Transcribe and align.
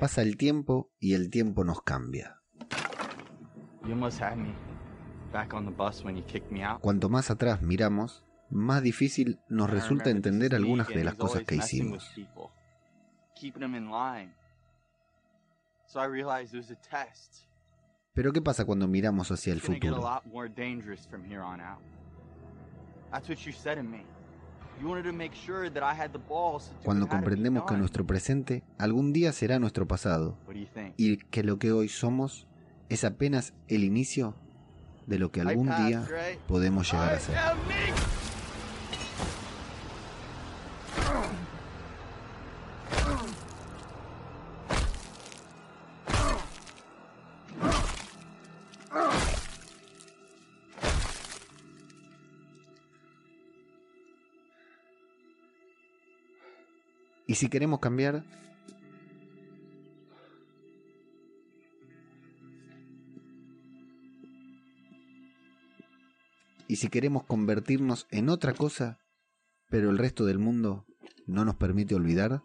Pasa 0.00 0.22
el 0.22 0.36
tiempo 0.36 0.90
y 0.98 1.14
el 1.14 1.30
tiempo 1.30 1.64
nos 1.64 1.82
cambia. 1.82 2.40
Cuanto 6.80 7.08
más 7.08 7.30
atrás 7.30 7.62
miramos, 7.62 8.24
más 8.50 8.82
difícil 8.82 9.38
nos 9.48 9.70
resulta 9.70 10.10
entender 10.10 10.54
algunas 10.54 10.88
de 10.88 11.04
las 11.04 11.14
cosas 11.14 11.44
que 11.44 11.56
hicimos. 11.56 12.10
Pero 18.14 18.32
¿qué 18.32 18.42
pasa 18.42 18.64
cuando 18.64 18.88
miramos 18.88 19.30
hacia 19.30 19.52
el 19.52 19.60
futuro? 19.60 20.02
Cuando 26.84 27.08
comprendemos 27.08 27.64
que 27.64 27.76
nuestro 27.76 28.06
presente 28.06 28.62
algún 28.78 29.12
día 29.12 29.32
será 29.32 29.58
nuestro 29.58 29.86
pasado 29.86 30.36
y 30.96 31.16
que 31.16 31.42
lo 31.42 31.58
que 31.58 31.72
hoy 31.72 31.88
somos 31.88 32.46
es 32.88 33.04
apenas 33.04 33.54
el 33.68 33.84
inicio 33.84 34.34
de 35.06 35.18
lo 35.18 35.30
que 35.30 35.40
algún 35.40 35.68
día 35.86 36.06
podemos 36.46 36.90
llegar 36.92 37.14
a 37.14 37.20
ser. 37.20 37.36
Y 57.28 57.34
si 57.34 57.50
queremos 57.50 57.78
cambiar, 57.78 58.24
y 66.66 66.76
si 66.76 66.88
queremos 66.88 67.24
convertirnos 67.24 68.06
en 68.10 68.30
otra 68.30 68.54
cosa, 68.54 68.98
pero 69.68 69.90
el 69.90 69.98
resto 69.98 70.24
del 70.24 70.38
mundo 70.38 70.86
no 71.26 71.44
nos 71.44 71.56
permite 71.56 71.94
olvidar, 71.94 72.42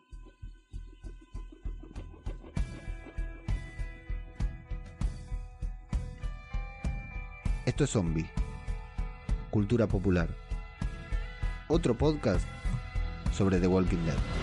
Esto 7.66 7.86
es 7.86 7.92
Zombie, 7.92 8.30
Cultura 9.50 9.88
Popular. 9.88 10.28
Otro 11.70 11.98
podcast 11.98 12.46
sobre 13.32 13.62
The 13.62 13.68
Walking 13.68 14.06
Dead. 14.06 14.43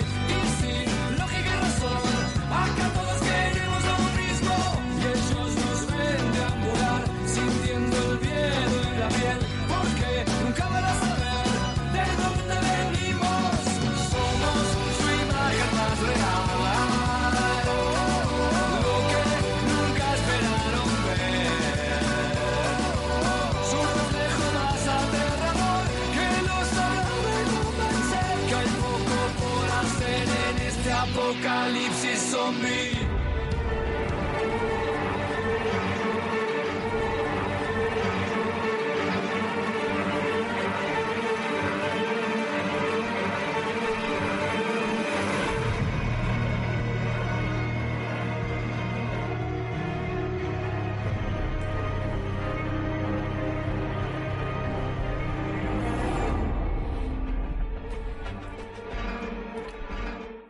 apocalipsis 31.41 32.31
zombie. 32.31 32.91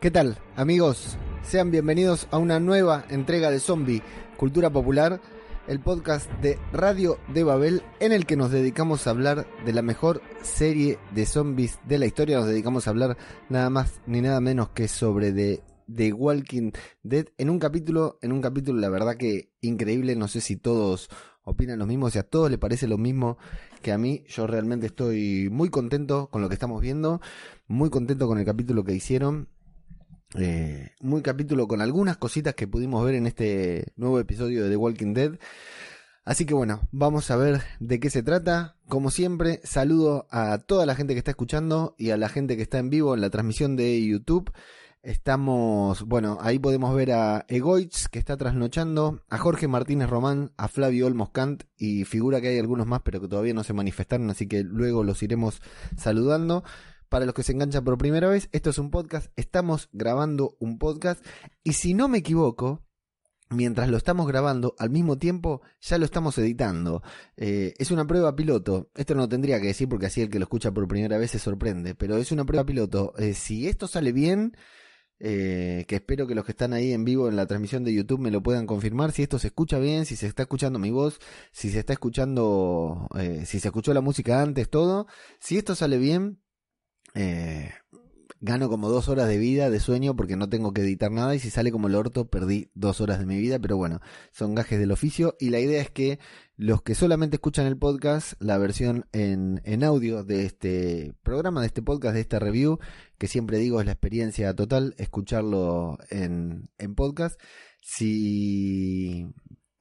¿Qué 0.00 0.10
tal, 0.10 0.41
amigos? 0.62 1.18
Sean 1.42 1.72
bienvenidos 1.72 2.28
a 2.30 2.38
una 2.38 2.60
nueva 2.60 3.04
entrega 3.10 3.50
de 3.50 3.58
Zombie, 3.58 4.00
Cultura 4.36 4.70
Popular, 4.70 5.20
el 5.66 5.80
podcast 5.80 6.30
de 6.34 6.56
Radio 6.72 7.18
de 7.34 7.42
Babel, 7.42 7.82
en 7.98 8.12
el 8.12 8.26
que 8.26 8.36
nos 8.36 8.52
dedicamos 8.52 9.04
a 9.04 9.10
hablar 9.10 9.48
de 9.66 9.72
la 9.72 9.82
mejor 9.82 10.22
serie 10.42 11.00
de 11.16 11.26
zombies 11.26 11.80
de 11.88 11.98
la 11.98 12.06
historia. 12.06 12.36
Nos 12.36 12.46
dedicamos 12.46 12.86
a 12.86 12.90
hablar 12.90 13.16
nada 13.48 13.70
más 13.70 14.00
ni 14.06 14.20
nada 14.20 14.40
menos 14.40 14.68
que 14.68 14.86
sobre 14.86 15.32
The, 15.32 15.64
The 15.92 16.12
Walking 16.12 16.70
Dead 17.02 17.26
en 17.38 17.50
un 17.50 17.58
capítulo, 17.58 18.20
en 18.22 18.30
un 18.30 18.40
capítulo, 18.40 18.78
la 18.80 18.88
verdad 18.88 19.16
que 19.16 19.50
increíble. 19.62 20.14
No 20.14 20.28
sé 20.28 20.40
si 20.40 20.54
todos 20.54 21.10
opinan 21.42 21.80
lo 21.80 21.86
mismo, 21.86 22.08
si 22.08 22.20
a 22.20 22.22
todos 22.22 22.50
les 22.50 22.60
parece 22.60 22.86
lo 22.86 22.98
mismo 22.98 23.36
que 23.82 23.90
a 23.90 23.98
mí. 23.98 24.22
Yo 24.28 24.46
realmente 24.46 24.86
estoy 24.86 25.48
muy 25.50 25.70
contento 25.70 26.28
con 26.28 26.40
lo 26.40 26.48
que 26.48 26.54
estamos 26.54 26.80
viendo, 26.80 27.20
muy 27.66 27.90
contento 27.90 28.28
con 28.28 28.38
el 28.38 28.44
capítulo 28.44 28.84
que 28.84 28.94
hicieron. 28.94 29.48
Eh, 30.38 30.90
muy 31.00 31.20
capítulo 31.20 31.68
con 31.68 31.82
algunas 31.82 32.16
cositas 32.16 32.54
que 32.54 32.66
pudimos 32.66 33.04
ver 33.04 33.16
en 33.16 33.26
este 33.26 33.92
nuevo 33.96 34.18
episodio 34.18 34.64
de 34.64 34.70
The 34.70 34.76
Walking 34.76 35.14
Dead. 35.14 35.38
Así 36.24 36.46
que 36.46 36.54
bueno, 36.54 36.88
vamos 36.92 37.30
a 37.30 37.36
ver 37.36 37.62
de 37.80 38.00
qué 38.00 38.08
se 38.08 38.22
trata. 38.22 38.76
Como 38.88 39.10
siempre, 39.10 39.60
saludo 39.64 40.26
a 40.30 40.58
toda 40.58 40.86
la 40.86 40.94
gente 40.94 41.14
que 41.14 41.18
está 41.18 41.32
escuchando 41.32 41.94
y 41.98 42.10
a 42.10 42.16
la 42.16 42.28
gente 42.28 42.56
que 42.56 42.62
está 42.62 42.78
en 42.78 42.90
vivo 42.90 43.14
en 43.14 43.20
la 43.20 43.30
transmisión 43.30 43.76
de 43.76 44.04
YouTube. 44.04 44.52
Estamos, 45.02 46.02
bueno, 46.02 46.38
ahí 46.40 46.60
podemos 46.60 46.94
ver 46.94 47.10
a 47.10 47.44
Egoitz 47.48 48.06
que 48.06 48.20
está 48.20 48.36
trasnochando, 48.36 49.20
a 49.28 49.36
Jorge 49.36 49.66
Martínez 49.66 50.08
Román, 50.08 50.52
a 50.56 50.68
Flavio 50.68 51.08
Olmos 51.08 51.30
Kant 51.30 51.64
y 51.76 52.04
figura 52.04 52.40
que 52.40 52.48
hay 52.48 52.58
algunos 52.60 52.86
más 52.86 53.02
pero 53.02 53.20
que 53.20 53.26
todavía 53.26 53.52
no 53.52 53.64
se 53.64 53.72
manifestaron, 53.72 54.30
así 54.30 54.46
que 54.46 54.62
luego 54.62 55.02
los 55.02 55.20
iremos 55.24 55.60
saludando. 55.96 56.62
Para 57.12 57.26
los 57.26 57.34
que 57.34 57.42
se 57.42 57.52
enganchan 57.52 57.84
por 57.84 57.98
primera 57.98 58.26
vez, 58.26 58.48
esto 58.52 58.70
es 58.70 58.78
un 58.78 58.90
podcast, 58.90 59.30
estamos 59.36 59.90
grabando 59.92 60.56
un 60.60 60.78
podcast 60.78 61.22
y 61.62 61.74
si 61.74 61.92
no 61.92 62.08
me 62.08 62.16
equivoco, 62.16 62.86
mientras 63.50 63.90
lo 63.90 63.98
estamos 63.98 64.26
grabando, 64.26 64.74
al 64.78 64.88
mismo 64.88 65.18
tiempo 65.18 65.60
ya 65.82 65.98
lo 65.98 66.06
estamos 66.06 66.38
editando. 66.38 67.02
Eh, 67.36 67.74
es 67.76 67.90
una 67.90 68.06
prueba 68.06 68.34
piloto, 68.34 68.90
esto 68.94 69.14
no 69.14 69.28
tendría 69.28 69.60
que 69.60 69.66
decir 69.66 69.90
porque 69.90 70.06
así 70.06 70.22
el 70.22 70.30
que 70.30 70.38
lo 70.38 70.44
escucha 70.44 70.72
por 70.72 70.88
primera 70.88 71.18
vez 71.18 71.32
se 71.32 71.38
sorprende, 71.38 71.94
pero 71.94 72.16
es 72.16 72.32
una 72.32 72.46
prueba 72.46 72.64
piloto. 72.64 73.12
Eh, 73.18 73.34
si 73.34 73.68
esto 73.68 73.86
sale 73.88 74.12
bien... 74.12 74.56
Eh, 75.24 75.84
que 75.86 75.94
espero 75.94 76.26
que 76.26 76.34
los 76.34 76.44
que 76.44 76.50
están 76.50 76.72
ahí 76.72 76.92
en 76.92 77.04
vivo 77.04 77.28
en 77.28 77.36
la 77.36 77.46
transmisión 77.46 77.84
de 77.84 77.94
YouTube 77.94 78.18
me 78.18 78.32
lo 78.32 78.42
puedan 78.42 78.66
confirmar 78.66 79.12
si 79.12 79.22
esto 79.22 79.38
se 79.38 79.46
escucha 79.48 79.78
bien, 79.78 80.04
si 80.04 80.16
se 80.16 80.26
está 80.26 80.42
escuchando 80.42 80.80
mi 80.80 80.90
voz, 80.90 81.20
si 81.52 81.70
se 81.70 81.78
está 81.78 81.92
escuchando, 81.92 83.06
si 83.44 83.60
se 83.60 83.68
escuchó 83.68 83.94
la 83.94 84.00
música 84.00 84.42
antes, 84.42 84.68
todo. 84.68 85.06
Si 85.38 85.58
esto 85.58 85.76
sale 85.76 85.98
bien, 85.98 86.41
eh, 87.14 87.70
gano 88.42 88.68
como 88.68 88.88
dos 88.88 89.08
horas 89.08 89.28
de 89.28 89.38
vida, 89.38 89.70
de 89.70 89.78
sueño, 89.78 90.16
porque 90.16 90.36
no 90.36 90.48
tengo 90.48 90.72
que 90.72 90.82
editar 90.82 91.12
nada 91.12 91.34
y 91.34 91.38
si 91.38 91.48
sale 91.48 91.70
como 91.70 91.86
el 91.86 91.94
orto, 91.94 92.28
perdí 92.28 92.70
dos 92.74 93.00
horas 93.00 93.20
de 93.20 93.26
mi 93.26 93.38
vida, 93.38 93.60
pero 93.60 93.76
bueno, 93.76 94.00
son 94.32 94.56
gajes 94.56 94.80
del 94.80 94.90
oficio. 94.90 95.36
Y 95.38 95.50
la 95.50 95.60
idea 95.60 95.80
es 95.80 95.90
que 95.90 96.18
los 96.56 96.82
que 96.82 96.96
solamente 96.96 97.36
escuchan 97.36 97.66
el 97.66 97.78
podcast, 97.78 98.34
la 98.40 98.58
versión 98.58 99.06
en, 99.12 99.60
en 99.64 99.84
audio 99.84 100.24
de 100.24 100.44
este 100.44 101.14
programa, 101.22 101.60
de 101.60 101.68
este 101.68 101.82
podcast, 101.82 102.14
de 102.14 102.20
esta 102.20 102.40
review, 102.40 102.80
que 103.16 103.28
siempre 103.28 103.58
digo 103.58 103.80
es 103.80 103.86
la 103.86 103.92
experiencia 103.92 104.52
total, 104.54 104.96
escucharlo 104.98 105.98
en, 106.10 106.68
en 106.78 106.94
podcast, 106.96 107.40
si 107.80 109.32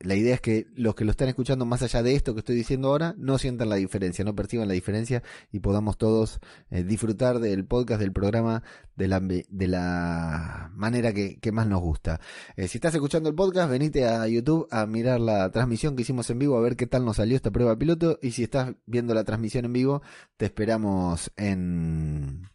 la 0.03 0.15
idea 0.15 0.35
es 0.35 0.41
que 0.41 0.67
los 0.75 0.95
que 0.95 1.05
lo 1.05 1.11
están 1.11 1.29
escuchando 1.29 1.65
más 1.65 1.81
allá 1.81 2.03
de 2.03 2.15
esto 2.15 2.33
que 2.33 2.39
estoy 2.39 2.55
diciendo 2.55 2.89
ahora 2.89 3.15
no 3.17 3.37
sientan 3.37 3.69
la 3.69 3.75
diferencia, 3.75 4.25
no 4.25 4.35
perciban 4.35 4.67
la 4.67 4.73
diferencia 4.73 5.23
y 5.51 5.59
podamos 5.59 5.97
todos 5.97 6.39
eh, 6.69 6.83
disfrutar 6.83 7.39
del 7.39 7.65
podcast, 7.65 8.01
del 8.01 8.11
programa 8.11 8.63
de 8.95 9.07
la, 9.07 9.19
de 9.19 9.67
la 9.67 10.71
manera 10.73 11.13
que, 11.13 11.39
más 11.51 11.67
nos 11.67 11.81
gusta. 11.81 12.19
Eh, 12.55 12.67
si 12.67 12.77
estás 12.77 12.93
escuchando 12.93 13.29
el 13.29 13.35
podcast, 13.35 13.69
venite 13.69 14.05
a 14.05 14.27
YouTube 14.27 14.67
a 14.71 14.85
mirar 14.85 15.19
la 15.19 15.51
transmisión 15.51 15.95
que 15.95 16.03
hicimos 16.03 16.29
en 16.29 16.39
vivo, 16.39 16.57
a 16.57 16.61
ver 16.61 16.75
qué 16.75 16.87
tal 16.87 17.05
nos 17.05 17.17
salió 17.17 17.35
esta 17.35 17.51
prueba 17.51 17.77
piloto 17.77 18.19
y 18.21 18.31
si 18.31 18.43
estás 18.43 18.73
viendo 18.85 19.13
la 19.13 19.23
transmisión 19.23 19.65
en 19.65 19.73
vivo, 19.73 20.01
te 20.37 20.45
esperamos 20.45 21.31
en 21.35 22.49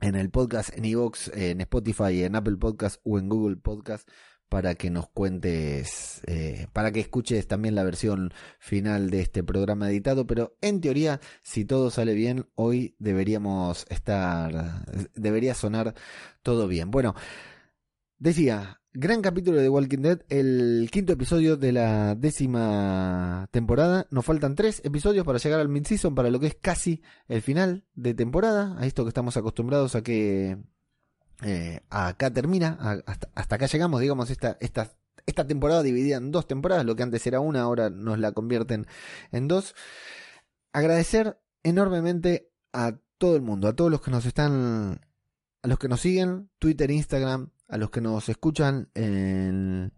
en 0.00 0.16
el 0.16 0.30
podcast, 0.30 0.76
en 0.76 0.84
Evox, 0.84 1.30
en 1.34 1.62
Spotify, 1.62 2.24
en 2.24 2.36
Apple 2.36 2.56
Podcast 2.56 3.00
o 3.04 3.18
en 3.18 3.28
Google 3.28 3.56
Podcast 3.56 4.06
para 4.54 4.76
que 4.76 4.88
nos 4.88 5.08
cuentes, 5.08 6.20
eh, 6.28 6.68
para 6.72 6.92
que 6.92 7.00
escuches 7.00 7.48
también 7.48 7.74
la 7.74 7.82
versión 7.82 8.32
final 8.60 9.10
de 9.10 9.20
este 9.20 9.42
programa 9.42 9.90
editado, 9.90 10.28
pero 10.28 10.56
en 10.60 10.80
teoría, 10.80 11.20
si 11.42 11.64
todo 11.64 11.90
sale 11.90 12.14
bien, 12.14 12.46
hoy 12.54 12.94
deberíamos 13.00 13.84
estar, 13.90 14.86
debería 15.16 15.54
sonar 15.54 15.96
todo 16.44 16.68
bien. 16.68 16.92
Bueno, 16.92 17.16
decía, 18.18 18.80
gran 18.92 19.22
capítulo 19.22 19.60
de 19.60 19.68
Walking 19.68 20.02
Dead, 20.02 20.20
el 20.28 20.88
quinto 20.92 21.14
episodio 21.14 21.56
de 21.56 21.72
la 21.72 22.14
décima 22.14 23.48
temporada. 23.50 24.06
Nos 24.12 24.24
faltan 24.24 24.54
tres 24.54 24.80
episodios 24.84 25.26
para 25.26 25.38
llegar 25.38 25.58
al 25.58 25.68
mid-season, 25.68 26.14
para 26.14 26.30
lo 26.30 26.38
que 26.38 26.46
es 26.46 26.54
casi 26.54 27.02
el 27.26 27.42
final 27.42 27.82
de 27.96 28.14
temporada, 28.14 28.76
a 28.78 28.86
esto 28.86 29.02
que 29.02 29.08
estamos 29.08 29.36
acostumbrados 29.36 29.96
a 29.96 30.02
que 30.02 30.58
eh, 31.42 31.80
acá 31.90 32.32
termina, 32.32 33.02
hasta, 33.06 33.28
acá 33.34 33.66
llegamos, 33.66 34.00
digamos, 34.00 34.30
esta, 34.30 34.56
esta, 34.60 34.92
esta 35.26 35.46
temporada 35.46 35.82
dividida 35.82 36.16
en 36.16 36.30
dos 36.30 36.46
temporadas, 36.46 36.84
lo 36.84 36.96
que 36.96 37.02
antes 37.02 37.26
era 37.26 37.40
una, 37.40 37.62
ahora 37.62 37.90
nos 37.90 38.18
la 38.18 38.32
convierten 38.32 38.86
en 39.32 39.48
dos. 39.48 39.74
Agradecer 40.72 41.38
enormemente 41.62 42.50
a 42.72 42.98
todo 43.18 43.36
el 43.36 43.42
mundo, 43.42 43.68
a 43.68 43.74
todos 43.74 43.90
los 43.90 44.00
que 44.00 44.10
nos 44.10 44.26
están, 44.26 45.00
a 45.62 45.68
los 45.68 45.78
que 45.78 45.88
nos 45.88 46.00
siguen, 46.00 46.50
Twitter, 46.58 46.90
Instagram, 46.90 47.50
a 47.68 47.76
los 47.78 47.90
que 47.90 48.00
nos 48.00 48.28
escuchan 48.28 48.90
en 48.94 49.92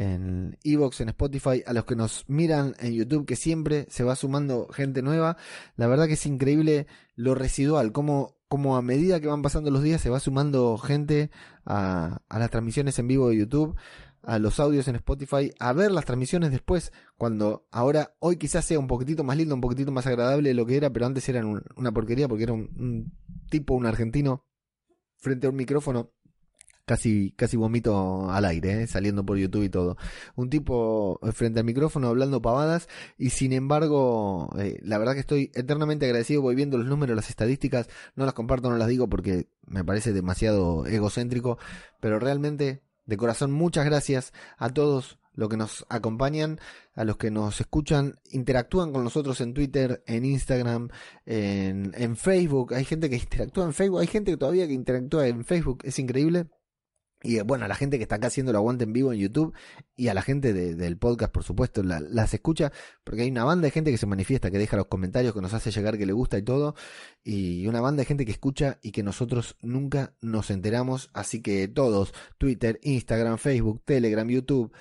en 0.00 0.56
Evox, 0.64 1.02
en 1.02 1.10
Spotify, 1.10 1.62
a 1.66 1.74
los 1.74 1.84
que 1.84 1.94
nos 1.94 2.24
miran 2.26 2.74
en 2.78 2.94
YouTube, 2.94 3.26
que 3.26 3.36
siempre 3.36 3.86
se 3.90 4.02
va 4.02 4.16
sumando 4.16 4.66
gente 4.68 5.02
nueva. 5.02 5.36
La 5.76 5.88
verdad 5.88 6.06
que 6.06 6.14
es 6.14 6.24
increíble 6.24 6.86
lo 7.16 7.34
residual, 7.34 7.92
como 7.92 8.38
como 8.48 8.76
a 8.76 8.82
medida 8.82 9.20
que 9.20 9.28
van 9.28 9.42
pasando 9.42 9.70
los 9.70 9.82
días 9.82 10.00
se 10.00 10.10
va 10.10 10.18
sumando 10.18 10.76
gente 10.76 11.30
a, 11.64 12.20
a, 12.28 12.38
las 12.40 12.50
transmisiones 12.50 12.98
en 12.98 13.06
vivo 13.06 13.28
de 13.28 13.36
YouTube, 13.36 13.76
a 14.22 14.40
los 14.40 14.58
audios 14.58 14.88
en 14.88 14.96
Spotify, 14.96 15.52
a 15.60 15.72
ver 15.72 15.92
las 15.92 16.04
transmisiones 16.04 16.50
después, 16.50 16.92
cuando 17.16 17.68
ahora, 17.70 18.16
hoy 18.18 18.38
quizás 18.38 18.64
sea 18.64 18.80
un 18.80 18.88
poquitito 18.88 19.22
más 19.22 19.36
lindo, 19.36 19.54
un 19.54 19.60
poquitito 19.60 19.92
más 19.92 20.08
agradable 20.08 20.48
de 20.48 20.54
lo 20.54 20.66
que 20.66 20.76
era, 20.76 20.90
pero 20.90 21.06
antes 21.06 21.28
era 21.28 21.44
una 21.76 21.92
porquería 21.92 22.26
porque 22.26 22.42
era 22.44 22.54
un 22.54 23.12
tipo, 23.50 23.74
un 23.74 23.86
argentino, 23.86 24.44
frente 25.18 25.46
a 25.46 25.50
un 25.50 25.56
micrófono 25.56 26.10
casi, 26.90 27.32
casi 27.36 27.56
vomito 27.56 28.32
al 28.32 28.44
aire, 28.44 28.82
¿eh? 28.82 28.86
saliendo 28.88 29.24
por 29.24 29.38
YouTube 29.38 29.62
y 29.62 29.68
todo. 29.68 29.96
Un 30.34 30.50
tipo 30.50 31.20
eh, 31.22 31.30
frente 31.30 31.60
al 31.60 31.64
micrófono 31.64 32.08
hablando 32.08 32.42
pavadas 32.42 32.88
y 33.16 33.30
sin 33.30 33.52
embargo, 33.52 34.50
eh, 34.58 34.80
la 34.82 34.98
verdad 34.98 35.14
que 35.14 35.20
estoy 35.20 35.52
eternamente 35.54 36.06
agradecido, 36.06 36.42
voy 36.42 36.56
viendo 36.56 36.78
los 36.78 36.88
números, 36.88 37.14
las 37.14 37.30
estadísticas, 37.30 37.88
no 38.16 38.24
las 38.24 38.34
comparto, 38.34 38.70
no 38.70 38.76
las 38.76 38.88
digo 38.88 39.08
porque 39.08 39.46
me 39.68 39.84
parece 39.84 40.12
demasiado 40.12 40.84
egocéntrico, 40.84 41.58
pero 42.00 42.18
realmente, 42.18 42.82
de 43.06 43.16
corazón, 43.16 43.52
muchas 43.52 43.84
gracias 43.84 44.32
a 44.58 44.70
todos 44.70 45.20
los 45.34 45.48
que 45.48 45.56
nos 45.56 45.86
acompañan, 45.88 46.58
a 46.96 47.04
los 47.04 47.18
que 47.18 47.30
nos 47.30 47.60
escuchan, 47.60 48.18
interactúan 48.32 48.92
con 48.92 49.04
nosotros 49.04 49.40
en 49.40 49.54
Twitter, 49.54 50.02
en 50.08 50.24
Instagram, 50.24 50.88
en, 51.24 51.92
en 51.96 52.16
Facebook. 52.16 52.74
Hay 52.74 52.84
gente 52.84 53.08
que 53.08 53.14
interactúa 53.14 53.64
en 53.64 53.74
Facebook, 53.74 54.00
hay 54.00 54.08
gente 54.08 54.36
todavía 54.36 54.66
que 54.66 54.72
interactúa 54.72 55.28
en 55.28 55.44
Facebook, 55.44 55.82
es 55.84 56.00
increíble. 56.00 56.48
Y 57.22 57.36
eh, 57.36 57.42
bueno, 57.42 57.66
a 57.66 57.68
la 57.68 57.74
gente 57.74 57.98
que 57.98 58.04
está 58.04 58.16
acá 58.16 58.28
haciendo 58.28 58.50
el 58.50 58.56
aguante 58.56 58.84
en 58.84 58.92
vivo 58.92 59.12
en 59.12 59.18
YouTube 59.18 59.54
y 59.94 60.08
a 60.08 60.14
la 60.14 60.22
gente 60.22 60.52
del 60.52 60.96
podcast, 60.96 61.32
por 61.32 61.44
supuesto, 61.44 61.82
las 61.82 62.34
escucha, 62.34 62.72
porque 63.04 63.22
hay 63.22 63.30
una 63.30 63.44
banda 63.44 63.66
de 63.66 63.70
gente 63.70 63.90
que 63.90 63.98
se 63.98 64.06
manifiesta, 64.06 64.50
que 64.50 64.58
deja 64.58 64.76
los 64.76 64.86
comentarios, 64.86 65.34
que 65.34 65.40
nos 65.40 65.52
hace 65.52 65.70
llegar 65.70 65.98
que 65.98 66.06
le 66.06 66.12
gusta 66.12 66.38
y 66.38 66.42
todo, 66.42 66.74
y 67.22 67.66
una 67.66 67.80
banda 67.80 68.00
de 68.00 68.06
gente 68.06 68.24
que 68.24 68.32
escucha 68.32 68.78
y 68.82 68.92
que 68.92 69.02
nosotros 69.02 69.56
nunca 69.60 70.14
nos 70.22 70.50
enteramos, 70.50 71.10
así 71.12 71.42
que 71.42 71.68
todos, 71.68 72.14
Twitter, 72.38 72.80
Instagram, 72.82 73.36
Facebook, 73.36 73.82
Telegram, 73.84 74.26
YouTube, 74.26 74.72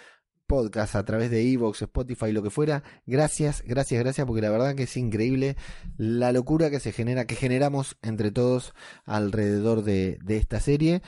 podcast 0.47 0.95
a 0.95 1.05
través 1.05 1.29
de 1.29 1.51
Evox, 1.51 1.81
Spotify, 1.83 2.31
lo 2.31 2.41
que 2.41 2.49
fuera, 2.49 2.83
gracias, 3.05 3.63
gracias, 3.65 4.01
gracias, 4.01 4.25
porque 4.25 4.41
la 4.41 4.49
verdad 4.49 4.75
que 4.75 4.83
es 4.83 4.97
increíble 4.97 5.57
la 5.97 6.31
locura 6.31 6.69
que 6.69 6.79
se 6.79 6.93
genera, 6.93 7.25
que 7.25 7.35
generamos 7.35 7.97
entre 8.01 8.31
todos 8.31 8.73
alrededor 9.05 9.83
de, 9.83 10.17
de 10.23 10.37
esta 10.37 10.61
serie. 10.61 11.01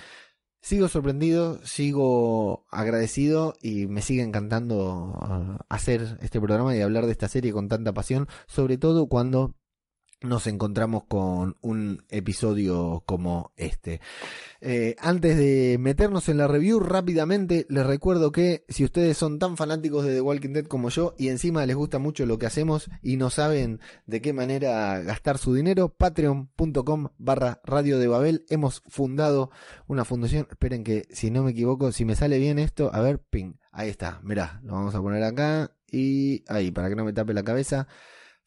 Sigo 0.61 0.87
sorprendido, 0.87 1.59
sigo 1.65 2.65
agradecido 2.69 3.55
y 3.63 3.87
me 3.87 4.03
sigue 4.03 4.21
encantando 4.21 5.17
ah, 5.19 5.65
hacer 5.69 6.19
este 6.21 6.39
programa 6.39 6.75
y 6.75 6.81
hablar 6.81 7.07
de 7.07 7.13
esta 7.13 7.27
serie 7.27 7.51
con 7.51 7.67
tanta 7.67 7.93
pasión, 7.93 8.27
sobre 8.45 8.77
todo 8.77 9.07
cuando 9.07 9.55
nos 10.21 10.45
encontramos 10.47 11.03
con 11.05 11.57
un 11.61 12.03
episodio 12.09 13.03
como 13.05 13.51
este. 13.57 14.01
Eh, 14.61 14.95
antes 14.99 15.35
de 15.37 15.77
meternos 15.79 16.29
en 16.29 16.37
la 16.37 16.47
review, 16.47 16.79
rápidamente 16.79 17.65
les 17.69 17.85
recuerdo 17.85 18.31
que 18.31 18.63
si 18.69 18.83
ustedes 18.83 19.17
son 19.17 19.39
tan 19.39 19.57
fanáticos 19.57 20.05
de 20.05 20.13
The 20.13 20.21
Walking 20.21 20.53
Dead 20.53 20.65
como 20.65 20.89
yo 20.89 21.15
y 21.17 21.29
encima 21.29 21.65
les 21.65 21.75
gusta 21.75 21.97
mucho 21.97 22.25
lo 22.25 22.37
que 22.37 22.45
hacemos 22.45 22.89
y 23.01 23.17
no 23.17 23.31
saben 23.31 23.79
de 24.05 24.21
qué 24.21 24.33
manera 24.33 25.01
gastar 25.01 25.39
su 25.39 25.53
dinero, 25.55 25.89
patreon.com 25.89 27.07
barra 27.17 27.59
radio 27.63 27.97
de 27.97 28.07
Babel. 28.07 28.45
Hemos 28.49 28.83
fundado 28.87 29.49
una 29.87 30.05
fundación. 30.05 30.47
Esperen 30.49 30.83
que 30.83 31.07
si 31.09 31.31
no 31.31 31.43
me 31.43 31.51
equivoco, 31.51 31.91
si 31.91 32.05
me 32.05 32.15
sale 32.15 32.37
bien 32.37 32.59
esto, 32.59 32.93
a 32.93 33.01
ver, 33.01 33.19
ping. 33.19 33.53
Ahí 33.71 33.89
está, 33.89 34.19
mirá, 34.23 34.59
lo 34.63 34.73
vamos 34.73 34.93
a 34.93 35.01
poner 35.01 35.23
acá 35.23 35.71
y 35.89 36.43
ahí, 36.47 36.71
para 36.71 36.89
que 36.89 36.95
no 36.95 37.05
me 37.05 37.13
tape 37.13 37.33
la 37.33 37.43
cabeza. 37.43 37.87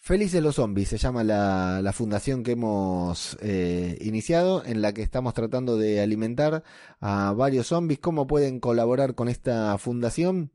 Felices 0.06 0.42
los 0.42 0.56
Zombies 0.56 0.90
se 0.90 0.98
llama 0.98 1.24
la, 1.24 1.90
fundación 1.94 2.42
que 2.42 2.52
hemos 2.52 3.38
eh, 3.40 3.96
iniciado, 4.02 4.62
en 4.62 4.82
la 4.82 4.92
que 4.92 5.00
estamos 5.00 5.32
tratando 5.32 5.78
de 5.78 6.02
alimentar 6.02 6.62
a 7.00 7.32
varios 7.32 7.68
zombies. 7.68 8.00
¿Cómo 8.00 8.26
pueden 8.26 8.60
colaborar 8.60 9.14
con 9.14 9.30
esta 9.30 9.78
fundación? 9.78 10.50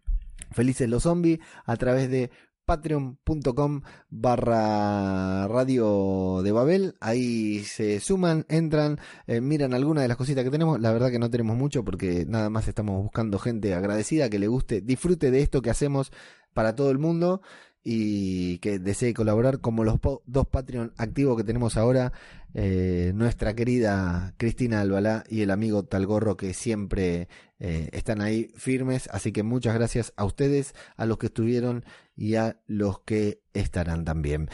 Felices 0.51 0.87
los 0.87 1.01
Zombies 1.01 1.39
a 1.65 1.77
través 1.77 2.11
de 2.11 2.29
patreon.com 2.65 3.81
barra 4.11 5.47
radio 5.47 6.43
de 6.43 6.51
Babel. 6.51 6.95
Ahí 6.99 7.63
se 7.63 7.99
suman, 8.01 8.45
entran, 8.49 8.99
eh, 9.25 9.41
miran 9.41 9.73
algunas 9.73 10.03
de 10.03 10.09
las 10.09 10.17
cositas 10.17 10.43
que 10.43 10.51
tenemos. 10.51 10.79
La 10.79 10.91
verdad 10.91 11.09
que 11.09 11.17
no 11.17 11.31
tenemos 11.31 11.57
mucho 11.57 11.83
porque 11.83 12.23
nada 12.27 12.51
más 12.51 12.67
estamos 12.67 13.01
buscando 13.01 13.39
gente 13.39 13.73
agradecida 13.73 14.29
que 14.29 14.37
le 14.37 14.47
guste, 14.47 14.81
disfrute 14.81 15.31
de 15.31 15.41
esto 15.41 15.63
que 15.63 15.71
hacemos 15.71 16.11
para 16.53 16.75
todo 16.75 16.91
el 16.91 16.99
mundo 16.99 17.41
y 17.83 18.59
que 18.59 18.79
desee 18.79 19.13
colaborar, 19.13 19.61
como 19.61 19.83
los 19.83 19.99
dos 20.25 20.47
Patreon 20.47 20.93
activos 20.97 21.37
que 21.37 21.43
tenemos 21.43 21.77
ahora, 21.77 22.11
eh, 22.53 23.11
nuestra 23.15 23.55
querida 23.55 24.33
Cristina 24.37 24.81
Albalá 24.81 25.23
y 25.29 25.41
el 25.41 25.51
amigo 25.51 25.83
Talgorro 25.83 26.35
que 26.35 26.53
siempre 26.53 27.27
eh, 27.59 27.89
están 27.91 28.21
ahí 28.21 28.51
firmes. 28.55 29.07
Así 29.11 29.31
que 29.31 29.43
muchas 29.43 29.75
gracias 29.75 30.13
a 30.17 30.25
ustedes, 30.25 30.73
a 30.97 31.05
los 31.05 31.17
que 31.17 31.27
estuvieron 31.27 31.85
y 32.15 32.35
a 32.35 32.59
los 32.67 32.99
que 33.01 33.41
estarán 33.53 34.05
también. 34.05 34.49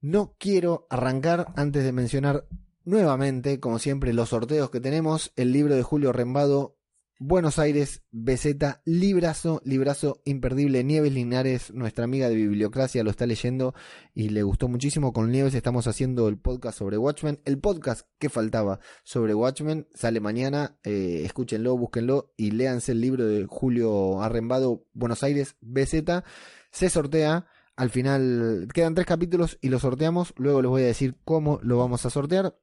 No 0.00 0.34
quiero 0.38 0.86
arrancar 0.90 1.52
antes 1.56 1.84
de 1.84 1.92
mencionar 1.92 2.46
nuevamente, 2.84 3.60
como 3.60 3.78
siempre, 3.78 4.12
los 4.12 4.30
sorteos 4.30 4.70
que 4.70 4.80
tenemos. 4.80 5.32
El 5.36 5.52
libro 5.52 5.74
de 5.74 5.82
Julio 5.82 6.12
Rembado 6.12 6.77
Buenos 7.20 7.58
Aires, 7.58 8.04
BZ, 8.12 8.80
librazo, 8.84 9.60
librazo 9.64 10.22
imperdible. 10.24 10.84
Nieves 10.84 11.12
Linares, 11.12 11.72
nuestra 11.74 12.04
amiga 12.04 12.28
de 12.28 12.36
Bibliocracia, 12.36 13.02
lo 13.02 13.10
está 13.10 13.26
leyendo 13.26 13.74
y 14.14 14.28
le 14.28 14.44
gustó 14.44 14.68
muchísimo. 14.68 15.12
Con 15.12 15.32
Nieves 15.32 15.56
estamos 15.56 15.88
haciendo 15.88 16.28
el 16.28 16.38
podcast 16.38 16.78
sobre 16.78 16.96
Watchmen. 16.96 17.40
El 17.44 17.58
podcast 17.58 18.06
que 18.20 18.28
faltaba 18.28 18.78
sobre 19.02 19.34
Watchmen 19.34 19.88
sale 19.92 20.20
mañana. 20.20 20.78
Eh, 20.84 21.22
escúchenlo, 21.24 21.76
búsquenlo 21.76 22.32
y 22.36 22.52
léanse 22.52 22.92
el 22.92 23.00
libro 23.00 23.26
de 23.26 23.46
Julio 23.48 24.22
Arrembado, 24.22 24.84
Buenos 24.92 25.24
Aires, 25.24 25.56
BZ. 25.60 26.22
Se 26.70 26.88
sortea. 26.88 27.48
Al 27.74 27.90
final 27.90 28.68
quedan 28.72 28.94
tres 28.94 29.08
capítulos 29.08 29.58
y 29.60 29.70
lo 29.70 29.80
sorteamos. 29.80 30.34
Luego 30.36 30.62
les 30.62 30.68
voy 30.68 30.82
a 30.82 30.86
decir 30.86 31.16
cómo 31.24 31.58
lo 31.64 31.78
vamos 31.78 32.06
a 32.06 32.10
sortear. 32.10 32.54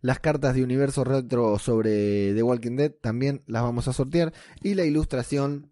Las 0.00 0.20
cartas 0.20 0.54
de 0.54 0.62
universo 0.62 1.04
retro 1.04 1.58
sobre 1.58 2.34
The 2.34 2.42
Walking 2.42 2.76
Dead 2.76 2.92
también 2.92 3.42
las 3.46 3.62
vamos 3.62 3.88
a 3.88 3.92
sortear. 3.92 4.32
Y 4.62 4.74
la 4.74 4.84
ilustración 4.84 5.70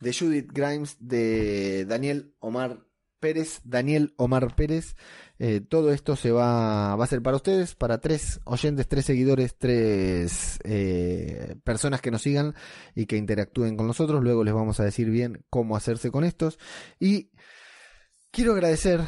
de 0.00 0.14
Judith 0.14 0.50
Grimes 0.52 0.96
de 0.98 1.84
Daniel 1.84 2.34
Omar 2.38 2.84
Pérez, 3.20 3.60
Daniel 3.64 4.14
Omar 4.16 4.56
Pérez. 4.56 4.96
Eh, 5.38 5.60
todo 5.60 5.92
esto 5.92 6.16
se 6.16 6.32
va, 6.32 6.94
a 6.94 7.06
ser 7.06 7.22
para 7.22 7.36
ustedes, 7.36 7.74
para 7.74 8.00
tres 8.00 8.40
oyentes, 8.44 8.88
tres 8.88 9.04
seguidores, 9.04 9.56
tres 9.56 10.58
eh, 10.64 11.56
personas 11.62 12.00
que 12.00 12.10
nos 12.10 12.22
sigan 12.22 12.54
y 12.94 13.06
que 13.06 13.16
interactúen 13.16 13.76
con 13.76 13.86
nosotros. 13.86 14.22
Luego 14.22 14.42
les 14.42 14.54
vamos 14.54 14.80
a 14.80 14.84
decir 14.84 15.10
bien 15.10 15.44
cómo 15.50 15.76
hacerse 15.76 16.10
con 16.10 16.24
estos. 16.24 16.58
Y 16.98 17.30
quiero 18.30 18.52
agradecer 18.52 19.00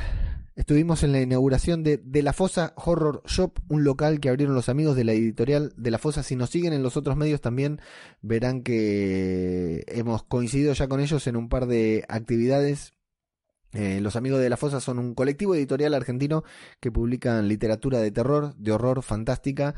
Estuvimos 0.55 1.03
en 1.03 1.13
la 1.13 1.21
inauguración 1.21 1.83
de 1.83 1.97
De 1.97 2.23
la 2.23 2.35
Fosa 2.35 2.75
Horror 2.77 3.23
Shop, 3.27 3.59
un 3.69 3.85
local 3.85 4.21
que 4.21 4.29
abrieron 4.29 4.55
los 4.55 4.69
amigos 4.69 4.97
de 4.97 5.05
la 5.05 5.13
editorial 5.13 5.73
De 5.79 5.91
la 5.91 5.99
Fosa. 5.99 6.23
Si 6.23 6.37
nos 6.37 6.51
siguen 6.51 6.75
en 6.75 6.83
los 6.83 6.99
otros 6.99 7.17
medios 7.17 7.41
también 7.41 7.81
verán 8.21 8.63
que 8.63 9.83
hemos 9.89 10.25
coincidido 10.25 10.75
ya 10.75 10.89
con 10.89 11.01
ellos 11.01 11.27
en 11.27 11.37
un 11.37 11.49
par 11.49 11.67
de 11.67 12.05
actividades. 12.09 12.93
Eh, 13.73 14.01
los 14.03 14.17
amigos 14.17 14.41
de 14.41 14.51
La 14.51 14.59
Fosa 14.59 14.83
son 14.83 14.99
un 14.99 15.15
colectivo 15.15 15.55
editorial 15.55 15.95
argentino 15.95 16.45
que 16.81 16.93
publican 16.93 17.49
literatura 17.49 18.01
de 18.01 18.11
terror, 18.11 18.55
de 18.57 18.73
horror, 18.73 19.03
fantástica. 19.03 19.75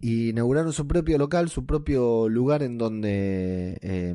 Y 0.00 0.30
inauguraron 0.30 0.72
su 0.72 0.86
propio 0.86 1.18
local, 1.18 1.50
su 1.50 1.66
propio 1.66 2.30
lugar 2.30 2.62
en 2.62 2.78
donde... 2.78 3.78
Eh, 3.82 4.14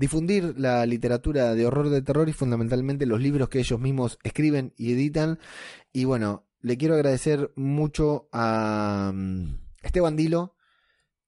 difundir 0.00 0.58
la 0.58 0.86
literatura 0.86 1.54
de 1.54 1.66
horror 1.66 1.90
de 1.90 2.00
terror 2.00 2.26
y 2.30 2.32
fundamentalmente 2.32 3.04
los 3.04 3.20
libros 3.20 3.50
que 3.50 3.58
ellos 3.58 3.78
mismos 3.78 4.18
escriben 4.24 4.72
y 4.78 4.94
editan. 4.94 5.38
Y 5.92 6.06
bueno, 6.06 6.46
le 6.62 6.78
quiero 6.78 6.94
agradecer 6.94 7.52
mucho 7.54 8.26
a 8.32 9.12
mm, 9.14 9.58
Esteban 9.82 10.16
Dilo, 10.16 10.56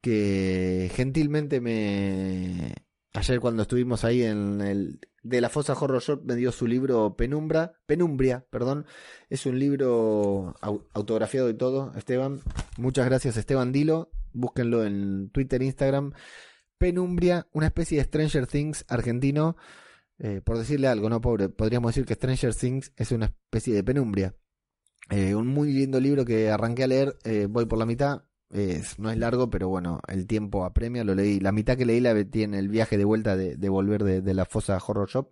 que 0.00 0.90
gentilmente 0.94 1.60
me... 1.60 2.74
Ayer 3.12 3.40
cuando 3.40 3.60
estuvimos 3.60 4.04
ahí 4.04 4.22
en 4.22 4.62
el 4.62 5.00
de 5.22 5.42
la 5.42 5.50
Fosa 5.50 5.74
Horror 5.74 6.00
Shop 6.00 6.22
me 6.24 6.34
dio 6.34 6.50
su 6.50 6.66
libro 6.66 7.14
Penumbra, 7.14 7.74
Penumbria, 7.84 8.46
perdón. 8.48 8.86
Es 9.28 9.44
un 9.44 9.58
libro 9.58 10.54
autografiado 10.94 11.50
y 11.50 11.54
todo, 11.54 11.92
Esteban. 11.94 12.40
Muchas 12.78 13.04
gracias 13.04 13.36
Esteban 13.36 13.70
Dilo. 13.70 14.10
Búsquenlo 14.32 14.82
en 14.86 15.28
Twitter, 15.28 15.62
Instagram. 15.62 16.14
Penumbria, 16.82 17.46
una 17.52 17.66
especie 17.66 17.98
de 17.98 18.04
Stranger 18.04 18.48
Things 18.48 18.84
argentino. 18.88 19.56
Eh, 20.18 20.40
por 20.42 20.58
decirle 20.58 20.88
algo, 20.88 21.08
¿no? 21.08 21.20
Pobre, 21.20 21.48
podríamos 21.48 21.90
decir 21.90 22.04
que 22.04 22.14
Stranger 22.14 22.52
Things 22.56 22.92
es 22.96 23.12
una 23.12 23.26
especie 23.26 23.72
de 23.72 23.84
penumbria. 23.84 24.34
Eh, 25.08 25.36
un 25.36 25.46
muy 25.46 25.72
lindo 25.72 26.00
libro 26.00 26.24
que 26.24 26.50
arranqué 26.50 26.82
a 26.82 26.88
leer, 26.88 27.16
eh, 27.22 27.46
voy 27.48 27.66
por 27.66 27.78
la 27.78 27.86
mitad. 27.86 28.24
no 28.98 29.10
es 29.12 29.16
largo, 29.16 29.48
pero 29.48 29.68
bueno, 29.68 30.00
el 30.08 30.26
tiempo 30.26 30.64
apremia, 30.64 31.04
lo 31.04 31.14
leí. 31.14 31.38
La 31.38 31.52
mitad 31.52 31.76
que 31.76 31.86
leí 31.86 32.00
la 32.00 32.20
tiene 32.24 32.58
el 32.58 32.68
viaje 32.68 32.98
de 32.98 33.04
vuelta 33.04 33.36
de, 33.36 33.68
volver 33.68 34.02
de, 34.02 34.20
de, 34.20 34.34
la 34.34 34.44
fosa 34.44 34.76
Horror 34.84 35.08
Shop. 35.08 35.30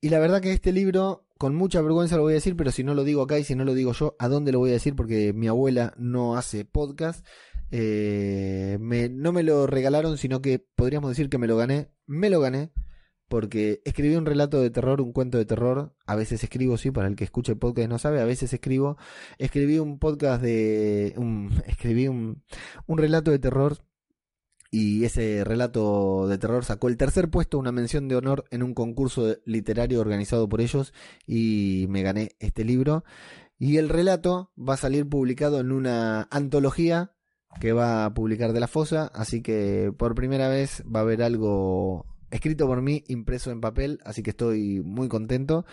Y 0.00 0.08
la 0.08 0.18
verdad 0.18 0.40
que 0.40 0.50
este 0.50 0.72
libro, 0.72 1.24
con 1.38 1.54
mucha 1.54 1.80
vergüenza 1.82 2.16
lo 2.16 2.22
voy 2.22 2.32
a 2.32 2.34
decir, 2.34 2.56
pero 2.56 2.72
si 2.72 2.82
no 2.82 2.94
lo 2.94 3.04
digo 3.04 3.22
acá 3.22 3.38
y 3.38 3.44
si 3.44 3.54
no 3.54 3.64
lo 3.64 3.74
digo 3.74 3.92
yo, 3.92 4.16
¿a 4.18 4.26
dónde 4.26 4.50
lo 4.50 4.58
voy 4.58 4.70
a 4.70 4.74
decir? 4.74 4.96
Porque 4.96 5.32
mi 5.32 5.46
abuela 5.46 5.94
no 5.96 6.36
hace 6.36 6.64
podcast. 6.64 7.24
Eh, 7.72 8.78
no 8.78 9.32
me 9.32 9.42
lo 9.42 9.66
regalaron, 9.66 10.18
sino 10.18 10.42
que 10.42 10.58
podríamos 10.58 11.10
decir 11.10 11.28
que 11.28 11.38
me 11.38 11.48
lo 11.48 11.56
gané. 11.56 11.88
Me 12.06 12.30
lo 12.30 12.38
gané 12.40 12.70
porque 13.28 13.80
escribí 13.86 14.14
un 14.14 14.26
relato 14.26 14.60
de 14.60 14.68
terror, 14.68 15.00
un 15.00 15.14
cuento 15.14 15.38
de 15.38 15.46
terror. 15.46 15.96
A 16.06 16.14
veces 16.16 16.44
escribo, 16.44 16.76
sí, 16.76 16.90
para 16.90 17.08
el 17.08 17.16
que 17.16 17.24
escuche 17.24 17.52
el 17.52 17.58
podcast 17.58 17.88
no 17.88 17.98
sabe, 17.98 18.20
a 18.20 18.26
veces 18.26 18.52
escribo. 18.52 18.98
Escribí 19.38 19.78
un 19.78 19.98
podcast 19.98 20.42
de. 20.42 21.14
Un, 21.16 21.50
escribí 21.66 22.08
un, 22.08 22.42
un 22.86 22.98
relato 22.98 23.30
de 23.30 23.38
terror 23.38 23.78
y 24.70 25.04
ese 25.04 25.44
relato 25.44 26.26
de 26.28 26.38
terror 26.38 26.64
sacó 26.64 26.88
el 26.88 26.98
tercer 26.98 27.30
puesto, 27.30 27.58
una 27.58 27.72
mención 27.72 28.06
de 28.06 28.16
honor 28.16 28.44
en 28.50 28.62
un 28.62 28.74
concurso 28.74 29.36
literario 29.46 30.00
organizado 30.00 30.48
por 30.48 30.60
ellos 30.60 30.92
y 31.26 31.86
me 31.88 32.02
gané 32.02 32.32
este 32.38 32.64
libro. 32.64 33.04
Y 33.58 33.78
el 33.78 33.88
relato 33.88 34.50
va 34.58 34.74
a 34.74 34.78
salir 34.78 35.08
publicado 35.08 35.60
en 35.60 35.72
una 35.72 36.28
antología 36.30 37.14
que 37.60 37.72
va 37.72 38.04
a 38.04 38.14
publicar 38.14 38.52
de 38.52 38.60
la 38.60 38.68
fosa, 38.68 39.10
así 39.14 39.42
que 39.42 39.92
por 39.96 40.14
primera 40.14 40.48
vez 40.48 40.82
va 40.84 41.00
a 41.00 41.02
haber 41.02 41.22
algo 41.22 42.06
escrito 42.30 42.66
por 42.66 42.82
mí, 42.82 43.04
impreso 43.08 43.50
en 43.50 43.60
papel, 43.60 44.00
así 44.04 44.22
que 44.22 44.30
estoy 44.30 44.80
muy 44.80 45.08
contento 45.08 45.66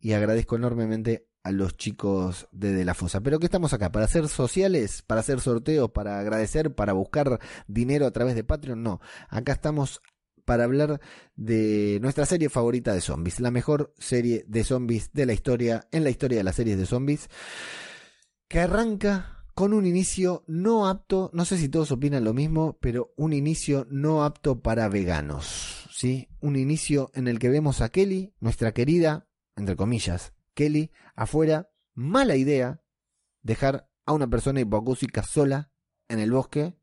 y 0.00 0.12
agradezco 0.12 0.56
enormemente 0.56 1.26
a 1.42 1.52
los 1.52 1.76
chicos 1.76 2.48
de 2.52 2.72
De 2.72 2.84
La 2.84 2.94
Fosa. 2.94 3.20
Pero 3.20 3.38
que 3.38 3.46
estamos 3.46 3.72
acá, 3.72 3.92
para 3.92 4.06
hacer 4.06 4.28
sociales, 4.28 5.02
para 5.02 5.20
hacer 5.20 5.40
sorteos, 5.40 5.90
para 5.90 6.18
agradecer, 6.18 6.74
para 6.74 6.92
buscar 6.92 7.38
dinero 7.66 8.06
a 8.06 8.10
través 8.10 8.34
de 8.34 8.44
Patreon, 8.44 8.82
no. 8.82 9.00
Acá 9.28 9.52
estamos 9.52 10.02
para 10.44 10.64
hablar 10.64 11.00
de 11.36 11.98
nuestra 12.00 12.24
serie 12.24 12.48
favorita 12.48 12.94
de 12.94 13.02
zombies, 13.02 13.38
la 13.38 13.50
mejor 13.50 13.92
serie 13.98 14.44
de 14.48 14.64
zombies 14.64 15.10
de 15.12 15.26
la 15.26 15.34
historia, 15.34 15.86
en 15.92 16.04
la 16.04 16.10
historia 16.10 16.38
de 16.38 16.44
las 16.44 16.56
series 16.56 16.78
de 16.78 16.86
zombies, 16.86 17.28
que 18.48 18.60
arranca 18.60 19.37
con 19.58 19.72
un 19.72 19.86
inicio 19.86 20.44
no 20.46 20.86
apto, 20.86 21.32
no 21.34 21.44
sé 21.44 21.58
si 21.58 21.68
todos 21.68 21.90
opinan 21.90 22.22
lo 22.22 22.32
mismo, 22.32 22.78
pero 22.80 23.12
un 23.16 23.32
inicio 23.32 23.88
no 23.90 24.22
apto 24.22 24.60
para 24.60 24.88
veganos, 24.88 25.88
¿sí? 25.90 26.28
Un 26.38 26.54
inicio 26.54 27.10
en 27.12 27.26
el 27.26 27.40
que 27.40 27.48
vemos 27.48 27.80
a 27.80 27.88
Kelly, 27.88 28.32
nuestra 28.38 28.70
querida, 28.70 29.26
entre 29.56 29.74
comillas, 29.74 30.32
Kelly, 30.54 30.92
afuera, 31.16 31.72
mala 31.92 32.36
idea 32.36 32.84
dejar 33.42 33.90
a 34.06 34.12
una 34.12 34.28
persona 34.30 34.60
hipocúsica 34.60 35.24
sola 35.24 35.72
en 36.06 36.20
el 36.20 36.30
bosque, 36.30 36.78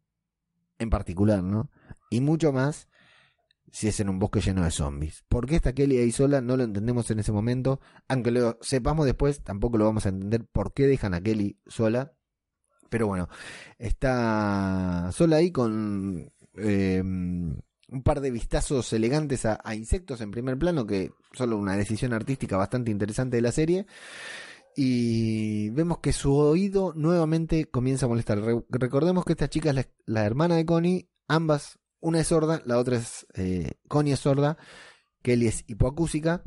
en 0.77 0.89
particular, 0.89 1.43
¿no? 1.43 1.71
Y 2.09 2.19
mucho 2.19 2.51
más 2.51 2.89
si 3.71 3.87
es 3.87 4.01
en 4.01 4.09
un 4.09 4.19
bosque 4.19 4.41
lleno 4.41 4.65
de 4.65 4.71
zombies. 4.71 5.23
¿Por 5.29 5.45
qué 5.47 5.55
está 5.55 5.71
Kelly 5.71 5.97
ahí 5.99 6.11
sola? 6.11 6.41
No 6.41 6.57
lo 6.57 6.65
entendemos 6.65 7.09
en 7.09 7.19
ese 7.19 7.31
momento. 7.31 7.79
Aunque 8.09 8.31
lo 8.31 8.57
sepamos 8.59 9.05
después, 9.05 9.43
tampoco 9.43 9.77
lo 9.77 9.85
vamos 9.85 10.05
a 10.05 10.09
entender 10.09 10.45
por 10.45 10.73
qué 10.73 10.87
dejan 10.87 11.13
a 11.13 11.21
Kelly 11.21 11.57
sola. 11.67 12.14
Pero 12.89 13.07
bueno, 13.07 13.29
está 13.77 15.11
sola 15.11 15.37
ahí 15.37 15.51
con 15.51 16.31
em, 16.55 17.57
un 17.89 18.03
par 18.03 18.21
de 18.21 18.31
vistazos 18.31 18.91
elegantes 18.93 19.45
a, 19.45 19.59
insectos 19.75 20.21
en 20.21 20.31
primer 20.31 20.57
plano, 20.57 20.85
que 20.85 21.11
solo 21.33 21.57
una 21.57 21.75
decisión 21.75 22.13
artística 22.13 22.57
bastante 22.57 22.91
interesante 22.91 23.37
de 23.37 23.41
la 23.41 23.51
serie. 23.51 23.85
Y 24.75 25.69
vemos 25.69 25.99
que 25.99 26.11
su 26.11 26.35
oído 26.35 26.93
nuevamente 26.95 27.65
comienza 27.65 28.05
a 28.05 28.09
molestar. 28.09 28.41
recordemos 28.69 29.23
que 29.23 29.33
esta 29.33 29.49
chica 29.49 29.69
es 29.71 29.87
la, 30.05 30.25
hermana 30.25 30.55
de 30.55 30.65
Connie, 30.65 31.09
ambas, 31.27 31.79
una 32.01 32.19
es 32.19 32.27
sorda, 32.27 32.61
la 32.65 32.77
otra 32.77 32.97
es, 32.97 33.25
eh, 33.35 33.71
Connie 33.87 34.13
es 34.13 34.19
sorda, 34.19 34.57
Kelly 35.21 35.47
es 35.47 35.63
hipoacúsica. 35.67 36.43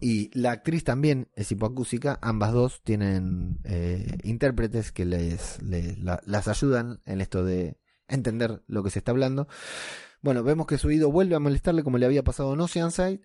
Y 0.00 0.30
la 0.38 0.52
actriz 0.52 0.84
también 0.84 1.28
es 1.34 1.50
hipoacúsica, 1.50 2.18
ambas 2.22 2.52
dos 2.52 2.82
tienen 2.84 3.58
eh, 3.64 4.18
intérpretes 4.22 4.92
que 4.92 5.04
les, 5.04 5.58
las 5.60 6.48
ayudan 6.48 7.00
en 7.04 7.20
esto 7.20 7.44
de 7.44 7.80
entender 8.06 8.62
lo 8.68 8.84
que 8.84 8.90
se 8.90 9.00
está 9.00 9.10
hablando. 9.10 9.48
Bueno, 10.22 10.44
vemos 10.44 10.66
que 10.66 10.78
su 10.78 10.88
oído 10.88 11.10
vuelve 11.10 11.34
a 11.34 11.40
molestarle 11.40 11.82
como 11.82 11.98
le 11.98 12.06
había 12.06 12.22
pasado 12.22 12.54
en 12.54 12.60
Oceanside. 12.60 13.20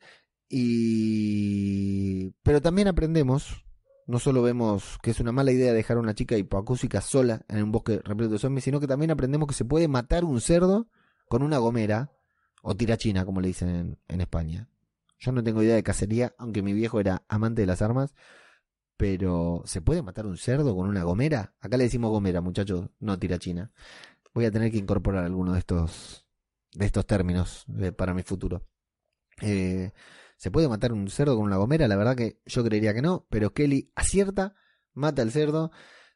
Y... 0.50 2.32
Pero 2.44 2.62
también 2.62 2.88
aprendemos, 2.88 3.66
no 4.08 4.20
solo 4.20 4.42
vemos 4.42 4.98
que 5.04 5.12
es 5.12 5.20
una 5.20 5.32
mala 5.32 5.52
idea 5.52 5.74
dejar 5.74 5.98
a 5.98 6.02
una 6.02 6.16
chica 6.16 6.38
hipoacúsica 6.38 7.02
sola 7.02 7.46
en 7.50 7.64
un 7.64 7.72
bosque 7.72 8.02
repleto 8.04 8.34
de 8.34 8.40
zombies, 8.40 8.64
sino 8.64 8.80
que 8.80 8.88
también 8.88 9.12
aprendemos 9.12 9.48
que 9.48 9.56
se 9.56 9.66
puede 9.66 9.88
matar 9.88 10.26
un 10.26 10.42
cerdo 10.42 10.88
con 11.30 11.44
una 11.44 11.60
gomera 11.60 12.12
o 12.64 12.76
tirachina, 12.76 13.26
como 13.26 13.42
le 13.42 13.50
dicen 13.50 14.00
en 14.08 14.22
España. 14.22 14.70
Yo 15.24 15.32
no 15.32 15.42
tengo 15.42 15.64
idea 15.64 15.76
de 15.76 15.84
cacería, 15.84 16.36
aunque 16.38 16.62
mi 16.62 16.74
viejo 16.74 17.00
era 17.00 17.24
amante 17.30 17.62
de 17.62 17.68
las 17.68 17.82
armas. 17.82 18.14
Pero, 18.98 19.64
¿se 19.66 19.82
puede 19.82 20.02
matar 20.02 20.26
un 20.26 20.36
cerdo 20.38 20.76
con 20.76 20.90
una 20.90 21.04
gomera? 21.04 21.56
Acá 21.62 21.78
le 21.78 21.86
decimos 21.86 22.12
gomera, 22.12 22.42
muchachos, 22.42 22.90
no 23.00 23.18
tirachina. 23.18 23.72
Voy 24.34 24.44
a 24.46 24.52
tener 24.52 24.70
que 24.70 24.78
incorporar 24.80 25.24
alguno 25.24 25.54
de 25.54 25.60
estos, 25.60 26.28
de 26.74 26.86
estos 26.86 27.06
términos 27.08 27.66
eh, 27.80 27.94
para 27.94 28.14
mi 28.14 28.24
futuro. 28.24 28.68
Eh, 29.42 29.94
¿Se 30.36 30.52
puede 30.52 30.68
matar 30.68 30.92
un 30.92 31.08
cerdo 31.08 31.38
con 31.38 31.46
una 31.46 31.56
gomera? 31.56 31.88
La 31.88 31.96
verdad 31.96 32.18
que 32.18 32.42
yo 32.46 32.64
creería 32.66 32.94
que 32.94 33.02
no, 33.02 33.26
pero 33.30 33.54
Kelly 33.54 33.94
acierta, 33.96 34.56
mata 34.92 35.22
al 35.22 35.32
cerdo. 35.32 35.72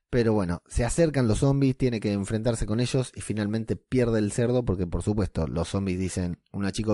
Pero 0.09 0.33
bueno, 0.33 0.63
se 0.67 0.83
acercan 0.83 1.29
los 1.29 1.39
zombies, 1.39 1.77
tiene 1.77 2.01
que 2.01 2.11
enfrentarse 2.11 2.65
con 2.65 2.81
ellos 2.81 3.13
y 3.15 3.21
finalmente 3.21 3.77
pierde 3.77 4.19
el 4.19 4.33
cerdo 4.33 4.65
porque 4.65 4.85
por 4.85 5.01
supuesto 5.01 5.47
los 5.47 5.69
zombies 5.69 5.99
dicen, 5.99 6.41
una 6.51 6.71
chica 6.73 6.93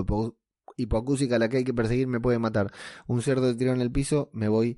hipocúsica 0.78 1.40
la 1.40 1.50
que 1.50 1.58
hay 1.58 1.64
que 1.64 1.74
perseguir 1.74 2.08
me 2.08 2.20
puede 2.20 2.40
matar. 2.40 2.72
Un 3.08 3.22
cerdo 3.22 3.48
de 3.48 3.56
tirado 3.56 3.76
en 3.76 3.82
el 3.82 3.92
piso, 3.92 4.30
me 4.34 4.48
voy 4.48 4.78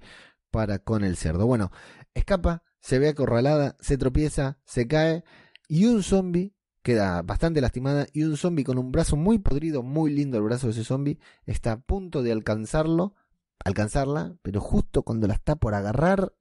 para 0.51 0.79
con 0.79 1.03
el 1.03 1.17
cerdo. 1.17 1.45
Bueno, 1.47 1.71
escapa, 2.13 2.63
se 2.79 2.99
ve 2.99 3.09
acorralada, 3.09 3.75
se 3.79 3.97
tropieza, 3.97 4.59
se 4.65 4.87
cae 4.87 5.23
y 5.67 5.85
un 5.85 6.03
zombie 6.03 6.55
queda 6.85 7.23
bastante 7.23 7.61
lastimada 7.61 8.05
y 8.13 8.23
un 8.23 8.37
zombie 8.37 8.63
con 8.63 8.77
un 8.77 8.91
brazo 8.91 9.15
muy 9.15 9.39
podrido, 9.39 9.81
muy 9.81 10.11
lindo 10.11 10.37
el 10.37 10.43
brazo 10.43 10.67
de 10.67 10.73
ese 10.73 10.83
zombie, 10.83 11.17
está 11.47 11.71
a 11.71 11.79
punto 11.81 12.21
de 12.21 12.31
alcanzarlo, 12.31 13.15
alcanzarla, 13.63 14.37
pero 14.43 14.61
justo 14.61 15.01
cuando 15.01 15.25
la 15.27 15.33
está 15.33 15.55
por 15.55 15.73
agarrar, 15.73 16.33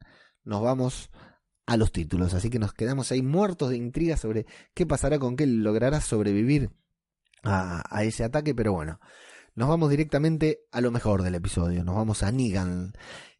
nos 0.44 0.62
vamos 0.62 1.10
a 1.64 1.78
los 1.78 1.92
títulos. 1.92 2.34
Así 2.34 2.50
que 2.50 2.58
nos 2.58 2.74
quedamos 2.74 3.10
ahí 3.10 3.22
muertos 3.22 3.70
de 3.70 3.76
intriga 3.76 4.18
sobre 4.18 4.44
qué 4.74 4.84
pasará 4.84 5.18
con 5.18 5.36
que 5.36 5.44
él 5.44 5.62
logrará 5.62 6.02
sobrevivir 6.02 6.70
a, 7.42 7.82
a 7.88 8.04
ese 8.04 8.22
ataque, 8.22 8.54
pero 8.54 8.74
bueno. 8.74 9.00
Nos 9.54 9.68
vamos 9.68 9.90
directamente 9.90 10.60
a 10.72 10.80
lo 10.80 10.90
mejor 10.90 11.22
del 11.22 11.34
episodio. 11.34 11.84
Nos 11.84 11.94
vamos 11.94 12.22
a 12.22 12.32
Negan, 12.32 12.92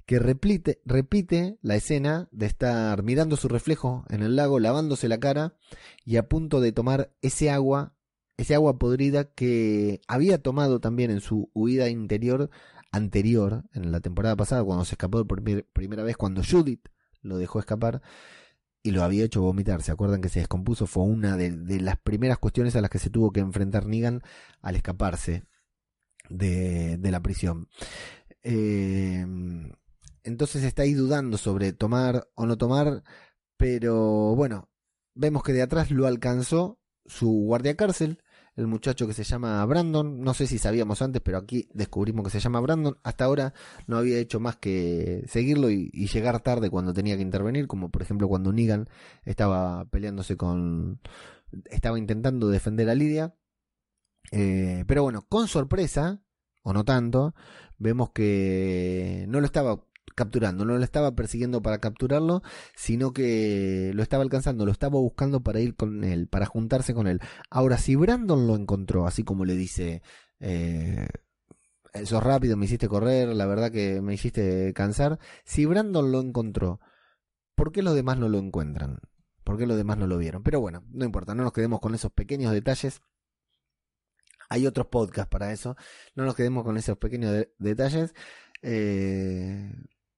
que 0.07 0.19
repite, 0.19 0.81
repite 0.85 1.59
la 1.63 1.77
escena 1.77 2.29
de 2.31 2.47
estar 2.47 3.03
mirando 3.03 3.37
su 3.37 3.49
reflejo 3.49 4.05
en 4.09 4.23
el 4.23 4.37
lago, 4.37 4.61
lavándose 4.61 5.09
la 5.09 5.19
cara 5.19 5.57
y 6.05 6.17
a 6.17 6.29
punto 6.29 6.61
de 6.61 6.73
tomar 6.73 7.13
ese 7.23 7.51
agua, 7.51 7.95
ese 8.37 8.55
agua 8.55 8.79
podrida 8.79 9.25
que 9.25 10.01
había 10.07 10.43
tomado 10.43 10.81
también 10.81 11.11
en 11.11 11.21
su 11.21 11.51
huida 11.55 11.89
interior 11.89 12.51
anterior, 12.95 13.65
en 13.73 13.91
la 13.91 14.01
temporada 14.01 14.37
pasada, 14.37 14.63
cuando 14.63 14.85
se 14.85 14.95
escapó 14.95 15.25
por 15.27 15.43
primera 15.43 16.05
vez, 16.05 16.17
cuando 16.17 16.43
Judith 16.49 16.89
lo 17.23 17.39
dejó 17.39 17.59
escapar 17.59 18.03
y 18.85 18.93
lo 18.93 19.03
había 19.03 19.25
hecho 19.25 19.43
vomitar. 19.43 19.83
¿Se 19.83 19.91
acuerdan 19.91 20.21
que 20.21 20.29
se 20.29 20.39
descompuso? 20.39 20.87
Fue 20.87 21.03
una 21.03 21.37
de, 21.37 21.81
las 21.81 21.97
primeras 21.99 22.39
cuestiones 22.39 22.77
a 22.77 22.81
las 22.81 22.91
que 22.91 23.01
se 23.01 23.11
tuvo 23.11 23.33
que 23.33 23.41
enfrentar 23.41 23.87
Negan 23.87 24.23
al 24.61 24.77
escaparse 24.77 25.45
de, 26.29 26.99
la 27.03 27.21
prisión. 27.21 27.69
Eh, 28.43 29.27
entonces 30.23 30.65
está 30.65 30.83
ahí 30.83 30.95
dudando 30.95 31.39
sobre 31.39 31.73
tomar 31.73 32.29
o 32.35 32.47
no 32.47 32.57
tomar, 32.57 33.05
pero 33.57 34.35
bueno, 34.35 34.71
vemos 35.15 35.43
que 35.43 35.53
de 35.53 35.63
atrás 35.63 35.91
lo 35.91 36.07
alcanzó 36.07 36.81
su 37.07 37.29
guardia 37.29 37.77
cárcel 37.77 38.19
el 38.57 38.67
muchacho 38.67 39.07
que 39.07 39.15
se 39.15 39.25
llama 39.25 39.65
Brandon. 39.67 40.21
No 40.21 40.35
sé 40.35 40.47
si 40.47 40.59
sabíamos 40.59 41.03
antes, 41.03 41.21
pero 41.23 41.39
aquí 41.39 41.69
descubrimos 41.73 42.25
que 42.25 42.31
se 42.31 42.41
llama 42.41 42.61
Brandon. 42.61 42.97
Hasta 43.03 43.25
ahora 43.25 43.55
no 43.87 43.97
había 43.97 44.19
hecho 44.19 44.41
más 44.41 44.57
que 44.57 45.25
seguirlo 45.29 45.71
y, 45.71 45.91
llegar 45.91 46.41
tarde 46.41 46.71
cuando 46.71 46.93
tenía 46.95 47.17
que 47.17 47.23
intervenir, 47.23 47.67
como 47.67 47.91
por 47.91 48.03
ejemplo 48.03 48.29
cuando 48.29 48.53
Negan 48.53 48.89
estaba 49.25 49.85
peleándose 49.87 50.37
con... 50.37 51.01
estaba 51.71 51.99
intentando 51.99 52.49
defender 52.49 52.89
a 52.89 52.95
Lidia. 52.95 53.35
Eh, 54.33 54.85
pero 54.87 55.03
bueno, 55.03 55.27
con 55.29 55.49
sorpresa, 55.49 56.21
o 56.63 56.73
no 56.73 56.85
tanto, 56.85 57.35
vemos 57.79 58.11
que 58.11 59.27
no 59.29 59.41
lo 59.41 59.47
estaba 59.47 59.85
capturando, 60.15 60.65
no 60.65 60.77
lo 60.77 60.85
estaba 60.85 61.15
persiguiendo 61.15 61.63
para 61.63 61.79
capturarlo, 61.79 62.43
sino 62.77 63.13
que 63.13 63.91
lo 63.95 64.03
estaba 64.03 64.23
alcanzando, 64.23 64.65
lo 64.65 64.73
estaba 64.73 64.99
buscando 65.01 65.43
para 65.43 65.61
ir 65.61 65.75
con 65.75 66.05
él, 66.05 66.29
para 66.29 66.47
juntarse 66.47 66.95
con 66.95 67.07
él. 67.07 67.21
Ahora, 67.51 67.79
si 67.79 67.97
Brandon 67.97 68.47
lo 68.47 68.57
encontró, 68.57 69.07
así 69.07 69.25
como 69.25 69.45
le 69.45 69.57
dice, 69.57 70.03
eh, 70.41 71.09
sos 72.05 72.23
rápido, 72.23 72.57
me 72.57 72.67
hiciste 72.67 72.89
correr, 72.89 73.29
la 73.29 73.47
verdad 73.47 73.71
que 73.71 74.01
me 74.01 74.15
hiciste 74.15 74.73
cansar, 74.75 75.19
si 75.45 75.67
Brandon 75.67 76.13
lo 76.13 76.21
encontró, 76.21 76.81
¿por 77.55 77.73
qué 77.73 77.83
los 77.83 77.95
demás 77.95 78.19
no 78.19 78.29
lo 78.29 78.39
encuentran? 78.39 78.99
¿Por 79.45 79.59
qué 79.59 79.67
los 79.67 79.77
demás 79.77 79.99
no 79.99 80.07
lo 80.07 80.17
vieron? 80.19 80.43
Pero 80.43 80.61
bueno, 80.61 80.85
no 80.91 81.05
importa, 81.05 81.35
no 81.35 81.43
nos 81.43 81.53
quedemos 81.53 81.81
con 81.81 81.95
esos 81.95 82.11
pequeños 82.13 82.53
detalles. 82.53 83.03
Hay 84.55 84.69
otros 84.69 84.87
podcasts 84.87 85.29
para 85.29 85.53
eso. 85.53 85.77
No 86.15 86.25
nos 86.25 86.37
quedemos 86.37 86.63
con 86.63 86.77
esos 86.77 86.97
pequeños 86.97 87.47
detalles. 87.59 88.15
Eh, 88.63 89.69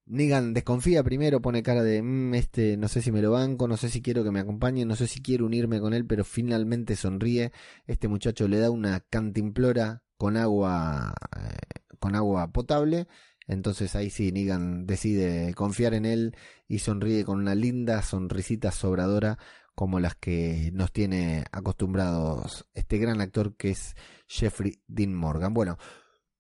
Negan 0.04 0.52
desconfía 0.52 1.02
primero, 1.02 1.40
pone 1.40 1.62
cara 1.62 1.82
de, 1.82 2.02
mm, 2.02 2.34
este, 2.34 2.76
no 2.76 2.86
sé 2.88 3.00
si 3.00 3.10
me 3.12 3.22
lo 3.22 3.32
banco, 3.32 3.66
no 3.66 3.78
sé 3.78 3.88
si 3.88 4.02
quiero 4.02 4.22
que 4.24 4.30
me 4.30 4.40
acompañe, 4.40 4.84
no 4.84 4.94
sé 4.94 5.06
si 5.06 5.22
quiero 5.22 5.46
unirme 5.46 5.80
con 5.80 5.94
él, 5.94 6.06
pero 6.06 6.22
finalmente 6.22 6.96
sonríe. 6.96 7.50
Este 7.86 8.08
muchacho 8.08 8.46
le 8.46 8.58
da 8.58 8.70
una 8.70 9.00
cantimplora 9.00 10.02
con 10.18 10.36
agua, 10.36 11.14
eh, 11.36 11.80
con 11.98 12.14
agua 12.14 12.52
potable. 12.52 13.08
Entonces 13.48 13.96
ahí 13.96 14.10
sí, 14.10 14.32
Negan 14.32 14.86
decide 14.86 15.54
confiar 15.54 15.94
en 15.94 16.04
él 16.04 16.36
y 16.68 16.80
sonríe 16.80 17.24
con 17.24 17.38
una 17.40 17.54
linda 17.54 18.02
sonrisita 18.02 18.70
sobradora 18.72 19.38
como 19.76 20.00
las 20.00 20.16
que 20.16 20.70
nos 20.72 20.90
tiene 20.90 21.44
acostumbrados 21.52 22.66
este 22.72 22.96
gran 22.96 23.20
actor 23.20 23.56
que 23.56 23.70
es 23.70 23.94
Jeffrey 24.26 24.82
Dean 24.88 25.14
Morgan. 25.14 25.52
Bueno, 25.52 25.76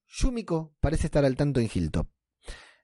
Yumiko 0.08 0.74
parece 0.80 1.06
estar 1.06 1.24
al 1.24 1.36
tanto 1.36 1.60
en 1.60 1.68
Hilltop. 1.72 2.08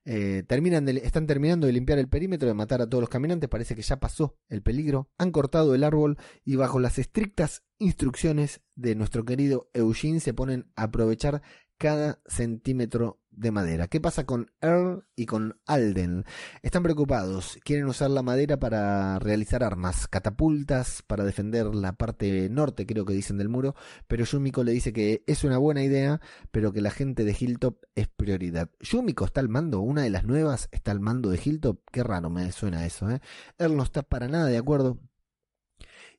Eh, 0.05 0.43
terminan 0.47 0.87
están 0.89 1.27
terminando 1.27 1.67
de 1.67 1.73
limpiar 1.73 1.99
el 1.99 2.09
perímetro, 2.09 2.49
de 2.49 2.55
matar 2.55 2.83
a 2.83 2.89
todos 2.89 3.01
los 3.01 3.09
caminantes, 3.09 3.49
parece 3.49 3.75
que 3.75 3.83
ya 3.83 3.99
pasó 3.99 4.37
el 4.49 4.63
peligro, 4.63 5.11
han 5.17 5.31
cortado 5.31 5.75
el 5.75 5.85
árbol 5.85 6.19
y 6.45 6.57
bajo 6.57 6.81
las 6.81 6.99
estrictas 6.99 7.63
instrucciones 7.79 8.61
de 8.75 8.95
nuestro 8.95 9.25
querido 9.25 9.71
Eugene 9.73 10.21
se 10.21 10.35
ponen 10.35 10.71
a 10.77 10.85
aprovechar 10.85 11.41
cada 11.79 12.21
centímetro 12.27 13.22
de 13.33 13.51
madera. 13.51 13.89
¿Qué 13.89 14.01
pasa 14.01 14.25
con 14.25 14.51
Earl 14.61 15.05
y 15.17 15.27
con 15.27 15.61
Alden? 15.67 16.25
Están 16.63 16.83
preocupados, 16.83 17.59
quieren 17.65 17.87
usar 17.87 18.11
la 18.11 18.23
madera 18.23 18.59
para 18.59 19.19
realizar 19.19 19.65
armas, 19.65 20.07
catapultas, 20.09 21.03
para 21.03 21.25
defender 21.25 21.75
la 21.75 21.95
parte 21.95 22.49
norte, 22.49 22.87
creo 22.87 23.05
que 23.05 23.15
dicen 23.15 23.39
del 23.39 23.49
muro, 23.49 23.75
pero 24.07 24.25
Yumiko 24.25 24.65
le 24.65 24.73
dice 24.73 24.93
que 24.93 25.25
es 25.27 25.45
una 25.45 25.59
buena 25.59 25.83
idea, 25.83 26.21
pero 26.51 26.73
que 26.73 26.81
la 26.81 26.91
gente 26.91 27.25
de 27.25 27.37
Hilltop 27.39 27.83
es 27.95 28.09
prioridad. 28.09 28.71
Yumiko 28.81 29.25
está 29.25 29.41
al 29.41 29.49
mando, 29.49 29.81
una 29.81 30.03
de 30.03 30.11
las 30.11 30.25
nuevas 30.25 30.69
está 30.73 30.93
al 30.93 31.01
mando 31.01 31.31
de 31.31 31.41
Hilltop, 31.43 31.81
qué 31.91 32.03
raro 32.03 32.31
me 32.31 32.51
suena 32.53 32.87
eso, 32.87 33.11
¿eh? 33.11 33.21
Earl 33.59 33.77
no 33.77 33.83
está 33.83 34.03
para 34.03 34.29
nada 34.29 34.47
de 34.47 34.59
acuerdo. 34.59 34.99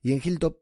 Y 0.02 0.12
en 0.12 0.22
Hilltop 0.24 0.58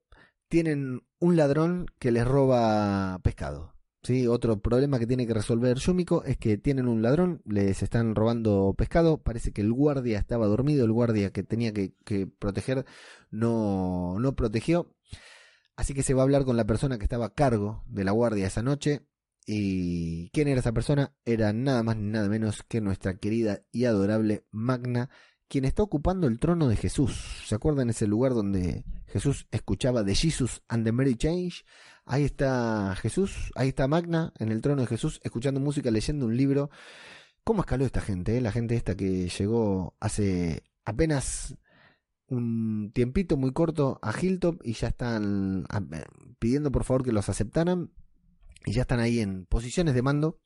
tienen 0.49 1.01
un 1.19 1.37
ladrón 1.37 1.87
que 1.97 2.11
les 2.11 2.27
roba 2.27 3.19
pescado. 3.23 3.73
¿Sí? 4.03 4.27
Otro 4.27 4.59
problema 4.59 4.99
que 4.99 5.07
tiene 5.07 5.27
que 5.27 5.33
resolver 5.33 5.77
Yumiko 5.77 6.23
es 6.23 6.37
que 6.37 6.57
tienen 6.57 6.87
un 6.87 7.01
ladrón, 7.01 7.41
les 7.45 7.83
están 7.83 8.15
robando 8.15 8.73
pescado, 8.77 9.17
parece 9.17 9.51
que 9.51 9.61
el 9.61 9.71
guardia 9.71 10.19
estaba 10.19 10.47
dormido, 10.47 10.85
el 10.85 10.91
guardia 10.91 11.31
que 11.31 11.43
tenía 11.43 11.73
que, 11.73 11.93
proteger 12.39 12.85
no, 13.29 14.17
no 14.19 14.35
protegió, 14.35 14.93
así 15.75 15.93
que 15.93 16.03
se 16.03 16.13
va 16.13 16.21
a 16.21 16.23
hablar 16.23 16.45
con 16.45 16.57
la 16.57 16.65
persona 16.65 16.97
que 16.97 17.05
estaba 17.05 17.27
a 17.27 17.33
cargo 17.33 17.83
de 17.87 18.03
la 18.03 18.11
guardia 18.11 18.47
esa 18.47 18.61
noche. 18.61 19.01
¿Y 19.47 20.29
quién 20.29 20.47
era 20.47 20.59
esa 20.59 20.71
persona? 20.71 21.15
Era 21.25 21.51
nada 21.51 21.81
más 21.81 21.97
ni 21.97 22.11
nada 22.11 22.29
menos 22.29 22.63
que 22.67 22.79
nuestra 22.79 23.17
querida 23.17 23.63
y 23.71 23.85
adorable 23.85 24.45
Magna, 24.51 25.09
quien 25.47 25.65
está 25.65 25.81
ocupando 25.83 26.27
el 26.27 26.39
trono 26.39 26.69
de 26.69 26.75
Jesús. 26.75 27.43
¿Se 27.47 27.55
acuerdan 27.55 27.89
ese 27.89 28.05
lugar 28.05 28.33
donde 28.33 28.85
Jesús 29.07 29.47
escuchaba 29.51 30.03
de 30.03 30.15
Jesus 30.15 30.61
and 30.67 30.85
the 30.85 30.91
Mary 30.91 31.15
Change? 31.15 31.65
Ahí 32.11 32.25
está 32.25 32.93
Jesús, 32.97 33.53
ahí 33.55 33.69
está 33.69 33.87
Magna 33.87 34.33
en 34.37 34.51
el 34.51 34.59
trono 34.59 34.81
de 34.81 34.87
Jesús, 34.87 35.21
escuchando 35.23 35.61
música, 35.61 35.91
leyendo 35.91 36.25
un 36.25 36.35
libro. 36.35 36.69
¿Cómo 37.45 37.61
escaló 37.61 37.85
esta 37.85 38.01
gente? 38.01 38.35
Eh? 38.35 38.41
La 38.41 38.51
gente 38.51 38.75
esta 38.75 38.97
que 38.97 39.29
llegó 39.29 39.95
hace 40.01 40.61
apenas 40.83 41.55
un 42.27 42.91
tiempito 42.93 43.37
muy 43.37 43.53
corto 43.53 43.97
a 44.01 44.11
Hilltop 44.11 44.59
y 44.61 44.73
ya 44.73 44.89
están 44.89 45.65
pidiendo 46.37 46.69
por 46.69 46.83
favor 46.83 47.05
que 47.05 47.13
los 47.13 47.29
aceptaran 47.29 47.93
y 48.65 48.73
ya 48.73 48.81
están 48.81 48.99
ahí 48.99 49.21
en 49.21 49.45
posiciones 49.45 49.95
de 49.95 50.01
mando. 50.01 50.41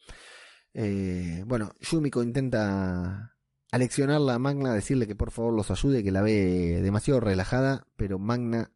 Eh, 0.75 1.45
bueno, 1.47 1.71
Yumiko 1.79 2.21
intenta 2.21 3.39
aleccionarla 3.71 4.35
a 4.35 4.39
Magna, 4.39 4.71
decirle 4.71 5.07
que 5.07 5.15
por 5.15 5.31
favor 5.31 5.51
los 5.51 5.71
ayude, 5.71 6.03
que 6.03 6.11
la 6.11 6.21
ve 6.21 6.79
demasiado 6.83 7.21
relajada, 7.21 7.87
pero 7.95 8.19
Magna 8.19 8.71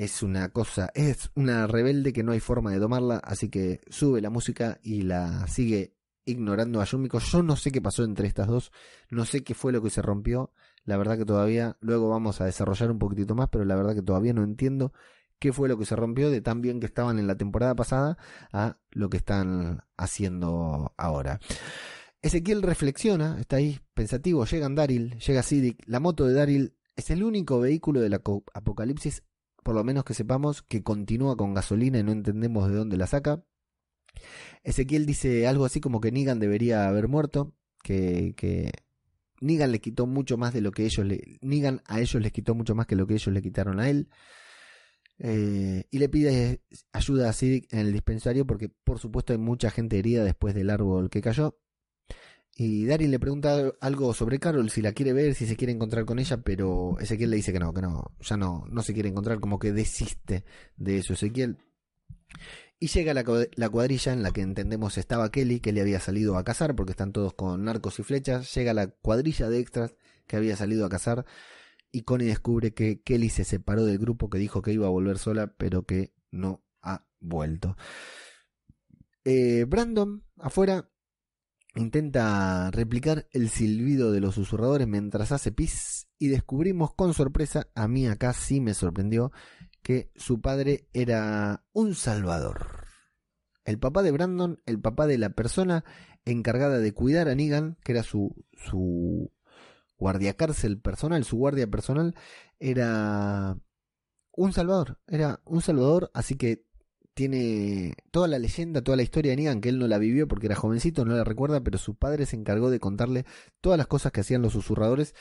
es 0.00 0.22
una 0.22 0.48
cosa, 0.48 0.90
es 0.94 1.30
una 1.34 1.66
rebelde 1.66 2.14
que 2.14 2.22
no 2.22 2.32
hay 2.32 2.40
forma 2.40 2.72
de 2.72 2.78
domarla, 2.78 3.18
así 3.18 3.50
que 3.50 3.82
sube 3.90 4.22
la 4.22 4.30
música 4.30 4.80
y 4.82 5.02
la 5.02 5.46
sigue 5.46 5.94
ignorando 6.24 6.80
a 6.80 6.86
Yumiko. 6.86 7.18
Yo 7.18 7.42
no 7.42 7.54
sé 7.54 7.70
qué 7.70 7.82
pasó 7.82 8.02
entre 8.04 8.26
estas 8.26 8.46
dos, 8.46 8.72
no 9.10 9.26
sé 9.26 9.44
qué 9.44 9.52
fue 9.52 9.72
lo 9.72 9.82
que 9.82 9.90
se 9.90 10.00
rompió, 10.00 10.54
la 10.84 10.96
verdad 10.96 11.18
que 11.18 11.26
todavía, 11.26 11.76
luego 11.80 12.08
vamos 12.08 12.40
a 12.40 12.46
desarrollar 12.46 12.90
un 12.90 12.98
poquitito 12.98 13.34
más, 13.34 13.50
pero 13.50 13.66
la 13.66 13.76
verdad 13.76 13.94
que 13.94 14.00
todavía 14.00 14.32
no 14.32 14.42
entiendo 14.42 14.94
qué 15.38 15.52
fue 15.52 15.68
lo 15.68 15.76
que 15.76 15.84
se 15.84 15.96
rompió 15.96 16.30
de 16.30 16.40
tan 16.40 16.62
bien 16.62 16.80
que 16.80 16.86
estaban 16.86 17.18
en 17.18 17.26
la 17.26 17.36
temporada 17.36 17.74
pasada 17.74 18.16
a 18.54 18.78
lo 18.92 19.10
que 19.10 19.18
están 19.18 19.84
haciendo 19.98 20.94
ahora. 20.96 21.40
Ezequiel 22.22 22.62
reflexiona, 22.62 23.38
está 23.38 23.56
ahí 23.56 23.78
pensativo, 23.92 24.46
llega 24.46 24.66
Daryl, 24.70 25.18
llega 25.18 25.42
Sidic, 25.42 25.82
la 25.84 26.00
moto 26.00 26.24
de 26.24 26.32
Daryl 26.32 26.74
es 26.96 27.10
el 27.10 27.22
único 27.22 27.60
vehículo 27.60 28.00
del 28.00 28.14
apocalipsis 28.14 29.24
por 29.62 29.74
lo 29.74 29.84
menos 29.84 30.04
que 30.04 30.14
sepamos 30.14 30.62
que 30.62 30.82
continúa 30.82 31.36
con 31.36 31.54
gasolina 31.54 31.98
y 31.98 32.02
no 32.02 32.12
entendemos 32.12 32.68
de 32.68 32.76
dónde 32.76 32.96
la 32.96 33.06
saca. 33.06 33.44
Ezequiel 34.62 35.06
dice 35.06 35.46
algo 35.46 35.64
así 35.64 35.80
como 35.80 36.00
que 36.00 36.12
Negan 36.12 36.40
debería 36.40 36.88
haber 36.88 37.08
muerto, 37.08 37.54
que, 37.82 38.34
que 38.36 38.70
Negan 39.40 39.72
le 39.72 39.80
quitó 39.80 40.06
mucho 40.06 40.36
más 40.36 40.52
de 40.52 40.60
lo 40.60 40.72
que 40.72 40.84
ellos 40.84 41.06
le... 41.06 41.38
Negan 41.40 41.82
a 41.86 42.00
ellos 42.00 42.20
les 42.22 42.32
quitó 42.32 42.54
mucho 42.54 42.74
más 42.74 42.86
que 42.86 42.96
lo 42.96 43.06
que 43.06 43.14
ellos 43.14 43.32
le 43.32 43.42
quitaron 43.42 43.80
a 43.80 43.88
él. 43.88 44.08
Eh, 45.22 45.84
y 45.90 45.98
le 45.98 46.08
pide 46.08 46.62
ayuda 46.92 47.28
a 47.28 47.34
en 47.42 47.78
el 47.78 47.92
dispensario 47.92 48.46
porque 48.46 48.70
por 48.70 48.98
supuesto 48.98 49.34
hay 49.34 49.38
mucha 49.38 49.70
gente 49.70 49.98
herida 49.98 50.24
después 50.24 50.54
del 50.54 50.70
árbol 50.70 51.10
que 51.10 51.20
cayó. 51.20 51.58
Y 52.62 52.84
Daryl 52.84 53.10
le 53.10 53.18
pregunta 53.18 53.72
algo 53.80 54.12
sobre 54.12 54.38
Carol, 54.38 54.68
si 54.68 54.82
la 54.82 54.92
quiere 54.92 55.14
ver, 55.14 55.34
si 55.34 55.46
se 55.46 55.56
quiere 55.56 55.72
encontrar 55.72 56.04
con 56.04 56.18
ella, 56.18 56.42
pero 56.42 56.98
Ezequiel 57.00 57.30
le 57.30 57.36
dice 57.36 57.54
que 57.54 57.58
no, 57.58 57.72
que 57.72 57.80
no, 57.80 58.12
ya 58.20 58.36
no, 58.36 58.66
no 58.70 58.82
se 58.82 58.92
quiere 58.92 59.08
encontrar, 59.08 59.40
como 59.40 59.58
que 59.58 59.72
desiste 59.72 60.44
de 60.76 60.98
eso 60.98 61.14
Ezequiel. 61.14 61.56
Y 62.78 62.88
llega 62.88 63.14
la, 63.14 63.24
la 63.54 63.68
cuadrilla 63.70 64.12
en 64.12 64.22
la 64.22 64.30
que 64.30 64.42
entendemos 64.42 64.98
estaba 64.98 65.30
Kelly, 65.30 65.60
que 65.60 65.72
le 65.72 65.80
había 65.80 66.00
salido 66.00 66.36
a 66.36 66.44
cazar, 66.44 66.76
porque 66.76 66.90
están 66.90 67.12
todos 67.12 67.32
con 67.32 67.64
narcos 67.64 67.98
y 67.98 68.02
flechas. 68.02 68.54
Llega 68.54 68.74
la 68.74 68.88
cuadrilla 68.88 69.48
de 69.48 69.58
extras 69.58 69.94
que 70.26 70.36
había 70.36 70.54
salido 70.54 70.84
a 70.84 70.90
cazar. 70.90 71.24
Y 71.90 72.02
Connie 72.02 72.26
descubre 72.26 72.74
que 72.74 73.00
Kelly 73.00 73.30
se 73.30 73.44
separó 73.44 73.86
del 73.86 73.96
grupo 73.96 74.28
que 74.28 74.36
dijo 74.36 74.60
que 74.60 74.74
iba 74.74 74.86
a 74.86 74.90
volver 74.90 75.16
sola, 75.16 75.54
pero 75.56 75.86
que 75.86 76.12
no 76.30 76.62
ha 76.82 77.06
vuelto. 77.20 77.78
Eh, 79.24 79.64
Brandon, 79.66 80.24
afuera, 80.36 80.90
intenta 81.74 82.70
replicar 82.70 83.28
el 83.32 83.48
silbido 83.48 84.12
de 84.12 84.20
los 84.20 84.34
susurradores 84.34 84.88
mientras 84.88 85.32
hace 85.32 85.52
pis 85.52 86.08
y 86.18 86.28
descubrimos 86.28 86.94
con 86.94 87.14
sorpresa, 87.14 87.68
a 87.74 87.88
mí 87.88 88.06
acá 88.06 88.32
sí 88.32 88.60
me 88.60 88.74
sorprendió, 88.74 89.32
que 89.82 90.10
su 90.16 90.40
padre 90.40 90.88
era 90.92 91.64
un 91.72 91.94
salvador. 91.94 92.84
El 93.64 93.78
papá 93.78 94.02
de 94.02 94.10
Brandon, 94.10 94.60
el 94.66 94.80
papá 94.80 95.06
de 95.06 95.18
la 95.18 95.30
persona 95.30 95.84
encargada 96.24 96.78
de 96.78 96.92
cuidar 96.92 97.28
a 97.28 97.34
Negan, 97.34 97.78
que 97.82 97.92
era 97.92 98.02
su, 98.02 98.44
su 98.52 99.32
guardia 99.96 100.34
cárcel 100.34 100.80
personal, 100.80 101.24
su 101.24 101.36
guardia 101.36 101.66
personal, 101.68 102.14
era 102.58 103.56
un 104.32 104.52
salvador, 104.52 105.00
era 105.06 105.40
un 105.44 105.62
salvador, 105.62 106.10
así 106.14 106.36
que 106.36 106.66
tiene 107.20 107.96
toda 108.12 108.28
la 108.28 108.38
leyenda, 108.38 108.80
toda 108.80 108.96
la 108.96 109.02
historia 109.02 109.32
de 109.32 109.36
Negan, 109.36 109.60
que 109.60 109.68
él 109.68 109.78
no 109.78 109.86
la 109.86 109.98
vivió 109.98 110.26
porque 110.26 110.46
era 110.46 110.56
jovencito, 110.56 111.04
no 111.04 111.14
la 111.14 111.22
recuerda, 111.22 111.60
pero 111.60 111.76
su 111.76 111.94
padre 111.94 112.24
se 112.24 112.34
encargó 112.34 112.70
de 112.70 112.80
contarle 112.80 113.26
todas 113.60 113.76
las 113.76 113.88
cosas 113.88 114.10
que 114.10 114.22
hacían 114.22 114.40
los 114.40 114.54
susurradores 114.54 115.14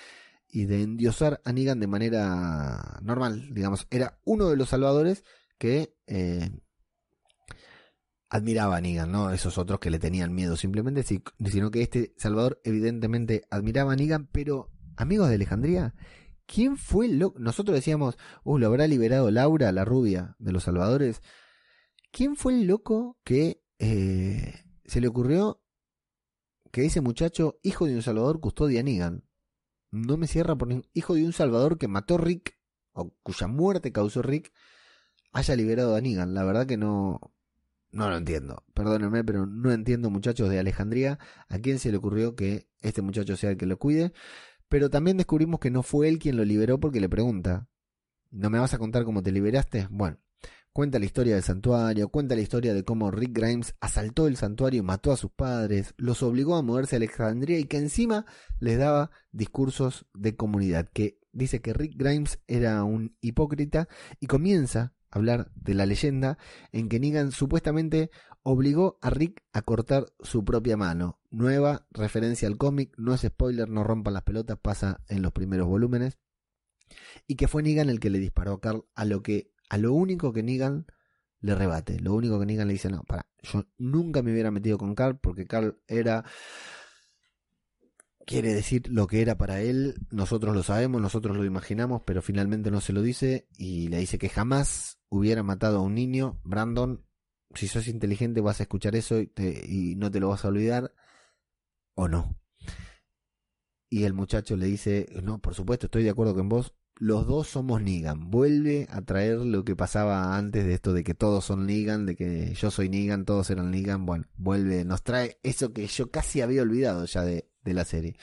y 0.47 0.63
de 0.63 0.81
endiosar 0.81 1.41
a 1.43 1.51
Negan 1.51 1.81
de 1.81 1.87
manera 1.87 2.99
normal, 3.01 3.53
digamos. 3.53 3.85
Era 3.89 4.17
uno 4.23 4.47
de 4.47 4.55
los 4.55 4.69
salvadores 4.69 5.25
que 5.57 5.93
eh, 6.07 6.49
admiraba 8.29 8.77
a 8.77 8.81
Negan, 8.81 9.11
no 9.11 9.31
esos 9.31 9.57
otros 9.57 9.81
que 9.81 9.89
le 9.89 9.99
tenían 9.99 10.33
miedo 10.33 10.55
simplemente, 10.55 11.03
sino 11.03 11.69
que 11.69 11.81
este 11.81 12.13
salvador 12.15 12.61
evidentemente 12.63 13.41
admiraba 13.51 13.91
a 13.91 13.97
Negan, 13.97 14.29
pero 14.31 14.71
amigos 14.95 15.27
de 15.27 15.35
Alejandría, 15.35 15.95
¿quién 16.45 16.77
fue 16.77 17.09
lo 17.09 17.33
Nosotros 17.37 17.75
decíamos, 17.75 18.17
uh, 18.45 18.57
lo 18.57 18.67
habrá 18.67 18.87
liberado 18.87 19.29
Laura, 19.31 19.73
la 19.73 19.83
rubia 19.83 20.37
de 20.39 20.53
los 20.53 20.63
salvadores. 20.63 21.21
¿Quién 22.11 22.35
fue 22.35 22.53
el 22.53 22.67
loco 22.67 23.17
que 23.23 23.61
eh, 23.77 24.53
se 24.85 25.01
le 25.01 25.07
ocurrió 25.07 25.61
que 26.71 26.85
ese 26.85 27.01
muchacho, 27.01 27.59
hijo 27.63 27.85
de 27.85 27.95
un 27.95 28.01
salvador, 28.01 28.39
custodia 28.39 28.81
a 28.81 28.83
Negan? 28.83 29.23
No 29.91 30.17
me 30.17 30.27
cierra 30.27 30.55
por 30.55 30.69
hijo 30.93 31.15
de 31.15 31.25
un 31.25 31.33
salvador 31.33 31.77
que 31.77 31.87
mató 31.87 32.17
Rick, 32.17 32.57
o 32.93 33.13
cuya 33.23 33.47
muerte 33.47 33.91
causó 33.91 34.21
Rick, 34.21 34.53
haya 35.31 35.55
liberado 35.55 35.95
a 35.95 36.01
Negan. 36.01 36.33
La 36.33 36.43
verdad 36.43 36.67
que 36.67 36.77
no, 36.77 37.33
no 37.91 38.09
lo 38.09 38.17
entiendo. 38.17 38.63
Perdónenme, 38.73 39.23
pero 39.23 39.45
no 39.45 39.71
entiendo, 39.71 40.09
muchachos 40.09 40.49
de 40.49 40.59
Alejandría, 40.59 41.19
a 41.47 41.59
quién 41.59 41.79
se 41.79 41.91
le 41.91 41.97
ocurrió 41.97 42.35
que 42.35 42.67
este 42.81 43.01
muchacho 43.01 43.35
sea 43.35 43.51
el 43.51 43.57
que 43.57 43.65
lo 43.65 43.79
cuide. 43.79 44.13
Pero 44.67 44.89
también 44.89 45.17
descubrimos 45.17 45.59
que 45.59 45.71
no 45.71 45.81
fue 45.81 46.07
él 46.09 46.19
quien 46.19 46.37
lo 46.37 46.45
liberó 46.45 46.79
porque 46.79 46.99
le 46.99 47.09
pregunta, 47.09 47.67
¿no 48.29 48.49
me 48.49 48.59
vas 48.59 48.73
a 48.73 48.77
contar 48.77 49.03
cómo 49.03 49.23
te 49.23 49.31
liberaste? 49.31 49.87
Bueno, 49.89 50.19
Cuenta 50.71 50.99
la 50.99 51.05
historia 51.05 51.33
del 51.33 51.43
santuario, 51.43 52.09
cuenta 52.09 52.35
la 52.35 52.41
historia 52.41 52.73
de 52.73 52.83
cómo 52.83 53.09
Rick 53.09 53.33
Grimes 53.33 53.75
asaltó 53.79 54.27
el 54.27 54.37
santuario 54.37 54.83
mató 54.83 55.11
a 55.11 55.17
sus 55.17 55.31
padres, 55.31 55.93
los 55.97 56.21
obligó 56.21 56.55
a 56.55 56.61
moverse 56.61 56.95
a 56.95 56.97
Alejandría 56.97 57.57
y 57.57 57.65
que 57.65 57.77
encima 57.77 58.25
les 58.59 58.77
daba 58.77 59.09
discursos 59.31 60.05
de 60.13 60.35
comunidad, 60.35 60.87
que 60.93 61.19
dice 61.31 61.61
que 61.61 61.73
Rick 61.73 61.93
Grimes 61.97 62.39
era 62.47 62.83
un 62.83 63.15
hipócrita 63.19 63.89
y 64.19 64.27
comienza 64.27 64.93
a 65.09 65.17
hablar 65.17 65.51
de 65.55 65.73
la 65.73 65.87
leyenda 65.87 66.37
en 66.71 66.87
que 66.87 66.99
Negan 66.99 67.31
supuestamente 67.31 68.11
obligó 68.43 68.99
a 69.01 69.09
Rick 69.09 69.43
a 69.53 69.63
cortar 69.63 70.05
su 70.21 70.45
propia 70.45 70.77
mano. 70.77 71.19
Nueva 71.31 71.87
referencia 71.91 72.47
al 72.47 72.57
cómic, 72.57 72.93
no 72.97 73.13
es 73.13 73.21
spoiler, 73.21 73.69
no 73.69 73.83
rompan 73.83 74.13
las 74.13 74.23
pelotas, 74.23 74.59
pasa 74.59 75.01
en 75.07 75.23
los 75.23 75.31
primeros 75.31 75.67
volúmenes. 75.67 76.19
Y 77.27 77.35
que 77.35 77.47
fue 77.47 77.63
Negan 77.63 77.89
el 77.89 77.99
que 77.99 78.09
le 78.09 78.19
disparó 78.19 78.53
a 78.53 78.61
Carl, 78.61 78.85
a 78.95 79.05
lo 79.05 79.21
que 79.21 79.51
a 79.69 79.77
lo 79.77 79.93
único 79.93 80.33
que 80.33 80.43
Negan 80.43 80.85
le 81.41 81.55
rebate. 81.55 81.99
Lo 81.99 82.13
único 82.13 82.39
que 82.39 82.45
Negan 82.45 82.67
le 82.67 82.73
dice, 82.73 82.89
no, 82.89 83.03
para, 83.03 83.25
yo 83.41 83.65
nunca 83.77 84.21
me 84.21 84.31
hubiera 84.31 84.51
metido 84.51 84.77
con 84.77 84.95
Carl 84.95 85.19
porque 85.19 85.45
Carl 85.45 85.79
era... 85.87 86.25
Quiere 88.25 88.53
decir 88.53 88.87
lo 88.89 89.07
que 89.07 89.23
era 89.23 89.39
para 89.39 89.61
él, 89.61 89.95
nosotros 90.11 90.55
lo 90.55 90.61
sabemos, 90.61 91.01
nosotros 91.01 91.35
lo 91.35 91.45
imaginamos, 91.45 92.03
pero 92.05 92.21
finalmente 92.21 92.69
no 92.69 92.79
se 92.79 92.93
lo 92.93 93.01
dice 93.01 93.47
y 93.57 93.87
le 93.87 93.97
dice 93.97 94.19
que 94.19 94.29
jamás 94.29 94.99
hubiera 95.09 95.41
matado 95.41 95.79
a 95.79 95.81
un 95.81 95.95
niño. 95.95 96.39
Brandon, 96.43 97.03
si 97.55 97.67
sos 97.67 97.87
inteligente 97.87 98.41
vas 98.41 98.59
a 98.59 98.63
escuchar 98.63 98.95
eso 98.95 99.19
y, 99.19 99.31
y 99.65 99.95
no 99.95 100.11
te 100.11 100.19
lo 100.19 100.29
vas 100.29 100.45
a 100.45 100.49
olvidar 100.49 100.93
o 101.95 102.07
no. 102.07 102.39
Y 103.89 104.03
el 104.03 104.13
muchacho 104.13 104.55
le 104.55 104.67
dice, 104.67 105.07
no, 105.23 105.39
por 105.39 105.55
supuesto, 105.55 105.87
estoy 105.87 106.03
de 106.03 106.11
acuerdo 106.11 106.35
con 106.35 106.49
vos, 106.49 106.75
los 106.99 107.25
dos 107.25 107.47
somos 107.47 107.81
Negan. 107.81 108.29
Vuelve 108.29 108.85
a 108.91 109.01
traer 109.01 109.37
lo 109.37 109.63
que 109.63 109.75
pasaba 109.75 110.37
antes 110.37 110.65
de 110.65 110.73
esto 110.73 110.93
de 110.93 111.05
que 111.05 111.13
todos 111.13 111.45
son 111.45 111.65
Negan, 111.65 112.05
de 112.05 112.15
que 112.15 112.53
yo 112.53 112.69
soy 112.69 112.89
Negan, 112.89 113.23
todos 113.23 113.49
eran 113.49 113.71
Negan. 113.71 114.05
Bueno, 114.05 114.25
vuelve, 114.35 114.83
nos 114.83 115.01
trae 115.01 115.39
eso 115.41 115.71
que 115.71 115.87
yo 115.87 116.11
casi 116.11 116.41
había 116.41 116.61
olvidado 116.61 117.05
ya 117.05 117.23
de, 117.23 117.47
la 117.63 117.85
serie. 117.85 118.17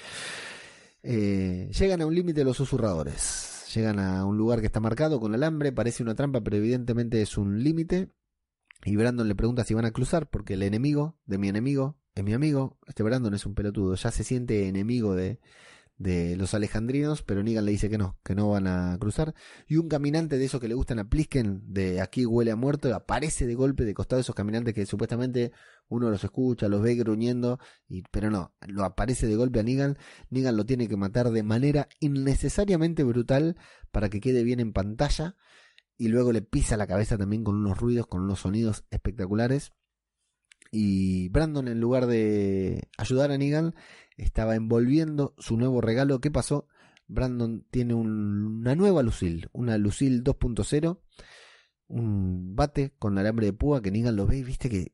Eh, 1.03 1.71
llegan 1.79 2.03
a 2.03 2.07
un 2.07 2.15
límite 2.15 2.45
los 2.45 2.57
susurradores. 2.57 3.65
Llegan 3.75 3.99
a 3.99 4.25
un 4.27 4.37
lugar 4.37 4.61
que 4.61 4.67
está 4.67 4.81
marcado 4.81 5.21
con 5.21 5.35
alambre, 5.35 5.73
parece 5.73 6.03
una 6.03 6.15
trampa, 6.15 6.43
pero 6.43 6.57
evidentemente 6.57 7.23
es 7.23 7.39
un 7.39 7.63
límite. 7.63 8.11
Y 8.85 8.97
Brandon 8.97 9.27
le 9.27 9.35
pregunta 9.35 9.65
si 9.65 9.73
van 9.73 9.87
a 9.87 9.91
cruzar, 9.93 10.29
porque 10.29 10.55
el 10.55 10.63
enemigo 10.63 11.17
de 11.25 11.39
mi 11.39 11.49
enemigo 11.49 11.97
es 12.15 12.25
mi 12.25 12.35
amigo. 12.35 12.79
Este 12.87 13.03
Brandon 13.03 13.33
es 13.33 13.47
un 13.47 13.55
pelotudo, 13.55 13.95
ya 13.95 14.11
se 14.11 14.25
siente 14.25 14.69
enemigo 14.69 15.15
de, 15.15 15.41
de 15.99 16.37
los 16.37 16.53
alejandrinos, 16.53 17.23
pero 17.23 17.43
Negan 17.43 17.65
le 17.65 17.73
dice 17.73 17.89
que 17.89 17.97
no, 17.97 18.19
que 18.23 18.35
no 18.35 18.51
van 18.51 18.67
a 18.67 18.97
cruzar. 18.99 19.35
Y 19.67 19.77
un 19.77 19.89
caminante 19.89 20.37
de 20.39 20.45
esos 20.45 20.61
que 20.61 20.69
le 20.69 20.75
gustan 20.75 20.99
a 20.99 21.09
Plisken, 21.09 21.63
de 21.73 22.01
aquí 22.01 22.27
huele 22.27 22.51
a 22.51 22.57
muerto, 22.57 22.95
aparece 22.95 23.47
de 23.47 23.55
golpe 23.55 23.85
de 23.85 23.95
costado 23.95 24.19
de 24.19 24.23
esos 24.23 24.35
caminantes 24.35 24.75
que 24.75 24.85
supuestamente 24.85 25.53
uno 25.89 26.11
los 26.11 26.23
escucha, 26.23 26.69
los 26.69 26.83
ve 26.83 26.97
gruñendo, 26.97 27.59
y, 27.89 28.03
pero 28.11 28.31
no, 28.31 28.55
lo 28.67 28.85
aparece 28.85 29.27
de 29.27 29.37
golpe 29.37 29.61
a 29.61 29.63
Negan. 29.63 29.97
Negan 30.31 30.57
lo 30.57 30.67
tiene 30.67 30.89
que 30.89 30.97
matar 30.97 31.31
de 31.31 31.43
manera 31.43 31.89
innecesariamente 32.01 33.03
brutal 33.03 33.57
para 33.91 34.11
que 34.11 34.21
quede 34.21 34.45
bien 34.45 34.61
en 34.61 34.73
pantalla. 34.73 35.37
Y 35.99 36.09
luego 36.09 36.31
le 36.33 36.43
pisa 36.43 36.77
la 36.77 36.87
cabeza 36.87 37.17
también 37.17 37.43
con 37.43 37.57
unos 37.57 37.79
ruidos, 37.79 38.07
con 38.07 38.21
unos 38.23 38.41
sonidos 38.41 38.85
espectaculares. 38.91 39.73
Y 40.71 41.31
Brandon, 41.31 41.69
en 41.69 41.81
lugar 41.81 42.07
de 42.07 42.89
ayudar 42.99 43.31
a 43.31 43.39
Negan, 43.39 43.75
estaba 44.17 44.57
envolviendo 44.57 45.35
su 45.39 45.57
nuevo 45.57 45.81
regalo. 45.81 46.21
¿Qué 46.21 46.31
pasó? 46.31 46.67
Brandon 47.09 47.65
tiene 47.71 47.95
una 47.95 48.75
nueva 48.75 49.03
Lucille, 49.03 49.49
una 49.53 49.79
Lucille 49.79 50.23
2.0, 50.23 50.99
un 51.89 52.57
bate 52.57 52.95
con 52.99 53.17
alambre 53.19 53.47
de 53.47 53.53
púa 53.53 53.81
que 53.81 53.91
Negan 53.91 54.17
lo 54.17 54.27
ve 54.27 54.39
y 54.39 54.43
viste 54.43 54.69
que 54.69 54.93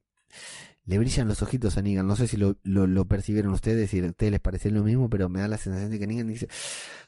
le 0.85 0.99
brillan 0.99 1.29
los 1.29 1.43
ojitos 1.43 1.77
a 1.79 1.83
Negan. 1.83 2.07
No 2.07 2.17
sé 2.17 2.27
si 2.27 2.37
lo, 2.37 2.59
lo, 2.65 3.05
percibieron 3.07 3.53
ustedes, 3.53 3.91
si 3.91 4.01
a 4.01 4.07
ustedes 4.07 4.33
les 4.33 4.41
pareció 4.41 4.71
lo 4.71 4.83
mismo, 4.83 5.09
pero 5.09 5.29
me 5.29 5.41
da 5.41 5.49
la 5.49 5.59
sensación 5.59 5.91
de 5.91 5.99
que 5.99 6.07
Negan 6.07 6.29
dice, 6.29 6.49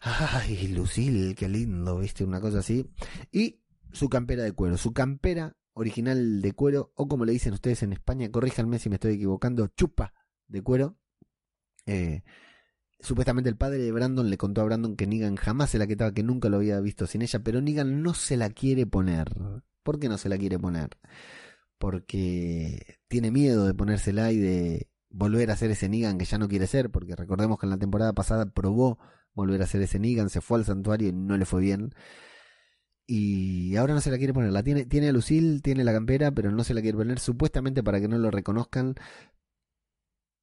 ay, 0.00 0.68
Lucille, 0.68 1.34
qué 1.34 1.48
lindo, 1.48 1.98
viste, 1.98 2.24
una 2.24 2.40
cosa 2.40 2.60
así. 2.60 2.88
Y 3.30 3.60
su 3.92 4.08
campera 4.08 4.44
de 4.44 4.52
cuero, 4.52 4.76
su 4.76 4.92
campera 4.92 5.56
original 5.74 6.40
de 6.40 6.52
cuero, 6.52 6.92
o 6.94 7.08
como 7.08 7.24
le 7.24 7.32
dicen 7.32 7.52
ustedes 7.52 7.82
en 7.82 7.92
España, 7.92 8.30
corríjanme 8.30 8.78
si 8.78 8.88
me 8.88 8.94
estoy 8.94 9.14
equivocando, 9.14 9.66
chupa 9.68 10.14
de 10.46 10.62
cuero, 10.62 10.96
eh, 11.86 12.22
supuestamente 13.00 13.50
el 13.50 13.56
padre 13.56 13.78
de 13.78 13.92
Brandon 13.92 14.28
le 14.28 14.38
contó 14.38 14.60
a 14.60 14.64
Brandon 14.64 14.96
que 14.96 15.06
Negan 15.06 15.36
jamás 15.36 15.70
se 15.70 15.78
la 15.78 15.86
quitaba, 15.86 16.12
que 16.12 16.22
nunca 16.22 16.48
lo 16.48 16.56
había 16.56 16.80
visto 16.80 17.06
sin 17.06 17.22
ella, 17.22 17.40
pero 17.40 17.60
Negan 17.60 18.02
no 18.02 18.14
se 18.14 18.36
la 18.36 18.50
quiere 18.50 18.86
poner. 18.86 19.32
¿Por 19.82 19.98
qué 19.98 20.08
no 20.08 20.18
se 20.18 20.28
la 20.28 20.38
quiere 20.38 20.58
poner? 20.58 20.90
Porque 21.78 22.98
tiene 23.08 23.30
miedo 23.30 23.66
de 23.66 23.74
ponérsela 23.74 24.32
y 24.32 24.38
de 24.38 24.88
volver 25.10 25.50
a 25.50 25.56
ser 25.56 25.70
ese 25.70 25.88
Negan 25.88 26.18
que 26.18 26.24
ya 26.24 26.38
no 26.38 26.48
quiere 26.48 26.66
ser, 26.66 26.90
porque 26.90 27.14
recordemos 27.14 27.58
que 27.58 27.66
en 27.66 27.70
la 27.70 27.78
temporada 27.78 28.12
pasada 28.14 28.46
probó 28.46 28.98
volver 29.34 29.62
a 29.62 29.66
ser 29.66 29.82
ese 29.82 29.98
Negan, 29.98 30.30
se 30.30 30.40
fue 30.40 30.58
al 30.58 30.64
santuario 30.64 31.08
y 31.08 31.12
no 31.12 31.36
le 31.36 31.44
fue 31.44 31.60
bien. 31.60 31.94
Y 33.06 33.76
ahora 33.76 33.92
no 33.94 34.00
se 34.00 34.10
la 34.10 34.16
quiere 34.16 34.32
poner. 34.32 34.50
La 34.52 34.62
tiene, 34.62 34.86
tiene 34.86 35.10
a 35.10 35.12
Lucille, 35.12 35.60
tiene 35.60 35.84
la 35.84 35.92
campera, 35.92 36.30
pero 36.32 36.50
no 36.50 36.64
se 36.64 36.72
la 36.72 36.80
quiere 36.80 36.96
poner 36.96 37.18
supuestamente 37.18 37.82
para 37.82 38.00
que 38.00 38.08
no 38.08 38.16
lo 38.16 38.30
reconozcan, 38.30 38.94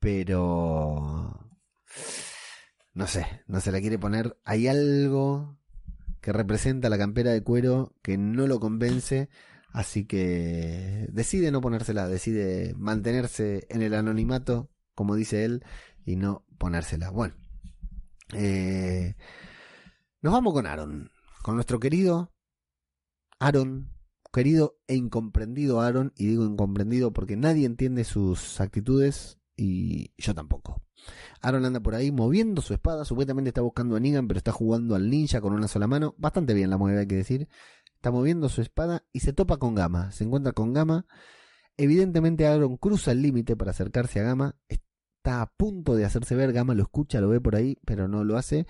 pero 0.01 1.51
no 2.93 3.07
sé, 3.07 3.25
no 3.47 3.61
se 3.61 3.71
la 3.71 3.79
quiere 3.79 3.99
poner. 3.99 4.37
Hay 4.43 4.67
algo 4.67 5.59
que 6.21 6.33
representa 6.33 6.89
la 6.89 6.97
campera 6.97 7.31
de 7.31 7.43
cuero 7.43 7.95
que 8.01 8.17
no 8.17 8.47
lo 8.47 8.59
convence, 8.59 9.29
así 9.71 10.05
que 10.05 11.07
decide 11.11 11.51
no 11.51 11.61
ponérsela, 11.61 12.07
decide 12.07 12.73
mantenerse 12.77 13.67
en 13.69 13.83
el 13.83 13.93
anonimato, 13.93 14.71
como 14.95 15.15
dice 15.15 15.45
él, 15.45 15.63
y 16.03 16.15
no 16.15 16.45
ponérsela. 16.57 17.11
Bueno, 17.11 17.35
eh, 18.33 19.15
nos 20.21 20.33
vamos 20.33 20.53
con 20.53 20.65
Aaron, 20.65 21.11
con 21.43 21.55
nuestro 21.55 21.79
querido 21.79 22.33
Aaron, 23.39 23.93
querido 24.33 24.79
e 24.87 24.95
incomprendido 24.95 25.79
Aaron, 25.79 26.11
y 26.15 26.25
digo 26.25 26.43
incomprendido 26.43 27.13
porque 27.13 27.37
nadie 27.37 27.67
entiende 27.67 28.03
sus 28.03 28.59
actitudes, 28.59 29.40
y 29.61 30.11
yo 30.17 30.33
tampoco. 30.33 30.81
Aaron 31.39 31.65
anda 31.65 31.79
por 31.79 31.93
ahí 31.93 32.11
moviendo 32.11 32.63
su 32.63 32.73
espada, 32.73 33.05
supuestamente 33.05 33.49
está 33.49 33.61
buscando 33.61 33.95
a 33.95 33.99
Negan, 33.99 34.27
pero 34.27 34.39
está 34.39 34.51
jugando 34.51 34.95
al 34.95 35.07
ninja 35.07 35.39
con 35.39 35.53
una 35.53 35.67
sola 35.67 35.85
mano, 35.85 36.15
bastante 36.17 36.55
bien 36.55 36.71
la 36.71 36.79
mueve 36.79 37.01
hay 37.01 37.07
que 37.07 37.15
decir. 37.15 37.47
Está 37.93 38.09
moviendo 38.09 38.49
su 38.49 38.61
espada 38.61 39.05
y 39.13 39.19
se 39.19 39.33
topa 39.33 39.57
con 39.57 39.75
Gama, 39.75 40.11
se 40.11 40.23
encuentra 40.23 40.53
con 40.53 40.73
Gama. 40.73 41.05
Evidentemente 41.77 42.47
Aaron 42.47 42.77
cruza 42.77 43.11
el 43.11 43.21
límite 43.21 43.55
para 43.55 43.69
acercarse 43.69 44.19
a 44.19 44.23
Gama. 44.23 44.55
Está 44.67 45.43
a 45.43 45.53
punto 45.55 45.95
de 45.95 46.05
hacerse 46.05 46.35
ver, 46.35 46.53
Gama 46.53 46.73
lo 46.73 46.81
escucha, 46.81 47.21
lo 47.21 47.29
ve 47.29 47.39
por 47.39 47.55
ahí, 47.55 47.77
pero 47.85 48.07
no 48.07 48.23
lo 48.23 48.37
hace. 48.37 48.65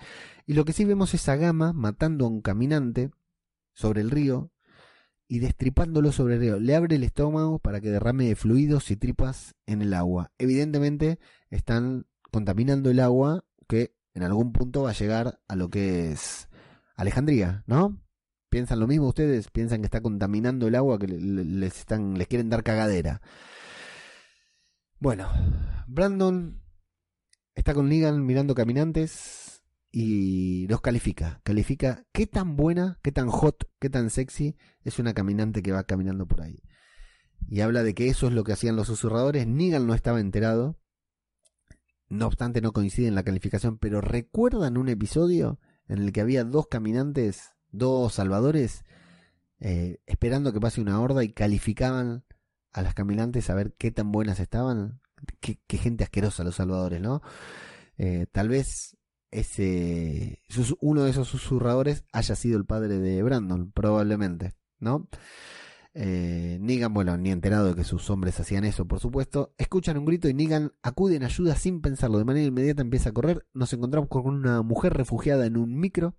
Y 0.46 0.52
lo 0.52 0.66
que 0.66 0.74
sí 0.74 0.84
vemos 0.84 1.14
es 1.14 1.26
a 1.30 1.36
Gama 1.36 1.72
matando 1.72 2.26
a 2.26 2.28
un 2.28 2.42
caminante 2.42 3.10
sobre 3.72 4.02
el 4.02 4.10
río 4.10 4.51
y 5.28 5.38
destripándolo 5.38 6.12
sobre 6.12 6.34
el 6.34 6.40
río. 6.40 6.60
Le 6.60 6.74
abre 6.74 6.96
el 6.96 7.04
estómago 7.04 7.58
para 7.58 7.80
que 7.80 7.90
derrame 7.90 8.34
fluidos 8.34 8.90
y 8.90 8.96
tripas 8.96 9.54
en 9.66 9.82
el 9.82 9.94
agua. 9.94 10.30
Evidentemente 10.38 11.18
están 11.50 12.06
contaminando 12.30 12.90
el 12.90 13.00
agua 13.00 13.44
que 13.68 13.94
en 14.14 14.22
algún 14.22 14.52
punto 14.52 14.82
va 14.82 14.90
a 14.90 14.94
llegar 14.94 15.40
a 15.48 15.56
lo 15.56 15.70
que 15.70 16.12
es 16.12 16.48
Alejandría, 16.96 17.64
¿no? 17.66 17.98
¿Piensan 18.50 18.80
lo 18.80 18.86
mismo 18.86 19.08
ustedes? 19.08 19.48
¿Piensan 19.48 19.80
que 19.80 19.86
está 19.86 20.02
contaminando 20.02 20.66
el 20.68 20.74
agua 20.74 20.98
que 20.98 21.06
les, 21.08 21.78
están, 21.78 22.18
les 22.18 22.28
quieren 22.28 22.50
dar 22.50 22.62
cagadera? 22.62 23.22
Bueno, 24.98 25.30
Brandon 25.86 26.60
está 27.54 27.72
con 27.72 27.88
Negan 27.88 28.24
mirando 28.26 28.54
caminantes 28.54 29.41
y 29.92 30.66
los 30.68 30.80
califica. 30.80 31.40
Califica 31.44 32.06
qué 32.12 32.26
tan 32.26 32.56
buena, 32.56 32.98
qué 33.02 33.12
tan 33.12 33.28
hot, 33.28 33.68
qué 33.78 33.90
tan 33.90 34.08
sexy 34.08 34.56
es 34.82 34.98
una 34.98 35.12
caminante 35.12 35.62
que 35.62 35.70
va 35.70 35.84
caminando 35.84 36.26
por 36.26 36.40
ahí. 36.40 36.62
Y 37.46 37.60
habla 37.60 37.82
de 37.82 37.94
que 37.94 38.08
eso 38.08 38.26
es 38.26 38.32
lo 38.32 38.42
que 38.42 38.54
hacían 38.54 38.74
los 38.74 38.86
susurradores. 38.86 39.46
Negan 39.46 39.86
no 39.86 39.94
estaba 39.94 40.18
enterado. 40.18 40.78
No 42.08 42.26
obstante, 42.26 42.62
no 42.62 42.72
coincide 42.72 43.08
en 43.08 43.14
la 43.14 43.22
calificación, 43.22 43.78
pero 43.78 44.00
¿recuerdan 44.00 44.78
un 44.78 44.88
episodio 44.88 45.60
en 45.88 45.98
el 45.98 46.12
que 46.12 46.22
había 46.22 46.44
dos 46.44 46.68
caminantes, 46.68 47.50
dos 47.70 48.14
salvadores, 48.14 48.84
eh, 49.60 50.00
esperando 50.06 50.52
que 50.52 50.60
pase 50.60 50.80
una 50.80 51.00
horda 51.00 51.22
y 51.24 51.32
calificaban 51.32 52.24
a 52.72 52.82
las 52.82 52.94
caminantes 52.94 53.50
a 53.50 53.54
ver 53.54 53.74
qué 53.76 53.90
tan 53.90 54.12
buenas 54.12 54.40
estaban? 54.40 55.00
Qué, 55.40 55.58
gente 55.78 56.04
asquerosa 56.04 56.44
los 56.44 56.56
salvadores, 56.56 57.00
¿no? 57.00 57.22
Eh, 57.96 58.26
tal 58.32 58.48
vez 58.48 58.96
ese 59.32 60.40
uno 60.80 61.04
de 61.04 61.10
esos 61.10 61.26
susurradores 61.26 62.04
haya 62.12 62.36
sido 62.36 62.58
el 62.58 62.66
padre 62.66 62.98
de 62.98 63.22
Brandon, 63.22 63.72
probablemente, 63.72 64.52
¿no? 64.78 65.08
Eh, 65.94 66.58
Negan, 66.60 66.94
bueno, 66.94 67.16
ni 67.18 67.30
enterado 67.30 67.66
de 67.68 67.74
que 67.74 67.84
sus 67.84 68.08
hombres 68.10 68.38
hacían 68.40 68.64
eso, 68.64 68.86
por 68.86 69.00
supuesto. 69.00 69.54
Escuchan 69.58 69.98
un 69.98 70.04
grito 70.04 70.28
y 70.28 70.34
Negan 70.34 70.72
acude 70.82 71.16
en 71.16 71.24
ayuda 71.24 71.56
sin 71.56 71.80
pensarlo. 71.80 72.18
De 72.18 72.24
manera 72.24 72.46
inmediata 72.46 72.82
empieza 72.82 73.10
a 73.10 73.12
correr. 73.12 73.46
Nos 73.52 73.72
encontramos 73.72 74.08
con 74.08 74.26
una 74.26 74.62
mujer 74.62 74.94
refugiada 74.94 75.46
en 75.46 75.56
un 75.56 75.78
micro. 75.78 76.14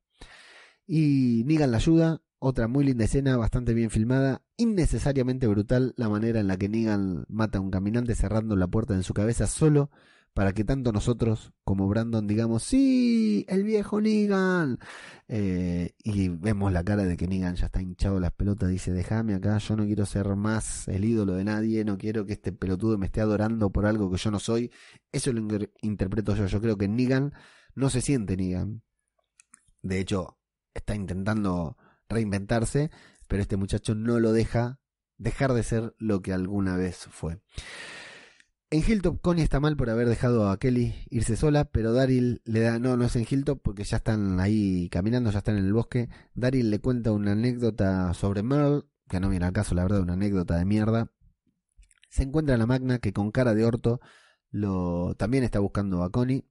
Y 0.86 1.44
Negan 1.46 1.72
la 1.72 1.78
ayuda. 1.78 2.22
Otra 2.40 2.68
muy 2.68 2.84
linda 2.84 3.06
escena, 3.06 3.38
bastante 3.38 3.74
bien 3.74 3.90
filmada. 3.90 4.42
Innecesariamente 4.58 5.48
brutal 5.48 5.94
la 5.98 6.10
manera 6.10 6.40
en 6.40 6.48
la 6.48 6.58
que 6.58 6.70
Negan 6.70 7.26
mata 7.30 7.58
a 7.58 7.62
un 7.62 7.72
caminante 7.72 8.16
cerrando 8.16 8.56
la 8.56 8.68
puerta 8.68 8.94
en 8.94 9.04
su 9.04 9.14
cabeza 9.14 9.48
solo 9.48 9.90
para 10.34 10.54
que 10.54 10.64
tanto 10.64 10.92
nosotros 10.92 11.54
como 11.64 11.88
Brandon 11.88 12.26
digamos, 12.28 12.64
sí, 12.64 13.46
el 13.48 13.64
viejo 13.64 14.02
Negan. 14.02 14.80
Eh, 15.28 15.94
y 16.04 16.30
vemos 16.30 16.72
la 16.72 16.84
cara 16.84 17.04
de 17.06 17.18
que 17.18 17.28
Negan 17.28 17.56
ya 17.56 17.68
está 17.68 17.82
hinchado 17.82 18.20
las 18.20 18.32
pelotas, 18.32 18.70
dice, 18.70 18.92
déjame 18.92 19.36
acá, 19.36 19.58
yo 19.60 19.76
no 19.76 19.86
quiero 19.86 20.06
ser 20.06 20.36
más 20.36 20.88
el 20.88 21.06
ídolo 21.06 21.34
de 21.34 21.44
nadie, 21.44 21.86
no 21.86 21.98
quiero 21.98 22.26
que 22.26 22.34
este 22.34 22.52
pelotudo 22.52 22.98
me 22.98 23.06
esté 23.06 23.22
adorando 23.22 23.72
por 23.72 23.86
algo 23.86 24.12
que 24.12 24.18
yo 24.18 24.32
no 24.32 24.40
soy. 24.40 24.72
Eso 25.12 25.32
lo 25.34 25.68
interpreto 25.82 26.36
yo, 26.36 26.48
yo 26.48 26.62
creo 26.62 26.78
que 26.78 26.88
Negan 26.88 27.34
no 27.76 27.90
se 27.90 28.02
siente 28.02 28.36
Negan. 28.36 28.84
De 29.82 30.00
hecho, 30.00 30.40
está 30.74 30.96
intentando 30.96 31.78
reinventarse, 32.10 32.90
pero 33.28 33.42
este 33.42 33.58
muchacho 33.58 33.96
no 33.96 34.20
lo 34.20 34.32
deja 34.32 34.80
dejar 35.18 35.54
de 35.54 35.64
ser 35.64 35.96
lo 36.00 36.22
que 36.22 36.34
alguna 36.34 36.76
vez 36.76 37.08
fue. 37.10 37.40
En 38.74 38.80
Hilltop, 38.80 39.22
Connie 39.22 39.44
está 39.44 39.60
mal 39.60 39.78
por 39.78 39.92
haber 39.92 40.10
dejado 40.10 40.50
a 40.50 40.58
Kelly 40.58 40.96
irse 41.12 41.36
sola, 41.36 41.66
pero 41.66 41.94
Daryl 41.94 42.42
le 42.44 42.62
da, 42.62 42.80
no, 42.80 42.98
no 42.98 43.06
es 43.06 43.16
en 43.16 43.28
Hilltop 43.30 43.62
porque 43.62 43.84
ya 43.84 43.98
están 43.98 44.40
ahí 44.40 44.90
caminando, 44.90 45.30
ya 45.30 45.38
están 45.38 45.60
en 45.60 45.66
el 45.66 45.74
bosque. 45.74 46.10
Daryl 46.34 46.72
le 46.72 46.80
cuenta 46.80 47.12
una 47.12 47.34
anécdota 47.34 48.12
sobre 48.16 48.42
Merle, 48.42 48.82
que 49.08 49.20
no 49.20 49.30
viene 49.30 49.46
al 49.46 49.54
caso, 49.54 49.76
la 49.76 49.84
verdad, 49.84 50.02
una 50.02 50.14
anécdota 50.14 50.58
de 50.58 50.66
mierda. 50.66 51.12
Se 52.10 52.24
encuentra 52.24 52.58
la 52.58 52.66
magna 52.66 52.98
que 52.98 53.14
con 53.14 53.30
cara 53.30 53.54
de 53.54 53.64
orto 53.64 54.02
lo 54.50 55.14
también 55.20 55.44
está 55.44 55.60
buscando 55.60 56.02
a 56.02 56.10
Connie. 56.10 56.44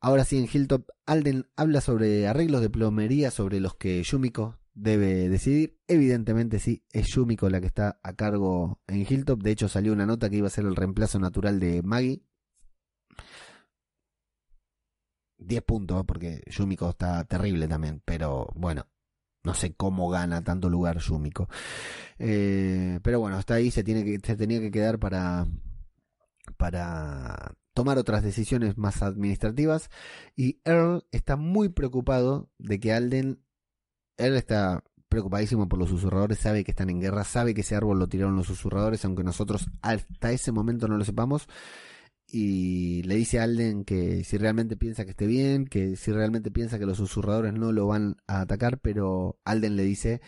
Ahora 0.00 0.24
sí, 0.24 0.38
en 0.38 0.48
Hilltop, 0.50 0.88
Alden 1.04 1.50
habla 1.54 1.82
sobre 1.82 2.28
arreglos 2.28 2.62
de 2.62 2.70
plomería 2.70 3.30
sobre 3.30 3.60
los 3.60 3.74
que 3.74 4.02
Yumiko 4.02 4.58
debe 4.74 5.28
decidir. 5.28 5.78
Evidentemente 5.86 6.58
sí, 6.58 6.84
es 6.92 7.08
Yumiko 7.08 7.48
la 7.50 7.60
que 7.60 7.66
está 7.66 8.00
a 8.02 8.14
cargo 8.14 8.80
en 8.86 9.06
Hilltop. 9.08 9.42
De 9.42 9.50
hecho 9.50 9.68
salió 9.68 9.92
una 9.92 10.06
nota 10.06 10.30
que 10.30 10.36
iba 10.36 10.46
a 10.46 10.50
ser 10.50 10.64
el 10.64 10.76
reemplazo 10.76 11.18
natural 11.18 11.60
de 11.60 11.82
Maggie. 11.82 12.22
10 15.38 15.62
puntos, 15.62 16.04
porque 16.06 16.42
Yumiko 16.46 16.90
está 16.90 17.24
terrible 17.24 17.66
también, 17.66 18.00
pero 18.04 18.48
bueno, 18.54 18.86
no 19.42 19.54
sé 19.54 19.74
cómo 19.74 20.08
gana 20.08 20.44
tanto 20.44 20.70
lugar 20.70 20.98
Yumiko. 20.98 21.48
Eh, 22.18 23.00
pero 23.02 23.20
bueno, 23.20 23.36
hasta 23.36 23.54
ahí 23.54 23.70
se, 23.70 23.82
tiene 23.82 24.04
que, 24.04 24.20
se 24.24 24.36
tenía 24.36 24.60
que 24.60 24.70
quedar 24.70 24.98
para, 24.98 25.46
para 26.56 27.54
tomar 27.74 27.98
otras 27.98 28.22
decisiones 28.22 28.78
más 28.78 29.02
administrativas. 29.02 29.90
Y 30.36 30.60
Earl 30.64 31.04
está 31.10 31.36
muy 31.36 31.68
preocupado 31.68 32.50
de 32.58 32.78
que 32.78 32.92
Alden 32.92 33.42
él 34.26 34.36
está 34.36 34.82
preocupadísimo 35.08 35.68
por 35.68 35.78
los 35.78 35.90
susurradores, 35.90 36.38
sabe 36.38 36.64
que 36.64 36.70
están 36.70 36.88
en 36.88 37.00
guerra, 37.00 37.24
sabe 37.24 37.52
que 37.52 37.60
ese 37.60 37.76
árbol 37.76 37.98
lo 37.98 38.08
tiraron 38.08 38.36
los 38.36 38.46
susurradores, 38.46 39.04
aunque 39.04 39.22
nosotros 39.22 39.66
hasta 39.82 40.32
ese 40.32 40.52
momento 40.52 40.88
no 40.88 40.96
lo 40.96 41.04
sepamos. 41.04 41.48
Y 42.26 43.02
le 43.02 43.16
dice 43.16 43.38
a 43.38 43.42
Alden 43.42 43.84
que 43.84 44.24
si 44.24 44.38
realmente 44.38 44.78
piensa 44.78 45.04
que 45.04 45.10
esté 45.10 45.26
bien, 45.26 45.66
que 45.66 45.96
si 45.96 46.12
realmente 46.12 46.50
piensa 46.50 46.78
que 46.78 46.86
los 46.86 46.96
susurradores 46.96 47.52
no 47.52 47.72
lo 47.72 47.86
van 47.86 48.16
a 48.26 48.40
atacar, 48.40 48.78
pero 48.80 49.38
Alden 49.44 49.76
le 49.76 49.82
dice 49.82 50.22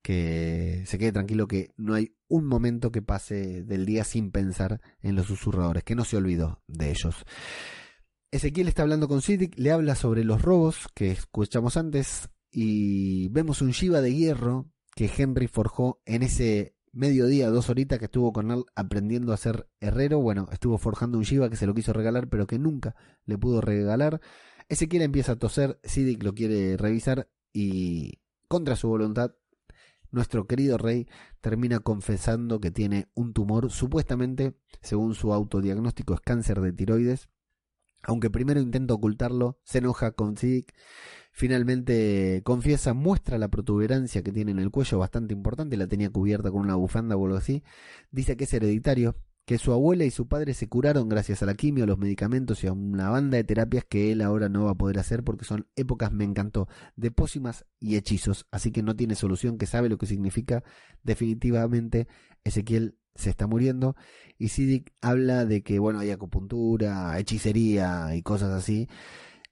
que 0.00 0.82
se 0.86 0.98
quede 0.98 1.12
tranquilo 1.12 1.46
que 1.46 1.72
no 1.76 1.94
hay 1.94 2.14
un 2.28 2.46
momento 2.46 2.90
que 2.90 3.02
pase 3.02 3.62
del 3.62 3.84
día 3.84 4.04
sin 4.04 4.30
pensar 4.30 4.80
en 5.02 5.14
los 5.14 5.26
susurradores, 5.26 5.84
que 5.84 5.94
no 5.94 6.04
se 6.06 6.16
olvidó 6.16 6.62
de 6.66 6.90
ellos. 6.90 7.26
Ezequiel 8.30 8.68
está 8.68 8.80
hablando 8.80 9.08
con 9.08 9.20
Siddiq, 9.20 9.58
le 9.58 9.72
habla 9.72 9.94
sobre 9.94 10.24
los 10.24 10.40
robos 10.40 10.86
que 10.94 11.10
escuchamos 11.10 11.76
antes, 11.76 12.30
y 12.52 13.28
vemos 13.28 13.62
un 13.62 13.70
Shiva 13.70 14.00
de 14.02 14.14
hierro 14.14 14.70
que 14.94 15.10
Henry 15.16 15.48
forjó 15.48 16.02
en 16.04 16.22
ese 16.22 16.76
mediodía, 16.92 17.48
dos 17.48 17.70
horitas 17.70 17.98
que 17.98 18.04
estuvo 18.04 18.32
con 18.32 18.50
él 18.50 18.64
aprendiendo 18.76 19.32
a 19.32 19.38
ser 19.38 19.68
herrero. 19.80 20.20
Bueno, 20.20 20.48
estuvo 20.52 20.76
forjando 20.76 21.16
un 21.16 21.24
Shiva 21.24 21.48
que 21.48 21.56
se 21.56 21.66
lo 21.66 21.74
quiso 21.74 21.94
regalar, 21.94 22.28
pero 22.28 22.46
que 22.46 22.58
nunca 22.58 22.94
le 23.24 23.38
pudo 23.38 23.62
regalar. 23.62 24.20
Ezequiel 24.68 25.02
empieza 25.02 25.32
a 25.32 25.36
toser, 25.36 25.80
Siddiq 25.82 26.22
lo 26.22 26.34
quiere 26.34 26.76
revisar 26.76 27.30
y 27.52 28.20
contra 28.48 28.76
su 28.76 28.88
voluntad, 28.88 29.34
nuestro 30.10 30.46
querido 30.46 30.76
rey 30.76 31.08
termina 31.40 31.80
confesando 31.80 32.60
que 32.60 32.70
tiene 32.70 33.08
un 33.14 33.32
tumor, 33.32 33.70
supuestamente, 33.70 34.54
según 34.82 35.14
su 35.14 35.32
autodiagnóstico, 35.32 36.14
es 36.14 36.20
cáncer 36.20 36.60
de 36.60 36.72
tiroides. 36.72 37.30
Aunque 38.02 38.30
primero 38.30 38.60
intenta 38.60 38.94
ocultarlo, 38.94 39.58
se 39.64 39.78
enoja 39.78 40.12
con 40.12 40.36
Siddiq 40.36 40.72
Finalmente 41.34 42.42
confiesa, 42.44 42.92
muestra 42.92 43.38
la 43.38 43.48
protuberancia 43.48 44.22
que 44.22 44.32
tiene 44.32 44.50
en 44.52 44.58
el 44.58 44.70
cuello, 44.70 44.98
bastante 44.98 45.32
importante, 45.32 45.78
la 45.78 45.86
tenía 45.86 46.10
cubierta 46.10 46.50
con 46.50 46.60
una 46.60 46.74
bufanda 46.74 47.16
o 47.16 47.24
algo 47.24 47.38
así. 47.38 47.62
Dice 48.10 48.36
que 48.36 48.44
es 48.44 48.52
hereditario, 48.52 49.16
que 49.46 49.56
su 49.56 49.72
abuela 49.72 50.04
y 50.04 50.10
su 50.10 50.28
padre 50.28 50.52
se 50.52 50.68
curaron 50.68 51.08
gracias 51.08 51.42
a 51.42 51.46
la 51.46 51.54
quimio, 51.54 51.86
los 51.86 51.96
medicamentos 51.96 52.62
y 52.62 52.66
a 52.66 52.72
una 52.72 53.08
banda 53.08 53.38
de 53.38 53.44
terapias 53.44 53.84
que 53.88 54.12
él 54.12 54.20
ahora 54.20 54.50
no 54.50 54.66
va 54.66 54.72
a 54.72 54.76
poder 54.76 54.98
hacer 54.98 55.24
porque 55.24 55.46
son 55.46 55.66
épocas, 55.74 56.12
me 56.12 56.24
encantó, 56.24 56.68
de 56.96 57.10
pócimas 57.10 57.64
y 57.80 57.96
hechizos, 57.96 58.46
así 58.50 58.70
que 58.70 58.82
no 58.82 58.94
tiene 58.94 59.14
solución, 59.14 59.56
que 59.56 59.66
sabe 59.66 59.88
lo 59.88 59.96
que 59.96 60.06
significa. 60.06 60.62
Definitivamente 61.02 62.08
Ezequiel 62.44 62.98
se 63.14 63.30
está 63.30 63.46
muriendo. 63.46 63.96
Y 64.38 64.48
Sidic 64.48 64.92
habla 65.00 65.46
de 65.46 65.62
que 65.62 65.78
bueno 65.78 65.98
hay 66.00 66.10
acupuntura, 66.10 67.18
hechicería 67.18 68.14
y 68.14 68.22
cosas 68.22 68.50
así 68.50 68.88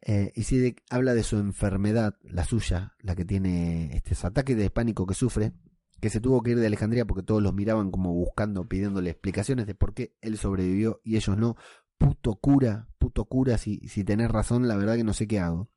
eh, 0.02 0.32
y 0.34 0.44
Sidek 0.44 0.82
habla 0.88 1.14
de 1.14 1.22
su 1.22 1.36
enfermedad, 1.36 2.16
la 2.22 2.44
suya, 2.44 2.94
la 3.00 3.14
que 3.14 3.24
tiene 3.24 3.96
este 3.96 4.14
ataque 4.26 4.54
de 4.54 4.70
pánico 4.70 5.06
que 5.06 5.14
sufre, 5.14 5.52
que 6.00 6.08
se 6.08 6.20
tuvo 6.20 6.42
que 6.42 6.52
ir 6.52 6.58
de 6.58 6.66
Alejandría 6.66 7.04
porque 7.04 7.22
todos 7.22 7.42
los 7.42 7.52
miraban 7.52 7.90
como 7.90 8.14
buscando, 8.14 8.66
pidiéndole 8.66 9.10
explicaciones 9.10 9.66
de 9.66 9.74
por 9.74 9.92
qué 9.92 10.16
él 10.22 10.38
sobrevivió 10.38 11.00
y 11.04 11.16
ellos 11.16 11.36
no. 11.36 11.56
Puto 11.98 12.36
cura, 12.36 12.88
puto 12.98 13.26
cura, 13.26 13.58
si, 13.58 13.86
si 13.88 14.04
tenés 14.04 14.30
razón, 14.30 14.66
la 14.66 14.76
verdad 14.76 14.96
que 14.96 15.04
no 15.04 15.12
sé 15.12 15.28
qué 15.28 15.38
hago. 15.38 15.68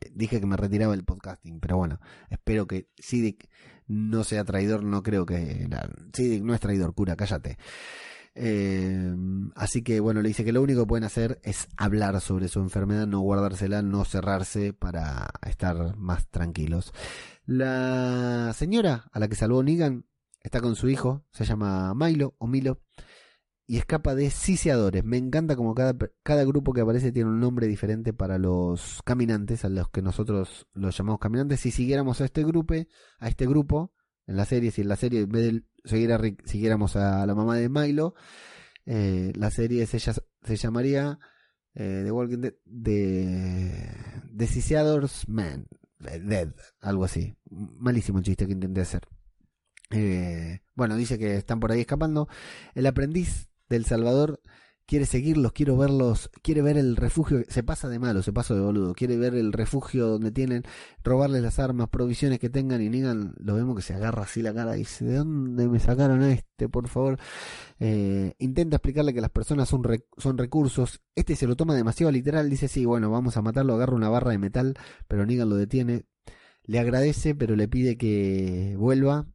Eh, 0.00 0.10
dije 0.14 0.40
que 0.40 0.46
me 0.46 0.56
retiraba 0.56 0.92
del 0.92 1.04
podcasting, 1.04 1.60
pero 1.60 1.76
bueno, 1.76 2.00
espero 2.30 2.66
que 2.66 2.88
Siddiq 2.96 3.46
no 3.86 4.24
sea 4.24 4.44
traidor, 4.44 4.84
no 4.84 5.02
creo 5.02 5.26
que... 5.26 5.68
Siddiq 6.14 6.42
no 6.42 6.54
es 6.54 6.60
traidor, 6.60 6.94
cura, 6.94 7.14
cállate. 7.14 7.58
Eh, 8.40 9.16
así 9.56 9.82
que 9.82 9.98
bueno, 9.98 10.22
le 10.22 10.28
dice 10.28 10.44
que 10.44 10.52
lo 10.52 10.62
único 10.62 10.82
que 10.82 10.86
pueden 10.86 11.04
hacer 11.04 11.40
es 11.42 11.66
hablar 11.76 12.20
sobre 12.20 12.46
su 12.46 12.60
enfermedad, 12.60 13.08
no 13.08 13.18
guardársela, 13.18 13.82
no 13.82 14.04
cerrarse 14.04 14.72
para 14.72 15.28
estar 15.44 15.96
más 15.96 16.28
tranquilos. 16.28 16.92
La 17.46 18.52
señora 18.54 19.10
a 19.12 19.18
la 19.18 19.26
que 19.26 19.34
salvó 19.34 19.62
Negan 19.64 20.04
está 20.40 20.60
con 20.60 20.76
su 20.76 20.88
hijo, 20.88 21.24
se 21.32 21.44
llama 21.44 21.92
Milo 21.94 22.36
o 22.38 22.46
Milo, 22.46 22.80
y 23.66 23.76
escapa 23.76 24.14
de 24.14 24.30
siseadores. 24.30 25.02
Me 25.04 25.16
encanta 25.16 25.56
como 25.56 25.74
cada, 25.74 25.96
cada 26.22 26.44
grupo 26.44 26.72
que 26.72 26.82
aparece 26.82 27.10
tiene 27.10 27.30
un 27.30 27.40
nombre 27.40 27.66
diferente 27.66 28.12
para 28.12 28.38
los 28.38 29.02
caminantes, 29.04 29.64
a 29.64 29.68
los 29.68 29.90
que 29.90 30.00
nosotros 30.00 30.68
los 30.74 30.96
llamamos 30.96 31.18
caminantes. 31.18 31.58
Si 31.58 31.72
siguiéramos 31.72 32.20
a 32.20 32.24
este 32.24 32.44
grupo, 32.44 32.74
a 33.18 33.28
este 33.28 33.46
grupo, 33.46 33.92
en 34.28 34.36
la 34.36 34.44
serie, 34.44 34.70
si 34.70 34.82
en 34.82 34.88
la 34.88 34.96
serie 34.96 35.20
en 35.22 35.30
vez 35.30 35.52
de 35.52 35.62
seguir 35.84 36.12
a 36.12 36.20
siguiéramos 36.44 36.96
a 36.96 37.26
la 37.26 37.34
mamá 37.34 37.56
de 37.56 37.68
Milo, 37.68 38.14
eh, 38.84 39.32
la 39.34 39.50
serie 39.50 39.86
se, 39.86 39.98
se 39.98 40.56
llamaría 40.56 41.18
eh, 41.74 42.02
The 42.04 42.12
Walking 42.12 42.38
Dead 42.38 42.54
de, 42.66 43.90
de 44.30 44.46
Siseadors 44.46 45.28
Man, 45.28 45.66
Dead, 45.98 46.52
algo 46.80 47.04
así. 47.04 47.36
Malísimo 47.50 48.20
chiste 48.20 48.46
que 48.46 48.52
intenté 48.52 48.82
hacer. 48.82 49.08
Eh, 49.90 50.60
bueno, 50.74 50.96
dice 50.96 51.18
que 51.18 51.36
están 51.36 51.58
por 51.58 51.72
ahí 51.72 51.80
escapando. 51.80 52.28
El 52.74 52.86
aprendiz 52.86 53.48
del 53.70 53.86
Salvador 53.86 54.40
quiere 54.88 55.04
seguirlos, 55.04 55.52
quiere 55.52 55.76
verlos, 55.76 56.30
quiere 56.42 56.62
ver 56.62 56.78
el 56.78 56.96
refugio, 56.96 57.42
se 57.46 57.62
pasa 57.62 57.90
de 57.90 57.98
malo, 57.98 58.22
se 58.22 58.32
pasa 58.32 58.54
de 58.54 58.60
boludo, 58.62 58.94
quiere 58.94 59.18
ver 59.18 59.34
el 59.34 59.52
refugio 59.52 60.06
donde 60.06 60.32
tienen, 60.32 60.62
robarles 61.04 61.42
las 61.42 61.58
armas, 61.58 61.90
provisiones 61.90 62.38
que 62.38 62.48
tengan 62.48 62.80
y 62.80 62.88
Negan 62.88 63.34
lo 63.38 63.54
vemos 63.54 63.76
que 63.76 63.82
se 63.82 63.92
agarra 63.92 64.22
así 64.22 64.40
la 64.40 64.54
cara 64.54 64.76
y 64.76 64.80
dice, 64.80 65.04
¿de 65.04 65.16
dónde 65.16 65.68
me 65.68 65.78
sacaron 65.78 66.22
a 66.22 66.32
este, 66.32 66.70
por 66.70 66.88
favor? 66.88 67.18
Eh, 67.78 68.32
intenta 68.38 68.76
explicarle 68.76 69.12
que 69.12 69.20
las 69.20 69.30
personas 69.30 69.68
son, 69.68 69.82
son 70.16 70.38
recursos, 70.38 71.02
este 71.14 71.36
se 71.36 71.46
lo 71.46 71.54
toma 71.54 71.74
demasiado 71.74 72.10
literal, 72.10 72.48
dice, 72.48 72.66
sí, 72.66 72.86
bueno, 72.86 73.10
vamos 73.10 73.36
a 73.36 73.42
matarlo, 73.42 73.74
agarra 73.74 73.94
una 73.94 74.08
barra 74.08 74.30
de 74.30 74.38
metal, 74.38 74.74
pero 75.06 75.26
Negan 75.26 75.50
lo 75.50 75.56
detiene, 75.56 76.06
le 76.62 76.78
agradece, 76.78 77.34
pero 77.34 77.56
le 77.56 77.68
pide 77.68 77.98
que 77.98 78.74
vuelva, 78.78 79.26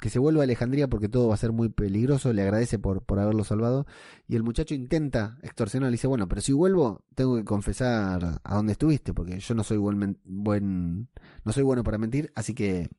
que 0.00 0.10
se 0.10 0.18
vuelva 0.18 0.42
a 0.42 0.44
Alejandría 0.44 0.88
porque 0.88 1.08
todo 1.08 1.28
va 1.28 1.34
a 1.34 1.38
ser 1.38 1.52
muy 1.52 1.68
peligroso, 1.70 2.32
le 2.32 2.42
agradece 2.42 2.78
por, 2.78 3.02
por 3.02 3.18
haberlo 3.18 3.44
salvado 3.44 3.86
y 4.28 4.36
el 4.36 4.42
muchacho 4.42 4.74
intenta 4.74 5.38
extorsionar, 5.42 5.90
le 5.90 5.94
dice, 5.94 6.06
bueno, 6.06 6.28
pero 6.28 6.40
si 6.42 6.52
vuelvo 6.52 7.04
tengo 7.14 7.36
que 7.36 7.44
confesar 7.44 8.40
a 8.42 8.54
dónde 8.54 8.72
estuviste 8.72 9.14
porque 9.14 9.38
yo 9.38 9.54
no 9.54 9.64
soy 9.64 9.78
buen, 9.78 10.20
buen 10.24 11.08
no 11.44 11.52
soy 11.52 11.62
bueno 11.62 11.82
para 11.82 11.98
mentir, 11.98 12.30
así 12.34 12.54
que 12.54 12.90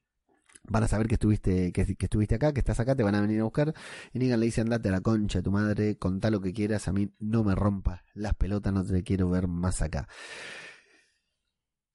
van 0.63 0.83
a 0.83 0.87
saber 0.87 1.07
que 1.07 1.15
estuviste 1.15 1.71
que, 1.71 1.81
estuviste 1.81 2.35
acá, 2.35 2.51
que 2.51 2.59
estás 2.59 2.79
acá, 2.79 2.95
te 2.95 3.03
van 3.03 3.15
a 3.15 3.21
venir 3.21 3.41
a 3.41 3.43
buscar 3.43 3.73
y 4.11 4.19
Negan 4.19 4.39
le 4.39 4.47
dice, 4.47 4.61
andate 4.61 4.89
a 4.89 4.91
la 4.91 5.01
concha 5.01 5.43
tu 5.43 5.51
madre, 5.51 5.97
contá 5.97 6.31
lo 6.31 6.41
que 6.41 6.51
quieras, 6.51 6.87
a 6.87 6.93
mí 6.93 7.13
no 7.19 7.43
me 7.43 7.53
rompas 7.53 8.01
las 8.15 8.33
pelotas, 8.33 8.73
no 8.73 8.83
te 8.83 9.03
quiero 9.03 9.29
ver 9.29 9.47
más 9.47 9.83
acá. 9.83 10.07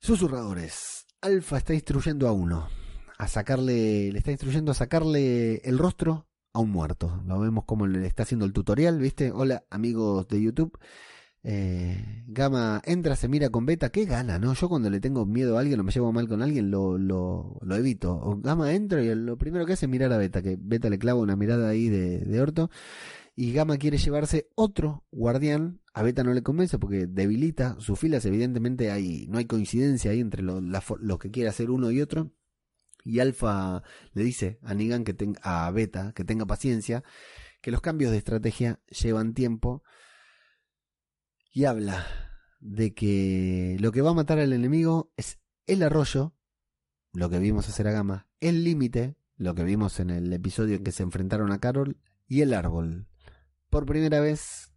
Susurradores. 0.00 1.06
Alfa 1.20 1.58
está 1.58 1.74
instruyendo 1.74 2.26
a 2.26 2.32
uno 2.32 2.81
a 3.22 3.28
sacarle, 3.28 4.10
le 4.10 4.18
está 4.18 4.32
instruyendo 4.32 4.72
a 4.72 4.74
sacarle 4.74 5.58
el 5.58 5.78
rostro 5.78 6.26
a 6.52 6.58
un 6.58 6.70
muerto. 6.70 7.22
Lo 7.24 7.38
vemos 7.38 7.64
como 7.64 7.86
le 7.86 8.04
está 8.04 8.24
haciendo 8.24 8.44
el 8.44 8.52
tutorial, 8.52 8.98
¿viste? 8.98 9.30
Hola 9.30 9.62
amigos 9.70 10.26
de 10.26 10.42
YouTube. 10.42 10.76
Eh, 11.44 12.24
Gama 12.26 12.82
entra, 12.84 13.14
se 13.14 13.28
mira 13.28 13.48
con 13.50 13.64
Beta, 13.64 13.90
qué 13.90 14.06
gana, 14.06 14.40
¿no? 14.40 14.54
Yo 14.54 14.68
cuando 14.68 14.90
le 14.90 14.98
tengo 14.98 15.24
miedo 15.24 15.56
a 15.56 15.60
alguien 15.60 15.78
o 15.78 15.84
me 15.84 15.92
llevo 15.92 16.12
mal 16.12 16.26
con 16.26 16.42
alguien, 16.42 16.72
lo, 16.72 16.98
lo, 16.98 17.60
lo 17.62 17.76
evito. 17.76 18.12
O 18.12 18.40
Gama 18.40 18.72
entra 18.72 19.00
y 19.04 19.14
lo 19.14 19.38
primero 19.38 19.66
que 19.66 19.74
hace 19.74 19.86
es 19.86 19.90
mirar 19.90 20.12
a 20.12 20.18
Beta, 20.18 20.42
que 20.42 20.58
Beta 20.60 20.90
le 20.90 20.98
clava 20.98 21.20
una 21.20 21.36
mirada 21.36 21.68
ahí 21.68 21.88
de, 21.88 22.18
de 22.18 22.40
orto. 22.40 22.70
Y 23.36 23.52
Gama 23.52 23.76
quiere 23.76 23.98
llevarse 23.98 24.48
otro 24.56 25.04
guardián. 25.12 25.80
A 25.94 26.02
Beta 26.02 26.24
no 26.24 26.34
le 26.34 26.42
convence 26.42 26.76
porque 26.80 27.06
debilita 27.06 27.76
sus 27.78 28.00
filas. 28.00 28.24
Evidentemente 28.26 28.90
hay, 28.90 29.28
no 29.28 29.38
hay 29.38 29.44
coincidencia 29.44 30.10
ahí 30.10 30.18
entre 30.18 30.42
lo, 30.42 30.60
lo 30.60 31.18
que 31.20 31.30
quiere 31.30 31.48
hacer 31.48 31.70
uno 31.70 31.92
y 31.92 32.00
otro. 32.00 32.32
Y 33.04 33.20
Alfa 33.20 33.82
le 34.12 34.22
dice 34.22 34.58
a 34.62 34.74
Negan 34.74 35.04
que 35.04 35.14
tenga, 35.14 35.40
a 35.42 35.70
Beta 35.70 36.12
que 36.14 36.24
tenga 36.24 36.46
paciencia, 36.46 37.02
que 37.60 37.70
los 37.70 37.80
cambios 37.80 38.10
de 38.12 38.18
estrategia 38.18 38.80
llevan 38.88 39.34
tiempo. 39.34 39.82
Y 41.52 41.64
habla 41.64 42.06
de 42.60 42.94
que 42.94 43.76
lo 43.80 43.92
que 43.92 44.02
va 44.02 44.10
a 44.10 44.14
matar 44.14 44.38
al 44.38 44.52
enemigo 44.52 45.12
es 45.16 45.38
el 45.66 45.82
arroyo, 45.82 46.34
lo 47.12 47.28
que 47.28 47.38
vimos 47.38 47.68
hacer 47.68 47.88
a 47.88 47.92
Gama, 47.92 48.28
el 48.40 48.64
límite, 48.64 49.16
lo 49.36 49.54
que 49.54 49.64
vimos 49.64 50.00
en 50.00 50.10
el 50.10 50.32
episodio 50.32 50.76
en 50.76 50.84
que 50.84 50.92
se 50.92 51.02
enfrentaron 51.02 51.52
a 51.52 51.58
Carol, 51.58 51.98
y 52.26 52.40
el 52.40 52.54
árbol. 52.54 53.06
Por 53.68 53.84
primera 53.84 54.20
vez 54.20 54.71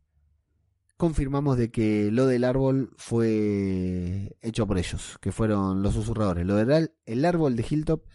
confirmamos 0.97 1.57
de 1.57 1.71
que 1.71 2.09
lo 2.11 2.25
del 2.25 2.43
árbol 2.43 2.91
fue 2.97 4.37
hecho 4.41 4.65
por 4.65 4.77
ellos, 4.77 5.17
que 5.21 5.31
fueron 5.31 5.81
los 5.81 5.93
susurradores. 5.93 6.45
Lo 6.45 6.55
del 6.55 6.91
el 7.05 7.25
árbol 7.25 7.55
de 7.55 7.65
Hilltop, 7.69 8.05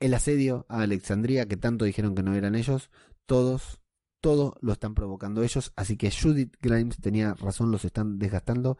el 0.00 0.14
asedio 0.14 0.66
a 0.68 0.82
Alexandria, 0.82 1.46
que 1.46 1.56
tanto 1.56 1.84
dijeron 1.84 2.14
que 2.14 2.22
no 2.22 2.34
eran 2.34 2.54
ellos, 2.54 2.90
todos, 3.26 3.80
todo 4.20 4.56
lo 4.60 4.72
están 4.72 4.94
provocando 4.94 5.42
ellos, 5.42 5.72
así 5.76 5.96
que 5.96 6.10
Judith 6.10 6.56
Grimes 6.60 6.98
tenía 6.98 7.34
razón, 7.34 7.70
los 7.70 7.84
están 7.84 8.18
desgastando. 8.18 8.78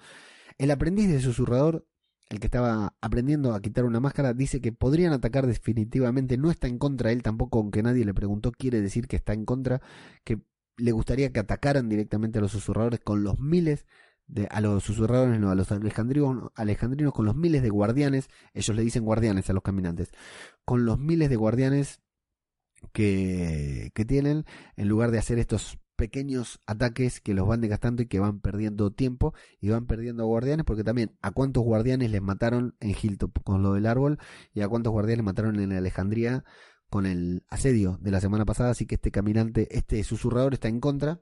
El 0.59 0.70
aprendiz 0.70 1.09
de 1.09 1.20
susurrador, 1.20 1.87
el 2.28 2.40
que 2.40 2.46
estaba 2.48 2.96
aprendiendo 3.00 3.54
a 3.54 3.61
quitar 3.61 3.85
una 3.85 4.00
máscara, 4.00 4.35
dice 4.35 4.61
que 4.61 4.72
podrían 4.72 5.12
atacar 5.12 5.46
definitivamente, 5.46 6.37
no 6.37 6.50
está 6.50 6.66
en 6.66 6.78
contra 6.78 7.12
él 7.12 7.22
tampoco, 7.22 7.61
aunque 7.61 7.82
nadie 7.82 8.04
le 8.04 8.14
preguntó, 8.14 8.50
quiere 8.50 8.80
decir 8.80 9.06
que 9.06 9.16
está 9.16 9.32
en 9.32 9.44
contra, 9.44 9.80
que 10.24 10.40
le 10.76 10.92
gustaría 10.92 11.32
que 11.32 11.40
atacaran 11.40 11.88
directamente 11.88 12.38
a 12.38 12.42
los 12.42 12.52
susurradores 12.52 13.00
con 13.00 13.22
los 13.22 13.38
miles 13.40 13.86
de, 14.26 14.46
a 14.50 14.60
los 14.60 14.82
susurradores, 14.82 15.38
no, 15.40 15.50
a 15.50 15.54
los 15.54 15.70
alejandrinos, 15.72 16.50
alejandrinos 16.54 17.12
con 17.12 17.26
los 17.26 17.36
miles 17.36 17.62
de 17.62 17.70
guardianes, 17.70 18.28
ellos 18.54 18.76
le 18.76 18.82
dicen 18.82 19.04
guardianes 19.04 19.48
a 19.50 19.52
los 19.52 19.62
caminantes, 19.62 20.10
con 20.64 20.84
los 20.84 20.98
miles 20.98 21.30
de 21.30 21.36
guardianes 21.36 22.00
que, 22.92 23.90
que 23.94 24.04
tienen, 24.04 24.44
en 24.76 24.88
lugar 24.88 25.10
de 25.10 25.18
hacer 25.18 25.38
estos 25.38 25.78
pequeños 25.96 26.60
ataques 26.66 27.20
que 27.20 27.34
los 27.34 27.48
van 27.48 27.60
desgastando 27.60 28.02
y 28.02 28.06
que 28.06 28.20
van 28.20 28.40
perdiendo 28.40 28.92
tiempo 28.92 29.34
y 29.60 29.70
van 29.70 29.86
perdiendo 29.86 30.26
guardianes 30.26 30.64
porque 30.66 30.84
también 30.84 31.16
a 31.22 31.30
cuántos 31.30 31.64
guardianes 31.64 32.10
les 32.10 32.22
mataron 32.22 32.76
en 32.80 32.90
Hilltop 32.90 33.42
con 33.42 33.62
lo 33.62 33.72
del 33.72 33.86
árbol 33.86 34.18
y 34.52 34.60
a 34.60 34.68
cuántos 34.68 34.92
guardianes 34.92 35.24
mataron 35.24 35.58
en 35.58 35.72
Alejandría 35.72 36.44
con 36.90 37.07
el 37.07 37.44
asedio 37.49 37.99
de 38.01 38.11
la 38.11 38.20
semana 38.20 38.44
pasada, 38.44 38.70
así 38.70 38.87
que 38.87 38.96
este 38.96 39.11
caminante, 39.11 39.77
este 39.77 40.03
susurrador 40.05 40.55
está 40.55 40.68
en 40.68 40.81
contra. 40.81 41.20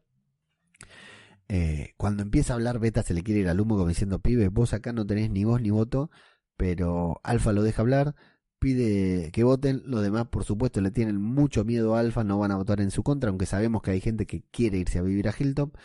Eh, 1.48 1.92
cuando 1.96 2.22
empieza 2.22 2.54
a 2.54 2.56
hablar 2.56 2.78
Beta 2.78 3.02
se 3.02 3.12
le 3.12 3.22
quiere 3.22 3.40
ir 3.40 3.48
al 3.48 3.60
humo 3.60 3.76
como 3.76 3.88
diciendo, 3.88 4.18
pibe, 4.18 4.48
vos 4.48 4.72
acá 4.72 4.92
no 4.92 5.06
tenés 5.06 5.30
ni 5.30 5.44
voz 5.44 5.60
ni 5.60 5.70
voto, 5.70 6.10
pero 6.56 7.20
Alfa 7.22 7.52
lo 7.52 7.62
deja 7.62 7.82
hablar, 7.82 8.14
pide 8.58 9.30
que 9.32 9.44
voten, 9.44 9.82
los 9.84 10.02
demás 10.02 10.28
por 10.28 10.44
supuesto 10.44 10.80
le 10.80 10.90
tienen 10.90 11.20
mucho 11.20 11.64
miedo 11.64 11.96
a 11.96 12.00
Alfa, 12.00 12.24
no 12.24 12.38
van 12.38 12.50
a 12.50 12.56
votar 12.56 12.80
en 12.80 12.90
su 12.90 13.02
contra, 13.02 13.30
aunque 13.30 13.46
sabemos 13.46 13.82
que 13.82 13.90
hay 13.90 14.00
gente 14.00 14.26
que 14.26 14.42
quiere 14.50 14.78
irse 14.78 14.98
a 14.98 15.02
vivir 15.02 15.28
a 15.28 15.34
Hilltop. 15.38 15.76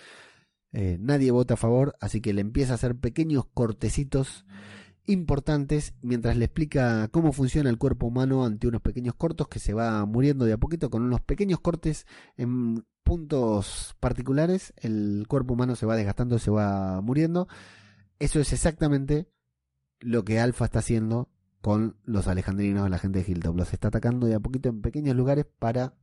Eh, 0.72 0.98
nadie 1.00 1.32
vota 1.32 1.56
a 1.56 1.58
favor, 1.58 1.96
así 2.00 2.22
que 2.22 2.34
le 2.34 2.42
empieza 2.42 2.74
a 2.74 2.76
hacer 2.76 2.96
pequeños 2.96 3.46
cortecitos 3.54 4.46
importantes 5.12 5.94
mientras 6.02 6.38
le 6.38 6.46
explica 6.46 7.08
cómo 7.10 7.32
funciona 7.34 7.70
el 7.70 7.78
cuerpo 7.78 8.08
humano 8.08 8.46
ante 8.46 8.68
unos 8.68 8.82
pequeños 8.82 9.16
cortos 9.16 9.48
que 9.48 9.60
se 9.60 9.74
va 9.74 10.06
muriendo 10.06 10.46
de 10.46 10.54
a 10.54 10.58
poquito 10.58 10.90
con 10.90 11.02
unos 11.02 11.22
pequeños 11.22 11.60
cortes 11.60 12.06
en 12.38 12.86
puntos 13.04 13.96
particulares 14.00 14.74
el 14.78 15.26
cuerpo 15.28 15.54
humano 15.54 15.76
se 15.76 15.86
va 15.86 15.96
desgastando 15.96 16.38
se 16.38 16.52
va 16.52 17.02
muriendo 17.02 17.48
eso 18.20 18.40
es 18.40 18.54
exactamente 18.54 19.28
lo 20.00 20.24
que 20.24 20.40
Alfa 20.40 20.66
está 20.66 20.80
haciendo 20.80 21.30
con 21.62 21.98
los 22.06 22.28
alejandrinos 22.28 22.90
la 22.90 23.00
gente 23.00 23.24
de 23.24 23.32
Hilltop 23.32 23.56
los 23.56 23.74
está 23.74 23.88
atacando 23.88 24.28
de 24.28 24.36
a 24.36 24.40
poquito 24.40 24.70
en 24.70 24.82
pequeños 24.82 25.16
lugares 25.16 25.46
para 25.58 25.96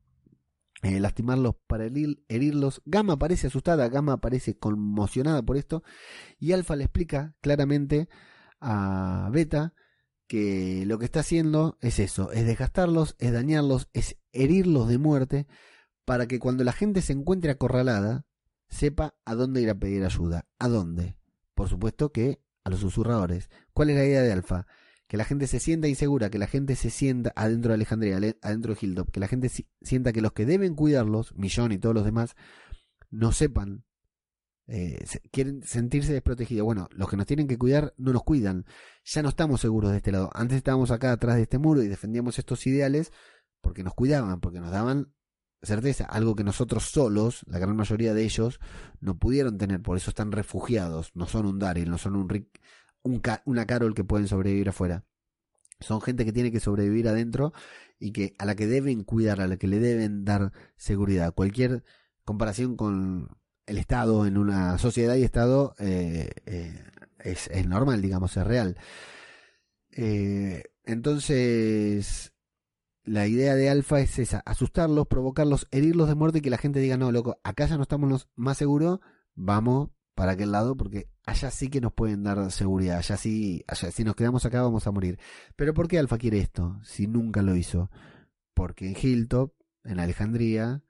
eh, 0.82 1.00
lastimarlos 1.00 1.54
para 1.66 1.86
herirlos. 1.86 2.82
Gamma 2.84 3.18
parece 3.18 3.46
asustada, 3.46 3.88
Gamma 3.88 4.20
parece 4.20 4.58
conmocionada 4.58 5.42
por 5.42 5.56
esto 5.56 5.82
y 6.38 6.52
Alfa 6.52 6.76
le 6.76 6.84
explica 6.84 7.34
claramente 7.40 8.10
a 8.60 9.28
Beta 9.32 9.74
que 10.26 10.84
lo 10.86 10.98
que 10.98 11.04
está 11.04 11.20
haciendo 11.20 11.78
es 11.80 11.98
eso, 11.98 12.32
es 12.32 12.46
desgastarlos, 12.46 13.14
es 13.18 13.32
dañarlos, 13.32 13.88
es 13.92 14.16
herirlos 14.32 14.88
de 14.88 14.98
muerte, 14.98 15.46
para 16.04 16.26
que 16.26 16.38
cuando 16.38 16.64
la 16.64 16.72
gente 16.72 17.02
se 17.02 17.12
encuentre 17.12 17.50
acorralada, 17.50 18.26
sepa 18.68 19.14
a 19.24 19.34
dónde 19.34 19.62
ir 19.62 19.70
a 19.70 19.74
pedir 19.74 20.04
ayuda. 20.04 20.46
¿A 20.58 20.68
dónde? 20.68 21.16
Por 21.54 21.68
supuesto 21.68 22.12
que 22.12 22.40
a 22.64 22.70
los 22.70 22.80
susurradores. 22.80 23.48
¿Cuál 23.72 23.90
es 23.90 23.96
la 23.96 24.04
idea 24.04 24.22
de 24.22 24.32
Alfa? 24.32 24.66
Que 25.06 25.16
la 25.16 25.24
gente 25.24 25.46
se 25.46 25.60
sienta 25.60 25.88
insegura, 25.88 26.30
que 26.30 26.38
la 26.38 26.48
gente 26.48 26.74
se 26.74 26.90
sienta 26.90 27.32
adentro 27.36 27.70
de 27.70 27.74
Alejandría, 27.74 28.16
adentro 28.42 28.74
de 28.74 28.78
Hilltop, 28.80 29.10
que 29.10 29.20
la 29.20 29.28
gente 29.28 29.50
sienta 29.80 30.12
que 30.12 30.20
los 30.20 30.32
que 30.32 30.46
deben 30.46 30.74
cuidarlos, 30.74 31.34
Millón 31.36 31.70
y 31.72 31.78
todos 31.78 31.94
los 31.94 32.04
demás, 32.04 32.34
no 33.10 33.30
sepan 33.30 33.84
eh, 34.68 35.04
quieren 35.30 35.62
sentirse 35.62 36.12
desprotegidos. 36.12 36.64
Bueno, 36.64 36.88
los 36.92 37.08
que 37.08 37.16
nos 37.16 37.26
tienen 37.26 37.46
que 37.46 37.58
cuidar 37.58 37.94
no 37.96 38.12
nos 38.12 38.24
cuidan. 38.24 38.66
Ya 39.04 39.22
no 39.22 39.28
estamos 39.28 39.60
seguros 39.60 39.90
de 39.90 39.98
este 39.98 40.12
lado. 40.12 40.30
Antes 40.34 40.56
estábamos 40.56 40.90
acá 40.90 41.12
atrás 41.12 41.36
de 41.36 41.42
este 41.42 41.58
muro 41.58 41.82
y 41.82 41.88
defendíamos 41.88 42.38
estos 42.38 42.66
ideales 42.66 43.12
porque 43.60 43.82
nos 43.82 43.94
cuidaban, 43.94 44.40
porque 44.40 44.60
nos 44.60 44.70
daban 44.70 45.12
certeza, 45.62 46.04
algo 46.04 46.36
que 46.36 46.44
nosotros 46.44 46.84
solos, 46.84 47.42
la 47.46 47.58
gran 47.58 47.76
mayoría 47.76 48.14
de 48.14 48.24
ellos, 48.24 48.60
no 49.00 49.18
pudieron 49.18 49.58
tener. 49.58 49.82
Por 49.82 49.96
eso 49.96 50.10
están 50.10 50.32
refugiados. 50.32 51.10
No 51.14 51.26
son 51.26 51.46
un 51.46 51.58
Daryl, 51.58 51.90
no 51.90 51.98
son 51.98 52.16
un 52.16 52.28
Rick, 52.28 52.60
un 53.02 53.22
una 53.44 53.66
Carol 53.66 53.94
que 53.94 54.04
pueden 54.04 54.28
sobrevivir 54.28 54.68
afuera. 54.68 55.04
Son 55.80 56.00
gente 56.00 56.24
que 56.24 56.32
tiene 56.32 56.50
que 56.50 56.60
sobrevivir 56.60 57.06
adentro 57.08 57.52
y 57.98 58.12
que 58.12 58.34
a 58.38 58.46
la 58.46 58.54
que 58.54 58.66
deben 58.66 59.04
cuidar, 59.04 59.40
a 59.40 59.46
la 59.46 59.58
que 59.58 59.66
le 59.66 59.78
deben 59.78 60.24
dar 60.24 60.52
seguridad. 60.76 61.34
Cualquier 61.34 61.84
comparación 62.24 62.76
con 62.76 63.28
el 63.66 63.78
Estado 63.78 64.26
en 64.26 64.38
una 64.38 64.78
sociedad 64.78 65.16
y 65.16 65.24
Estado 65.24 65.74
eh, 65.78 66.30
eh, 66.46 66.84
es, 67.18 67.48
es, 67.48 67.66
normal, 67.66 68.00
digamos, 68.00 68.36
es 68.36 68.46
real. 68.46 68.76
Eh, 69.90 70.62
entonces, 70.84 72.32
la 73.04 73.26
idea 73.26 73.54
de 73.54 73.68
Alfa 73.68 74.00
es 74.00 74.18
esa, 74.18 74.40
asustarlos, 74.46 75.06
provocarlos, 75.08 75.66
herirlos 75.70 76.08
de 76.08 76.14
muerte 76.14 76.38
y 76.38 76.40
que 76.42 76.50
la 76.50 76.58
gente 76.58 76.80
diga, 76.80 76.96
no, 76.96 77.10
loco, 77.12 77.38
acá 77.42 77.66
ya 77.66 77.76
no 77.76 77.82
estamos 77.82 78.28
más 78.36 78.58
seguros, 78.58 79.00
vamos 79.34 79.90
para 80.14 80.32
aquel 80.32 80.52
lado 80.52 80.76
porque 80.76 81.10
allá 81.26 81.50
sí 81.50 81.68
que 81.68 81.80
nos 81.80 81.92
pueden 81.92 82.22
dar 82.22 82.50
seguridad, 82.50 82.98
allá 82.98 83.16
sí, 83.16 83.64
allá 83.68 83.90
si 83.90 84.02
nos 84.02 84.16
quedamos 84.16 84.46
acá 84.46 84.62
vamos 84.62 84.86
a 84.86 84.92
morir. 84.92 85.18
Pero 85.56 85.74
¿por 85.74 85.88
qué 85.88 85.98
Alfa 85.98 86.18
quiere 86.18 86.38
esto 86.38 86.80
si 86.82 87.06
nunca 87.06 87.42
lo 87.42 87.56
hizo? 87.56 87.90
Porque 88.54 88.88
en 88.88 88.96
Hilltop, 89.00 89.52
en 89.84 90.00
Alejandría, 90.00 90.82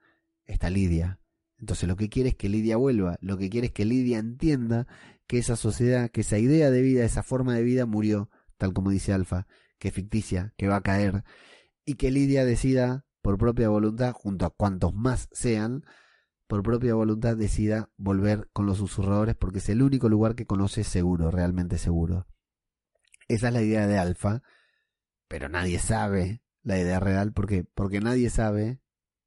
está 0.44 0.70
Lidia. 0.70 1.18
Entonces 1.58 1.88
lo 1.88 1.96
que 1.96 2.08
quiere 2.08 2.30
es 2.30 2.34
que 2.34 2.48
Lidia 2.48 2.76
vuelva, 2.76 3.16
lo 3.20 3.38
que 3.38 3.48
quiere 3.48 3.68
es 3.68 3.72
que 3.72 3.84
Lidia 3.84 4.18
entienda 4.18 4.86
que 5.26 5.38
esa 5.38 5.56
sociedad, 5.56 6.10
que 6.10 6.20
esa 6.20 6.38
idea 6.38 6.70
de 6.70 6.82
vida, 6.82 7.04
esa 7.04 7.22
forma 7.22 7.54
de 7.54 7.62
vida 7.62 7.86
murió, 7.86 8.30
tal 8.58 8.72
como 8.72 8.90
dice 8.90 9.12
Alfa, 9.12 9.46
que 9.78 9.88
es 9.88 9.94
ficticia, 9.94 10.54
que 10.56 10.68
va 10.68 10.76
a 10.76 10.82
caer, 10.82 11.24
y 11.84 11.94
que 11.94 12.10
Lidia 12.10 12.44
decida 12.44 13.06
por 13.22 13.38
propia 13.38 13.68
voluntad, 13.68 14.12
junto 14.12 14.46
a 14.46 14.50
cuantos 14.50 14.94
más 14.94 15.28
sean, 15.32 15.84
por 16.46 16.62
propia 16.62 16.94
voluntad 16.94 17.36
decida 17.36 17.90
volver 17.96 18.48
con 18.52 18.66
los 18.66 18.78
susurradores 18.78 19.34
porque 19.34 19.58
es 19.58 19.68
el 19.68 19.82
único 19.82 20.08
lugar 20.08 20.34
que 20.34 20.46
conoce 20.46 20.84
seguro, 20.84 21.30
realmente 21.30 21.78
seguro. 21.78 22.26
Esa 23.28 23.48
es 23.48 23.54
la 23.54 23.62
idea 23.62 23.86
de 23.86 23.98
Alfa, 23.98 24.42
pero 25.28 25.48
nadie 25.48 25.78
sabe 25.78 26.42
la 26.62 26.78
idea 26.78 27.00
real 27.00 27.32
porque 27.32 27.64
porque 27.64 28.00
nadie 28.00 28.30
sabe, 28.30 28.80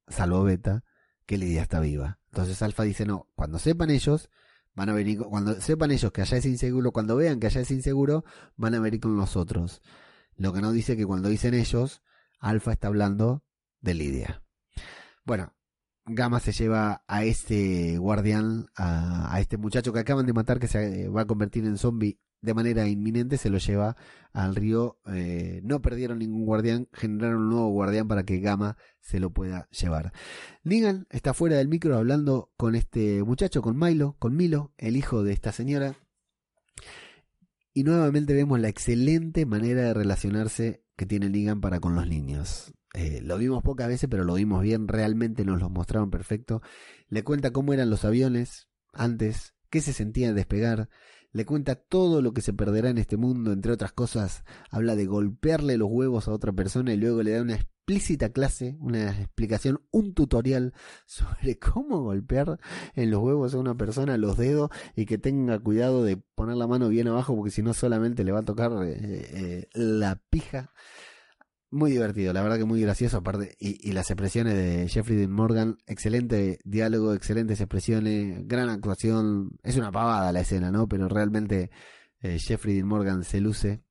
salvo 0.08 0.44
Beta, 0.44 0.84
que 1.30 1.38
Lidia 1.38 1.62
está 1.62 1.80
viva. 1.80 2.18
Entonces 2.32 2.60
Alfa 2.64 2.82
dice, 2.82 3.06
"No, 3.06 3.28
cuando 3.36 3.60
sepan 3.60 3.92
ellos, 3.92 4.32
van 4.74 4.90
a 4.90 4.94
venir 4.94 5.20
cuando 5.20 5.62
sepan 5.62 5.92
ellos 5.92 6.12
que 6.12 6.24
allá 6.24 6.38
es 6.38 6.46
inseguro, 6.48 6.92
cuando 6.92 7.16
vean 7.16 7.40
que 7.40 7.46
allá 7.46 7.62
es 7.62 7.70
inseguro, 7.70 8.26
van 8.58 8.74
a 8.74 8.80
venir 8.80 9.00
con 9.00 9.16
nosotros." 9.16 9.84
Lo 10.38 10.54
que 10.54 10.62
no 10.62 10.72
dice 10.72 10.98
que 10.98 11.06
cuando 11.06 11.30
dicen 11.30 11.54
ellos, 11.54 12.02
Alfa 12.40 12.72
está 12.72 12.88
hablando 12.88 13.44
de 13.80 13.94
Lidia. 13.94 14.42
Bueno, 15.24 15.54
Gama 16.08 16.40
se 16.40 16.52
lleva 16.52 17.04
a 17.08 17.24
este 17.24 18.00
guardián, 18.00 18.66
a, 18.76 19.32
a, 19.32 19.40
este 19.40 19.58
muchacho 19.58 19.94
que 19.94 20.00
acaban 20.00 20.26
de 20.26 20.34
matar, 20.34 20.60
que 20.60 20.68
se 20.68 21.10
va 21.10 21.22
a 21.22 21.28
convertir 21.28 21.64
en 21.66 21.78
zombie 21.78 22.20
de 22.42 22.54
manera 22.54 22.88
inminente, 22.88 23.38
se 23.38 23.50
lo 23.50 23.58
lleva 23.58 23.96
al 24.32 24.56
río. 24.56 25.00
Eh, 25.08 25.62
no 25.64 25.82
perdieron 25.82 26.20
ningún 26.20 26.46
guardián, 26.46 26.88
generaron 26.94 27.44
un 27.44 27.50
nuevo 27.50 27.70
guardián 27.70 28.08
para 28.08 28.24
que 28.24 28.40
Gama 28.40 28.78
se 29.02 29.20
lo 29.20 29.32
pueda 29.32 29.68
llevar. 29.70 30.14
Negan 30.64 31.08
está 31.10 31.34
fuera 31.34 31.58
del 31.58 31.68
micro 31.68 31.98
hablando 31.98 32.52
con 32.58 32.76
este 32.76 33.24
muchacho, 33.24 33.62
con 33.62 33.78
Milo, 33.78 34.16
con 34.20 34.36
Milo, 34.36 34.74
el 34.78 34.96
hijo 34.96 35.24
de 35.24 35.34
esta 35.34 35.52
señora. 35.52 35.96
Y 37.74 37.84
nuevamente 37.84 38.34
vemos 38.34 38.60
la 38.60 38.70
excelente 38.70 39.46
manera 39.46 39.84
de 39.84 39.94
relacionarse 39.94 40.84
que 40.96 41.06
tiene 41.06 41.30
Negan 41.30 41.62
para 41.62 41.80
con 41.80 41.96
los 41.96 42.08
niños. 42.08 42.74
Eh, 42.94 43.22
lo 43.22 43.38
vimos 43.38 43.64
pocas 43.64 43.88
veces, 43.88 44.10
pero 44.10 44.24
lo 44.24 44.34
vimos 44.34 44.64
bien, 44.64 44.88
realmente 44.88 45.46
nos 45.46 45.60
lo 45.60 45.70
mostraron 45.70 46.10
perfecto. 46.10 46.62
Le 47.08 47.24
cuenta 47.24 47.52
cómo 47.52 47.74
eran 47.74 47.90
los 47.90 48.04
aviones 48.04 48.68
antes, 48.94 49.54
qué 49.70 49.82
se 49.82 49.94
sentía 49.94 50.34
despegar, 50.34 50.90
le 51.32 51.46
cuenta 51.46 51.76
todo 51.76 52.22
lo 52.22 52.34
que 52.34 52.42
se 52.42 52.54
perderá 52.54 52.90
en 52.90 52.98
este 52.98 53.18
mundo, 53.18 53.52
entre 53.52 53.72
otras 53.72 53.92
cosas, 53.92 54.44
habla 54.72 54.96
de 54.96 55.06
golpearle 55.06 55.78
los 55.78 55.90
huevos 55.92 56.28
a 56.28 56.34
otra 56.34 56.52
persona 56.52 56.94
y 56.94 56.98
luego 56.98 57.22
le 57.24 57.32
da 57.32 57.42
una 57.42 57.56
explícita 57.56 58.30
clase, 58.30 58.78
una 58.80 59.10
explicación, 59.10 59.82
un 59.92 60.14
tutorial 60.14 60.74
sobre 61.06 61.58
cómo 61.58 62.02
golpear 62.04 62.60
en 62.94 63.12
los 63.12 63.22
huevos 63.22 63.54
a 63.54 63.60
una 63.60 63.76
persona 63.76 64.18
los 64.18 64.38
dedos 64.38 64.70
y 64.96 65.06
que 65.06 65.18
tenga 65.18 65.60
cuidado 65.60 66.04
de 66.04 66.18
poner 66.18 66.56
la 66.56 66.68
mano 66.68 66.90
bien 66.90 67.08
abajo 67.08 67.36
porque 67.36 67.52
si 67.52 67.64
no 67.64 67.74
solamente 67.74 68.24
le 68.24 68.32
va 68.32 68.40
a 68.40 68.46
tocar 68.46 68.72
eh, 68.84 68.96
eh, 69.02 69.70
la 69.74 70.22
pija. 70.30 70.72
Muy 71.72 71.92
divertido, 71.92 72.34
la 72.34 72.42
verdad 72.42 72.58
que 72.58 72.66
muy 72.66 72.82
gracioso, 72.82 73.18
aparte, 73.18 73.56
y, 73.60 73.92
las 73.92 74.10
expresiones 74.10 74.56
de 74.56 74.88
Jeffrey 74.88 75.16
Dean 75.18 75.32
Morgan, 75.32 75.78
excelente 75.86 76.60
diálogo, 76.64 77.14
excelentes 77.14 77.62
expresiones, 77.62 78.48
gran 78.48 78.70
actuación, 78.70 79.52
es 79.62 79.78
una 79.78 79.92
pavada 79.92 80.32
la 80.32 80.40
escena, 80.40 80.72
¿no? 80.72 80.88
Pero 80.88 81.08
realmente 81.08 81.70
eh, 82.22 82.40
Jeffrey 82.40 82.74
Dean 82.74 82.88
Morgan 82.88 83.24
se 83.24 83.40
luce. 83.40 83.84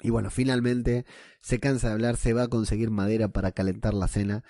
Y 0.00 0.08
bueno, 0.08 0.30
finalmente 0.30 1.04
se 1.42 1.60
cansa 1.60 1.88
de 1.88 1.94
hablar, 1.94 2.16
se 2.16 2.32
va 2.32 2.44
a 2.44 2.48
conseguir 2.48 2.90
madera 2.90 3.28
para 3.28 3.52
calentar 3.52 3.92
la 3.92 4.08
cena, 4.08 4.42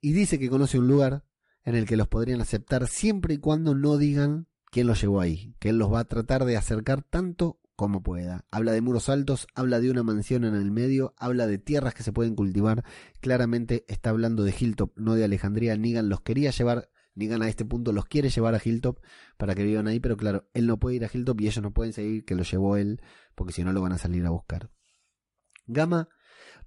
y 0.00 0.12
dice 0.12 0.38
que 0.38 0.48
conoce 0.48 0.78
un 0.78 0.86
lugar 0.86 1.24
en 1.64 1.74
el 1.74 1.86
que 1.86 1.96
los 1.96 2.06
podrían 2.06 2.40
aceptar 2.40 2.86
siempre 2.86 3.34
y 3.34 3.38
cuando 3.38 3.74
no 3.74 3.98
digan 3.98 4.46
quién 4.70 4.86
los 4.86 5.00
llevó 5.00 5.20
ahí, 5.20 5.56
que 5.58 5.70
él 5.70 5.78
los 5.78 5.92
va 5.92 6.00
a 6.00 6.04
tratar 6.04 6.44
de 6.44 6.56
acercar 6.56 7.02
tanto 7.02 7.58
como 7.76 8.02
pueda. 8.02 8.46
Habla 8.50 8.72
de 8.72 8.80
muros 8.80 9.08
altos, 9.08 9.46
habla 9.54 9.80
de 9.80 9.90
una 9.90 10.02
mansión 10.02 10.44
en 10.44 10.54
el 10.54 10.70
medio, 10.70 11.14
habla 11.18 11.46
de 11.46 11.58
tierras 11.58 11.94
que 11.94 12.02
se 12.02 12.12
pueden 12.12 12.34
cultivar. 12.34 12.84
Claramente 13.20 13.84
está 13.88 14.10
hablando 14.10 14.42
de 14.42 14.54
Hilltop, 14.58 14.92
no 14.96 15.14
de 15.14 15.24
Alejandría. 15.24 15.76
Nigan 15.76 16.08
los 16.08 16.22
quería 16.22 16.50
llevar, 16.50 16.90
Nigan 17.14 17.42
a 17.42 17.48
este 17.48 17.64
punto 17.64 17.92
los 17.92 18.06
quiere 18.06 18.30
llevar 18.30 18.54
a 18.54 18.60
Hilltop 18.62 18.98
para 19.36 19.54
que 19.54 19.62
vivan 19.62 19.86
ahí, 19.86 20.00
pero 20.00 20.16
claro, 20.16 20.48
él 20.54 20.66
no 20.66 20.78
puede 20.78 20.96
ir 20.96 21.04
a 21.04 21.10
Hilltop 21.12 21.40
y 21.40 21.46
ellos 21.46 21.62
no 21.62 21.72
pueden 21.72 21.92
seguir 21.92 22.24
que 22.24 22.34
lo 22.34 22.42
llevó 22.42 22.76
él, 22.76 23.00
porque 23.34 23.52
si 23.52 23.62
no 23.62 23.72
lo 23.72 23.82
van 23.82 23.92
a 23.92 23.98
salir 23.98 24.24
a 24.26 24.30
buscar. 24.30 24.70
Gama 25.66 26.08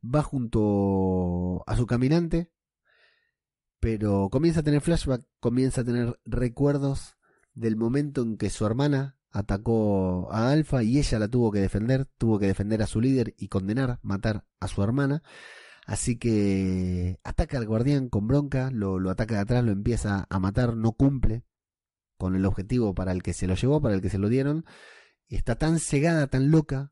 va 0.03 0.21
junto 0.21 1.63
a 1.67 1.75
su 1.75 1.85
caminante, 1.85 2.51
pero 3.79 4.29
comienza 4.29 4.59
a 4.59 4.63
tener 4.63 4.81
flashback, 4.81 5.25
comienza 5.39 5.81
a 5.81 5.83
tener 5.83 6.19
recuerdos 6.25 7.17
del 7.53 7.75
momento 7.75 8.21
en 8.21 8.37
que 8.37 8.49
su 8.49 8.65
hermana 8.65 9.18
atacó 9.31 10.29
a 10.31 10.51
Alfa 10.51 10.83
y 10.83 10.97
ella 10.97 11.19
la 11.19 11.27
tuvo 11.27 11.51
que 11.51 11.59
defender, 11.59 12.05
tuvo 12.17 12.39
que 12.39 12.47
defender 12.47 12.81
a 12.81 12.87
su 12.87 13.01
líder 13.01 13.35
y 13.37 13.47
condenar, 13.47 13.99
matar 14.01 14.45
a 14.59 14.67
su 14.67 14.83
hermana. 14.83 15.23
Así 15.85 16.17
que 16.17 17.19
ataca 17.23 17.57
al 17.57 17.65
guardián 17.65 18.09
con 18.09 18.27
bronca, 18.27 18.69
lo, 18.71 18.99
lo 18.99 19.09
ataca 19.09 19.35
de 19.35 19.41
atrás, 19.41 19.63
lo 19.63 19.71
empieza 19.71 20.27
a 20.29 20.39
matar, 20.39 20.75
no 20.75 20.91
cumple 20.91 21.43
con 22.17 22.35
el 22.35 22.45
objetivo 22.45 22.93
para 22.93 23.11
el 23.11 23.23
que 23.23 23.33
se 23.33 23.47
lo 23.47 23.55
llevó, 23.55 23.81
para 23.81 23.95
el 23.95 24.01
que 24.01 24.09
se 24.09 24.19
lo 24.19 24.29
dieron. 24.29 24.65
Está 25.29 25.55
tan 25.55 25.79
cegada, 25.79 26.27
tan 26.27 26.51
loca, 26.51 26.91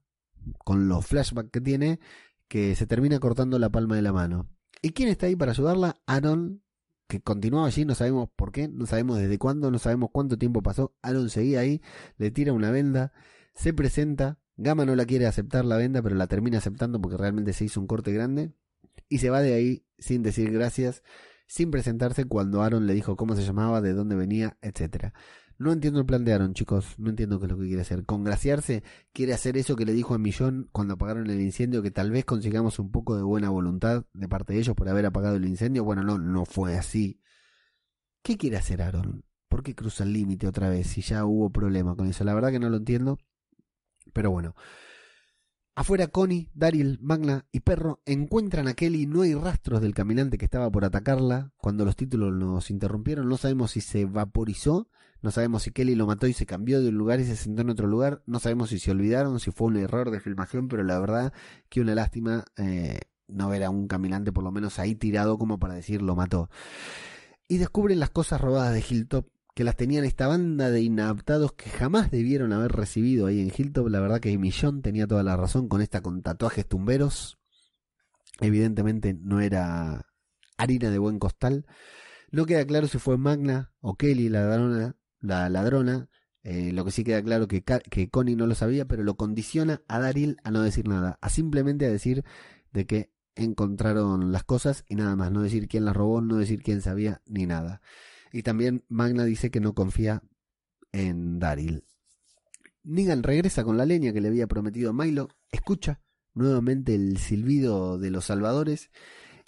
con 0.64 0.88
los 0.88 1.06
flashbacks 1.06 1.52
que 1.52 1.62
tiene, 1.62 2.00
que 2.48 2.76
se 2.76 2.88
termina 2.88 3.20
cortando 3.20 3.60
la 3.60 3.70
palma 3.70 3.96
de 3.96 4.02
la 4.02 4.14
mano. 4.14 4.50
¿Y 4.82 4.92
quién 4.92 5.10
está 5.10 5.26
ahí 5.26 5.36
para 5.36 5.52
ayudarla? 5.52 6.02
Aaron, 6.06 6.64
que 7.08 7.22
continuaba 7.22 7.68
allí, 7.68 7.86
no 7.86 7.96
sabemos 7.96 8.30
por 8.36 8.52
qué, 8.52 8.68
no 8.68 8.86
sabemos 8.86 9.18
desde 9.18 9.38
cuándo, 9.38 9.72
no 9.72 9.80
sabemos 9.80 10.10
cuánto 10.12 10.38
tiempo 10.38 10.62
pasó. 10.62 10.94
Aaron 11.02 11.30
seguía 11.30 11.62
ahí, 11.62 11.82
le 12.18 12.32
tira 12.32 12.54
una 12.54 12.72
venda, 12.72 13.14
se 13.54 13.74
presenta. 13.74 14.40
Gama 14.58 14.86
no 14.86 14.96
la 14.96 15.06
quiere 15.06 15.28
aceptar 15.28 15.66
la 15.66 15.78
venda, 15.78 16.02
pero 16.02 16.16
la 16.16 16.28
termina 16.28 16.58
aceptando 16.58 17.00
porque 17.00 17.18
realmente 17.18 17.54
se 17.54 17.66
hizo 17.66 17.80
un 17.80 17.88
corte 17.88 18.12
grande. 18.12 18.52
Y 19.08 19.20
se 19.20 19.30
va 19.30 19.42
de 19.42 19.54
ahí 19.54 19.86
sin 20.00 20.24
decir 20.24 20.52
gracias, 20.52 21.04
sin 21.48 21.72
presentarse 21.72 22.26
cuando 22.26 22.62
Aaron 22.62 22.88
le 22.88 22.94
dijo 22.94 23.16
cómo 23.16 23.36
se 23.36 23.44
llamaba, 23.44 23.82
de 23.82 23.94
dónde 23.94 24.16
venía, 24.16 24.58
etcétera. 24.62 25.14
No 25.60 25.72
entiendo 25.72 26.00
el 26.00 26.06
plan 26.06 26.24
de 26.24 26.34
Aaron, 26.34 26.54
chicos. 26.54 26.96
No 26.98 27.10
entiendo 27.10 27.40
qué 27.40 27.46
es 27.46 27.52
lo 27.52 27.58
que 27.58 27.66
quiere 27.66 27.82
hacer. 27.82 28.06
Congraciarse 28.06 28.84
quiere 29.12 29.34
hacer 29.34 29.58
eso 29.58 29.76
que 29.76 29.86
le 29.86 29.94
dijo 29.94 30.14
a 30.14 30.20
Millón 30.20 30.70
cuando 30.72 30.94
apagaron 30.94 31.30
el 31.30 31.42
incendio, 31.42 31.82
que 31.82 31.92
tal 31.92 32.12
vez 32.12 32.26
consigamos 32.26 32.80
un 32.80 32.92
poco 32.92 33.16
de 33.16 33.24
buena 33.24 33.50
voluntad 33.50 34.06
de 34.14 34.28
parte 34.28 34.54
de 34.54 34.60
ellos 34.60 34.76
por 34.76 34.88
haber 34.90 35.06
apagado 35.06 35.36
el 35.36 35.46
incendio. 35.46 35.84
Bueno, 35.84 36.04
no, 36.04 36.20
no 36.20 36.46
fue 36.46 36.78
así. 36.78 37.22
¿Qué 38.22 38.38
quiere 38.38 38.58
hacer 38.58 38.82
Aaron? 38.82 39.24
¿Por 39.48 39.64
qué 39.64 39.74
cruza 39.74 40.04
el 40.04 40.14
límite 40.14 40.48
otra 40.48 40.70
vez 40.70 40.88
si 40.88 41.02
ya 41.02 41.26
hubo 41.26 41.50
problema 41.50 41.96
con 41.96 42.08
eso? 42.08 42.24
La 42.24 42.36
verdad 42.36 42.52
que 42.52 42.60
no 42.60 42.70
lo 42.70 42.78
entiendo. 42.78 43.18
Pero 44.14 44.32
bueno. 44.32 44.56
Afuera 45.80 46.08
Connie, 46.08 46.50
Daryl, 46.56 46.98
Magna 47.04 47.46
y 47.52 47.60
Perro 47.60 48.02
encuentran 48.08 48.68
a 48.68 48.74
Kelly. 48.74 49.06
No 49.06 49.22
hay 49.22 49.36
rastros 49.36 49.80
del 49.80 49.94
caminante 49.94 50.40
que 50.40 50.46
estaba 50.46 50.72
por 50.72 50.84
atacarla. 50.84 51.52
Cuando 51.58 51.86
los 51.86 51.96
títulos 51.96 52.34
nos 52.34 52.72
interrumpieron, 52.72 53.30
no 53.30 53.38
sabemos 53.38 53.70
si 53.72 53.82
se 53.82 54.06
vaporizó 54.06 54.90
no 55.22 55.30
sabemos 55.32 55.64
si 55.64 55.72
Kelly 55.72 55.94
lo 55.94 56.08
mató 56.08 56.26
y 56.26 56.34
se 56.34 56.48
cambió 56.48 56.82
de 56.82 56.92
lugar 56.92 57.20
y 57.20 57.26
se 57.26 57.36
sentó 57.36 57.62
en 57.62 57.70
otro 57.70 57.86
lugar. 57.86 58.24
No 58.26 58.40
sabemos 58.40 58.70
si 58.70 58.80
se 58.80 58.90
olvidaron, 58.90 59.40
si 59.40 59.52
fue 59.52 59.68
un 59.68 59.78
error 59.78 60.10
de 60.10 60.20
filmación, 60.20 60.68
pero 60.68 60.84
la 60.84 61.00
verdad 61.00 61.34
que 61.70 61.82
una 61.82 61.94
lástima 61.94 62.46
eh, 62.58 63.00
no 63.28 63.48
ver 63.48 63.64
a 63.64 63.70
un 63.70 63.88
caminante 63.88 64.32
por 64.32 64.44
lo 64.44 64.52
menos 64.52 64.80
ahí 64.80 64.96
tirado 64.96 65.38
como 65.38 65.60
para 65.60 65.76
decir 65.76 66.02
lo 66.02 66.16
mató. 66.16 66.50
Y 67.48 67.58
descubren 67.58 68.00
las 68.00 68.10
cosas 68.10 68.42
robadas 68.42 68.74
de 68.74 68.84
Hilltop 68.88 69.28
que 69.58 69.64
las 69.64 69.76
tenían 69.76 70.06
esta 70.06 70.28
banda 70.28 70.70
de 70.70 70.84
inadaptados 70.84 71.52
que 71.54 71.72
jamás 71.72 72.12
debieron 72.12 72.54
haber 72.54 72.74
recibido 72.74 73.26
ahí 73.26 73.42
en 73.42 73.52
Hilltop. 73.52 73.88
La 73.88 74.00
verdad 74.00 74.20
que 74.20 74.38
Millón 74.38 74.84
tenía 74.84 75.08
toda 75.08 75.24
la 75.24 75.36
razón 75.36 75.68
con 75.68 75.82
esta 75.82 76.02
con 76.02 76.22
tatuajes 76.22 76.68
tumberos. 76.68 77.40
Evidentemente 78.40 79.16
no 79.20 79.42
era 79.42 80.06
harina 80.58 80.92
de 80.92 81.00
buen 81.00 81.18
costal. 81.18 81.66
No 82.30 82.46
queda 82.46 82.68
claro 82.68 82.88
si 82.88 83.00
fue 83.00 83.18
Magna 83.18 83.74
o 83.80 83.96
Kelly 83.96 84.30
la 84.30 84.42
ladrona 84.42 84.96
la 85.22 85.50
ladrona. 85.50 86.08
Eh, 86.44 86.72
lo 86.72 86.86
que 86.86 86.92
sí 86.92 87.04
queda 87.04 87.24
claro 87.24 87.48
que, 87.48 87.64
que 87.64 88.12
Connie 88.12 88.36
no 88.36 88.46
lo 88.46 88.54
sabía, 88.54 88.86
pero 88.86 89.02
lo 89.02 89.18
condiciona 89.18 89.82
a 89.88 89.98
Daryl 89.98 90.38
a 90.44 90.52
no 90.52 90.62
decir 90.62 90.88
nada, 90.88 91.18
a 91.20 91.30
simplemente 91.30 91.88
a 91.88 91.90
decir 91.90 92.24
de 92.74 92.86
que 92.86 93.12
encontraron 93.34 94.32
las 94.32 94.44
cosas 94.44 94.86
y 94.88 94.94
nada 94.94 95.16
más, 95.16 95.32
no 95.32 95.42
decir 95.42 95.68
quién 95.68 95.84
las 95.84 95.96
robó, 95.96 96.22
no 96.22 96.38
decir 96.38 96.62
quién 96.62 96.84
sabía 96.84 97.24
ni 97.26 97.48
nada. 97.48 97.82
Y 98.32 98.44
también 98.44 98.84
Magna 98.90 99.26
dice 99.26 99.52
que 99.52 99.60
no 99.60 99.74
confía 99.74 100.24
en 100.92 101.40
Daryl. 101.40 101.86
Negan 102.84 103.24
regresa 103.24 103.64
con 103.64 103.78
la 103.78 103.86
leña 103.86 104.14
que 104.14 104.22
le 104.22 104.30
había 104.30 104.48
prometido 104.48 104.94
Milo, 104.94 105.28
escucha 105.52 106.02
nuevamente 106.34 106.96
el 106.96 107.18
silbido 107.18 107.98
de 107.98 108.12
los 108.12 108.26
salvadores 108.26 108.92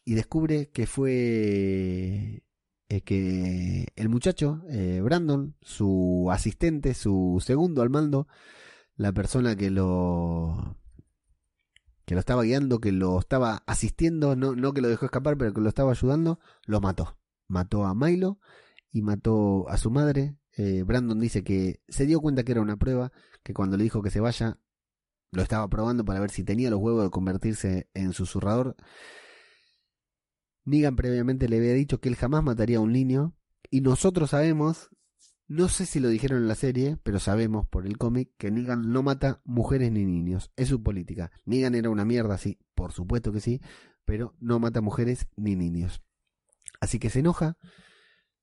y 0.04 0.16
descubre 0.16 0.72
que 0.72 0.88
fue 0.88 2.44
eh, 2.90 3.02
que 3.02 3.88
el 3.96 4.10
muchacho, 4.10 4.64
eh, 4.70 5.00
Brandon, 5.02 5.56
su 5.62 6.28
asistente, 6.32 6.94
su 6.94 7.42
segundo 7.46 7.82
al 7.82 7.90
mando, 7.90 8.28
la 8.96 9.14
persona 9.14 9.56
que 9.56 9.70
lo 9.70 10.76
que 12.06 12.16
lo 12.16 12.20
estaba 12.20 12.42
guiando, 12.42 12.80
que 12.80 12.92
lo 12.92 13.20
estaba 13.20 13.64
asistiendo, 13.68 14.36
no, 14.36 14.56
no 14.56 14.74
que 14.74 14.82
lo 14.82 14.90
dejó 14.90 15.06
escapar, 15.06 15.38
pero 15.38 15.54
que 15.54 15.62
lo 15.62 15.70
estaba 15.70 15.92
ayudando, 15.92 16.40
lo 16.66 16.82
mató. 16.82 17.20
Mató 17.48 17.86
a 17.86 17.94
Milo 17.94 18.40
y 18.92 19.02
mató 19.02 19.68
a 19.70 19.78
su 19.78 19.92
madre. 19.92 20.38
Eh, 20.58 20.84
Brandon 20.84 21.20
dice 21.20 21.44
que 21.44 21.82
se 21.88 22.06
dio 22.06 22.20
cuenta 22.20 22.44
que 22.44 22.52
era 22.52 22.62
una 22.62 22.78
prueba, 22.78 23.12
que 23.44 23.54
cuando 23.54 23.78
le 23.78 23.84
dijo 23.84 24.02
que 24.02 24.10
se 24.10 24.20
vaya, 24.20 24.60
lo 25.32 25.42
estaba 25.42 25.68
probando 25.68 26.04
para 26.06 26.20
ver 26.20 26.32
si 26.32 26.44
tenía 26.44 26.70
los 26.70 26.80
huevos 26.80 27.04
de 27.04 27.10
convertirse 27.10 27.90
en 27.94 28.14
susurrador. 28.14 28.76
Negan 30.66 30.96
previamente 30.96 31.48
le 31.48 31.58
había 31.58 31.74
dicho 31.74 32.00
que 32.00 32.10
él 32.10 32.16
jamás 32.16 32.44
mataría 32.44 32.78
a 32.78 32.82
un 32.82 32.92
niño. 32.92 33.36
Y 33.72 33.82
nosotros 33.82 34.32
sabemos, 34.32 34.90
no 35.48 35.68
sé 35.68 35.86
si 35.86 36.00
lo 36.00 36.10
dijeron 36.10 36.40
en 36.40 36.48
la 36.48 36.56
serie, 36.56 36.98
pero 37.04 37.20
sabemos 37.20 37.68
por 37.68 37.86
el 37.86 37.98
cómic 37.98 38.32
que 38.38 38.52
Negan 38.52 38.92
no 38.92 39.04
mata 39.04 39.42
mujeres 39.46 39.92
ni 39.92 40.06
niños. 40.06 40.52
Es 40.56 40.70
su 40.70 40.82
política. 40.82 41.32
Negan 41.46 41.76
era 41.76 41.90
una 41.90 42.06
mierda, 42.06 42.38
sí, 42.38 42.60
por 42.76 42.92
supuesto 42.92 43.32
que 43.32 43.40
sí, 43.40 43.62
pero 44.06 44.36
no 44.40 44.60
mata 44.60 44.82
mujeres 44.82 45.28
ni 45.36 45.56
niños. 45.56 46.02
Así 46.80 46.98
que 46.98 47.10
se 47.10 47.20
enoja, 47.20 47.58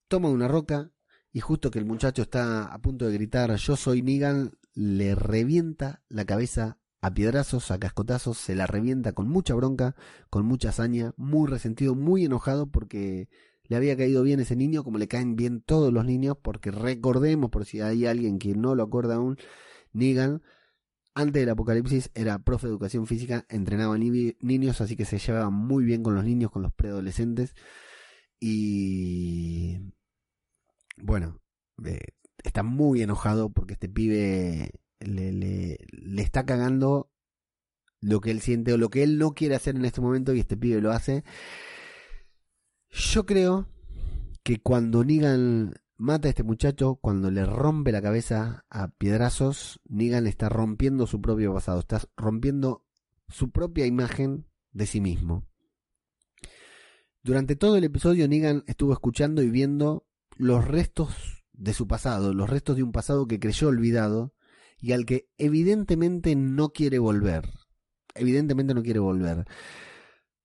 toma 0.08 0.28
una 0.28 0.48
roca 0.48 0.90
y 1.32 1.40
justo 1.40 1.70
que 1.70 1.78
el 1.78 1.84
muchacho 1.84 2.22
está 2.22 2.64
a 2.64 2.78
punto 2.80 3.06
de 3.06 3.14
gritar 3.14 3.54
yo 3.56 3.76
soy 3.76 4.02
Negan, 4.02 4.58
le 4.74 5.14
revienta 5.14 6.02
la 6.08 6.24
cabeza 6.24 6.78
a 7.00 7.12
piedrazos, 7.12 7.70
a 7.70 7.78
cascotazos, 7.78 8.38
se 8.38 8.54
la 8.54 8.66
revienta 8.66 9.12
con 9.12 9.28
mucha 9.28 9.54
bronca, 9.54 9.94
con 10.30 10.46
mucha 10.46 10.70
hazaña, 10.70 11.12
muy 11.16 11.48
resentido, 11.48 11.94
muy 11.94 12.24
enojado 12.24 12.70
porque 12.70 13.28
le 13.64 13.76
había 13.76 13.96
caído 13.96 14.22
bien 14.22 14.40
ese 14.40 14.56
niño, 14.56 14.84
como 14.84 14.98
le 14.98 15.08
caen 15.08 15.36
bien 15.36 15.60
todos 15.60 15.92
los 15.92 16.04
niños, 16.04 16.36
porque 16.42 16.70
recordemos, 16.70 17.50
por 17.50 17.64
si 17.64 17.80
hay 17.80 18.06
alguien 18.06 18.38
que 18.38 18.54
no 18.54 18.74
lo 18.74 18.82
acuerda 18.82 19.16
aún, 19.16 19.36
Negan, 19.92 20.42
antes 21.14 21.40
del 21.42 21.48
apocalipsis 21.50 22.10
era 22.14 22.38
profe 22.38 22.66
de 22.66 22.72
educación 22.72 23.06
física, 23.06 23.46
entrenaba 23.48 23.96
niños, 23.98 24.80
así 24.80 24.96
que 24.96 25.04
se 25.04 25.18
llevaba 25.18 25.50
muy 25.50 25.84
bien 25.84 26.02
con 26.02 26.14
los 26.14 26.24
niños, 26.24 26.50
con 26.50 26.62
los 26.62 26.74
preadolescentes. 26.74 27.54
Y 28.38 29.78
bueno, 30.96 31.40
eh, 31.84 32.00
está 32.42 32.62
muy 32.62 33.02
enojado 33.02 33.50
porque 33.50 33.74
este 33.74 33.88
pibe 33.88 34.70
le, 35.00 35.32
le, 35.32 35.78
está 36.22 36.46
cagando 36.46 37.10
lo 38.00 38.20
que 38.20 38.30
él 38.30 38.40
siente 38.40 38.72
o 38.72 38.78
lo 38.78 38.88
que 38.88 39.02
él 39.02 39.18
no 39.18 39.32
quiere 39.32 39.54
hacer 39.54 39.76
en 39.76 39.84
este 39.84 40.00
momento 40.00 40.34
y 40.34 40.40
este 40.40 40.56
pibe 40.56 40.80
lo 40.80 40.92
hace. 40.92 41.24
Yo 42.90 43.26
creo 43.26 43.68
que 44.42 44.60
cuando 44.60 45.04
Negan 45.04 45.74
mata 45.96 46.28
a 46.28 46.30
este 46.30 46.42
muchacho, 46.42 46.96
cuando 46.96 47.30
le 47.30 47.44
rompe 47.44 47.92
la 47.92 48.02
cabeza 48.02 48.64
a 48.70 48.88
piedrazos, 48.88 49.80
Negan 49.84 50.26
está 50.26 50.48
rompiendo 50.48 51.06
su 51.06 51.20
propio 51.20 51.52
pasado, 51.52 51.80
está 51.80 52.00
rompiendo 52.16 52.84
su 53.28 53.50
propia 53.50 53.86
imagen 53.86 54.46
de 54.72 54.86
sí 54.86 55.00
mismo. 55.00 55.46
Durante 57.22 57.56
todo 57.56 57.76
el 57.76 57.84
episodio 57.84 58.28
Negan 58.28 58.62
estuvo 58.66 58.92
escuchando 58.92 59.42
y 59.42 59.50
viendo 59.50 60.06
los 60.36 60.66
restos 60.66 61.44
de 61.52 61.72
su 61.72 61.86
pasado, 61.86 62.34
los 62.34 62.48
restos 62.48 62.76
de 62.76 62.82
un 62.82 62.92
pasado 62.92 63.26
que 63.26 63.40
creyó 63.40 63.68
olvidado 63.68 64.34
y 64.78 64.92
al 64.92 65.06
que 65.06 65.28
evidentemente 65.38 66.36
no 66.36 66.70
quiere 66.70 66.98
volver. 66.98 67.48
Evidentemente 68.14 68.74
no 68.74 68.82
quiere 68.82 68.98
volver. 68.98 69.44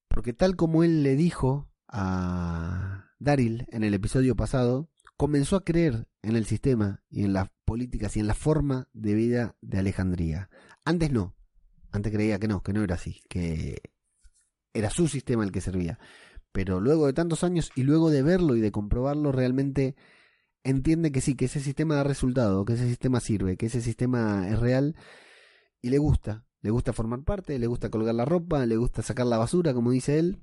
Porque 0.07 0.33
tal 0.33 0.55
como 0.55 0.83
él 0.83 1.03
le 1.03 1.15
dijo 1.15 1.69
a 1.87 3.11
Daryl 3.19 3.65
en 3.71 3.83
el 3.83 3.93
episodio 3.93 4.35
pasado, 4.35 4.89
comenzó 5.17 5.55
a 5.55 5.63
creer 5.63 6.07
en 6.21 6.35
el 6.35 6.45
sistema 6.45 7.03
y 7.09 7.23
en 7.23 7.33
las 7.33 7.49
políticas 7.65 8.17
y 8.17 8.19
en 8.19 8.27
la 8.27 8.33
forma 8.33 8.89
de 8.93 9.13
vida 9.13 9.55
de 9.61 9.79
Alejandría. 9.79 10.49
Antes 10.85 11.11
no. 11.11 11.35
Antes 11.91 12.11
creía 12.13 12.39
que 12.39 12.47
no, 12.47 12.63
que 12.63 12.73
no 12.73 12.83
era 12.83 12.95
así, 12.95 13.21
que 13.29 13.81
era 14.73 14.89
su 14.89 15.07
sistema 15.07 15.43
el 15.43 15.51
que 15.51 15.61
servía. 15.61 15.99
Pero 16.51 16.81
luego 16.81 17.07
de 17.07 17.13
tantos 17.13 17.43
años 17.43 17.71
y 17.75 17.83
luego 17.83 18.09
de 18.09 18.23
verlo 18.23 18.55
y 18.55 18.61
de 18.61 18.71
comprobarlo, 18.71 19.31
realmente 19.31 19.95
entiende 20.63 21.11
que 21.11 21.21
sí, 21.21 21.35
que 21.35 21.45
ese 21.45 21.59
sistema 21.59 21.95
da 21.95 22.03
resultado, 22.03 22.65
que 22.65 22.73
ese 22.73 22.87
sistema 22.87 23.19
sirve, 23.19 23.57
que 23.57 23.67
ese 23.67 23.81
sistema 23.81 24.47
es 24.49 24.59
real 24.59 24.95
y 25.81 25.89
le 25.89 25.97
gusta. 25.97 26.45
Le 26.61 26.69
gusta 26.69 26.93
formar 26.93 27.23
parte, 27.23 27.57
le 27.57 27.67
gusta 27.67 27.89
colgar 27.89 28.13
la 28.13 28.25
ropa, 28.25 28.65
le 28.65 28.77
gusta 28.77 29.01
sacar 29.01 29.25
la 29.25 29.37
basura, 29.37 29.73
como 29.73 29.91
dice 29.91 30.19
él. 30.19 30.39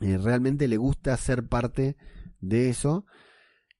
Eh, 0.00 0.18
realmente 0.18 0.68
le 0.68 0.76
gusta 0.76 1.16
ser 1.16 1.48
parte 1.48 1.96
de 2.40 2.68
eso 2.68 3.06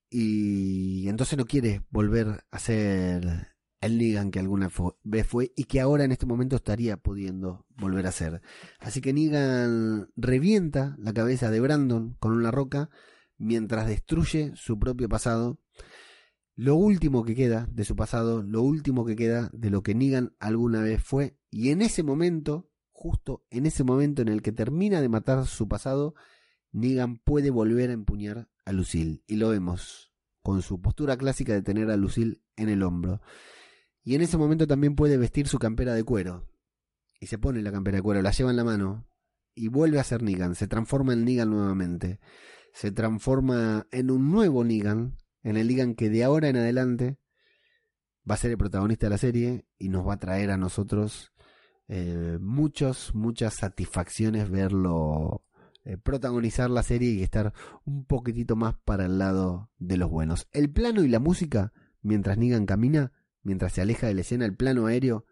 y 0.08 1.08
entonces 1.08 1.36
no 1.36 1.44
quiere 1.44 1.82
volver 1.90 2.44
a 2.50 2.58
ser 2.58 3.53
el 3.84 3.98
Negan 3.98 4.30
que 4.30 4.38
alguna 4.38 4.70
vez 5.02 5.26
fue 5.26 5.52
y 5.56 5.64
que 5.64 5.80
ahora 5.80 6.04
en 6.04 6.12
este 6.12 6.26
momento 6.26 6.56
estaría 6.56 6.96
pudiendo 6.96 7.66
volver 7.76 8.06
a 8.06 8.12
ser. 8.12 8.42
Así 8.78 9.00
que 9.00 9.12
Negan 9.12 10.08
revienta 10.16 10.96
la 10.98 11.12
cabeza 11.12 11.50
de 11.50 11.60
Brandon 11.60 12.16
con 12.20 12.32
una 12.32 12.50
roca 12.50 12.90
mientras 13.36 13.86
destruye 13.86 14.52
su 14.54 14.78
propio 14.78 15.08
pasado, 15.08 15.58
lo 16.56 16.76
último 16.76 17.24
que 17.24 17.34
queda 17.34 17.66
de 17.70 17.84
su 17.84 17.96
pasado, 17.96 18.42
lo 18.42 18.62
último 18.62 19.04
que 19.04 19.16
queda 19.16 19.50
de 19.52 19.70
lo 19.70 19.82
que 19.82 19.94
Negan 19.94 20.36
alguna 20.38 20.82
vez 20.82 21.02
fue, 21.02 21.36
y 21.50 21.70
en 21.70 21.82
ese 21.82 22.02
momento, 22.04 22.70
justo 22.92 23.44
en 23.50 23.66
ese 23.66 23.82
momento 23.82 24.22
en 24.22 24.28
el 24.28 24.40
que 24.40 24.52
termina 24.52 25.00
de 25.00 25.08
matar 25.08 25.46
su 25.46 25.68
pasado, 25.68 26.14
Negan 26.70 27.18
puede 27.18 27.50
volver 27.50 27.90
a 27.90 27.94
empuñar 27.94 28.48
a 28.64 28.72
Lucille, 28.72 29.22
y 29.26 29.36
lo 29.36 29.48
vemos 29.48 30.12
con 30.42 30.62
su 30.62 30.80
postura 30.80 31.16
clásica 31.16 31.54
de 31.54 31.62
tener 31.62 31.90
a 31.90 31.96
Lucille 31.96 32.40
en 32.56 32.68
el 32.68 32.82
hombro. 32.82 33.20
Y 34.04 34.14
en 34.14 34.22
ese 34.22 34.36
momento 34.36 34.66
también 34.66 34.94
puede 34.94 35.16
vestir 35.16 35.48
su 35.48 35.58
campera 35.58 35.94
de 35.94 36.04
cuero. 36.04 36.48
Y 37.18 37.26
se 37.26 37.38
pone 37.38 37.62
la 37.62 37.72
campera 37.72 37.96
de 37.96 38.02
cuero, 38.02 38.22
la 38.22 38.30
lleva 38.30 38.50
en 38.50 38.56
la 38.56 38.64
mano. 38.64 39.08
Y 39.54 39.68
vuelve 39.68 39.98
a 39.98 40.04
ser 40.04 40.22
Negan, 40.22 40.54
se 40.54 40.68
transforma 40.68 41.14
en 41.14 41.24
Negan 41.24 41.50
nuevamente 41.50 42.20
se 42.74 42.90
transforma 42.90 43.86
en 43.92 44.10
un 44.10 44.30
nuevo 44.30 44.64
Negan, 44.64 45.16
en 45.42 45.56
el 45.56 45.68
Negan 45.68 45.94
que 45.94 46.10
de 46.10 46.24
ahora 46.24 46.48
en 46.48 46.56
adelante 46.56 47.18
va 48.28 48.34
a 48.34 48.38
ser 48.38 48.50
el 48.50 48.58
protagonista 48.58 49.06
de 49.06 49.10
la 49.10 49.18
serie 49.18 49.66
y 49.78 49.88
nos 49.88 50.06
va 50.06 50.14
a 50.14 50.18
traer 50.18 50.50
a 50.50 50.56
nosotros 50.56 51.32
eh, 51.86 52.36
muchos, 52.40 53.14
muchas 53.14 53.54
satisfacciones 53.54 54.50
verlo 54.50 55.44
eh, 55.84 55.98
protagonizar 55.98 56.68
la 56.68 56.82
serie 56.82 57.10
y 57.10 57.22
estar 57.22 57.52
un 57.84 58.06
poquitito 58.06 58.56
más 58.56 58.74
para 58.84 59.04
el 59.04 59.18
lado 59.18 59.70
de 59.78 59.96
los 59.96 60.10
buenos. 60.10 60.48
El 60.50 60.68
plano 60.70 61.04
y 61.04 61.08
la 61.08 61.20
música, 61.20 61.72
mientras 62.02 62.38
Negan 62.38 62.66
camina, 62.66 63.12
mientras 63.44 63.72
se 63.72 63.80
aleja 63.80 64.06
de 64.06 64.14
la 64.14 64.22
escena, 64.22 64.44
el 64.44 64.56
plano 64.56 64.86
aéreo 64.86 65.26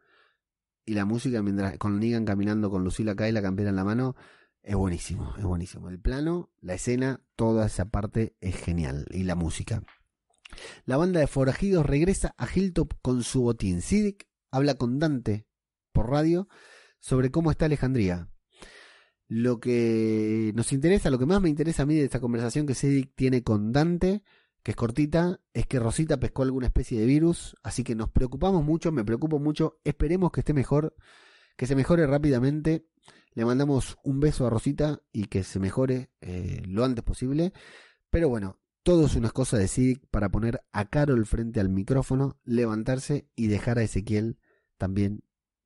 y 0.85 0.95
la 0.95 1.05
música 1.05 1.43
mientras 1.43 1.79
con 1.79 1.99
Negan 1.99 2.25
caminando 2.25 2.71
con 2.71 2.85
Lucila 2.85 3.17
y 3.29 3.33
la 3.33 3.43
campera 3.43 3.71
en 3.71 3.77
la 3.77 3.85
mano, 3.85 4.15
es 4.63 4.77
buenísimo, 4.77 5.35
es 5.39 5.45
buenísimo. 5.45 5.89
El 5.89 5.99
plano, 5.99 6.51
la 6.61 6.75
escena, 6.75 7.21
toda 7.35 7.67
esa 7.67 7.87
parte 7.87 8.37
es 8.41 8.55
genial. 8.57 9.07
Y 9.11 9.25
la 9.25 9.35
música. 9.35 9.83
La 10.85 10.97
banda 10.97 11.21
de 11.21 11.27
forajidos 11.27 11.85
regresa 11.85 12.35
a 12.39 12.47
Hilltop 12.53 12.93
con 13.03 13.25
su 13.25 13.43
botín. 13.43 13.81
Siddiq 13.81 14.29
habla 14.51 14.75
con 14.75 14.99
Dante 14.99 15.47
por 15.93 16.11
radio 16.11 16.49
sobre 17.01 17.31
cómo 17.31 17.51
está 17.51 17.65
Alejandría. 17.65 18.29
Lo 19.27 19.61
que 19.61 20.53
nos 20.55 20.73
interesa, 20.73 21.11
lo 21.11 21.19
que 21.19 21.27
más 21.27 21.41
me 21.41 21.49
interesa 21.49 21.83
a 21.83 21.87
mí 21.87 21.97
de 21.97 22.05
esta 22.05 22.21
conversación 22.21 22.67
que 22.67 22.75
Siddiq 22.75 23.15
tiene 23.15 23.43
con 23.43 23.73
Dante, 23.73 24.23
que 24.63 24.73
es 24.73 24.77
cortita, 24.77 25.41
es 25.53 25.67
que 25.67 25.79
Rosita 25.79 26.19
pescó 26.19 26.43
alguna 26.43 26.67
especie 26.67 27.01
de 27.01 27.07
virus, 27.07 27.57
así 27.63 27.83
que 27.85 27.95
nos 27.95 28.11
preocupamos 28.11 28.65
mucho, 28.65 28.93
me 28.93 29.05
preocupo 29.05 29.39
mucho, 29.39 29.81
esperemos 29.85 30.31
que 30.31 30.41
esté 30.41 30.55
mejor, 30.55 30.95
que 31.57 31.67
se 31.67 31.75
mejore 31.75 32.07
rápidamente 32.07 32.87
le 33.35 33.45
mandamos 33.45 33.99
un 34.05 34.21
beso 34.21 34.47
a 34.47 34.51
Rosita 34.51 35.01
y 35.13 35.25
que 35.25 35.43
se 35.43 35.59
mejore 35.59 36.11
eh, 36.21 36.63
lo 36.67 36.85
antes 36.85 37.03
posible. 37.03 37.53
Pero 38.11 38.29
bueno, 38.29 38.59
todo 38.83 39.07
es 39.07 39.17
una 39.17 39.31
cosa 39.31 39.57
de 39.57 39.69
Sidic 39.69 40.07
para 40.11 40.29
poner 40.29 40.63
a 40.73 40.91
Carol 40.91 41.25
frente 41.25 41.61
al 41.61 41.71
micrófono, 41.71 42.39
levantarse 42.45 43.27
y 43.35 43.47
dejar 43.47 43.79
a 43.79 43.83
Ezequiel 43.83 44.39
también 44.77 45.23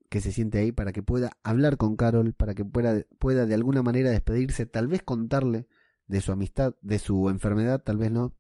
que 0.08 0.20
se 0.20 0.30
siente 0.30 0.58
ahí 0.58 0.70
para 0.70 0.92
que 0.92 1.02
pueda 1.02 1.32
hablar 1.42 1.76
con 1.76 1.96
Carol, 1.96 2.32
para 2.34 2.54
que 2.54 2.64
pueda, 2.64 3.04
pueda 3.18 3.46
de 3.46 3.54
alguna 3.54 3.82
manera 3.82 4.10
despedirse, 4.10 4.66
tal 4.66 4.86
vez 4.86 5.02
contarle 5.02 5.66
de 6.06 6.20
su 6.20 6.30
amistad, 6.30 6.76
de 6.82 7.00
su 7.00 7.28
enfermedad, 7.28 7.82
tal 7.82 7.96
vez 7.96 8.12
no. 8.12 8.32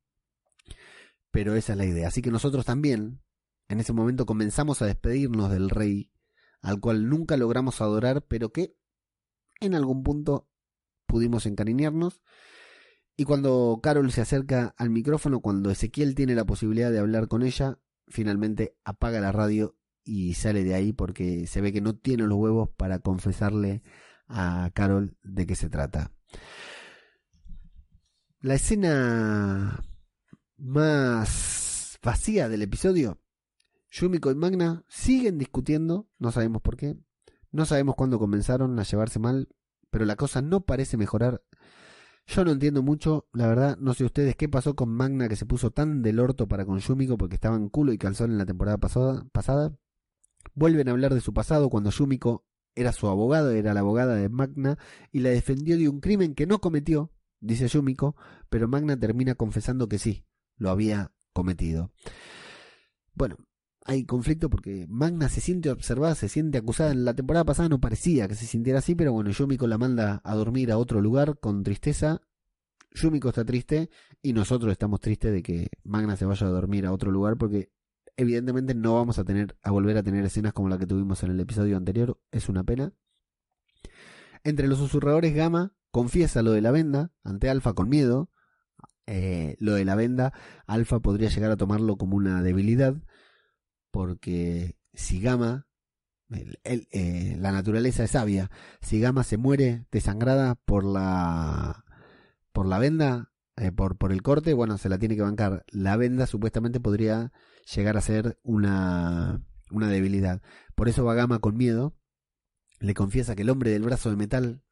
Pero 1.30 1.54
esa 1.54 1.72
es 1.72 1.78
la 1.78 1.84
idea. 1.84 2.08
Así 2.08 2.22
que 2.22 2.30
nosotros 2.30 2.64
también 2.64 3.20
En 3.68 3.80
ese 3.80 3.92
momento 3.92 4.26
comenzamos 4.26 4.80
a 4.80 4.86
despedirnos 4.86 5.50
del 5.50 5.70
rey, 5.70 6.12
al 6.62 6.78
cual 6.80 7.08
nunca 7.08 7.36
logramos 7.36 7.80
adorar, 7.80 8.24
pero 8.26 8.52
que 8.52 8.76
en 9.60 9.74
algún 9.74 10.02
punto 10.02 10.48
pudimos 11.06 11.46
encariñarnos. 11.46 12.22
Y 13.16 13.24
cuando 13.24 13.80
Carol 13.82 14.12
se 14.12 14.20
acerca 14.20 14.74
al 14.76 14.90
micrófono, 14.90 15.40
cuando 15.40 15.70
Ezequiel 15.70 16.14
tiene 16.14 16.34
la 16.34 16.44
posibilidad 16.44 16.92
de 16.92 16.98
hablar 16.98 17.28
con 17.28 17.42
ella, 17.42 17.78
finalmente 18.06 18.76
apaga 18.84 19.20
la 19.20 19.32
radio 19.32 19.76
y 20.04 20.34
sale 20.34 20.62
de 20.62 20.74
ahí 20.74 20.92
porque 20.92 21.46
se 21.46 21.60
ve 21.60 21.72
que 21.72 21.80
no 21.80 21.96
tiene 21.96 22.24
los 22.24 22.38
huevos 22.38 22.68
para 22.76 23.00
confesarle 23.00 23.82
a 24.28 24.70
Carol 24.74 25.16
de 25.22 25.46
qué 25.46 25.56
se 25.56 25.70
trata. 25.70 26.12
La 28.40 28.54
escena 28.54 29.82
más 30.58 31.98
vacía 32.02 32.48
del 32.48 32.62
episodio, 32.62 33.20
Yumiko 33.90 34.30
y 34.30 34.34
Magna 34.34 34.84
siguen 34.88 35.38
discutiendo, 35.38 36.08
no 36.18 36.32
sabemos 36.32 36.62
por 36.62 36.76
qué, 36.76 36.96
no 37.50 37.64
sabemos 37.64 37.94
cuándo 37.94 38.18
comenzaron 38.18 38.78
a 38.78 38.82
llevarse 38.82 39.18
mal, 39.18 39.48
pero 39.90 40.04
la 40.04 40.16
cosa 40.16 40.42
no 40.42 40.60
parece 40.60 40.96
mejorar. 40.96 41.42
Yo 42.26 42.44
no 42.44 42.50
entiendo 42.50 42.82
mucho, 42.82 43.28
la 43.32 43.46
verdad, 43.46 43.78
no 43.78 43.94
sé 43.94 44.04
ustedes 44.04 44.34
qué 44.36 44.48
pasó 44.48 44.74
con 44.74 44.90
Magna 44.90 45.28
que 45.28 45.36
se 45.36 45.46
puso 45.46 45.70
tan 45.70 46.02
del 46.02 46.18
orto 46.18 46.48
para 46.48 46.66
con 46.66 46.78
Yumiko 46.78 47.16
porque 47.16 47.36
estaban 47.36 47.68
culo 47.68 47.92
y 47.92 47.98
calzón 47.98 48.32
en 48.32 48.38
la 48.38 48.46
temporada 48.46 48.78
pasada, 48.78 49.24
pasada. 49.32 49.78
Vuelven 50.54 50.88
a 50.88 50.90
hablar 50.90 51.14
de 51.14 51.20
su 51.20 51.32
pasado 51.32 51.70
cuando 51.70 51.90
Yumiko 51.90 52.44
era 52.74 52.92
su 52.92 53.06
abogado, 53.06 53.52
era 53.52 53.72
la 53.74 53.80
abogada 53.80 54.16
de 54.16 54.28
Magna 54.28 54.76
y 55.12 55.20
la 55.20 55.30
defendió 55.30 55.78
de 55.78 55.88
un 55.88 56.00
crimen 56.00 56.34
que 56.34 56.46
no 56.46 56.60
cometió, 56.60 57.12
dice 57.40 57.68
Yumiko, 57.68 58.16
pero 58.50 58.68
Magna 58.68 58.98
termina 58.98 59.34
confesando 59.36 59.88
que 59.88 59.98
sí, 59.98 60.24
lo 60.56 60.70
había 60.70 61.12
cometido. 61.32 61.92
Bueno, 63.14 63.36
hay 63.84 64.04
conflicto 64.04 64.50
porque 64.50 64.86
Magna 64.88 65.28
se 65.28 65.40
siente 65.40 65.70
observada, 65.70 66.14
se 66.14 66.28
siente 66.28 66.58
acusada. 66.58 66.90
En 66.90 67.04
la 67.04 67.14
temporada 67.14 67.44
pasada 67.44 67.68
no 67.68 67.80
parecía 67.80 68.26
que 68.26 68.34
se 68.34 68.46
sintiera 68.46 68.80
así, 68.80 68.94
pero 68.94 69.12
bueno, 69.12 69.30
Yumiko 69.30 69.66
la 69.66 69.78
manda 69.78 70.20
a 70.24 70.34
dormir 70.34 70.72
a 70.72 70.78
otro 70.78 71.00
lugar 71.00 71.38
con 71.38 71.62
tristeza. 71.62 72.20
Yumiko 72.92 73.28
está 73.28 73.44
triste 73.44 73.90
y 74.22 74.32
nosotros 74.32 74.72
estamos 74.72 75.00
tristes 75.00 75.32
de 75.32 75.42
que 75.42 75.68
Magna 75.84 76.16
se 76.16 76.24
vaya 76.24 76.46
a 76.46 76.50
dormir 76.50 76.86
a 76.86 76.92
otro 76.92 77.10
lugar 77.10 77.36
porque 77.36 77.70
evidentemente 78.16 78.74
no 78.74 78.94
vamos 78.94 79.18
a 79.18 79.24
tener 79.24 79.56
a 79.62 79.70
volver 79.70 79.96
a 79.98 80.02
tener 80.02 80.24
escenas 80.24 80.52
como 80.52 80.68
la 80.68 80.78
que 80.78 80.86
tuvimos 80.86 81.22
en 81.22 81.30
el 81.30 81.40
episodio 81.40 81.76
anterior. 81.76 82.18
Es 82.32 82.48
una 82.48 82.64
pena. 82.64 82.92
Entre 84.42 84.66
los 84.66 84.78
susurradores 84.78 85.34
Gama 85.34 85.74
confiesa 85.90 86.42
lo 86.42 86.52
de 86.52 86.60
la 86.60 86.70
venda 86.70 87.12
ante 87.22 87.50
Alfa 87.50 87.74
con 87.74 87.88
miedo. 87.88 88.30
Eh, 89.06 89.56
lo 89.60 89.74
de 89.74 89.84
la 89.84 89.94
venda, 89.94 90.32
Alfa 90.66 90.98
podría 91.00 91.28
llegar 91.28 91.50
a 91.52 91.56
tomarlo 91.56 91.96
como 91.96 92.16
una 92.16 92.42
debilidad 92.42 92.96
porque 93.96 94.76
si 94.92 95.20
Gama, 95.20 95.66
eh, 96.64 97.36
la 97.38 97.50
naturaleza 97.50 98.04
es 98.04 98.10
sabia, 98.10 98.50
si 98.82 99.00
Gama 99.00 99.24
se 99.24 99.38
muere 99.38 99.86
desangrada 99.90 100.54
por 100.54 100.84
la, 100.84 101.84
por 102.52 102.66
la 102.66 102.78
venda, 102.78 103.32
eh, 103.56 103.72
por, 103.72 103.96
por 103.96 104.12
el 104.12 104.20
corte, 104.20 104.52
bueno, 104.52 104.76
se 104.76 104.90
la 104.90 104.98
tiene 104.98 105.16
que 105.16 105.22
bancar. 105.22 105.64
La 105.68 105.96
venda 105.96 106.26
supuestamente 106.26 106.78
podría 106.78 107.32
llegar 107.74 107.96
a 107.96 108.02
ser 108.02 108.38
una, 108.42 109.40
una 109.70 109.88
debilidad. 109.88 110.42
Por 110.74 110.90
eso 110.90 111.02
va 111.04 111.14
Gama 111.14 111.38
con 111.38 111.56
miedo, 111.56 111.96
le 112.80 112.92
confiesa 112.92 113.34
que 113.34 113.42
el 113.42 113.50
hombre 113.50 113.70
del 113.70 113.82
brazo 113.84 114.10
de 114.10 114.16
metal 114.16 114.62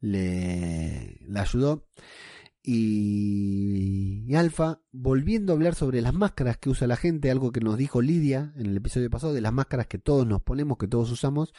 le, 0.00 1.16
le 1.22 1.40
ayudó 1.40 1.88
y, 2.62 4.34
Alfa, 4.34 4.80
volviendo 4.92 5.52
a 5.52 5.56
hablar 5.56 5.74
sobre 5.74 6.00
las 6.00 6.14
máscaras 6.14 6.58
que 6.58 6.70
usa 6.70 6.86
la 6.86 6.96
gente, 6.96 7.30
algo 7.30 7.52
que 7.52 7.60
nos 7.60 7.78
dijo 7.78 8.02
Lidia 8.02 8.52
en 8.56 8.66
el 8.66 8.76
episodio 8.76 9.10
pasado, 9.10 9.32
de 9.32 9.40
las 9.40 9.52
máscaras 9.52 9.86
que 9.86 9.98
todos 9.98 10.26
nos 10.26 10.42
ponemos, 10.42 10.78
que 10.78 10.88
todos 10.88 11.10
usamos, 11.10 11.52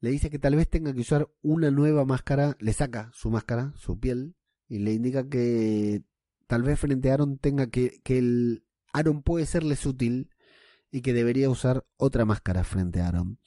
le 0.00 0.10
dice 0.10 0.30
que 0.30 0.38
tal 0.38 0.56
vez 0.56 0.68
tenga 0.68 0.94
que 0.94 1.00
usar 1.00 1.28
una 1.42 1.70
nueva 1.70 2.04
máscara, 2.04 2.56
le 2.60 2.72
saca 2.72 3.10
su 3.12 3.30
máscara, 3.30 3.72
su 3.76 3.98
piel, 3.98 4.36
y 4.68 4.78
le 4.78 4.94
indica 4.94 5.28
que 5.28 6.04
tal 6.46 6.62
vez 6.62 6.78
frente 6.78 7.10
a 7.10 7.14
Aaron 7.14 7.38
tenga 7.38 7.68
que, 7.68 8.00
que 8.02 8.18
el 8.18 8.64
Aaron 8.92 9.22
puede 9.22 9.46
serles 9.46 9.84
útil 9.84 10.30
y 10.90 11.02
que 11.02 11.12
debería 11.12 11.50
usar 11.50 11.84
otra 11.96 12.24
máscara 12.24 12.64
frente 12.64 13.00
a 13.00 13.08
Aaron. 13.08 13.38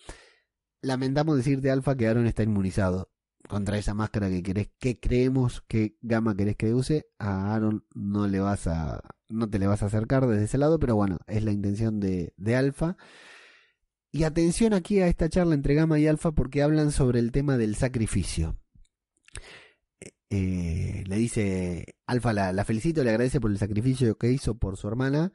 Lamentamos 0.81 1.37
decirte, 1.37 1.71
Alfa, 1.71 1.95
que 1.95 2.07
Aaron 2.07 2.27
está 2.27 2.43
inmunizado 2.43 3.12
contra 3.47 3.77
esa 3.77 3.93
máscara 3.93 4.29
que 4.29 4.43
querés, 4.43 4.69
que 4.79 4.99
creemos 4.99 5.63
que 5.67 5.97
Gama 6.01 6.35
querés 6.35 6.55
que 6.55 6.73
use, 6.73 7.07
a 7.19 7.53
Aaron 7.53 7.85
no 7.93 8.27
le 8.27 8.39
vas 8.39 8.67
a, 8.67 9.01
no 9.29 9.49
te 9.49 9.59
le 9.59 9.67
vas 9.67 9.83
a 9.83 9.87
acercar 9.87 10.27
desde 10.27 10.45
ese 10.45 10.57
lado, 10.57 10.79
pero 10.79 10.95
bueno, 10.95 11.19
es 11.27 11.43
la 11.43 11.51
intención 11.51 11.99
de, 11.99 12.33
de 12.37 12.55
Alfa. 12.55 12.97
Y 14.11 14.23
atención 14.23 14.73
aquí 14.73 14.99
a 14.99 15.07
esta 15.07 15.27
charla 15.27 15.55
entre 15.55 15.73
Gama 15.73 15.99
y 15.99 16.07
Alfa 16.07 16.31
porque 16.33 16.61
hablan 16.61 16.91
sobre 16.91 17.19
el 17.19 17.31
tema 17.31 17.57
del 17.57 17.75
sacrificio. 17.75 18.57
Eh, 20.29 21.03
le 21.05 21.15
dice, 21.15 21.95
Alfa 22.07 22.33
la, 22.33 22.65
felicito, 22.65 23.03
le 23.03 23.11
agradece 23.11 23.39
por 23.39 23.51
el 23.51 23.57
sacrificio 23.57 24.17
que 24.17 24.31
hizo 24.31 24.57
por 24.57 24.77
su 24.77 24.87
hermana 24.87 25.31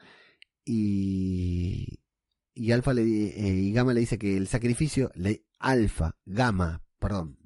y, 0.64 2.00
y 2.54 2.72
Alfa 2.72 2.94
le, 2.94 3.02
eh, 3.02 3.54
y 3.54 3.72
Gama 3.72 3.94
le 3.94 4.00
dice 4.00 4.18
que 4.18 4.36
el 4.36 4.48
sacrificio, 4.48 5.11
le, 5.14 5.44
Alfa, 5.59 6.16
Gama, 6.24 6.82
perdón, 6.98 7.38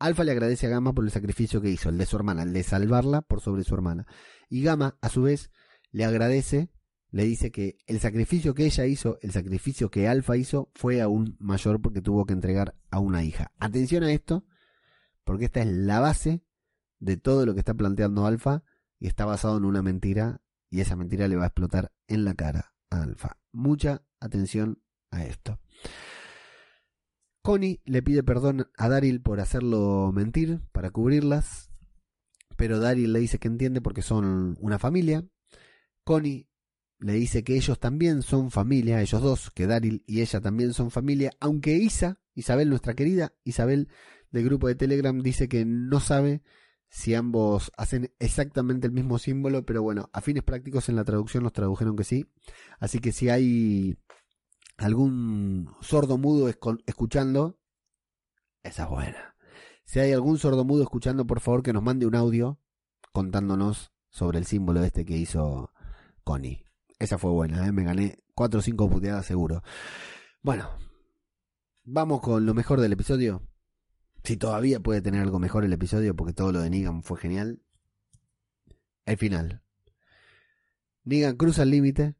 Alfa 0.00 0.24
le 0.24 0.32
agradece 0.32 0.66
a 0.66 0.70
Gama 0.70 0.94
por 0.94 1.04
el 1.04 1.10
sacrificio 1.10 1.60
que 1.60 1.68
hizo, 1.68 1.90
el 1.90 1.98
de 1.98 2.06
su 2.06 2.16
hermana, 2.16 2.42
el 2.42 2.54
de 2.54 2.62
salvarla 2.62 3.20
por 3.20 3.42
sobre 3.42 3.64
su 3.64 3.74
hermana. 3.74 4.06
Y 4.48 4.62
Gama, 4.62 4.96
a 5.02 5.10
su 5.10 5.22
vez, 5.22 5.50
le 5.92 6.06
agradece, 6.06 6.70
le 7.10 7.24
dice 7.24 7.52
que 7.52 7.76
el 7.86 8.00
sacrificio 8.00 8.54
que 8.54 8.64
ella 8.64 8.86
hizo, 8.86 9.18
el 9.20 9.30
sacrificio 9.30 9.90
que 9.90 10.08
Alfa 10.08 10.38
hizo, 10.38 10.70
fue 10.74 11.02
aún 11.02 11.36
mayor 11.38 11.82
porque 11.82 12.00
tuvo 12.00 12.24
que 12.24 12.32
entregar 12.32 12.74
a 12.90 12.98
una 12.98 13.22
hija. 13.22 13.52
Atención 13.58 14.02
a 14.02 14.12
esto, 14.12 14.46
porque 15.22 15.44
esta 15.44 15.60
es 15.60 15.66
la 15.66 16.00
base 16.00 16.42
de 16.98 17.18
todo 17.18 17.44
lo 17.44 17.52
que 17.52 17.60
está 17.60 17.74
planteando 17.74 18.24
Alfa 18.24 18.64
y 18.98 19.06
está 19.06 19.26
basado 19.26 19.58
en 19.58 19.66
una 19.66 19.82
mentira 19.82 20.40
y 20.70 20.80
esa 20.80 20.96
mentira 20.96 21.28
le 21.28 21.36
va 21.36 21.44
a 21.44 21.48
explotar 21.48 21.92
en 22.06 22.24
la 22.24 22.32
cara 22.32 22.72
a 22.88 23.02
Alfa. 23.02 23.36
Mucha 23.52 24.02
atención 24.18 24.82
a 25.10 25.26
esto. 25.26 25.60
Connie 27.42 27.80
le 27.84 28.02
pide 28.02 28.22
perdón 28.22 28.68
a 28.76 28.88
Daryl 28.88 29.22
por 29.22 29.40
hacerlo 29.40 30.12
mentir, 30.12 30.60
para 30.72 30.90
cubrirlas, 30.90 31.70
pero 32.56 32.78
Daryl 32.78 33.12
le 33.12 33.20
dice 33.20 33.38
que 33.38 33.48
entiende 33.48 33.80
porque 33.80 34.02
son 34.02 34.56
una 34.60 34.78
familia. 34.78 35.26
Connie 36.04 36.48
le 36.98 37.14
dice 37.14 37.42
que 37.42 37.56
ellos 37.56 37.80
también 37.80 38.22
son 38.22 38.50
familia, 38.50 39.00
ellos 39.00 39.22
dos, 39.22 39.50
que 39.50 39.66
Daryl 39.66 40.04
y 40.06 40.20
ella 40.20 40.40
también 40.40 40.74
son 40.74 40.90
familia, 40.90 41.32
aunque 41.40 41.76
Isa, 41.76 42.20
Isabel, 42.34 42.68
nuestra 42.68 42.94
querida 42.94 43.32
Isabel 43.44 43.88
del 44.30 44.44
grupo 44.44 44.68
de 44.68 44.74
Telegram, 44.74 45.18
dice 45.22 45.48
que 45.48 45.64
no 45.64 45.98
sabe 46.00 46.42
si 46.90 47.14
ambos 47.14 47.72
hacen 47.76 48.12
exactamente 48.18 48.86
el 48.86 48.92
mismo 48.92 49.18
símbolo, 49.18 49.64
pero 49.64 49.82
bueno, 49.82 50.10
a 50.12 50.20
fines 50.20 50.42
prácticos 50.42 50.88
en 50.88 50.96
la 50.96 51.04
traducción 51.04 51.44
nos 51.44 51.52
tradujeron 51.52 51.96
que 51.96 52.04
sí. 52.04 52.26
Así 52.80 52.98
que 52.98 53.12
si 53.12 53.28
hay 53.28 53.96
algún 54.84 55.74
sordo 55.80 56.18
mudo 56.18 56.48
escuchando, 56.48 57.58
esa 58.62 58.84
es 58.84 58.88
buena. 58.88 59.36
Si 59.84 60.00
hay 60.00 60.12
algún 60.12 60.38
sordo 60.38 60.64
mudo 60.64 60.82
escuchando, 60.82 61.26
por 61.26 61.40
favor 61.40 61.62
que 61.62 61.72
nos 61.72 61.82
mande 61.82 62.06
un 62.06 62.14
audio 62.14 62.60
contándonos 63.12 63.92
sobre 64.08 64.38
el 64.38 64.46
símbolo 64.46 64.82
este 64.84 65.04
que 65.04 65.16
hizo 65.16 65.72
Connie. 66.24 66.64
Esa 66.98 67.18
fue 67.18 67.30
buena, 67.30 67.66
¿eh? 67.66 67.72
me 67.72 67.84
gané 67.84 68.22
4 68.34 68.60
o 68.60 68.62
5 68.62 68.90
puteadas 68.90 69.26
seguro. 69.26 69.62
Bueno, 70.42 70.68
vamos 71.84 72.20
con 72.20 72.46
lo 72.46 72.54
mejor 72.54 72.80
del 72.80 72.92
episodio. 72.92 73.42
Si 74.22 74.36
todavía 74.36 74.80
puede 74.80 75.00
tener 75.00 75.22
algo 75.22 75.38
mejor 75.38 75.64
el 75.64 75.72
episodio, 75.72 76.14
porque 76.14 76.34
todo 76.34 76.52
lo 76.52 76.60
de 76.60 76.70
Negan 76.70 77.02
fue 77.02 77.18
genial. 77.18 77.62
El 79.06 79.16
final. 79.16 79.62
Negan 81.04 81.36
cruza 81.36 81.62
el 81.62 81.70
límite, 81.70 82.16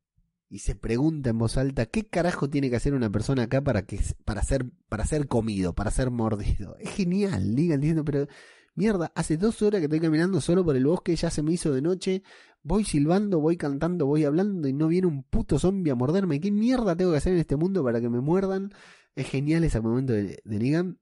y 0.51 0.59
se 0.59 0.75
pregunta 0.75 1.31
en 1.31 1.39
voz 1.39 1.57
alta 1.57 1.87
qué 1.87 2.07
carajo 2.09 2.51
tiene 2.51 2.69
que 2.69 2.77
hacer 2.77 2.93
una 2.93 3.09
persona 3.09 3.45
acá 3.45 3.63
para 3.63 3.87
que 3.87 4.01
para 4.25 4.43
ser 4.43 4.67
para 4.89 5.07
ser 5.07 5.29
comido, 5.29 5.75
para 5.75 5.93
ser 5.93 6.11
mordido. 6.11 6.77
Es 6.81 6.91
genial, 6.91 7.55
digan 7.55 7.81
diciendo, 7.81 8.05
pero 8.05 8.27
mierda, 8.75 9.13
hace 9.15 9.37
dos 9.37 9.63
horas 9.63 9.79
que 9.79 9.85
estoy 9.85 10.01
caminando 10.01 10.41
solo 10.41 10.65
por 10.65 10.77
el 10.77 10.85
bosque, 10.85 11.15
ya 11.15 11.31
se 11.31 11.43
me 11.43 11.53
hizo 11.53 11.73
de 11.73 11.83
noche, 11.83 12.25
voy 12.65 12.85
silbando, 12.85 13.39
voy 13.39 13.57
cantando, 13.57 14.07
voy 14.07 14.25
hablando 14.25 14.67
y 14.67 14.73
no 14.73 14.89
viene 14.89 15.07
un 15.07 15.23
puto 15.23 15.59
zombie 15.59 15.93
a 15.93 15.95
morderme. 15.95 16.41
¿Qué 16.41 16.51
mierda 16.51 16.97
tengo 16.97 17.13
que 17.13 17.19
hacer 17.19 17.33
en 17.35 17.39
este 17.39 17.57
mundo 17.57 17.85
para 17.85 18.01
que 18.01 18.09
me 18.09 18.21
muerdan? 18.21 18.73
Es 19.15 19.29
genial 19.29 19.63
ese 19.63 19.81
momento 19.81 20.13
de, 20.13 20.41
de 20.45 20.59
Negan. 20.59 20.99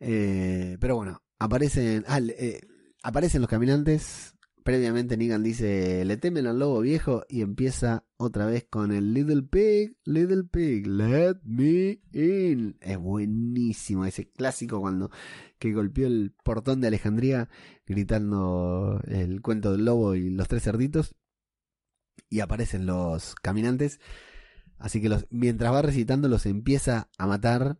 Eh, 0.00 0.78
pero 0.80 0.96
bueno, 0.96 1.22
aparecen, 1.38 2.04
ah, 2.08 2.18
eh, 2.20 2.60
aparecen 3.02 3.42
los 3.42 3.50
caminantes 3.50 4.32
Previamente 4.62 5.16
Negan 5.16 5.42
dice, 5.42 6.04
le 6.04 6.16
temen 6.16 6.46
al 6.46 6.58
lobo 6.58 6.80
viejo 6.80 7.24
y 7.28 7.42
empieza 7.42 8.04
otra 8.22 8.46
vez 8.46 8.66
con 8.70 8.92
el 8.92 9.12
Little 9.14 9.42
Pig, 9.42 9.96
Little 10.04 10.44
Pig, 10.44 10.86
let 10.86 11.36
me 11.44 12.00
in. 12.12 12.76
Es 12.80 12.98
buenísimo 12.98 14.04
ese 14.04 14.30
clásico 14.30 14.80
cuando 14.80 15.10
que 15.58 15.72
golpeó 15.72 16.06
el 16.06 16.34
portón 16.44 16.80
de 16.80 16.88
Alejandría 16.88 17.48
gritando 17.86 19.00
el 19.06 19.42
cuento 19.42 19.72
del 19.72 19.84
lobo 19.84 20.14
y 20.14 20.30
los 20.30 20.48
tres 20.48 20.62
cerditos. 20.64 21.14
y 22.28 22.40
aparecen 22.40 22.86
los 22.86 23.34
caminantes. 23.36 24.00
Así 24.78 25.00
que 25.00 25.10
mientras 25.30 25.72
va 25.72 25.82
recitando 25.82 26.28
los 26.28 26.46
empieza 26.46 27.10
a 27.18 27.26
matar 27.26 27.78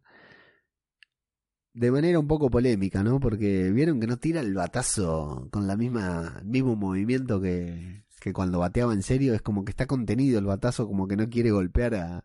de 1.75 1.91
manera 1.91 2.19
un 2.19 2.29
poco 2.29 2.51
polémica, 2.51 3.03
¿no? 3.03 3.19
Porque 3.21 3.71
vieron 3.71 4.01
que 4.01 4.07
no 4.07 4.19
tira 4.19 4.41
el 4.41 4.55
batazo 4.55 5.49
con 5.51 5.67
la 5.67 5.77
misma 5.77 6.43
mismo 6.45 6.77
movimiento 6.77 7.41
que, 7.41 8.02
que 8.23 8.33
cuando 8.33 8.59
bateaba 8.61 8.93
en 8.95 9.03
serio, 9.03 9.35
es 9.35 9.43
como 9.43 9.65
que 9.65 9.71
está 9.71 9.87
contenido 9.87 10.39
el 10.39 10.47
batazo, 10.47 10.87
como 10.87 11.09
que 11.09 11.17
no 11.17 11.29
quiere 11.29 11.51
golpear 11.51 11.95
a, 11.95 12.25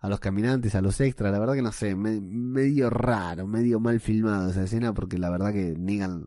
a 0.00 0.08
los 0.08 0.20
caminantes, 0.20 0.74
a 0.74 0.80
los 0.82 1.00
extras, 1.00 1.32
la 1.32 1.38
verdad 1.38 1.54
que 1.54 1.62
no 1.62 1.72
sé, 1.72 1.94
medio 1.96 2.90
raro, 2.90 3.46
medio 3.46 3.80
mal 3.80 4.00
filmado 4.00 4.50
esa 4.50 4.64
escena, 4.64 4.94
porque 4.94 5.18
la 5.18 5.30
verdad 5.30 5.52
que 5.52 5.74
Negan 5.78 6.26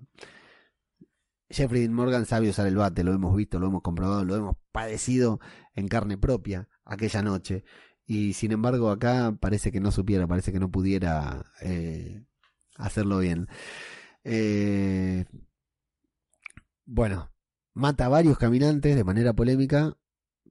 Jeffrey 1.52 1.88
Morgan 1.90 2.26
sabe 2.26 2.50
usar 2.50 2.68
el 2.68 2.78
bate, 2.78 3.04
lo 3.04 3.14
hemos 3.14 3.36
visto, 3.36 3.60
lo 3.60 3.68
hemos 3.68 3.82
comprobado, 3.82 4.24
lo 4.26 4.36
hemos 4.36 4.56
padecido 4.72 5.40
en 5.76 5.88
carne 5.88 6.18
propia 6.18 6.70
aquella 6.86 7.22
noche. 7.22 7.64
Y 8.06 8.34
sin 8.34 8.52
embargo 8.52 8.90
acá 8.90 9.36
parece 9.40 9.72
que 9.72 9.80
no 9.80 9.92
supiera, 9.92 10.28
parece 10.28 10.52
que 10.52 10.60
no 10.60 10.72
pudiera 10.72 11.46
eh, 11.62 12.24
hacerlo 12.78 13.20
bien. 13.20 13.48
Eh, 14.24 15.26
bueno, 16.86 17.31
mata 17.74 18.06
a 18.06 18.10
varios 18.10 18.38
caminantes 18.38 18.96
de 18.96 19.04
manera 19.04 19.34
polémica, 19.34 19.98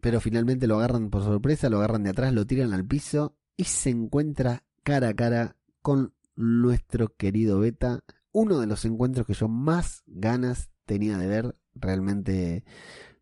pero 0.00 0.20
finalmente 0.20 0.66
lo 0.66 0.78
agarran 0.78 1.10
por 1.10 1.22
sorpresa, 1.22 1.68
lo 1.68 1.78
agarran 1.78 2.02
de 2.02 2.10
atrás, 2.10 2.32
lo 2.32 2.46
tiran 2.46 2.72
al 2.72 2.86
piso 2.86 3.36
y 3.56 3.64
se 3.64 3.90
encuentra 3.90 4.64
cara 4.82 5.08
a 5.08 5.14
cara 5.14 5.56
con 5.82 6.14
nuestro 6.36 7.14
querido 7.16 7.60
Beta. 7.60 8.02
Uno 8.32 8.60
de 8.60 8.66
los 8.66 8.84
encuentros 8.84 9.26
que 9.26 9.34
yo 9.34 9.48
más 9.48 10.02
ganas 10.06 10.70
tenía 10.86 11.18
de 11.18 11.26
ver. 11.26 11.56
Realmente 11.74 12.64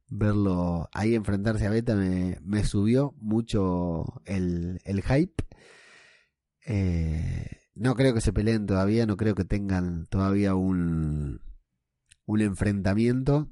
verlo 0.09 0.89
ahí 0.93 1.15
enfrentarse 1.15 1.67
a 1.67 1.71
Beta 1.71 1.95
me, 1.95 2.65
subió 2.65 3.15
mucho 3.19 4.23
el, 4.25 4.81
el 4.85 5.03
hype. 5.03 5.45
Eh, 6.67 7.59
no 7.75 7.95
creo 7.95 8.15
que 8.15 8.21
se 8.21 8.33
peleen 8.33 8.67
todavía, 8.67 9.07
no 9.07 9.17
creo 9.17 9.35
que 9.35 9.45
tengan 9.45 10.07
todavía 10.07 10.55
un, 10.55 11.41
un 12.27 12.41
enfrentamiento, 12.41 13.51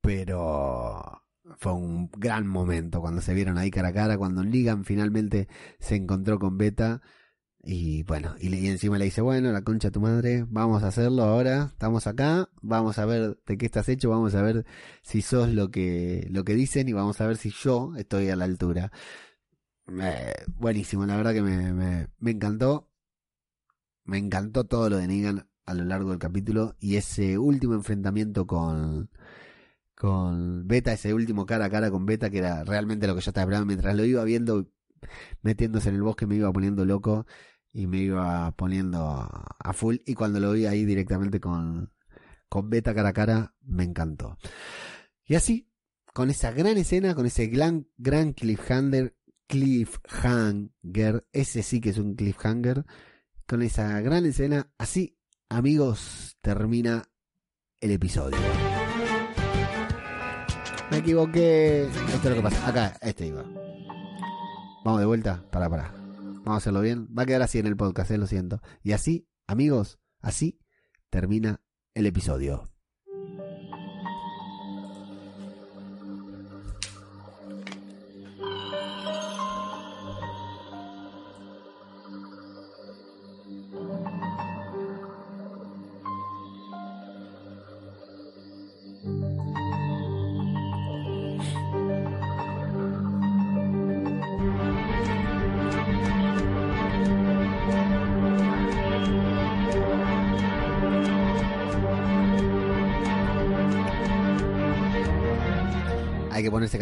pero 0.00 1.22
fue 1.58 1.72
un 1.72 2.10
gran 2.16 2.46
momento 2.46 3.00
cuando 3.00 3.20
se 3.22 3.34
vieron 3.34 3.58
ahí 3.58 3.70
cara 3.70 3.88
a 3.88 3.92
cara, 3.92 4.18
cuando 4.18 4.42
Ligan 4.42 4.84
finalmente 4.84 5.48
se 5.78 5.96
encontró 5.96 6.38
con 6.38 6.58
Beta 6.58 7.02
y 7.62 8.04
bueno, 8.04 8.34
y, 8.40 8.68
encima 8.68 8.96
le 8.98 9.04
dice, 9.04 9.20
bueno, 9.20 9.52
la 9.52 9.62
concha 9.62 9.90
tu 9.90 10.00
madre, 10.00 10.46
vamos 10.48 10.82
a 10.82 10.88
hacerlo 10.88 11.24
ahora, 11.24 11.68
estamos 11.72 12.06
acá, 12.06 12.48
vamos 12.62 12.98
a 12.98 13.04
ver 13.04 13.38
de 13.46 13.58
qué 13.58 13.66
estás 13.66 13.88
hecho, 13.90 14.08
vamos 14.08 14.34
a 14.34 14.42
ver 14.42 14.64
si 15.02 15.20
sos 15.20 15.50
lo 15.50 15.70
que, 15.70 16.26
lo 16.30 16.44
que 16.44 16.54
dicen 16.54 16.88
y 16.88 16.94
vamos 16.94 17.20
a 17.20 17.26
ver 17.26 17.36
si 17.36 17.50
yo 17.50 17.92
estoy 17.96 18.30
a 18.30 18.36
la 18.36 18.46
altura. 18.46 18.92
buenísimo, 20.58 21.04
la 21.06 21.16
verdad 21.16 21.34
que 21.34 21.42
me, 21.42 21.72
me, 21.72 22.08
me 22.18 22.30
encantó. 22.30 22.88
Me 24.04 24.18
encantó 24.18 24.64
todo 24.64 24.90
lo 24.90 24.96
de 24.96 25.06
Negan 25.06 25.48
a 25.66 25.74
lo 25.74 25.84
largo 25.84 26.10
del 26.10 26.18
capítulo 26.18 26.76
y 26.80 26.96
ese 26.96 27.38
último 27.38 27.74
enfrentamiento 27.74 28.46
con, 28.46 29.10
con 30.00 30.66
Beta, 30.66 30.94
ese 30.94 31.12
último 31.12 31.44
cara 31.44 31.66
a 31.66 31.70
cara 31.70 31.90
con 31.90 32.06
Beta, 32.06 32.30
que 32.30 32.38
era 32.38 32.64
realmente 32.64 33.06
lo 33.06 33.14
que 33.14 33.20
yo 33.20 33.30
estaba 33.32 33.42
esperando 33.42 33.66
mientras 33.66 33.94
lo 33.94 34.02
iba 34.06 34.24
viendo, 34.24 34.66
metiéndose 35.42 35.90
en 35.90 35.96
el 35.96 36.02
bosque, 36.02 36.26
me 36.26 36.36
iba 36.36 36.50
poniendo 36.50 36.86
loco 36.86 37.26
y 37.70 37.86
me 37.86 37.98
iba 37.98 38.50
poniendo 38.52 38.98
a 38.98 39.72
full. 39.74 39.96
Y 40.06 40.14
cuando 40.14 40.40
lo 40.40 40.52
vi 40.52 40.64
ahí 40.64 40.86
directamente 40.86 41.38
con, 41.38 41.92
con 42.48 42.70
Beta 42.70 42.94
cara 42.94 43.10
a 43.10 43.12
cara, 43.12 43.54
me 43.60 43.84
encantó. 43.84 44.38
Y 45.26 45.34
así, 45.34 45.68
con 46.14 46.30
esa 46.30 46.50
gran 46.52 46.78
escena, 46.78 47.14
con 47.14 47.26
ese 47.26 47.48
gran, 47.48 47.86
gran 47.98 48.32
cliffhanger, 48.32 49.14
cliffhanger, 49.48 51.28
ese 51.30 51.62
sí 51.62 51.82
que 51.82 51.90
es 51.90 51.98
un 51.98 52.14
cliffhanger, 52.14 52.86
con 53.46 53.60
esa 53.60 54.00
gran 54.00 54.24
escena, 54.24 54.72
así, 54.78 55.18
amigos, 55.50 56.38
termina 56.40 57.10
el 57.82 57.90
episodio. 57.90 58.38
Me 60.90 60.98
equivoqué. 60.98 61.84
Esto 61.84 62.16
es 62.16 62.24
lo 62.24 62.34
que 62.34 62.42
pasa. 62.42 62.66
Acá, 62.66 62.96
este 63.00 63.26
iba. 63.26 63.44
Vamos 64.84 65.00
de 65.00 65.06
vuelta. 65.06 65.44
Para, 65.50 65.68
para. 65.68 65.92
Vamos 65.92 66.54
a 66.54 66.56
hacerlo 66.56 66.80
bien. 66.80 67.08
Va 67.16 67.22
a 67.22 67.26
quedar 67.26 67.42
así 67.42 67.58
en 67.58 67.66
el 67.66 67.76
podcast, 67.76 68.10
eh, 68.10 68.18
lo 68.18 68.26
siento. 68.26 68.60
Y 68.82 68.92
así, 68.92 69.28
amigos, 69.46 69.98
así 70.20 70.58
termina 71.10 71.60
el 71.94 72.06
episodio. 72.06 72.69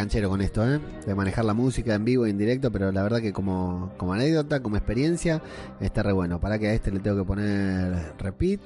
Canchero 0.08 0.30
con 0.30 0.40
esto, 0.40 0.66
¿eh? 0.66 0.80
De 1.04 1.14
manejar 1.14 1.44
la 1.44 1.52
música 1.52 1.94
en 1.94 2.02
vivo 2.02 2.24
e 2.24 2.30
en 2.30 2.38
directo, 2.38 2.72
pero 2.72 2.90
la 2.90 3.02
verdad 3.02 3.20
que 3.20 3.30
como, 3.30 3.92
como 3.98 4.14
anécdota, 4.14 4.62
como 4.62 4.78
experiencia, 4.78 5.42
está 5.80 6.02
re 6.02 6.12
bueno. 6.12 6.40
Para 6.40 6.58
que 6.58 6.68
a 6.68 6.72
este 6.72 6.90
le 6.90 7.00
tengo 7.00 7.18
que 7.18 7.26
poner 7.26 8.14
repeat. 8.18 8.60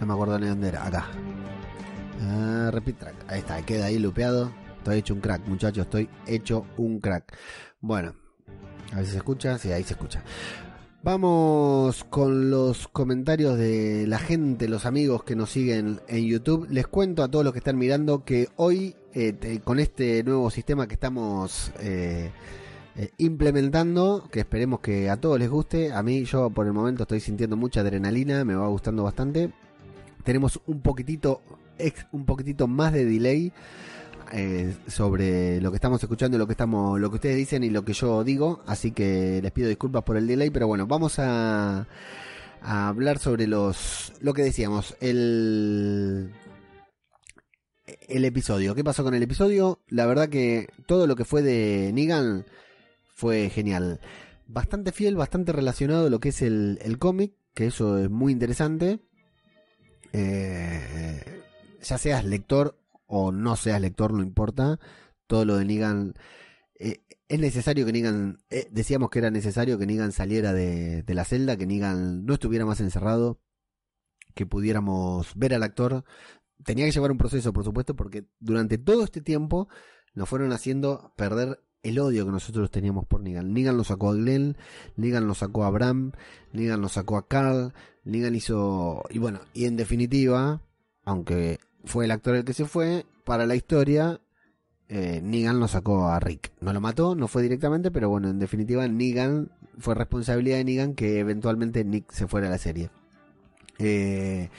No 0.00 0.06
me 0.06 0.12
acuerdo 0.12 0.38
ni 0.38 0.48
dónde 0.48 0.68
era, 0.68 0.86
acá. 0.86 1.06
Ah, 2.20 2.68
repeat 2.74 2.98
track, 2.98 3.14
ahí 3.26 3.38
está, 3.38 3.62
queda 3.62 3.86
ahí 3.86 3.98
lupeado. 3.98 4.52
Estoy 4.76 4.98
hecho 4.98 5.14
un 5.14 5.20
crack, 5.20 5.46
muchachos, 5.46 5.86
estoy 5.86 6.10
hecho 6.26 6.66
un 6.76 7.00
crack. 7.00 7.34
Bueno, 7.80 8.12
a 8.92 8.96
ver 8.96 9.06
si 9.06 9.12
se 9.12 9.16
escucha, 9.16 9.56
sí, 9.56 9.72
ahí 9.72 9.82
se 9.82 9.94
escucha. 9.94 10.22
Vamos 11.04 12.02
con 12.04 12.48
los 12.48 12.88
comentarios 12.88 13.58
de 13.58 14.06
la 14.06 14.16
gente, 14.16 14.68
los 14.68 14.86
amigos 14.86 15.22
que 15.22 15.36
nos 15.36 15.50
siguen 15.50 16.00
en 16.08 16.24
YouTube. 16.24 16.66
Les 16.70 16.86
cuento 16.86 17.22
a 17.22 17.28
todos 17.28 17.44
los 17.44 17.52
que 17.52 17.58
están 17.58 17.76
mirando 17.76 18.24
que 18.24 18.48
hoy, 18.56 18.96
eh, 19.12 19.60
con 19.64 19.80
este 19.80 20.24
nuevo 20.24 20.48
sistema 20.48 20.88
que 20.88 20.94
estamos 20.94 21.72
eh, 21.78 22.30
eh, 22.96 23.10
implementando, 23.18 24.26
que 24.32 24.40
esperemos 24.40 24.80
que 24.80 25.10
a 25.10 25.18
todos 25.18 25.38
les 25.38 25.50
guste, 25.50 25.92
a 25.92 26.02
mí 26.02 26.24
yo 26.24 26.48
por 26.48 26.66
el 26.66 26.72
momento 26.72 27.02
estoy 27.02 27.20
sintiendo 27.20 27.54
mucha 27.54 27.80
adrenalina, 27.80 28.42
me 28.46 28.54
va 28.54 28.66
gustando 28.68 29.02
bastante. 29.02 29.52
Tenemos 30.22 30.58
un 30.64 30.80
poquitito, 30.80 31.42
un 32.12 32.24
poquitito 32.24 32.66
más 32.66 32.94
de 32.94 33.04
delay 33.04 33.52
eh, 34.32 34.74
sobre 34.86 35.60
lo 35.60 35.70
que 35.70 35.76
estamos 35.76 36.02
escuchando, 36.02 36.38
lo 36.38 36.46
que 36.46 36.52
estamos, 36.52 37.00
lo 37.00 37.10
que 37.10 37.16
ustedes 37.16 37.36
dicen 37.36 37.64
y 37.64 37.70
lo 37.70 37.84
que 37.84 37.92
yo 37.92 38.24
digo, 38.24 38.62
así 38.66 38.92
que 38.92 39.40
les 39.42 39.52
pido 39.52 39.68
disculpas 39.68 40.02
por 40.02 40.16
el 40.16 40.26
delay, 40.26 40.50
pero 40.50 40.66
bueno, 40.66 40.86
vamos 40.86 41.18
a, 41.18 41.86
a 42.62 42.88
hablar 42.88 43.18
sobre 43.18 43.46
los, 43.46 44.12
lo 44.20 44.34
que 44.34 44.42
decíamos, 44.42 44.96
el, 45.00 46.32
el 48.08 48.24
episodio. 48.24 48.74
¿Qué 48.74 48.84
pasó 48.84 49.04
con 49.04 49.14
el 49.14 49.22
episodio? 49.22 49.80
La 49.88 50.06
verdad 50.06 50.28
que 50.28 50.68
todo 50.86 51.06
lo 51.06 51.16
que 51.16 51.24
fue 51.24 51.42
de 51.42 51.90
Negan 51.92 52.46
fue 53.14 53.50
genial. 53.50 54.00
Bastante 54.46 54.92
fiel, 54.92 55.16
bastante 55.16 55.52
relacionado 55.52 56.06
a 56.06 56.10
lo 56.10 56.20
que 56.20 56.30
es 56.30 56.42
el, 56.42 56.78
el 56.82 56.98
cómic, 56.98 57.32
que 57.54 57.66
eso 57.66 57.98
es 57.98 58.10
muy 58.10 58.32
interesante. 58.32 59.00
Eh, 60.12 61.42
ya 61.82 61.98
seas 61.98 62.24
lector 62.24 62.78
o 63.06 63.32
no 63.32 63.56
seas 63.56 63.80
lector, 63.80 64.12
no 64.12 64.22
importa. 64.22 64.78
Todo 65.26 65.44
lo 65.44 65.56
de 65.56 65.64
Negan. 65.64 66.14
Eh, 66.78 67.04
es 67.28 67.40
necesario 67.40 67.86
que 67.86 67.92
Negan. 67.92 68.38
Eh, 68.50 68.68
decíamos 68.70 69.10
que 69.10 69.18
era 69.20 69.30
necesario 69.30 69.78
que 69.78 69.86
Negan 69.86 70.12
saliera 70.12 70.52
de, 70.52 71.02
de, 71.02 71.14
la 71.14 71.24
celda, 71.24 71.56
que 71.56 71.66
Negan 71.66 72.24
no 72.24 72.34
estuviera 72.34 72.66
más 72.66 72.80
encerrado, 72.80 73.40
que 74.34 74.46
pudiéramos 74.46 75.32
ver 75.36 75.54
al 75.54 75.62
actor. 75.62 76.04
Tenía 76.64 76.86
que 76.86 76.92
llevar 76.92 77.12
un 77.12 77.18
proceso, 77.18 77.52
por 77.52 77.64
supuesto, 77.64 77.96
porque 77.96 78.26
durante 78.40 78.78
todo 78.78 79.04
este 79.04 79.20
tiempo 79.20 79.68
nos 80.14 80.28
fueron 80.28 80.52
haciendo 80.52 81.12
perder 81.16 81.60
el 81.84 81.98
odio 81.98 82.24
que 82.24 82.32
nosotros 82.32 82.70
teníamos 82.70 83.06
por 83.06 83.20
Negan. 83.20 83.52
Negan 83.52 83.76
lo 83.76 83.84
sacó 83.84 84.10
a 84.10 84.14
Glenn, 84.14 84.56
Negan 84.96 85.28
lo 85.28 85.34
sacó 85.34 85.64
a 85.64 85.70
Bram, 85.70 86.12
Negan 86.52 86.80
lo 86.80 86.88
sacó 86.88 87.18
a 87.18 87.28
Carl, 87.28 87.74
Negan 88.04 88.34
hizo. 88.34 89.04
Y 89.10 89.18
bueno, 89.18 89.40
y 89.52 89.66
en 89.66 89.76
definitiva, 89.76 90.62
aunque 91.04 91.60
fue 91.84 92.04
el 92.04 92.10
actor 92.10 92.36
el 92.36 92.44
que 92.44 92.52
se 92.52 92.64
fue. 92.64 93.06
Para 93.24 93.46
la 93.46 93.56
historia, 93.56 94.20
eh, 94.88 95.20
Negan 95.22 95.60
lo 95.60 95.68
sacó 95.68 96.08
a 96.08 96.20
Rick. 96.20 96.52
No 96.60 96.72
lo 96.72 96.80
mató, 96.80 97.14
no 97.14 97.28
fue 97.28 97.42
directamente, 97.42 97.90
pero 97.90 98.08
bueno, 98.08 98.28
en 98.28 98.38
definitiva, 98.38 98.86
Negan 98.86 99.50
fue 99.78 99.94
responsabilidad 99.94 100.58
de 100.58 100.64
Negan 100.64 100.94
que 100.94 101.18
eventualmente 101.18 101.84
Nick 101.84 102.12
se 102.12 102.26
fuera 102.26 102.48
a 102.48 102.50
la 102.50 102.58
serie. 102.58 102.90
Eh, 103.78 104.50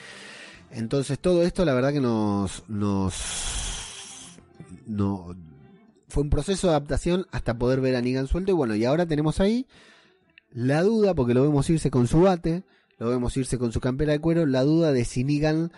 entonces, 0.70 1.18
todo 1.18 1.42
esto, 1.42 1.64
la 1.64 1.74
verdad 1.74 1.92
que 1.92 2.00
nos, 2.00 2.64
nos, 2.68 4.38
no 4.86 5.36
fue 6.08 6.22
un 6.22 6.30
proceso 6.30 6.66
de 6.66 6.72
adaptación 6.72 7.26
hasta 7.30 7.58
poder 7.58 7.80
ver 7.80 7.96
a 7.96 8.02
Negan 8.02 8.26
suelto. 8.26 8.50
Y 8.50 8.54
bueno, 8.54 8.74
y 8.74 8.84
ahora 8.84 9.06
tenemos 9.06 9.40
ahí 9.40 9.66
la 10.50 10.82
duda, 10.82 11.14
porque 11.14 11.34
lo 11.34 11.42
vemos 11.42 11.68
irse 11.70 11.90
con 11.90 12.06
su 12.06 12.22
bate, 12.22 12.64
lo 12.98 13.08
vemos 13.08 13.36
irse 13.36 13.58
con 13.58 13.72
su 13.72 13.80
campera 13.80 14.12
de 14.12 14.20
cuero, 14.20 14.46
la 14.46 14.62
duda 14.62 14.92
de 14.92 15.04
si 15.04 15.24
Negan 15.24 15.72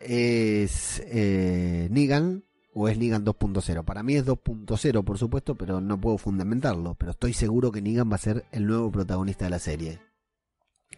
es 0.00 1.02
eh, 1.06 1.88
Negan 1.90 2.44
o 2.74 2.88
es 2.88 2.98
Negan 2.98 3.24
2.0. 3.24 3.84
Para 3.84 4.02
mí 4.02 4.16
es 4.16 4.26
2.0, 4.26 5.04
por 5.04 5.18
supuesto, 5.18 5.54
pero 5.54 5.80
no 5.80 6.00
puedo 6.00 6.18
fundamentarlo. 6.18 6.94
Pero 6.94 7.12
estoy 7.12 7.32
seguro 7.32 7.72
que 7.72 7.80
Negan 7.80 8.10
va 8.10 8.16
a 8.16 8.18
ser 8.18 8.44
el 8.52 8.66
nuevo 8.66 8.90
protagonista 8.90 9.46
de 9.46 9.50
la 9.50 9.58
serie. 9.58 9.98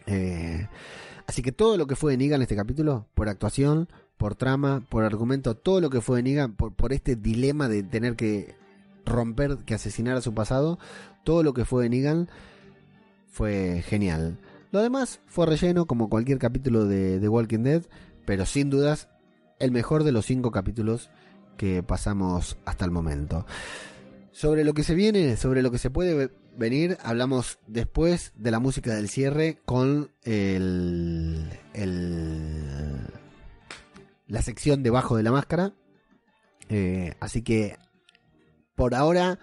Eh, 0.05 0.67
así 1.27 1.41
que 1.41 1.51
todo 1.51 1.77
lo 1.77 1.87
que 1.87 1.95
fue 1.95 2.11
de 2.11 2.17
Negan 2.17 2.37
en 2.37 2.43
este 2.43 2.55
capítulo, 2.55 3.07
por 3.13 3.29
actuación, 3.29 3.87
por 4.17 4.35
trama, 4.35 4.83
por 4.89 5.05
argumento, 5.05 5.55
todo 5.55 5.79
lo 5.79 5.89
que 5.89 6.01
fue 6.01 6.17
de 6.17 6.23
Negan, 6.23 6.53
por, 6.53 6.91
este 6.91 7.15
dilema 7.15 7.69
de 7.69 7.83
tener 7.83 8.17
que 8.17 8.55
romper, 9.05 9.59
que 9.65 9.73
asesinar 9.73 10.17
a 10.17 10.21
su 10.21 10.33
pasado, 10.33 10.77
todo 11.23 11.41
lo 11.41 11.53
que 11.53 11.63
fue 11.63 11.83
de 11.83 11.89
Negan 11.89 12.29
fue 13.29 13.81
genial. 13.85 14.37
Lo 14.71 14.81
demás 14.81 15.21
fue 15.25 15.45
relleno 15.45 15.85
como 15.85 16.09
cualquier 16.09 16.37
capítulo 16.37 16.85
de 16.85 17.19
The 17.19 17.29
Walking 17.29 17.63
Dead, 17.63 17.83
pero 18.29 18.45
sin 18.45 18.69
dudas 18.69 19.07
el 19.57 19.71
mejor 19.71 20.03
de 20.03 20.11
los 20.11 20.27
cinco 20.27 20.51
capítulos 20.51 21.09
que 21.57 21.81
pasamos 21.81 22.59
hasta 22.63 22.85
el 22.85 22.91
momento. 22.91 23.47
Sobre 24.31 24.63
lo 24.63 24.75
que 24.75 24.83
se 24.83 24.93
viene, 24.93 25.35
sobre 25.35 25.63
lo 25.63 25.71
que 25.71 25.79
se 25.79 25.89
puede 25.89 26.29
venir, 26.55 26.99
hablamos 27.01 27.57
después 27.65 28.31
de 28.35 28.51
la 28.51 28.59
música 28.59 28.93
del 28.93 29.09
cierre 29.09 29.57
con 29.65 30.11
el, 30.21 31.49
la 34.27 34.43
sección 34.43 34.83
debajo 34.83 35.17
de 35.17 35.23
la 35.23 35.31
máscara. 35.31 35.73
Eh, 36.69 37.15
así 37.19 37.41
que 37.41 37.77
por 38.75 38.93
ahora 38.93 39.39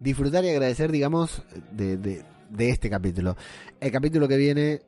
disfrutar 0.00 0.42
y 0.46 0.48
agradecer, 0.48 0.90
digamos, 0.90 1.42
de, 1.70 1.98
de, 1.98 2.24
de, 2.48 2.70
este 2.70 2.88
capítulo. 2.88 3.36
El 3.78 3.92
capítulo 3.92 4.26
que 4.26 4.38
viene 4.38 4.80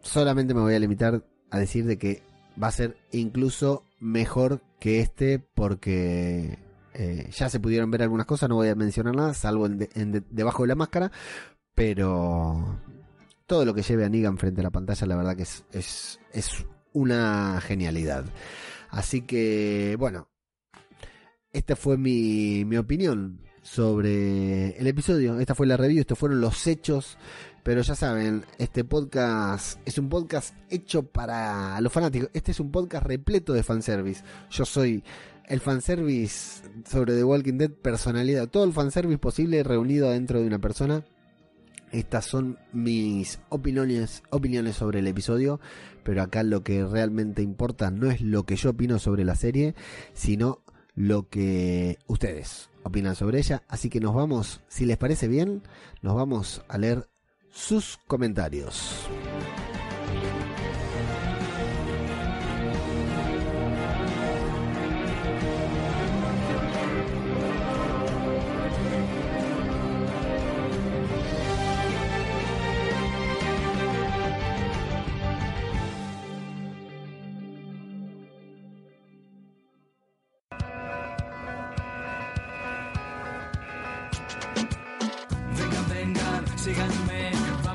solamente 0.00 0.52
me 0.52 0.62
voy 0.62 0.74
a 0.74 0.80
limitar 0.80 1.24
a 1.52 1.58
decir 1.60 1.84
de 1.84 1.96
que 1.96 2.28
va 2.62 2.68
a 2.68 2.72
ser 2.72 2.96
incluso 3.12 3.84
mejor 3.98 4.62
que 4.78 5.00
este 5.00 5.38
porque 5.38 6.58
eh, 6.94 7.30
ya 7.32 7.48
se 7.48 7.60
pudieron 7.60 7.90
ver 7.90 8.02
algunas 8.02 8.26
cosas, 8.26 8.48
no 8.48 8.56
voy 8.56 8.68
a 8.68 8.74
mencionar 8.74 9.14
nada, 9.14 9.34
salvo 9.34 9.66
en, 9.66 9.88
en 9.94 10.24
debajo 10.30 10.62
de 10.62 10.68
la 10.68 10.74
máscara, 10.74 11.12
pero 11.74 12.80
todo 13.46 13.64
lo 13.64 13.74
que 13.74 13.82
lleve 13.82 14.04
a 14.04 14.08
Negan 14.08 14.38
frente 14.38 14.60
a 14.60 14.64
la 14.64 14.70
pantalla, 14.70 15.06
la 15.06 15.16
verdad 15.16 15.36
que 15.36 15.42
es, 15.42 15.64
es, 15.72 16.20
es 16.32 16.66
una 16.92 17.60
genialidad. 17.60 18.24
Así 18.90 19.22
que, 19.22 19.96
bueno, 19.98 20.28
esta 21.52 21.76
fue 21.76 21.96
mi, 21.96 22.64
mi 22.64 22.76
opinión 22.76 23.40
sobre 23.62 24.78
el 24.78 24.86
episodio. 24.86 25.38
Esta 25.38 25.54
fue 25.54 25.66
la 25.66 25.76
review, 25.76 26.00
estos 26.00 26.18
fueron 26.18 26.40
los 26.40 26.66
hechos. 26.66 27.18
Pero 27.62 27.82
ya 27.82 27.94
saben, 27.94 28.44
este 28.58 28.84
podcast 28.84 29.78
es 29.84 29.98
un 29.98 30.08
podcast 30.08 30.54
hecho 30.70 31.02
para 31.02 31.78
los 31.80 31.92
fanáticos. 31.92 32.30
Este 32.32 32.52
es 32.52 32.60
un 32.60 32.70
podcast 32.70 33.04
repleto 33.06 33.52
de 33.52 33.62
fanservice. 33.62 34.24
Yo 34.50 34.64
soy 34.64 35.04
el 35.46 35.60
fanservice 35.60 36.62
sobre 36.88 37.14
The 37.14 37.24
Walking 37.24 37.58
Dead 37.58 37.70
personalidad. 37.70 38.48
Todo 38.48 38.64
el 38.64 38.72
fanservice 38.72 39.18
posible 39.18 39.62
reunido 39.62 40.10
dentro 40.10 40.40
de 40.40 40.46
una 40.46 40.58
persona. 40.58 41.04
Estas 41.92 42.24
son 42.24 42.58
mis 42.72 43.40
opiniones, 43.50 44.22
opiniones 44.30 44.76
sobre 44.76 45.00
el 45.00 45.08
episodio, 45.08 45.60
pero 46.02 46.22
acá 46.22 46.42
lo 46.44 46.62
que 46.62 46.84
realmente 46.86 47.42
importa 47.42 47.90
no 47.90 48.10
es 48.10 48.22
lo 48.22 48.44
que 48.44 48.56
yo 48.56 48.70
opino 48.70 48.98
sobre 48.98 49.24
la 49.24 49.34
serie, 49.34 49.74
sino 50.14 50.62
lo 50.94 51.28
que 51.28 51.98
ustedes 52.06 52.70
opinan 52.84 53.16
sobre 53.16 53.38
ella. 53.38 53.64
Así 53.68 53.90
que 53.90 54.00
nos 54.00 54.14
vamos, 54.14 54.62
si 54.68 54.86
les 54.86 54.96
parece 54.96 55.28
bien, 55.28 55.62
nos 56.00 56.14
vamos 56.14 56.62
a 56.68 56.78
leer 56.78 57.09
sus 57.52 57.98
comentarios. 58.06 59.08
síganme, 86.60 87.39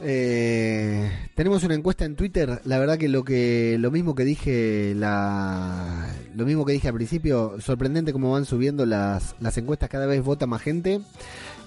Eh, 0.00 1.10
tenemos 1.34 1.62
una 1.62 1.74
encuesta 1.74 2.04
en 2.04 2.16
Twitter. 2.16 2.60
La 2.64 2.78
verdad 2.78 2.98
que 2.98 3.08
lo 3.08 3.24
que 3.24 3.76
lo 3.78 3.90
mismo 3.90 4.14
que 4.14 4.24
dije 4.24 4.92
la 4.96 6.08
lo 6.34 6.44
mismo 6.44 6.64
que 6.64 6.72
dije 6.72 6.88
al 6.88 6.94
principio, 6.94 7.60
sorprendente 7.60 8.12
cómo 8.12 8.32
van 8.32 8.44
subiendo 8.44 8.86
las, 8.86 9.34
encuestas, 9.56 9.88
cada 9.88 10.06
vez 10.06 10.22
vota 10.22 10.46
más 10.46 10.62
gente. 10.62 11.00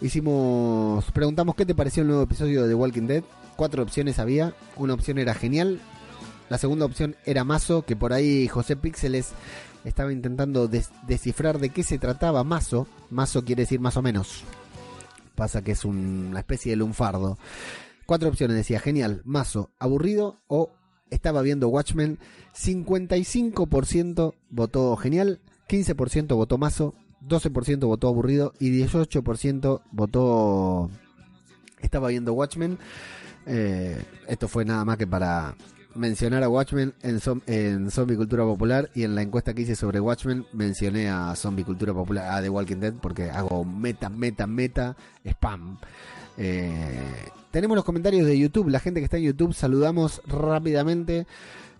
Hicimos 0.01 1.05
preguntamos 1.11 1.55
qué 1.55 1.65
te 1.65 1.75
pareció 1.75 2.01
el 2.01 2.09
nuevo 2.09 2.23
episodio 2.23 2.63
de 2.63 2.69
The 2.69 2.75
Walking 2.75 3.07
Dead. 3.07 3.23
Cuatro 3.55 3.81
opciones 3.81 4.19
había. 4.19 4.53
Una 4.75 4.93
opción 4.93 5.17
era 5.17 5.33
genial. 5.33 5.79
La 6.49 6.57
segunda 6.57 6.85
opción 6.85 7.15
era 7.25 7.43
Mazo, 7.43 7.83
que 7.83 7.95
por 7.95 8.13
ahí 8.13 8.47
José 8.47 8.75
Píxeles 8.75 9.31
estaba 9.83 10.13
intentando 10.13 10.67
des 10.67 10.91
descifrar 11.07 11.59
de 11.59 11.69
qué 11.69 11.83
se 11.83 11.97
trataba 11.97 12.43
Mazo. 12.43 12.87
Mazo 13.09 13.43
quiere 13.43 13.63
decir 13.63 13.79
más 13.79 13.97
o 13.97 14.01
menos. 14.01 14.43
Pasa 15.35 15.61
que 15.61 15.71
es 15.71 15.85
un, 15.85 16.27
una 16.29 16.39
especie 16.39 16.71
de 16.71 16.77
lunfardo. 16.77 17.37
Cuatro 18.07 18.29
opciones 18.29 18.55
decía, 18.55 18.79
genial, 18.79 19.21
mazo, 19.25 19.69
aburrido 19.79 20.39
o 20.47 20.71
estaba 21.09 21.41
viendo 21.41 21.67
Watchmen. 21.67 22.19
55% 22.55 24.33
votó 24.49 24.95
genial, 24.95 25.41
15% 25.67 26.35
votó 26.35 26.57
mazo, 26.57 26.95
12% 27.27 27.85
votó 27.85 28.07
aburrido 28.07 28.53
y 28.59 28.71
18% 28.71 29.81
votó 29.91 30.89
estaba 31.81 32.07
viendo 32.07 32.31
Watchmen. 32.33 32.79
Eh, 33.45 34.01
esto 34.27 34.47
fue 34.47 34.63
nada 34.63 34.85
más 34.85 34.97
que 34.97 35.05
para 35.05 35.57
mencionar 35.93 36.43
a 36.43 36.49
Watchmen 36.49 36.93
en, 37.01 37.19
en 37.47 37.91
Zombie 37.91 38.15
Cultura 38.15 38.43
Popular 38.45 38.89
y 38.95 39.03
en 39.03 39.15
la 39.15 39.21
encuesta 39.21 39.53
que 39.53 39.63
hice 39.63 39.75
sobre 39.75 39.99
Watchmen 39.99 40.45
mencioné 40.53 41.09
a 41.09 41.35
Zombie 41.35 41.65
Cultura 41.65 41.93
Popular, 41.93 42.31
a 42.31 42.41
The 42.41 42.49
Walking 42.49 42.77
Dead, 42.77 42.93
porque 43.01 43.29
hago 43.29 43.65
meta, 43.65 44.09
meta, 44.09 44.47
meta, 44.47 44.95
spam. 45.25 45.77
Eh, 46.37 47.29
tenemos 47.51 47.75
los 47.75 47.85
comentarios 47.85 48.25
de 48.25 48.37
YouTube, 48.37 48.69
la 48.69 48.79
gente 48.79 48.99
que 48.99 49.05
está 49.05 49.17
en 49.17 49.23
YouTube, 49.23 49.53
saludamos 49.53 50.21
rápidamente. 50.27 51.25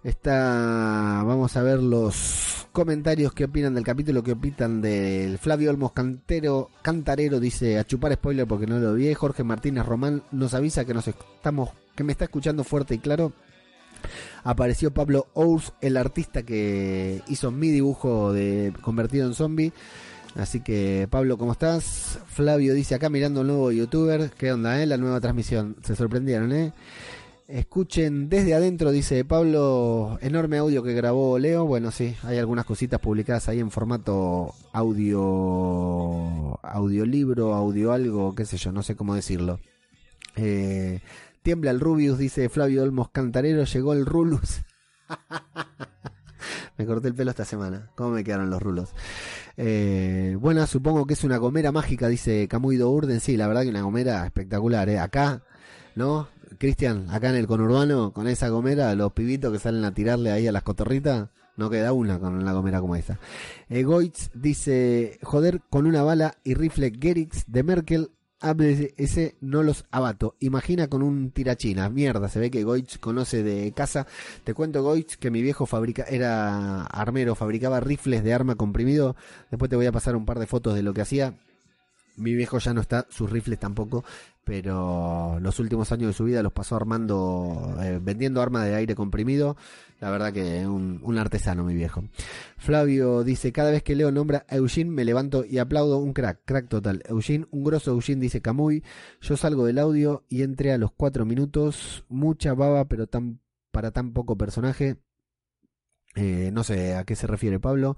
Está, 0.03 1.24
vamos 1.26 1.58
a 1.58 1.64
ver 1.64 1.80
los 1.82 2.68
comentarios 2.72 3.34
que 3.34 3.45
opinan 3.45 3.74
del 3.74 3.84
capítulo, 3.84 4.24
que 4.24 4.34
opinan 4.34 4.82
del 4.82 5.38
Flavio 5.38 5.70
Olmos 5.70 5.91
Cantero, 5.91 6.70
Cantarero, 6.82 7.39
dice 7.39 7.80
a 7.80 7.84
chupar 7.84 8.14
spoiler 8.14 8.47
porque 8.47 8.68
no 8.68 8.80
lo 8.80 8.93
vi. 8.93 9.14
Jorge 9.14 9.43
Martínez 9.43 9.86
Román 9.86 10.24
nos 10.32 10.53
avisa 10.53 10.86
que 10.86 10.93
nos 10.93 11.08
estamos, 11.08 11.70
que 11.95 12.03
me 12.03 12.12
está 12.12 12.26
escuchando 12.26 12.64
fuerte 12.64 12.95
y 12.95 12.99
claro. 12.99 13.34
Apareció 14.43 14.93
Pablo 14.93 15.28
Ous, 15.34 15.74
el 15.82 15.97
artista 15.97 16.43
que 16.43 17.22
hizo 17.28 17.51
mi 17.51 17.70
dibujo 17.70 18.32
de 18.32 18.74
convertido 18.82 19.28
en 19.28 19.34
zombie. 19.34 19.74
Así 20.38 20.61
que, 20.61 21.07
Pablo, 21.09 21.38
¿cómo 21.38 21.53
estás? 21.53 22.19
Flavio 22.27 22.75
dice 22.75 22.93
acá 22.93 23.09
mirando 23.09 23.41
un 23.41 23.47
nuevo 23.47 23.71
youtuber. 23.71 24.29
¿Qué 24.38 24.51
onda, 24.51 24.81
eh? 24.81 24.85
La 24.85 24.97
nueva 24.97 25.19
transmisión. 25.19 25.75
Se 25.81 25.95
sorprendieron, 25.95 26.51
¿eh? 26.51 26.73
Escuchen 27.47 28.29
desde 28.29 28.53
adentro, 28.53 28.91
dice 28.91 29.23
Pablo, 29.23 30.19
enorme 30.21 30.57
audio 30.57 30.83
que 30.83 30.93
grabó 30.93 31.39
Leo. 31.39 31.65
Bueno, 31.65 31.91
sí, 31.91 32.13
hay 32.23 32.38
algunas 32.38 32.65
cositas 32.65 32.99
publicadas 32.99 33.47
ahí 33.47 33.59
en 33.59 33.71
formato 33.71 34.53
audio, 34.73 36.59
audiolibro, 36.61 37.53
audio 37.53 37.93
algo, 37.93 38.35
qué 38.35 38.45
sé 38.45 38.57
yo, 38.57 38.73
no 38.73 38.83
sé 38.83 38.95
cómo 38.97 39.15
decirlo. 39.15 39.59
Eh, 40.35 40.99
tiembla 41.41 41.71
el 41.71 41.79
Rubius, 41.79 42.17
dice 42.17 42.49
Flavio 42.49 42.83
Olmos 42.83 43.09
Cantarero, 43.11 43.63
llegó 43.63 43.93
el 43.93 44.05
Rulus. 44.05 44.61
me 46.78 46.86
corté 46.86 47.07
el 47.07 47.15
pelo 47.15 47.32
esta 47.32 47.45
semana. 47.45 47.89
¿Cómo 47.95 48.11
me 48.11 48.23
quedaron 48.23 48.49
los 48.49 48.61
rulos? 48.61 48.89
Eh, 49.55 50.38
buena, 50.39 50.67
supongo 50.67 51.05
que 51.05 51.13
es 51.13 51.23
una 51.23 51.38
gomera 51.38 51.71
mágica, 51.71 52.07
dice 52.07 52.47
Camuido 52.47 52.89
Urden. 52.89 53.19
Sí, 53.19 53.38
la 53.38 53.47
verdad 53.47 53.63
que 53.63 53.69
una 53.69 53.82
gomera 53.82 54.25
espectacular. 54.25 54.89
¿eh? 54.89 54.99
Acá, 54.99 55.43
¿no? 55.95 56.28
Cristian, 56.57 57.09
acá 57.09 57.30
en 57.30 57.36
el 57.36 57.47
conurbano, 57.47 58.13
con 58.13 58.28
esa 58.28 58.49
gomera, 58.49 58.93
los 58.95 59.13
pibitos 59.13 59.51
que 59.51 59.59
salen 59.59 59.84
a 59.86 59.93
tirarle 59.93 60.32
ahí 60.32 60.47
a 60.47 60.51
las 60.51 60.63
cotorritas, 60.63 61.30
no 61.57 61.69
queda 61.69 61.91
una 61.91 62.19
con 62.19 62.36
una 62.36 62.53
gomera 62.53 62.80
como 62.80 62.95
esa. 62.95 63.19
Eh, 63.69 63.84
Goitz 63.84 64.30
dice, 64.34 65.19
joder, 65.23 65.61
con 65.69 65.88
una 65.88 66.03
bala 66.03 66.36
y 66.43 66.53
rifle 66.53 66.93
Gerix 66.99 67.45
de 67.47 67.63
Merkel, 67.63 68.11
ese 68.41 69.35
no 69.41 69.63
los 69.63 69.85
abato. 69.91 70.35
Imagina 70.39 70.88
con 70.88 71.01
un 71.01 71.31
tirachina. 71.31 71.89
Mierda, 71.89 72.29
se 72.29 72.39
ve 72.39 72.51
que 72.51 72.63
Goitz 72.63 72.97
conoce 72.97 73.43
de 73.43 73.71
casa. 73.71 74.07
Te 74.43 74.53
cuento, 74.53 74.83
Goitz, 74.83 75.17
que 75.17 75.31
mi 75.31 75.41
viejo 75.41 75.65
fabrica, 75.65 76.03
era 76.03 76.83
armero, 76.83 77.35
fabricaba 77.35 77.79
rifles 77.79 78.23
de 78.23 78.33
arma 78.33 78.55
comprimido. 78.55 79.15
Después 79.49 79.69
te 79.69 79.75
voy 79.75 79.88
a 79.88 79.91
pasar 79.91 80.15
un 80.15 80.25
par 80.25 80.39
de 80.39 80.47
fotos 80.47 80.75
de 80.75 80.83
lo 80.83 80.93
que 80.93 81.01
hacía. 81.01 81.33
Mi 82.15 82.33
viejo 82.33 82.57
ya 82.57 82.73
no 82.73 82.81
está, 82.81 83.05
sus 83.09 83.29
rifles 83.29 83.59
tampoco, 83.59 84.03
pero 84.48 85.39
los 85.41 85.60
últimos 85.60 85.91
años 85.91 86.08
de 86.08 86.14
su 86.14 86.24
vida 86.24 86.41
los 86.41 86.54
pasó 86.54 86.78
armando, 86.78 87.76
eh, 87.84 88.00
vendiendo 88.02 88.41
armas 88.41 88.64
de 88.64 88.76
aire 88.76 88.95
comprimido. 88.95 89.58
La 90.00 90.10
verdad 90.10 90.32
que 90.32 90.66
un, 90.66 91.02
un 91.04 91.18
artesano, 91.18 91.66
mi 91.66 91.74
viejo. 91.74 92.06
Flavio 92.56 93.26
dice, 93.26 93.52
cada 93.52 93.72
vez 93.72 93.84
que 93.84 93.93
leo 93.93 94.10
nombra 94.10 94.45
a 94.48 94.56
Eugene 94.56 94.89
me 94.89 95.04
levanto 95.04 95.43
y 95.43 95.58
aplaudo 95.58 95.98
un 95.98 96.14
crack, 96.14 96.45
crack 96.45 96.70
total. 96.70 97.04
Eugene, 97.10 97.45
un 97.52 97.66
grosso 97.66 97.91
Eugene 97.91 98.22
dice 98.22 98.41
Camuy, 98.41 98.86
yo 99.20 99.36
salgo 99.36 99.66
del 99.66 99.80
audio 99.80 100.24
y 100.30 100.43
entré 100.43 100.72
a 100.72 100.78
los 100.78 100.91
cuatro 100.93 101.26
minutos, 101.26 102.06
mucha 102.08 102.54
baba 102.54 102.86
pero 102.86 103.08
tan, 103.08 103.41
para 103.72 103.91
tan 103.91 104.14
poco 104.14 104.38
personaje. 104.38 104.95
Eh, 106.16 106.52
no 106.54 106.64
sé 106.64 106.95
a 106.95 107.04
qué 107.04 107.18
se 107.18 107.28
refiere 107.28 107.60
Pablo. 107.60 107.98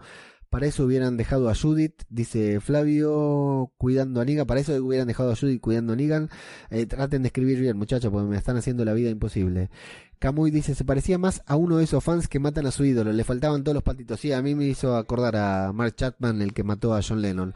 Para 0.50 0.66
eso 0.66 0.84
hubieran 0.84 1.16
dejado 1.16 1.48
a 1.48 1.54
Judith, 1.54 2.02
dice 2.10 2.60
Flavio, 2.60 3.72
cuidando 3.78 4.20
a 4.20 4.26
Negan. 4.26 4.48
Para 4.48 4.60
eso 4.60 4.74
hubieran 4.84 5.08
dejado 5.08 5.32
a 5.32 5.36
Judith 5.36 5.62
cuidando 5.62 5.94
a 5.94 5.96
Negan. 5.96 6.30
Eh, 6.72 6.88
traten 6.88 7.22
de 7.22 7.28
escribir 7.28 7.60
bien, 7.60 7.78
muchachos, 7.78 8.12
porque 8.12 8.30
me 8.30 8.38
están 8.38 8.58
haciendo 8.58 8.84
la 8.84 8.94
vida 8.94 9.12
imposible. 9.12 9.70
Camuy 10.18 10.50
dice, 10.50 10.74
se 10.74 10.84
parecía 10.84 11.20
más 11.20 11.44
a 11.46 11.56
uno 11.56 11.78
de 11.78 11.84
esos 11.84 12.04
fans 12.04 12.28
que 12.28 12.40
matan 12.40 12.66
a 12.66 12.72
su 12.72 12.84
ídolo. 12.84 13.14
Le 13.14 13.24
faltaban 13.24 13.64
todos 13.64 13.76
los 13.76 13.84
patitos. 13.84 14.20
Sí, 14.20 14.34
a 14.34 14.42
mí 14.42 14.56
me 14.56 14.66
hizo 14.66 14.98
acordar 14.98 15.36
a 15.36 15.72
Mark 15.72 15.96
Chapman, 15.96 16.42
el 16.42 16.54
que 16.54 16.64
mató 16.64 16.96
a 16.96 17.02
John 17.08 17.22
Lennon. 17.22 17.54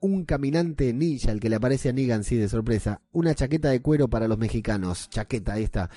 Un 0.00 0.26
caminante 0.26 0.92
ninja, 0.92 1.32
el 1.32 1.40
que 1.40 1.48
le 1.48 1.56
aparece 1.56 1.88
a 1.88 1.92
Negan, 1.94 2.24
sí, 2.24 2.36
de 2.36 2.50
sorpresa. 2.50 3.00
Una 3.10 3.34
chaqueta 3.34 3.70
de 3.70 3.80
cuero 3.80 4.08
para 4.08 4.28
los 4.28 4.36
mexicanos. 4.36 5.08
Chaqueta, 5.08 5.54
ahí 5.54 5.64
está. 5.64 5.88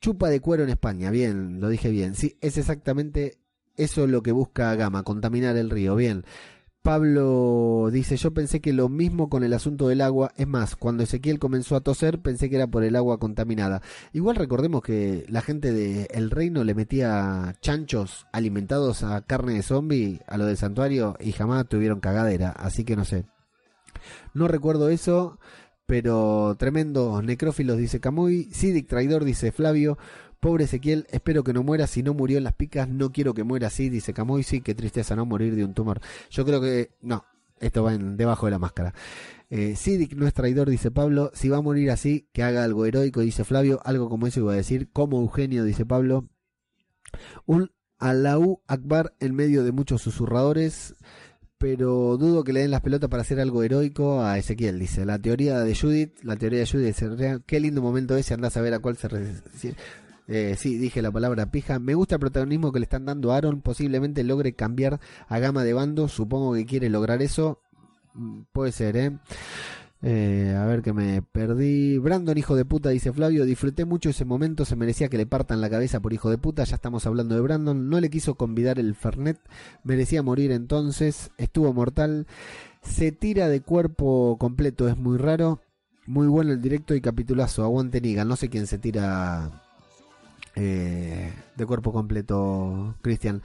Chupa 0.00 0.28
de 0.28 0.40
cuero 0.40 0.64
en 0.64 0.70
España. 0.70 1.12
Bien, 1.12 1.60
lo 1.60 1.68
dije 1.68 1.88
bien. 1.90 2.16
Sí, 2.16 2.36
es 2.40 2.58
exactamente 2.58 3.38
eso 3.76 4.04
es 4.04 4.10
lo 4.10 4.22
que 4.22 4.32
busca 4.32 4.74
Gama, 4.74 5.02
contaminar 5.02 5.56
el 5.56 5.70
río. 5.70 5.96
Bien. 5.96 6.24
Pablo 6.84 7.88
dice, 7.90 8.18
yo 8.18 8.34
pensé 8.34 8.60
que 8.60 8.74
lo 8.74 8.90
mismo 8.90 9.30
con 9.30 9.42
el 9.42 9.54
asunto 9.54 9.88
del 9.88 10.02
agua. 10.02 10.32
Es 10.36 10.46
más, 10.46 10.76
cuando 10.76 11.02
Ezequiel 11.02 11.38
comenzó 11.38 11.76
a 11.76 11.80
toser, 11.80 12.20
pensé 12.20 12.50
que 12.50 12.56
era 12.56 12.66
por 12.66 12.84
el 12.84 12.94
agua 12.94 13.18
contaminada. 13.18 13.80
Igual 14.12 14.36
recordemos 14.36 14.82
que 14.82 15.24
la 15.30 15.40
gente 15.40 15.72
del 15.72 16.06
el 16.10 16.30
reino 16.30 16.62
le 16.62 16.74
metía 16.74 17.56
chanchos 17.62 18.26
alimentados 18.32 19.02
a 19.02 19.22
carne 19.22 19.54
de 19.54 19.62
zombie 19.62 20.20
a 20.26 20.36
lo 20.36 20.44
del 20.44 20.58
santuario 20.58 21.16
y 21.20 21.32
jamás 21.32 21.66
tuvieron 21.70 22.00
cagadera. 22.00 22.50
Así 22.50 22.84
que 22.84 22.96
no 22.96 23.06
sé. 23.06 23.24
No 24.34 24.46
recuerdo 24.46 24.90
eso, 24.90 25.38
pero 25.86 26.54
tremendo 26.58 27.22
necrófilos, 27.22 27.78
dice 27.78 27.98
Camuy. 27.98 28.50
Sidic 28.52 28.88
traidor, 28.88 29.24
dice 29.24 29.52
Flavio. 29.52 29.96
Pobre 30.44 30.64
Ezequiel, 30.64 31.06
espero 31.10 31.42
que 31.42 31.54
no 31.54 31.62
muera. 31.62 31.86
Si 31.86 32.02
no 32.02 32.12
murió 32.12 32.36
en 32.36 32.44
las 32.44 32.52
picas, 32.52 32.86
no 32.86 33.12
quiero 33.12 33.32
que 33.32 33.44
muera 33.44 33.68
así, 33.68 33.88
dice 33.88 34.12
Camoy. 34.12 34.42
Sí, 34.42 34.60
qué 34.60 34.74
tristeza 34.74 35.16
no 35.16 35.24
morir 35.24 35.56
de 35.56 35.64
un 35.64 35.72
tumor. 35.72 36.02
Yo 36.28 36.44
creo 36.44 36.60
que 36.60 36.90
no, 37.00 37.24
esto 37.60 37.82
va 37.82 37.96
debajo 37.96 38.44
de 38.44 38.50
la 38.50 38.58
máscara. 38.58 38.92
Eh, 39.48 39.74
Sidic 39.74 40.12
no 40.12 40.26
es 40.26 40.34
traidor, 40.34 40.68
dice 40.68 40.90
Pablo. 40.90 41.30
Si 41.32 41.48
va 41.48 41.56
a 41.56 41.62
morir 41.62 41.90
así, 41.90 42.28
que 42.34 42.42
haga 42.42 42.62
algo 42.62 42.84
heroico, 42.84 43.22
dice 43.22 43.42
Flavio. 43.44 43.80
Algo 43.86 44.10
como 44.10 44.26
eso 44.26 44.40
iba 44.40 44.52
a 44.52 44.56
decir. 44.56 44.90
Como 44.92 45.18
Eugenio, 45.18 45.64
dice 45.64 45.86
Pablo. 45.86 46.28
Un 47.46 47.70
Alaú 47.98 48.60
Akbar 48.66 49.14
en 49.20 49.34
medio 49.34 49.64
de 49.64 49.72
muchos 49.72 50.02
susurradores. 50.02 50.94
Pero 51.56 52.18
dudo 52.18 52.44
que 52.44 52.52
le 52.52 52.60
den 52.60 52.70
las 52.70 52.82
pelotas 52.82 53.08
para 53.08 53.22
hacer 53.22 53.40
algo 53.40 53.62
heroico 53.62 54.22
a 54.22 54.36
Ezequiel, 54.36 54.78
dice. 54.78 55.06
La 55.06 55.18
teoría 55.18 55.60
de 55.60 55.74
Judith, 55.74 56.18
la 56.22 56.36
teoría 56.36 56.58
de 56.58 56.66
Judith, 56.66 57.42
qué 57.46 57.60
lindo 57.60 57.80
momento 57.80 58.14
ese, 58.14 58.34
andás 58.34 58.58
a 58.58 58.60
ver 58.60 58.74
a 58.74 58.80
cuál 58.80 58.98
se. 58.98 59.08
Eh, 60.26 60.56
sí, 60.58 60.78
dije 60.78 61.02
la 61.02 61.10
palabra 61.10 61.50
pija. 61.50 61.78
Me 61.78 61.94
gusta 61.94 62.16
el 62.16 62.20
protagonismo 62.20 62.72
que 62.72 62.80
le 62.80 62.84
están 62.84 63.04
dando 63.04 63.32
a 63.32 63.36
Aaron. 63.36 63.60
Posiblemente 63.60 64.24
logre 64.24 64.54
cambiar 64.54 65.00
a 65.28 65.38
gama 65.38 65.64
de 65.64 65.72
bando. 65.72 66.08
Supongo 66.08 66.54
que 66.54 66.66
quiere 66.66 66.88
lograr 66.88 67.22
eso. 67.22 67.60
Mm, 68.14 68.42
puede 68.52 68.72
ser, 68.72 68.96
¿eh? 68.96 69.18
¿eh? 70.02 70.54
a 70.56 70.64
ver 70.66 70.82
que 70.82 70.92
me 70.92 71.20
perdí. 71.22 71.98
Brandon, 71.98 72.38
hijo 72.38 72.56
de 72.56 72.64
puta, 72.64 72.90
dice 72.90 73.12
Flavio. 73.12 73.44
Disfruté 73.44 73.84
mucho 73.84 74.10
ese 74.10 74.24
momento. 74.24 74.64
Se 74.64 74.76
merecía 74.76 75.08
que 75.08 75.18
le 75.18 75.26
partan 75.26 75.60
la 75.60 75.70
cabeza 75.70 76.00
por 76.00 76.12
hijo 76.12 76.30
de 76.30 76.38
puta. 76.38 76.64
Ya 76.64 76.76
estamos 76.76 77.06
hablando 77.06 77.34
de 77.34 77.42
Brandon. 77.42 77.88
No 77.88 78.00
le 78.00 78.10
quiso 78.10 78.36
convidar 78.36 78.78
el 78.78 78.94
Fernet. 78.94 79.38
Merecía 79.82 80.22
morir 80.22 80.52
entonces. 80.52 81.30
Estuvo 81.36 81.72
mortal. 81.74 82.26
Se 82.82 83.12
tira 83.12 83.48
de 83.48 83.60
cuerpo 83.60 84.38
completo. 84.38 84.88
Es 84.88 84.96
muy 84.96 85.18
raro. 85.18 85.60
Muy 86.06 86.26
bueno 86.28 86.52
el 86.52 86.62
directo 86.62 86.94
y 86.94 87.00
capitulazo. 87.02 87.62
Aguante 87.62 88.00
Niga. 88.00 88.24
No 88.24 88.36
sé 88.36 88.48
quién 88.48 88.66
se 88.66 88.78
tira 88.78 89.63
eh, 90.54 91.32
de 91.56 91.66
cuerpo 91.66 91.92
completo, 91.92 92.94
Cristian. 93.02 93.42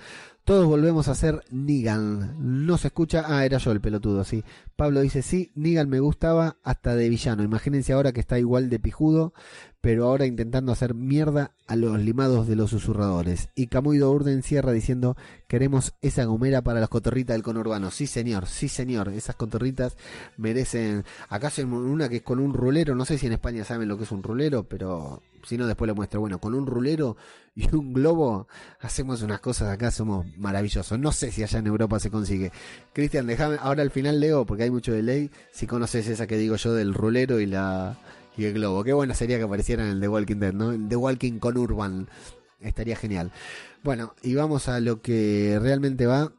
Todos 0.50 0.66
volvemos 0.66 1.08
a 1.10 1.14
ser 1.14 1.43
Nigan. 1.52 2.34
No 2.39 2.80
se 2.80 2.88
escucha. 2.88 3.24
Ah, 3.28 3.45
era 3.45 3.60
yo 3.60 3.72
el 3.72 3.82
pelotudo, 3.82 4.24
sí. 4.24 4.43
Pablo 4.76 5.02
dice, 5.02 5.22
sí, 5.22 5.52
Nigan 5.54 5.89
me 5.89 6.00
gustaba 6.00 6.58
hasta 6.64 6.95
de 6.95 7.08
villano. 7.08 7.43
Imagínense 7.43 7.93
ahora 7.93 8.14
que 8.14 8.20
está 8.20 8.39
igual 8.39 8.68
de 8.68 8.80
pijudo, 8.80 9.32
pero 9.80 10.06
ahora 10.06 10.26
intentando 10.26 10.72
hacer 10.72 10.95
mierda 10.95 11.52
a 11.68 11.76
los 11.76 12.00
limados 12.00 12.47
de 12.47 12.56
los 12.56 12.72
susurradores. 12.72 13.50
Y 13.54 13.68
Camuido 13.68 14.12
Urden 14.12 14.41
cierra 14.41 14.72
diciendo, 14.72 15.16
queremos 15.47 15.93
esa 16.02 16.24
gomera 16.24 16.64
para 16.64 16.80
las 16.80 16.89
cotorritas 16.89 17.36
del 17.36 17.43
conurbano. 17.43 17.91
Sí, 17.91 18.08
señor, 18.08 18.47
sí, 18.47 18.70
señor. 18.70 19.10
Esas 19.10 19.36
cotorritas 19.36 19.97
merecen... 20.36 21.06
¿Acaso 21.30 21.62
una 21.62 22.10
que 22.10 22.16
es 22.16 22.24
con 22.24 22.39
un 22.39 22.56
rulero? 22.56 22.95
No 22.95 23.06
sé 23.06 23.20
si 23.20 23.28
en 23.28 23.34
España 23.34 23.64
saben 23.66 23.88
lo 23.88 23.97
que 23.97 24.06
es 24.06 24.12
un 24.12 24.24
rulero, 24.24 24.64
pero 24.64 25.22
si 25.43 25.58
no, 25.60 25.68
después 25.68 25.88
le 25.88 25.93
muestro. 25.93 26.20
Bueno, 26.20 26.39
con 26.39 26.56
un 26.56 26.66
rulero 26.66 27.18
y 27.60 27.76
un 27.76 27.93
globo 27.93 28.47
hacemos 28.80 29.22
unas 29.22 29.41
cosas 29.41 29.70
acá, 29.70 29.91
somos 29.91 30.26
maravillosos. 30.38 30.97
No 30.97 31.12
sé 31.12 31.30
si 31.32 31.43
allá 31.43 31.60
en 31.60 31.68
Europa 31.68 31.99
se 31.99 32.10
consigue. 32.10 32.53
Cristian, 32.93 33.28
déjame, 33.28 33.57
ahora 33.60 33.82
al 33.82 33.91
final 33.91 34.22
leo, 34.22 34.45
porque 34.45 34.64
hay 34.64 34.72
mucho 34.72 34.93
de 34.93 35.03
ley, 35.03 35.30
si 35.51 35.68
conoces 35.68 36.07
esa 36.07 36.26
que 36.26 36.38
digo 36.38 36.55
yo 36.55 36.74
del 36.74 36.93
rulero 36.93 37.41
y 37.41 37.47
la 37.47 37.97
y 38.38 38.45
el 38.45 38.53
globo. 38.53 38.86
Qué 38.86 38.93
buena 38.93 39.14
sería 39.14 39.38
que 39.38 39.43
apareciera 39.43 39.84
en 39.84 39.89
el 39.89 39.99
The 39.99 40.07
Walking 40.07 40.38
Dead, 40.38 40.53
¿no? 40.53 40.72
El 40.72 40.88
The 40.88 40.95
Walking 40.95 41.39
con 41.39 41.57
Urban. 41.57 42.07
Estaría 42.62 42.95
genial. 42.95 43.34
Bueno, 43.84 44.14
y 44.24 44.36
vamos 44.36 44.70
a 44.70 44.80
lo 44.80 45.01
que 45.01 45.60
realmente 45.62 46.05
va. 46.05 46.32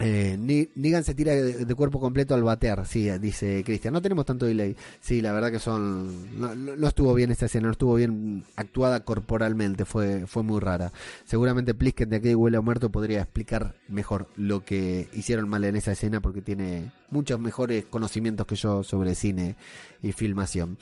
Eh, 0.00 0.36
Negan 0.76 1.02
se 1.02 1.14
tira 1.14 1.34
de, 1.34 1.74
cuerpo 1.74 1.98
completo 1.98 2.34
al 2.34 2.44
batear, 2.44 2.86
sí, 2.86 3.10
dice 3.18 3.64
Cristian. 3.64 3.92
No 3.92 4.00
tenemos 4.00 4.26
tanto 4.26 4.46
delay. 4.46 4.76
Sí, 5.00 5.20
la 5.20 5.32
verdad 5.32 5.50
que 5.50 5.58
son. 5.58 6.38
No, 6.38 6.86
estuvo 6.86 7.12
bien 7.14 7.32
esta 7.32 7.46
escena, 7.46 7.66
no 7.66 7.72
estuvo 7.72 7.94
bien 7.96 8.44
actuada 8.54 9.00
corporalmente, 9.04 9.84
fue, 9.84 10.26
fue 10.26 10.44
muy 10.44 10.60
rara. 10.60 10.92
Seguramente 11.24 11.74
Plisken 11.74 12.10
de 12.10 12.16
aquí 12.16 12.34
huele 12.34 12.58
a 12.58 12.60
muerto 12.60 12.90
podría 12.90 13.22
explicar 13.22 13.74
mejor 13.88 14.28
lo 14.36 14.64
que 14.64 15.08
hicieron 15.14 15.48
mal 15.48 15.64
en 15.64 15.76
esa 15.76 15.92
escena 15.92 16.20
porque 16.20 16.42
tiene 16.42 16.92
muchos 17.10 17.40
mejores 17.40 17.84
conocimientos 17.86 18.46
que 18.46 18.56
yo 18.56 18.84
sobre 18.84 19.14
cine 19.14 19.56
y 20.02 20.12
filmación. 20.12 20.78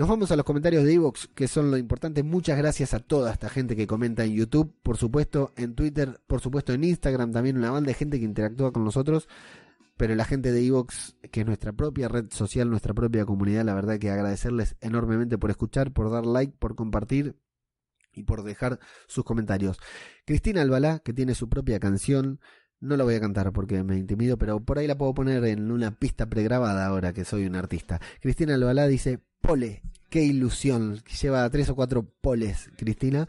Nos 0.00 0.08
vamos 0.08 0.32
a 0.32 0.36
los 0.36 0.46
comentarios 0.46 0.82
de 0.82 0.94
Evox, 0.94 1.28
que 1.34 1.46
son 1.46 1.70
lo 1.70 1.76
importante. 1.76 2.22
Muchas 2.22 2.56
gracias 2.56 2.94
a 2.94 3.00
toda 3.00 3.34
esta 3.34 3.50
gente 3.50 3.76
que 3.76 3.86
comenta 3.86 4.24
en 4.24 4.32
YouTube, 4.32 4.74
por 4.82 4.96
supuesto 4.96 5.52
en 5.58 5.74
Twitter, 5.74 6.22
por 6.26 6.40
supuesto 6.40 6.72
en 6.72 6.84
Instagram, 6.84 7.32
también 7.32 7.58
una 7.58 7.70
banda 7.70 7.88
de 7.88 7.94
gente 7.94 8.18
que 8.18 8.24
interactúa 8.24 8.72
con 8.72 8.82
nosotros. 8.82 9.28
Pero 9.98 10.14
la 10.14 10.24
gente 10.24 10.52
de 10.52 10.64
Evox, 10.64 11.16
que 11.30 11.40
es 11.40 11.46
nuestra 11.46 11.74
propia 11.74 12.08
red 12.08 12.30
social, 12.30 12.70
nuestra 12.70 12.94
propia 12.94 13.26
comunidad, 13.26 13.62
la 13.66 13.74
verdad 13.74 13.98
que 13.98 14.08
agradecerles 14.08 14.74
enormemente 14.80 15.36
por 15.36 15.50
escuchar, 15.50 15.92
por 15.92 16.10
dar 16.10 16.24
like, 16.24 16.54
por 16.58 16.76
compartir 16.76 17.36
y 18.14 18.22
por 18.22 18.42
dejar 18.42 18.80
sus 19.06 19.24
comentarios. 19.24 19.78
Cristina 20.24 20.62
Albalá, 20.62 21.00
que 21.00 21.12
tiene 21.12 21.34
su 21.34 21.50
propia 21.50 21.78
canción, 21.78 22.40
no 22.80 22.96
la 22.96 23.04
voy 23.04 23.14
a 23.14 23.20
cantar 23.20 23.52
porque 23.52 23.82
me 23.84 23.96
intimido, 23.96 24.36
pero 24.38 24.60
por 24.60 24.78
ahí 24.78 24.86
la 24.86 24.98
puedo 24.98 25.14
poner 25.14 25.44
en 25.44 25.70
una 25.70 25.92
pista 25.92 26.26
pregrabada 26.26 26.86
ahora 26.86 27.12
que 27.12 27.24
soy 27.24 27.46
un 27.46 27.56
artista. 27.56 28.00
Cristina 28.20 28.54
Albalá 28.54 28.86
dice, 28.86 29.20
pole, 29.40 29.82
qué 30.08 30.22
ilusión. 30.22 31.02
Lleva 31.20 31.48
tres 31.50 31.68
o 31.68 31.76
cuatro 31.76 32.10
poles, 32.20 32.70
Cristina. 32.76 33.28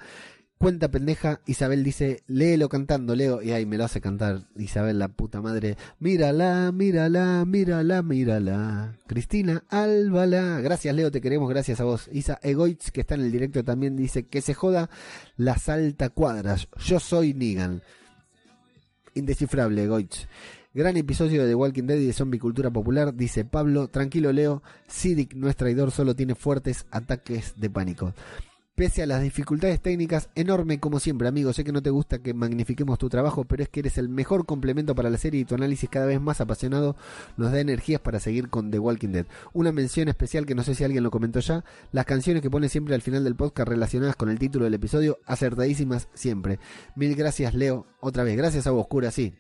Cuenta 0.58 0.92
pendeja, 0.92 1.42
Isabel 1.48 1.84
dice, 1.84 2.22
léelo 2.28 2.70
cantando, 2.70 3.16
Leo, 3.16 3.42
y 3.42 3.52
ahí 3.52 3.66
me 3.66 3.80
lo 3.80 3.84
hace 3.84 4.00
cantar 4.00 4.44
Isabel, 4.56 5.00
la 5.00 5.08
puta 5.08 5.42
madre. 5.42 5.76
Mírala, 5.98 6.72
mírala, 6.72 7.44
mírala, 7.46 8.04
mírala. 8.04 8.96
Cristina, 9.08 9.64
álbala. 9.70 10.62
Gracias, 10.62 10.96
Leo, 10.96 11.10
te 11.10 11.20
queremos, 11.20 11.50
gracias 11.50 11.82
a 11.82 11.84
vos. 11.84 12.08
Isa 12.12 12.40
Egoitz, 12.44 12.92
que 12.92 13.02
está 13.02 13.16
en 13.16 13.22
el 13.22 13.32
directo, 13.32 13.64
también 13.64 13.96
dice, 13.96 14.28
que 14.28 14.42
se 14.42 14.54
joda 14.54 14.92
la 15.36 15.58
salta 15.58 16.10
cuadras. 16.10 16.68
Yo 16.86 17.00
soy 17.00 17.34
Nigan. 17.34 17.82
Indescifrable, 19.14 19.84
Egoitz. 19.84 20.28
Gran 20.74 20.96
episodio 20.96 21.44
de 21.44 21.50
The 21.50 21.56
Walking 21.56 21.84
Dead 21.84 21.98
y 21.98 22.08
de 22.08 22.14
Zombie 22.14 22.40
Cultura 22.40 22.72
Popular, 22.72 23.14
dice 23.14 23.44
Pablo. 23.44 23.90
Tranquilo, 23.90 24.32
Leo. 24.32 24.64
Sidic 24.88 25.34
no 25.34 25.50
es 25.50 25.58
traidor, 25.58 25.92
solo 25.92 26.16
tiene 26.16 26.36
fuertes 26.36 26.86
ataques 26.92 27.56
de 27.58 27.70
pánico. 27.70 28.14
Pese 28.74 29.04
a 29.04 29.06
las 29.06 29.22
dificultades 29.22 29.82
técnicas, 29.82 30.30
enorme 30.34 30.80
como 30.80 31.02
siempre, 31.02 31.28
amigo. 31.28 31.52
Sé 31.52 31.66
que 31.66 31.74
no 31.74 31.84
te 31.84 31.90
gusta 31.90 32.20
que 32.20 32.34
magnifiquemos 32.34 32.98
tu 32.98 33.10
trabajo, 33.10 33.44
pero 33.44 33.64
es 33.64 33.70
que 33.70 33.82
eres 33.82 33.98
el 33.98 34.08
mejor 34.08 34.46
complemento 34.46 34.96
para 34.96 35.10
la 35.10 35.18
serie 35.18 35.42
y 35.42 35.46
tu 35.46 35.56
análisis 35.56 35.90
cada 35.90 36.06
vez 36.06 36.22
más 36.22 36.40
apasionado 36.40 36.96
nos 37.36 37.52
da 37.52 37.60
energías 37.60 38.00
para 38.00 38.22
seguir 38.22 38.50
con 38.50 38.72
The 38.72 38.80
Walking 38.80 39.10
Dead. 39.10 39.26
Una 39.52 39.74
mención 39.74 40.08
especial 40.08 40.46
que 40.46 40.56
no 40.56 40.64
sé 40.64 40.74
si 40.74 40.86
alguien 40.86 41.04
lo 41.04 41.12
comentó 41.12 41.42
ya, 41.42 41.66
las 41.92 42.06
canciones 42.06 42.42
que 42.42 42.50
pone 42.50 42.70
siempre 42.70 42.96
al 42.96 43.02
final 43.02 43.26
del 43.26 43.36
podcast 43.36 43.68
relacionadas 43.68 44.16
con 44.16 44.30
el 44.30 44.40
título 44.40 44.64
del 44.64 44.74
episodio, 44.74 45.20
acertadísimas 45.26 46.08
siempre. 46.14 46.60
Mil 46.96 47.14
gracias, 47.16 47.54
Leo. 47.54 47.88
Otra 48.00 48.24
vez, 48.24 48.38
gracias 48.38 48.68
a 48.68 48.72
vos, 48.72 48.88
cura, 48.88 49.12
sí. 49.12 49.34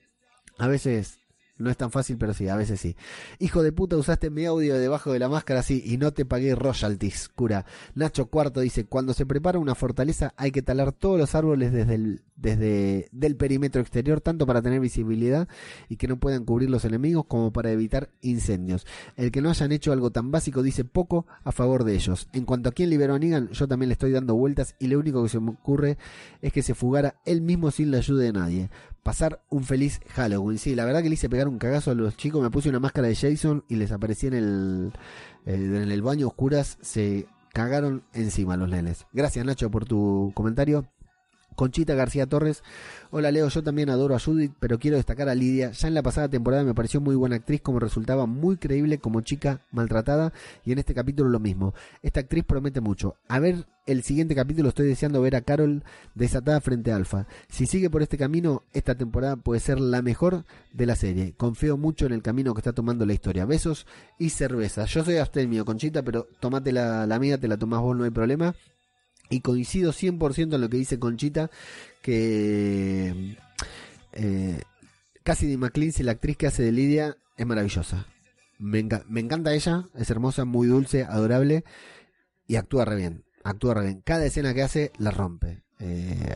A 0.57 0.67
veces 0.67 1.20
no 1.61 1.69
es 1.69 1.77
tan 1.77 1.91
fácil, 1.91 2.17
pero 2.17 2.33
sí, 2.33 2.47
a 2.47 2.55
veces 2.55 2.79
sí. 2.79 2.95
Hijo 3.39 3.63
de 3.63 3.71
puta, 3.71 3.97
usaste 3.97 4.29
mi 4.29 4.45
audio 4.45 4.77
debajo 4.77 5.13
de 5.13 5.19
la 5.19 5.29
máscara, 5.29 5.63
sí, 5.63 5.81
y 5.85 5.97
no 5.97 6.11
te 6.11 6.25
pagué 6.25 6.55
royalties, 6.55 7.29
cura. 7.29 7.65
Nacho 7.95 8.27
Cuarto 8.27 8.59
dice, 8.59 8.85
cuando 8.85 9.13
se 9.13 9.25
prepara 9.25 9.59
una 9.59 9.75
fortaleza 9.75 10.33
hay 10.37 10.51
que 10.51 10.61
talar 10.61 10.91
todos 10.91 11.19
los 11.19 11.35
árboles 11.35 11.71
desde 11.71 11.95
el 11.95 12.23
desde 12.41 13.07
del 13.11 13.35
perímetro 13.35 13.81
exterior, 13.81 14.21
tanto 14.21 14.45
para 14.45 14.61
tener 14.61 14.79
visibilidad 14.79 15.47
y 15.89 15.97
que 15.97 16.07
no 16.07 16.19
puedan 16.19 16.45
cubrir 16.45 16.69
los 16.69 16.85
enemigos 16.85 17.25
como 17.25 17.51
para 17.51 17.71
evitar 17.71 18.09
incendios. 18.21 18.85
El 19.15 19.31
que 19.31 19.41
no 19.41 19.49
hayan 19.49 19.71
hecho 19.71 19.91
algo 19.91 20.11
tan 20.11 20.31
básico 20.31 20.63
dice 20.63 20.83
poco 20.83 21.25
a 21.43 21.51
favor 21.51 21.83
de 21.83 21.95
ellos. 21.95 22.27
En 22.33 22.45
cuanto 22.45 22.69
a 22.69 22.71
quién 22.71 22.89
liberó 22.89 23.15
a 23.15 23.19
Negan, 23.19 23.49
yo 23.49 23.67
también 23.67 23.89
le 23.89 23.93
estoy 23.93 24.11
dando 24.11 24.35
vueltas 24.35 24.75
y 24.79 24.87
lo 24.87 24.99
único 24.99 25.23
que 25.23 25.29
se 25.29 25.39
me 25.39 25.51
ocurre 25.51 25.97
es 26.41 26.51
que 26.51 26.63
se 26.63 26.73
fugara 26.73 27.15
él 27.25 27.41
mismo 27.41 27.71
sin 27.71 27.91
la 27.91 27.97
ayuda 27.97 28.23
de 28.23 28.33
nadie 28.33 28.69
pasar 29.03 29.41
un 29.49 29.63
feliz 29.63 29.99
Halloween. 30.09 30.57
Sí, 30.57 30.75
la 30.75 30.85
verdad 30.85 31.01
que 31.01 31.09
le 31.09 31.15
hice 31.15 31.29
pegar 31.29 31.47
un 31.47 31.57
cagazo 31.57 31.91
a 31.91 31.95
los 31.95 32.17
chicos. 32.17 32.41
Me 32.41 32.51
puse 32.51 32.69
una 32.69 32.79
máscara 32.79 33.07
de 33.07 33.15
Jason 33.15 33.63
y 33.67 33.75
les 33.75 33.91
aparecí 33.91 34.27
en 34.27 34.33
el, 34.33 34.93
en 35.45 35.91
el 35.91 36.01
baño 36.01 36.27
oscuras. 36.27 36.77
Se 36.81 37.27
cagaron 37.53 38.03
encima 38.13 38.57
los 38.57 38.69
nenes. 38.69 39.05
Gracias 39.13 39.45
Nacho 39.45 39.69
por 39.71 39.85
tu 39.85 40.31
comentario. 40.35 40.85
Conchita 41.61 41.93
García 41.93 42.25
Torres. 42.25 42.63
Hola 43.11 43.29
Leo, 43.29 43.47
yo 43.47 43.61
también 43.61 43.91
adoro 43.91 44.15
a 44.15 44.19
Judith, 44.19 44.51
pero 44.59 44.79
quiero 44.79 44.97
destacar 44.97 45.29
a 45.29 45.35
Lidia. 45.35 45.69
Ya 45.69 45.87
en 45.87 45.93
la 45.93 46.01
pasada 46.01 46.27
temporada 46.27 46.63
me 46.63 46.73
pareció 46.73 47.01
muy 47.01 47.13
buena 47.13 47.35
actriz, 47.35 47.61
como 47.61 47.77
resultaba 47.77 48.25
muy 48.25 48.57
creíble 48.57 48.97
como 48.97 49.21
chica 49.21 49.61
maltratada, 49.71 50.33
y 50.65 50.71
en 50.71 50.79
este 50.79 50.95
capítulo 50.95 51.29
lo 51.29 51.39
mismo. 51.39 51.75
Esta 52.01 52.21
actriz 52.21 52.45
promete 52.45 52.81
mucho. 52.81 53.13
A 53.27 53.37
ver, 53.37 53.67
el 53.85 54.01
siguiente 54.01 54.33
capítulo 54.33 54.69
estoy 54.69 54.87
deseando 54.87 55.21
ver 55.21 55.35
a 55.35 55.41
Carol 55.41 55.83
desatada 56.15 56.61
frente 56.61 56.91
a 56.91 56.95
Alfa. 56.95 57.27
Si 57.47 57.67
sigue 57.67 57.91
por 57.91 58.01
este 58.01 58.17
camino, 58.17 58.63
esta 58.73 58.95
temporada 58.95 59.35
puede 59.35 59.59
ser 59.59 59.79
la 59.79 60.01
mejor 60.01 60.45
de 60.73 60.87
la 60.87 60.95
serie. 60.95 61.35
Confío 61.37 61.77
mucho 61.77 62.07
en 62.07 62.13
el 62.13 62.23
camino 62.23 62.55
que 62.55 62.61
está 62.61 62.73
tomando 62.73 63.05
la 63.05 63.13
historia. 63.13 63.45
Besos 63.45 63.85
y 64.17 64.31
cerveza. 64.31 64.85
Yo 64.85 65.05
soy 65.05 65.17
abstemio, 65.17 65.63
Conchita, 65.63 66.01
pero 66.01 66.27
tomate 66.39 66.71
la, 66.71 67.05
la 67.05 67.19
mía, 67.19 67.37
te 67.37 67.47
la 67.47 67.57
tomás 67.57 67.81
vos, 67.81 67.95
no 67.95 68.03
hay 68.03 68.09
problema. 68.09 68.55
Y 69.31 69.39
coincido 69.41 69.91
100% 69.93 70.53
en 70.55 70.61
lo 70.61 70.69
que 70.69 70.77
dice 70.77 70.99
Conchita, 70.99 71.49
que 72.03 73.37
eh, 74.13 74.61
Cassidy 75.23 75.57
McClincy, 75.57 76.03
la 76.03 76.11
actriz 76.11 76.37
que 76.37 76.47
hace 76.47 76.61
de 76.63 76.71
Lidia, 76.71 77.17
es 77.37 77.45
maravillosa. 77.47 78.05
Me, 78.59 78.83
enca- 78.83 79.05
me 79.07 79.21
encanta 79.21 79.53
ella, 79.53 79.85
es 79.95 80.09
hermosa, 80.11 80.45
muy 80.45 80.67
dulce, 80.67 81.03
adorable 81.05 81.63
y 82.45 82.57
actúa 82.57 82.85
re 82.85 82.95
bien. 82.97 83.23
Actúa 83.43 83.73
re 83.73 83.85
bien. 83.85 84.01
Cada 84.05 84.25
escena 84.25 84.53
que 84.53 84.61
hace 84.61 84.91
la 84.99 85.11
rompe. 85.11 85.63
Eh, 85.79 86.35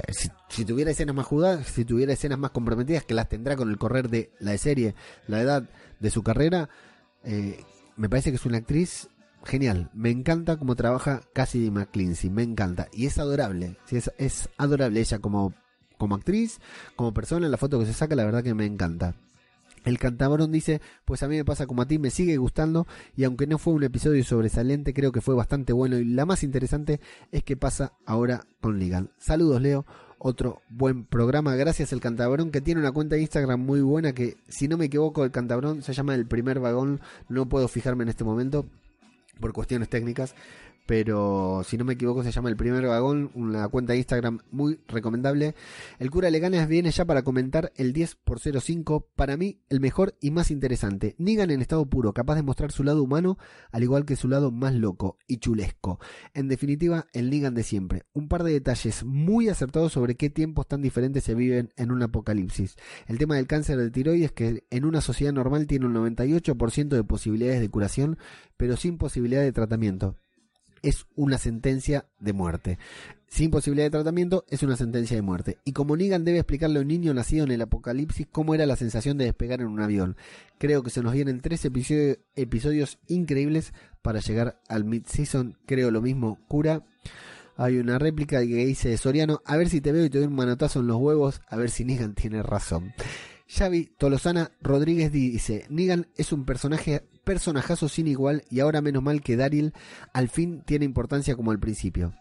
si, 0.50 0.66
tuviera 0.66 0.90
escenas 0.90 1.16
más 1.16 1.28
jugadas, 1.28 1.68
si 1.68 1.86
tuviera 1.86 2.14
escenas 2.14 2.40
más 2.40 2.50
comprometidas, 2.50 3.04
que 3.06 3.14
las 3.14 3.30
tendrá 3.30 3.56
con 3.56 3.70
el 3.70 3.78
correr 3.78 4.10
de 4.10 4.32
la 4.40 4.58
serie, 4.58 4.96
la 5.28 5.40
edad 5.42 5.70
de 6.00 6.10
su 6.10 6.24
carrera, 6.24 6.68
eh, 7.24 7.64
me 7.96 8.10
parece 8.10 8.32
que 8.32 8.38
es 8.38 8.46
una 8.46 8.58
actriz 8.58 9.08
genial. 9.46 9.90
Me 9.94 10.10
encanta 10.10 10.58
cómo 10.58 10.76
trabaja 10.76 11.22
Cassidy 11.34 11.72
McClincy, 11.72 12.30
me 12.30 12.44
encanta. 12.44 12.88
Y 12.92 13.06
es 13.06 13.18
adorable, 13.20 13.78
es, 13.90 14.50
adorable 14.58 15.00
ella 15.00 15.20
como, 15.20 15.54
como 15.98 16.16
actriz, 16.16 16.60
como 16.96 17.14
persona, 17.14 17.48
la 17.48 17.58
foto 17.58 17.80
que 17.80 17.86
se 17.86 17.94
saca, 17.94 18.16
la 18.16 18.26
verdad 18.26 18.44
que 18.44 18.54
me 18.54 18.66
encanta. 18.66 19.16
El 19.86 20.00
cantabrón 20.00 20.52
dice, 20.52 20.82
pues 21.06 21.22
a 21.22 21.28
mí 21.28 21.36
me 21.36 21.46
pasa 21.46 21.68
como 21.68 21.84
a 21.84 21.88
ti, 21.88 22.00
me 22.00 22.10
sigue 22.10 22.38
gustando 22.38 22.88
y 23.16 23.24
aunque 23.24 23.46
no 23.46 23.60
fue 23.60 23.74
un 23.74 23.84
episodio 23.84 24.24
sobresaliente, 24.24 24.96
creo 24.96 25.12
que 25.12 25.22
fue 25.22 25.36
bastante 25.36 25.74
bueno 25.74 25.98
y 25.98 26.06
la 26.06 26.26
más 26.26 26.44
interesante 26.44 27.00
es 27.32 27.44
que 27.44 27.56
pasa 27.56 27.94
ahora 28.04 28.48
con 28.62 28.80
Ligan. 28.80 29.12
Saludos 29.20 29.62
Leo, 29.62 29.86
otro 30.18 30.64
buen 30.70 31.06
programa, 31.06 31.56
gracias 31.56 31.94
el 31.94 32.02
cantabrón 32.02 32.50
que 32.50 32.62
tiene 32.62 32.82
una 32.82 32.94
cuenta 32.94 33.16
de 33.16 33.22
Instagram 33.22 33.60
muy 33.60 33.82
buena 33.82 34.14
que 34.14 34.38
si 34.48 34.68
no 34.68 34.76
me 34.76 34.86
equivoco 34.86 35.24
el 35.24 35.30
cantabrón 35.30 35.84
se 35.84 35.94
llama 35.94 36.16
el 36.16 36.26
primer 36.26 36.60
vagón, 36.60 37.00
no 37.30 37.48
puedo 37.48 37.68
fijarme 37.68 38.02
en 38.02 38.10
este 38.10 38.24
momento 38.24 38.66
por 39.40 39.54
cuestiones 39.54 39.90
técnicas, 39.90 40.36
pero 40.86 41.64
si 41.66 41.78
no 41.78 41.86
me 41.86 41.94
equivoco 41.94 42.24
se 42.24 42.32
llama 42.32 42.50
El 42.50 42.56
Primer 42.56 42.86
Vagón, 42.86 43.32
una 43.34 43.68
cuenta 43.70 43.94
de 43.94 44.00
Instagram 44.00 44.40
muy 44.52 44.80
recomendable. 44.88 45.56
El 46.00 46.12
cura 46.12 46.30
Leganes 46.30 46.68
viene 46.68 46.92
ya 46.92 47.06
para 47.06 47.24
comentar 47.24 47.72
el 47.76 47.94
10 47.94 48.16
por 48.16 48.40
05, 48.40 49.10
para 49.16 49.38
mí 49.38 49.60
el 49.70 49.80
mejor 49.80 50.16
y 50.22 50.32
más 50.32 50.52
interesante. 50.52 51.16
Negan 51.18 51.50
en 51.50 51.62
estado 51.62 51.86
puro, 51.88 52.14
capaz 52.14 52.36
de 52.36 52.44
mostrar 52.44 52.72
su 52.72 52.84
lado 52.84 53.02
humano, 53.02 53.38
al 53.72 53.84
igual 53.84 54.06
que 54.06 54.16
su 54.16 54.28
lado 54.28 54.52
más 54.52 54.74
loco 54.76 55.18
y 55.28 55.38
chulesco. 55.38 56.00
En 56.34 56.48
definitiva, 56.48 57.08
el 57.14 57.30
Negan 57.30 57.56
de 57.56 57.64
siempre. 57.64 58.04
Un 58.14 58.28
par 58.28 58.44
de 58.44 58.54
detalles 58.54 59.04
muy 59.04 59.50
acertados 59.50 59.94
sobre 59.94 60.16
qué 60.16 60.30
tiempos 60.30 60.68
tan 60.68 60.82
diferentes 60.82 61.24
se 61.24 61.36
viven 61.36 61.72
en 61.78 61.92
un 61.92 62.04
apocalipsis. 62.04 62.76
El 63.08 63.18
tema 63.18 63.36
del 63.36 63.48
cáncer 63.48 63.78
de 63.78 63.90
tiroides 63.90 64.32
que 64.32 64.66
en 64.70 64.86
una 64.86 65.02
sociedad 65.02 65.34
normal 65.34 65.68
tiene 65.68 65.88
un 65.88 65.96
98% 65.96 66.90
de 66.90 67.04
posibilidades 67.04 67.62
de 67.62 67.70
curación, 67.70 68.18
pero 68.58 68.78
sin 68.78 68.98
posibilidad 68.98 69.42
de 69.42 69.52
tratamiento 69.52 70.18
es 70.86 71.06
una 71.16 71.38
sentencia 71.38 72.06
de 72.20 72.34
muerte. 72.34 72.78
Sin 73.28 73.52
posibilidad 73.52 73.88
de 73.88 73.92
tratamiento, 73.92 74.46
es 74.50 74.64
una 74.64 74.78
sentencia 74.78 75.16
de 75.16 75.22
muerte. 75.22 75.58
Y 75.66 75.74
como 75.74 75.98
Negan 75.98 76.24
debe 76.24 76.38
explicarle 76.40 76.80
a 76.80 76.84
un 76.84 76.88
niño 76.88 77.14
nacido 77.14 77.44
en 77.44 77.52
el 77.52 77.62
apocalipsis 77.62 78.28
cómo 78.32 78.54
era 78.54 78.66
la 78.66 78.76
sensación 78.76 79.18
de 79.18 79.26
despegar 79.26 79.62
en 79.62 79.68
un 79.68 79.82
avión. 79.82 80.16
Creo 80.60 80.84
que 80.84 80.92
se 80.92 81.02
nos 81.02 81.14
vienen 81.14 81.42
tres 81.42 81.66
episodio- 81.66 82.18
episodios 82.36 83.00
increíbles 83.08 83.74
para 84.02 84.20
llegar 84.20 84.62
al 84.70 84.86
mid-season. 84.86 85.58
Creo 85.66 85.92
lo 85.92 86.02
mismo, 86.02 86.40
cura. 86.48 86.86
Hay 87.58 87.78
una 87.78 87.98
réplica 87.98 88.40
que 88.42 88.66
dice 88.66 88.96
Soriano, 88.98 89.42
a 89.46 89.58
ver 89.58 89.70
si 89.70 89.82
te 89.82 89.92
veo 89.92 90.06
y 90.06 90.10
te 90.10 90.20
doy 90.20 90.28
un 90.28 90.36
manotazo 90.36 90.82
en 90.82 90.88
los 90.88 90.98
huevos, 90.98 91.42
a 91.48 91.58
ver 91.58 91.72
si 91.72 91.84
Negan 91.84 92.14
tiene 92.14 92.44
razón. 92.44 92.94
Xavi 93.48 93.92
Tolosana 93.98 94.52
Rodríguez 94.62 95.12
dice, 95.12 95.66
Negan 95.70 96.08
es 96.16 96.32
un 96.32 96.46
personaje 96.46 97.08
personajazo 97.26 97.90
sin 97.90 98.08
igual 98.08 98.44
y 98.50 98.62
ahora 98.62 98.82
menos 98.82 99.04
mal 99.04 99.22
que 99.22 99.36
Daryl 99.36 99.74
al 100.14 100.30
fin 100.30 100.62
tiene 100.66 100.86
importancia 100.86 101.36
como 101.36 101.52
al 101.52 101.60
principio. 101.60 102.14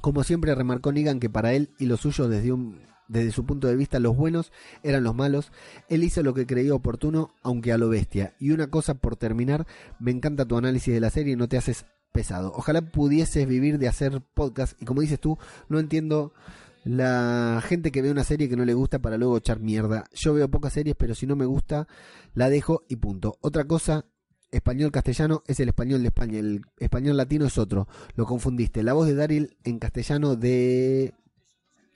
Como 0.00 0.24
siempre 0.24 0.54
remarcó 0.54 0.92
Negan 0.92 1.20
que 1.20 1.28
para 1.28 1.52
él 1.52 1.70
y 1.78 1.86
los 1.86 2.00
suyos 2.00 2.30
desde 2.30 2.52
un 2.52 2.80
desde 3.08 3.30
su 3.30 3.46
punto 3.46 3.68
de 3.68 3.76
vista 3.76 4.00
los 4.00 4.16
buenos 4.16 4.52
eran 4.82 5.04
los 5.04 5.14
malos, 5.14 5.52
él 5.88 6.02
hizo 6.02 6.22
lo 6.22 6.34
que 6.34 6.46
creyó 6.46 6.74
oportuno, 6.74 7.34
aunque 7.42 7.72
a 7.72 7.78
lo 7.78 7.88
bestia. 7.88 8.34
Y 8.40 8.50
una 8.50 8.68
cosa 8.68 8.94
por 8.94 9.16
terminar, 9.16 9.66
me 10.00 10.10
encanta 10.10 10.44
tu 10.44 10.56
análisis 10.56 10.92
de 10.92 11.00
la 11.00 11.10
serie 11.10 11.36
no 11.36 11.48
te 11.48 11.56
haces 11.56 11.86
pesado. 12.12 12.52
Ojalá 12.56 12.80
pudieses 12.82 13.46
vivir 13.46 13.78
de 13.78 13.88
hacer 13.88 14.22
podcast 14.34 14.80
y 14.80 14.86
como 14.86 15.02
dices 15.02 15.20
tú, 15.20 15.38
no 15.68 15.78
entiendo 15.78 16.32
la 16.86 17.60
gente 17.66 17.90
que 17.90 18.00
ve 18.00 18.12
una 18.12 18.22
serie 18.22 18.48
que 18.48 18.56
no 18.56 18.64
le 18.64 18.74
gusta 18.74 19.00
para 19.00 19.18
luego 19.18 19.36
echar 19.36 19.58
mierda. 19.58 20.04
Yo 20.14 20.34
veo 20.34 20.48
pocas 20.48 20.72
series, 20.72 20.96
pero 20.96 21.14
si 21.14 21.26
no 21.26 21.34
me 21.34 21.44
gusta, 21.44 21.88
la 22.34 22.48
dejo 22.48 22.84
y 22.88 22.96
punto. 22.96 23.38
Otra 23.40 23.64
cosa, 23.64 24.06
español 24.50 24.90
castellano 24.90 25.42
es 25.46 25.60
el 25.60 25.68
español 25.68 26.02
de 26.02 26.08
España, 26.08 26.38
el 26.38 26.62
español 26.78 27.16
latino 27.16 27.46
es 27.46 27.58
otro. 27.58 27.88
Lo 28.14 28.26
confundiste. 28.26 28.82
La 28.82 28.92
voz 28.92 29.06
de 29.06 29.14
Daryl 29.14 29.56
en 29.64 29.78
castellano 29.78 30.36
de 30.36 31.14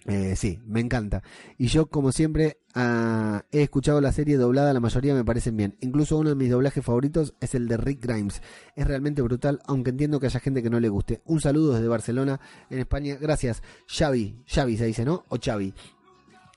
eh, 0.06 0.34
sí, 0.34 0.58
me 0.66 0.80
encanta. 0.80 1.22
Y 1.58 1.66
yo, 1.66 1.86
como 1.86 2.10
siempre, 2.12 2.58
ah, 2.74 3.44
he 3.52 3.62
escuchado 3.62 4.00
la 4.00 4.12
serie 4.12 4.38
doblada, 4.38 4.72
la 4.72 4.80
mayoría 4.80 5.14
me 5.14 5.24
parecen 5.24 5.56
bien. 5.56 5.76
Incluso 5.80 6.16
uno 6.16 6.30
de 6.30 6.36
mis 6.36 6.50
doblajes 6.50 6.84
favoritos 6.84 7.34
es 7.40 7.54
el 7.54 7.68
de 7.68 7.76
Rick 7.76 8.02
Grimes. 8.02 8.42
Es 8.76 8.86
realmente 8.86 9.20
brutal, 9.22 9.60
aunque 9.66 9.90
entiendo 9.90 10.18
que 10.18 10.26
haya 10.26 10.40
gente 10.40 10.62
que 10.62 10.70
no 10.70 10.80
le 10.80 10.88
guste. 10.88 11.20
Un 11.26 11.40
saludo 11.40 11.74
desde 11.74 11.88
Barcelona, 11.88 12.40
en 12.70 12.78
España. 12.78 13.16
Gracias, 13.20 13.62
Xavi. 13.86 14.42
Xavi 14.46 14.76
se 14.78 14.86
dice, 14.86 15.04
¿no? 15.04 15.24
O 15.28 15.36
Xavi. 15.38 15.74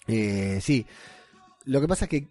Eh, 0.07 0.59
sí. 0.61 0.85
Lo 1.65 1.81
que 1.81 1.87
pasa 1.87 2.05
es 2.05 2.09
que, 2.09 2.27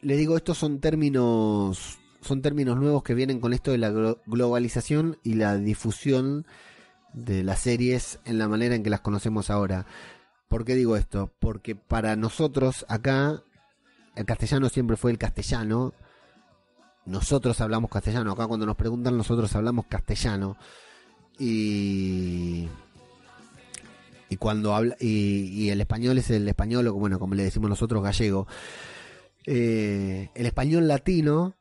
le 0.00 0.16
digo, 0.16 0.36
estos 0.36 0.56
son 0.56 0.80
términos, 0.80 1.98
son 2.20 2.42
términos 2.42 2.76
nuevos 2.78 3.02
que 3.02 3.14
vienen 3.14 3.40
con 3.40 3.52
esto 3.52 3.70
de 3.70 3.78
la 3.78 3.90
glo- 3.90 4.18
globalización 4.26 5.18
y 5.22 5.34
la 5.34 5.56
difusión 5.56 6.46
de 7.12 7.42
las 7.42 7.60
series 7.60 8.18
en 8.24 8.38
la 8.38 8.48
manera 8.48 8.74
en 8.74 8.82
que 8.82 8.90
las 8.90 9.00
conocemos 9.00 9.50
ahora. 9.50 9.86
¿Por 10.48 10.64
qué 10.64 10.74
digo 10.74 10.96
esto? 10.96 11.32
Porque 11.38 11.74
para 11.76 12.16
nosotros 12.16 12.86
acá 12.88 13.42
el 14.16 14.24
castellano 14.24 14.68
siempre 14.68 14.96
fue 14.96 15.10
el 15.10 15.18
castellano. 15.18 15.94
Nosotros 17.06 17.60
hablamos 17.60 17.90
castellano. 17.90 18.32
Acá 18.32 18.46
cuando 18.46 18.66
nos 18.66 18.76
preguntan 18.76 19.16
nosotros 19.16 19.54
hablamos 19.54 19.86
castellano. 19.86 20.56
Y 21.38 22.68
y 24.30 24.36
cuando 24.36 24.74
habla 24.74 24.96
y, 25.00 25.44
y 25.46 25.70
el 25.70 25.80
español 25.80 26.18
es 26.18 26.30
el 26.30 26.46
español 26.48 26.86
o 26.88 26.92
bueno 26.94 27.18
como 27.18 27.34
le 27.34 27.44
decimos 27.44 27.70
nosotros 27.70 28.02
gallego. 28.02 28.46
Eh, 29.46 30.30
el 30.34 30.46
español 30.46 30.88
latino 30.88 31.54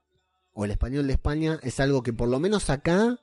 o 0.57 0.65
el 0.65 0.71
español 0.71 1.05
de 1.05 1.13
España 1.13 1.59
es 1.61 1.79
algo 1.79 2.01
que 2.01 2.13
por 2.13 2.27
lo 2.29 2.39
menos 2.39 2.71
acá 2.71 3.19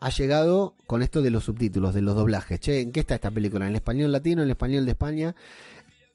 ha 0.00 0.08
llegado 0.08 0.74
con 0.86 1.02
esto 1.02 1.20
de 1.20 1.30
los 1.30 1.44
subtítulos, 1.44 1.92
de 1.92 2.00
los 2.00 2.16
doblajes. 2.16 2.60
Che, 2.60 2.80
¿en 2.80 2.92
qué 2.92 3.00
está 3.00 3.16
esta 3.16 3.30
película? 3.30 3.66
¿En 3.66 3.72
el 3.72 3.76
español 3.76 4.10
latino, 4.10 4.40
en 4.40 4.46
el 4.46 4.52
español 4.52 4.86
de 4.86 4.92
España? 4.92 5.36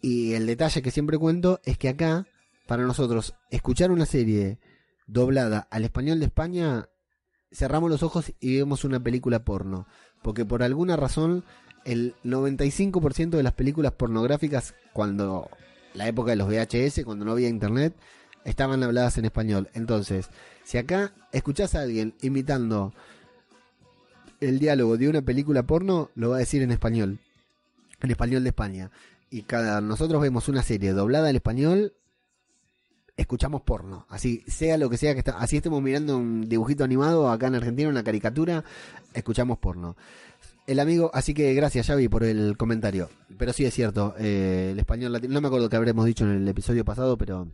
Y 0.02 0.34
el 0.34 0.48
detalle 0.48 0.82
que 0.82 0.90
siempre 0.90 1.20
cuento 1.20 1.62
es 1.64 1.78
que 1.78 1.90
acá, 1.90 2.26
para 2.66 2.82
nosotros, 2.88 3.36
escuchar 3.52 3.92
una 3.92 4.08
serie 4.08 4.58
doblada 5.06 5.68
al 5.70 5.84
español 5.84 6.20
de 6.20 6.26
España, 6.26 6.90
cerramos 7.52 7.92
los 7.92 8.02
ojos 8.02 8.34
y 8.40 8.58
vemos 8.58 8.84
una 8.84 9.00
película 9.00 9.46
porno. 9.46 9.86
Porque 10.24 10.44
por 10.44 10.64
alguna 10.64 10.96
razón, 10.96 11.44
el 11.86 12.16
95% 12.24 13.30
de 13.30 13.44
las 13.44 13.54
películas 13.54 13.92
pornográficas, 13.92 14.74
cuando 14.92 15.52
la 15.94 16.08
época 16.08 16.32
de 16.32 16.38
los 16.38 16.48
VHS, 16.48 17.06
cuando 17.06 17.26
no 17.26 17.34
había 17.34 17.48
internet, 17.48 17.96
estaban 18.44 18.82
habladas 18.82 19.20
en 19.20 19.26
español. 19.26 19.70
Entonces, 19.76 20.32
si 20.64 20.78
acá 20.78 21.14
escuchás 21.32 21.76
a 21.76 21.82
alguien 21.82 22.14
imitando 22.22 22.94
el 24.40 24.60
diálogo 24.60 24.98
de 24.98 25.10
una 25.10 25.22
película 25.22 25.64
porno, 25.64 26.10
lo 26.16 26.30
va 26.30 26.38
a 26.38 26.40
decir 26.40 26.62
en 26.62 26.72
español. 26.72 27.20
En 28.02 28.12
español 28.12 28.44
de 28.44 28.50
España. 28.50 28.92
Y 29.30 29.44
cada 29.44 29.82
nosotros 29.82 30.22
vemos 30.22 30.48
una 30.48 30.62
serie 30.62 30.92
doblada 30.92 31.30
en 31.30 31.36
español, 31.38 31.94
escuchamos 33.18 33.62
porno. 33.62 34.06
Así, 34.10 34.44
sea 34.48 34.78
lo 34.78 34.90
que 34.90 34.98
sea 34.98 35.14
que 35.14 35.20
está, 35.20 35.38
así 35.40 35.58
estemos 35.58 35.82
mirando 35.82 36.18
un 36.18 36.48
dibujito 36.48 36.84
animado 36.84 37.30
acá 37.30 37.48
en 37.48 37.56
Argentina, 37.56 37.90
una 37.90 38.04
caricatura, 38.04 38.64
escuchamos 39.14 39.58
porno. 39.58 39.96
El 40.68 40.80
amigo, 40.80 41.12
así 41.14 41.34
que 41.34 41.54
gracias 41.54 41.88
Xavi 41.88 42.08
por 42.08 42.24
el 42.24 42.56
comentario. 42.58 43.10
Pero 43.38 43.54
sí 43.54 43.66
es 43.66 43.74
cierto, 43.74 44.16
eh, 44.18 44.70
el 44.72 44.80
español 44.80 45.12
latino, 45.12 45.34
no 45.34 45.42
me 45.42 45.48
acuerdo 45.48 45.70
que 45.70 45.76
habremos 45.76 46.06
dicho 46.06 46.26
en 46.26 46.32
el 46.32 46.48
episodio 46.48 46.86
pasado, 46.86 47.18
pero 47.18 47.48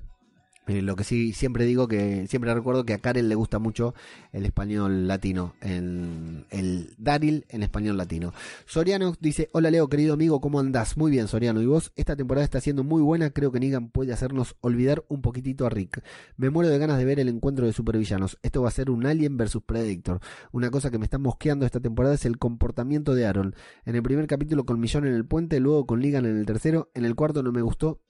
eh, 0.69 0.83
lo 0.83 0.95
que 0.95 1.03
sí 1.03 1.33
siempre 1.33 1.65
digo 1.65 1.87
que 1.87 2.27
siempre 2.27 2.53
recuerdo 2.53 2.85
que 2.85 2.93
a 2.93 2.99
Karen 2.99 3.27
le 3.27 3.33
gusta 3.33 3.57
mucho 3.57 3.95
el 4.31 4.45
español 4.45 5.07
latino, 5.07 5.55
el, 5.61 6.45
el 6.51 6.93
Daryl 6.99 7.47
en 7.49 7.63
español 7.63 7.97
latino. 7.97 8.33
Soriano 8.67 9.15
dice, 9.19 9.49
hola 9.51 9.71
Leo, 9.71 9.89
querido 9.89 10.13
amigo, 10.13 10.39
¿cómo 10.41 10.59
andás? 10.59 10.95
Muy 10.95 11.09
bien, 11.09 11.27
Soriano. 11.27 11.59
¿Y 11.63 11.65
vos? 11.65 11.91
Esta 11.95 12.15
temporada 12.15 12.45
está 12.45 12.61
siendo 12.61 12.83
muy 12.83 13.01
buena, 13.01 13.31
creo 13.31 13.51
que 13.51 13.59
Negan 13.59 13.89
puede 13.89 14.13
hacernos 14.13 14.57
olvidar 14.61 15.03
un 15.07 15.23
poquitito 15.23 15.65
a 15.65 15.69
Rick. 15.71 16.03
Me 16.37 16.51
muero 16.51 16.69
de 16.69 16.77
ganas 16.77 16.99
de 16.99 17.05
ver 17.05 17.19
el 17.19 17.29
encuentro 17.29 17.65
de 17.65 17.73
supervillanos. 17.73 18.37
Esto 18.43 18.61
va 18.61 18.67
a 18.67 18.71
ser 18.71 18.91
un 18.91 19.07
Alien 19.07 19.37
versus 19.37 19.63
Predator. 19.63 20.19
Una 20.51 20.69
cosa 20.69 20.91
que 20.91 20.99
me 20.99 21.05
está 21.05 21.17
mosqueando 21.17 21.65
esta 21.65 21.79
temporada 21.79 22.13
es 22.13 22.25
el 22.25 22.37
comportamiento 22.37 23.15
de 23.15 23.25
Aaron. 23.25 23.55
En 23.85 23.95
el 23.95 24.03
primer 24.03 24.27
capítulo 24.27 24.67
con 24.67 24.79
Millón 24.79 25.07
en 25.07 25.15
el 25.15 25.25
puente, 25.25 25.59
luego 25.59 25.87
con 25.87 25.99
Ligan 25.99 26.27
en 26.27 26.37
el 26.37 26.45
tercero, 26.45 26.91
en 26.93 27.05
el 27.05 27.15
cuarto 27.15 27.41
no 27.41 27.51
me 27.51 27.63
gustó 27.63 28.01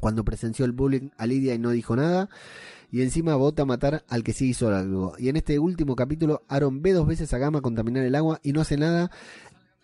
cuando 0.00 0.24
presenció 0.24 0.64
el 0.64 0.72
bullying 0.72 1.10
a 1.16 1.26
Lidia 1.26 1.54
y 1.54 1.58
no 1.58 1.70
dijo 1.70 1.94
nada. 1.94 2.28
Y 2.90 3.02
encima 3.02 3.36
vota 3.36 3.62
a 3.62 3.66
matar 3.66 4.04
al 4.08 4.24
que 4.24 4.32
sí 4.32 4.48
hizo 4.48 4.68
algo. 4.74 5.14
Y 5.18 5.28
en 5.28 5.36
este 5.36 5.58
último 5.60 5.94
capítulo, 5.94 6.42
Aaron 6.48 6.82
ve 6.82 6.92
dos 6.92 7.06
veces 7.06 7.32
a 7.32 7.38
Gama 7.38 7.60
contaminar 7.60 8.04
el 8.04 8.16
agua 8.16 8.40
y 8.42 8.52
no 8.52 8.60
hace 8.60 8.76
nada. 8.76 9.12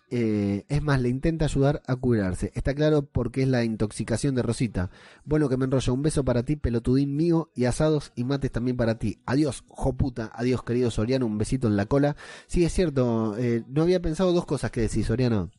Eh, 0.09 0.63
es 0.69 0.81
más, 0.81 1.01
le 1.01 1.09
intenta 1.09 1.45
ayudar 1.45 1.81
a 1.85 1.95
curarse. 1.95 2.51
Está 2.55 2.73
claro 2.73 3.03
porque 3.03 3.43
es 3.43 3.47
la 3.47 3.63
intoxicación 3.63 4.35
de 4.35 4.41
Rosita. 4.41 4.89
Bueno, 5.25 5.49
que 5.49 5.57
me 5.57 5.65
enrolla. 5.65 5.93
Un 5.93 6.01
beso 6.01 6.23
para 6.23 6.43
ti, 6.43 6.55
pelotudín 6.55 7.15
mío, 7.15 7.49
y 7.55 7.65
asados 7.65 8.11
y 8.15 8.23
mates 8.23 8.51
también 8.51 8.77
para 8.77 8.99
ti. 8.99 9.19
Adiós, 9.25 9.63
joputa. 9.67 10.31
Adiós, 10.33 10.63
querido 10.63 10.91
Soriano. 10.91 11.25
Un 11.25 11.37
besito 11.37 11.67
en 11.67 11.77
la 11.77 11.85
cola. 11.85 12.15
Sí, 12.47 12.63
es 12.65 12.73
cierto. 12.73 13.37
eh, 13.37 13.63
no 13.67 13.83
había 13.83 14.01
pensado 14.01 14.33
dos 14.33 14.45
cosas 14.45 14.71
que 14.71 14.81
decir, 14.81 15.05
Soriano. 15.05 15.49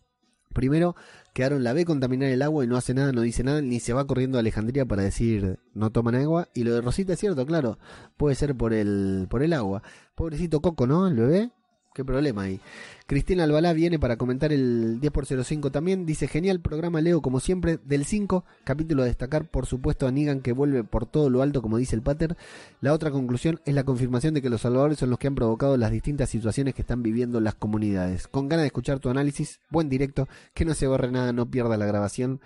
Primero, 0.59 0.97
que 1.35 1.45
Aaron 1.45 1.63
la 1.63 1.73
ve 1.73 1.85
contaminar 1.85 2.31
el 2.31 2.43
agua 2.43 2.65
y 2.65 2.67
no 2.67 2.77
hace 2.77 2.93
nada, 2.93 3.13
no 3.13 3.21
dice 3.21 3.45
nada, 3.45 3.63
ni 3.63 3.79
se 3.79 3.93
va 3.93 4.09
corriendo 4.09 4.39
a 4.39 4.41
Alejandría 4.41 4.85
para 4.85 5.05
decir 5.05 5.61
no 5.73 5.93
toman 5.93 6.17
agua. 6.17 6.49
Y 6.53 6.65
lo 6.65 6.75
de 6.75 6.81
Rosita 6.81 7.13
es 7.13 7.21
cierto, 7.21 7.47
claro, 7.47 7.79
puede 8.17 8.35
ser 8.35 8.57
por 8.57 8.73
el, 8.73 9.29
por 9.31 9.45
el 9.45 9.53
agua. 9.53 9.85
Pobrecito 10.17 10.61
Coco, 10.61 10.89
¿no? 10.89 11.07
El 11.07 11.15
bebé. 11.15 11.51
Qué 11.95 12.05
problema 12.05 12.43
ahí. 12.43 12.61
Cristina 13.09 13.45
Albalá 13.45 13.73
viene 13.73 13.99
para 13.99 14.19
comentar 14.19 14.53
el 14.53 15.01
10x05 15.01 15.71
también. 15.71 16.05
Dice, 16.05 16.29
genial 16.29 16.61
programa 16.61 17.01
Leo, 17.01 17.23
como 17.23 17.41
siempre, 17.41 17.79
del 17.83 18.05
5. 18.05 18.45
Capítulo 18.65 19.03
a 19.03 19.07
destacar, 19.07 19.49
por 19.49 19.65
supuesto, 19.65 20.07
a 20.07 20.13
Negan 20.13 20.43
que 20.43 20.53
vuelve 20.53 20.85
por 20.85 21.07
todo 21.07 21.31
lo 21.31 21.41
alto, 21.41 21.63
como 21.63 21.79
dice 21.79 21.97
el 21.97 22.03
pater. 22.03 22.37
La 22.83 22.93
otra 22.93 23.11
conclusión 23.11 23.63
es 23.65 23.75
la 23.75 23.85
confirmación 23.85 24.35
de 24.35 24.43
que 24.43 24.51
los 24.51 24.61
salvadores 24.61 24.99
son 24.99 25.09
los 25.09 25.19
que 25.19 25.27
han 25.27 25.37
provocado 25.37 25.79
las 25.79 25.91
distintas 25.91 26.29
situaciones 26.29 26.75
que 26.75 26.83
están 26.83 27.03
viviendo 27.03 27.41
las 27.41 27.55
comunidades. 27.55 28.29
Con 28.29 28.47
ganas 28.47 28.65
de 28.65 28.67
escuchar 28.67 28.99
tu 28.99 29.09
análisis, 29.09 29.59
buen 29.71 29.89
directo, 29.89 30.29
que 30.53 30.67
no 30.67 30.75
se 30.75 30.87
borre 30.87 31.11
nada, 31.11 31.33
no 31.33 31.51
pierda 31.51 31.79
la 31.79 31.87
grabación. 31.87 32.43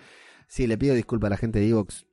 Sí, 0.47 0.65
le 0.65 0.77
pido 0.77 0.95
disculpas 0.95 1.27
a 1.27 1.31
la 1.31 1.37
gente 1.37 1.59
de 1.59 1.67
Evox. 1.67 2.05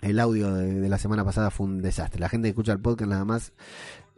El 0.00 0.20
audio 0.20 0.54
de, 0.54 0.78
de 0.78 0.88
la 0.88 0.98
semana 0.98 1.24
pasada 1.24 1.50
fue 1.50 1.66
un 1.66 1.82
desastre. 1.82 2.20
La 2.20 2.28
gente 2.28 2.46
que 2.46 2.50
escucha 2.50 2.70
el 2.70 2.78
podcast 2.78 3.10
nada 3.10 3.24
más 3.24 3.52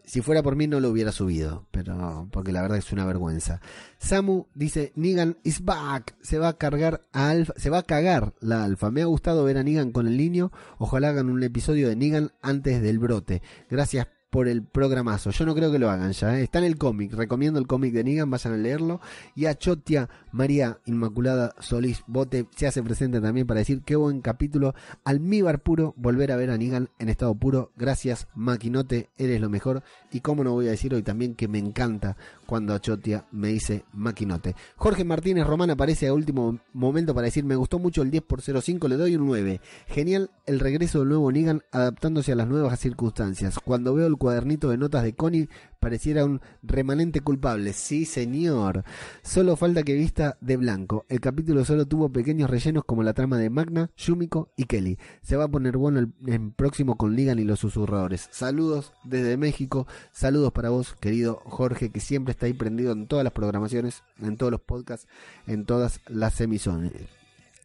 si 0.06 0.22
fuera 0.22 0.42
por 0.42 0.56
mí 0.56 0.66
no 0.68 0.80
lo 0.80 0.88
hubiera 0.88 1.12
subido, 1.12 1.66
pero 1.72 2.28
porque 2.30 2.52
la 2.52 2.62
verdad 2.62 2.78
es 2.78 2.92
una 2.92 3.04
vergüenza. 3.04 3.60
Samu 3.98 4.46
dice, 4.54 4.92
Negan 4.94 5.36
is 5.42 5.64
back, 5.64 6.16
se 6.22 6.38
va 6.38 6.48
a 6.48 6.56
cargar 6.56 7.02
a 7.12 7.28
Alfa, 7.28 7.52
se 7.56 7.70
va 7.70 7.78
a 7.78 7.82
cagar 7.82 8.32
la 8.40 8.64
Alfa. 8.64 8.90
Me 8.90 9.02
ha 9.02 9.06
gustado 9.06 9.44
ver 9.44 9.58
a 9.58 9.64
Negan 9.64 9.90
con 9.90 10.06
el 10.06 10.16
niño, 10.16 10.52
ojalá 10.78 11.08
hagan 11.08 11.28
un 11.28 11.42
episodio 11.42 11.88
de 11.88 11.96
Negan 11.96 12.30
antes 12.40 12.80
del 12.80 12.98
brote. 13.00 13.42
Gracias 13.68 14.06
por 14.36 14.48
el 14.48 14.62
programazo. 14.62 15.30
Yo 15.30 15.46
no 15.46 15.54
creo 15.54 15.72
que 15.72 15.78
lo 15.78 15.88
hagan 15.88 16.12
ya. 16.12 16.38
¿eh? 16.38 16.42
Está 16.42 16.58
en 16.58 16.66
el 16.66 16.76
cómic. 16.76 17.14
Recomiendo 17.14 17.58
el 17.58 17.66
cómic 17.66 17.94
de 17.94 18.04
Negan. 18.04 18.30
Vayan 18.30 18.52
a 18.52 18.58
leerlo. 18.58 19.00
Y 19.34 19.46
a 19.46 19.54
Chotia 19.54 20.10
María 20.30 20.78
Inmaculada 20.84 21.54
Solís 21.58 22.02
Bote 22.06 22.46
se 22.54 22.66
hace 22.66 22.82
presente 22.82 23.22
también 23.22 23.46
para 23.46 23.60
decir 23.60 23.80
qué 23.80 23.96
buen 23.96 24.20
capítulo. 24.20 24.74
Almíbar 25.04 25.62
puro. 25.62 25.94
Volver 25.96 26.32
a 26.32 26.36
ver 26.36 26.50
a 26.50 26.58
Negan 26.58 26.90
en 26.98 27.08
estado 27.08 27.34
puro. 27.34 27.72
Gracias, 27.78 28.28
Maquinote. 28.34 29.08
Eres 29.16 29.40
lo 29.40 29.48
mejor. 29.48 29.82
Y 30.12 30.20
cómo 30.20 30.44
no 30.44 30.52
voy 30.52 30.66
a 30.66 30.72
decir 30.72 30.92
hoy 30.92 31.02
también 31.02 31.34
que 31.34 31.48
me 31.48 31.58
encanta 31.58 32.18
cuando 32.44 32.74
a 32.74 32.80
Chotia 32.80 33.24
me 33.32 33.48
dice 33.48 33.86
Maquinote. 33.94 34.54
Jorge 34.76 35.04
Martínez 35.04 35.46
Román 35.46 35.70
aparece 35.70 36.08
a 36.08 36.12
último 36.12 36.58
momento 36.74 37.14
para 37.14 37.24
decir 37.24 37.44
me 37.44 37.56
gustó 37.56 37.78
mucho 37.78 38.02
el 38.02 38.10
10 38.10 38.22
por 38.24 38.42
05. 38.42 38.86
Le 38.86 38.98
doy 38.98 39.16
un 39.16 39.24
9. 39.24 39.62
Genial 39.86 40.30
el 40.44 40.60
regreso 40.60 40.98
del 40.98 41.08
nuevo 41.08 41.32
Negan 41.32 41.62
adaptándose 41.72 42.32
a 42.32 42.36
las 42.36 42.48
nuevas 42.48 42.78
circunstancias. 42.78 43.58
Cuando 43.64 43.94
veo 43.94 44.06
el 44.06 44.18
cuadernito 44.26 44.70
de 44.70 44.76
notas 44.76 45.04
de 45.04 45.14
Connie 45.14 45.48
pareciera 45.78 46.24
un 46.24 46.40
remanente 46.64 47.20
culpable. 47.20 47.72
Sí, 47.72 48.04
señor. 48.04 48.82
Solo 49.22 49.54
falta 49.54 49.84
que 49.84 49.94
vista 49.94 50.36
de 50.40 50.56
blanco. 50.56 51.06
El 51.08 51.20
capítulo 51.20 51.64
solo 51.64 51.86
tuvo 51.86 52.08
pequeños 52.08 52.50
rellenos 52.50 52.82
como 52.84 53.04
la 53.04 53.14
trama 53.14 53.38
de 53.38 53.50
Magna, 53.50 53.88
Yumiko 53.96 54.50
y 54.56 54.64
Kelly. 54.64 54.98
Se 55.22 55.36
va 55.36 55.44
a 55.44 55.48
poner 55.48 55.76
bueno 55.76 56.00
el, 56.00 56.12
el 56.26 56.50
próximo 56.50 56.96
con 56.96 57.14
Ligan 57.14 57.38
y 57.38 57.44
los 57.44 57.60
susurradores. 57.60 58.28
Saludos 58.32 58.92
desde 59.04 59.36
México. 59.36 59.86
Saludos 60.10 60.50
para 60.50 60.70
vos, 60.70 60.96
querido 60.98 61.40
Jorge, 61.44 61.92
que 61.92 62.00
siempre 62.00 62.32
está 62.32 62.46
ahí 62.46 62.52
prendido 62.52 62.90
en 62.90 63.06
todas 63.06 63.22
las 63.22 63.32
programaciones, 63.32 64.02
en 64.20 64.36
todos 64.36 64.50
los 64.50 64.60
podcasts, 64.60 65.06
en 65.46 65.66
todas 65.66 66.00
las 66.08 66.40
emisiones. 66.40 66.90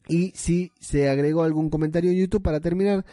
Y 0.08 0.32
si 0.36 0.72
se 0.80 1.10
agregó 1.10 1.44
algún 1.44 1.72
comentario 1.72 2.12
en 2.12 2.18
YouTube 2.18 2.44
para 2.44 2.60
terminar, 2.60 3.06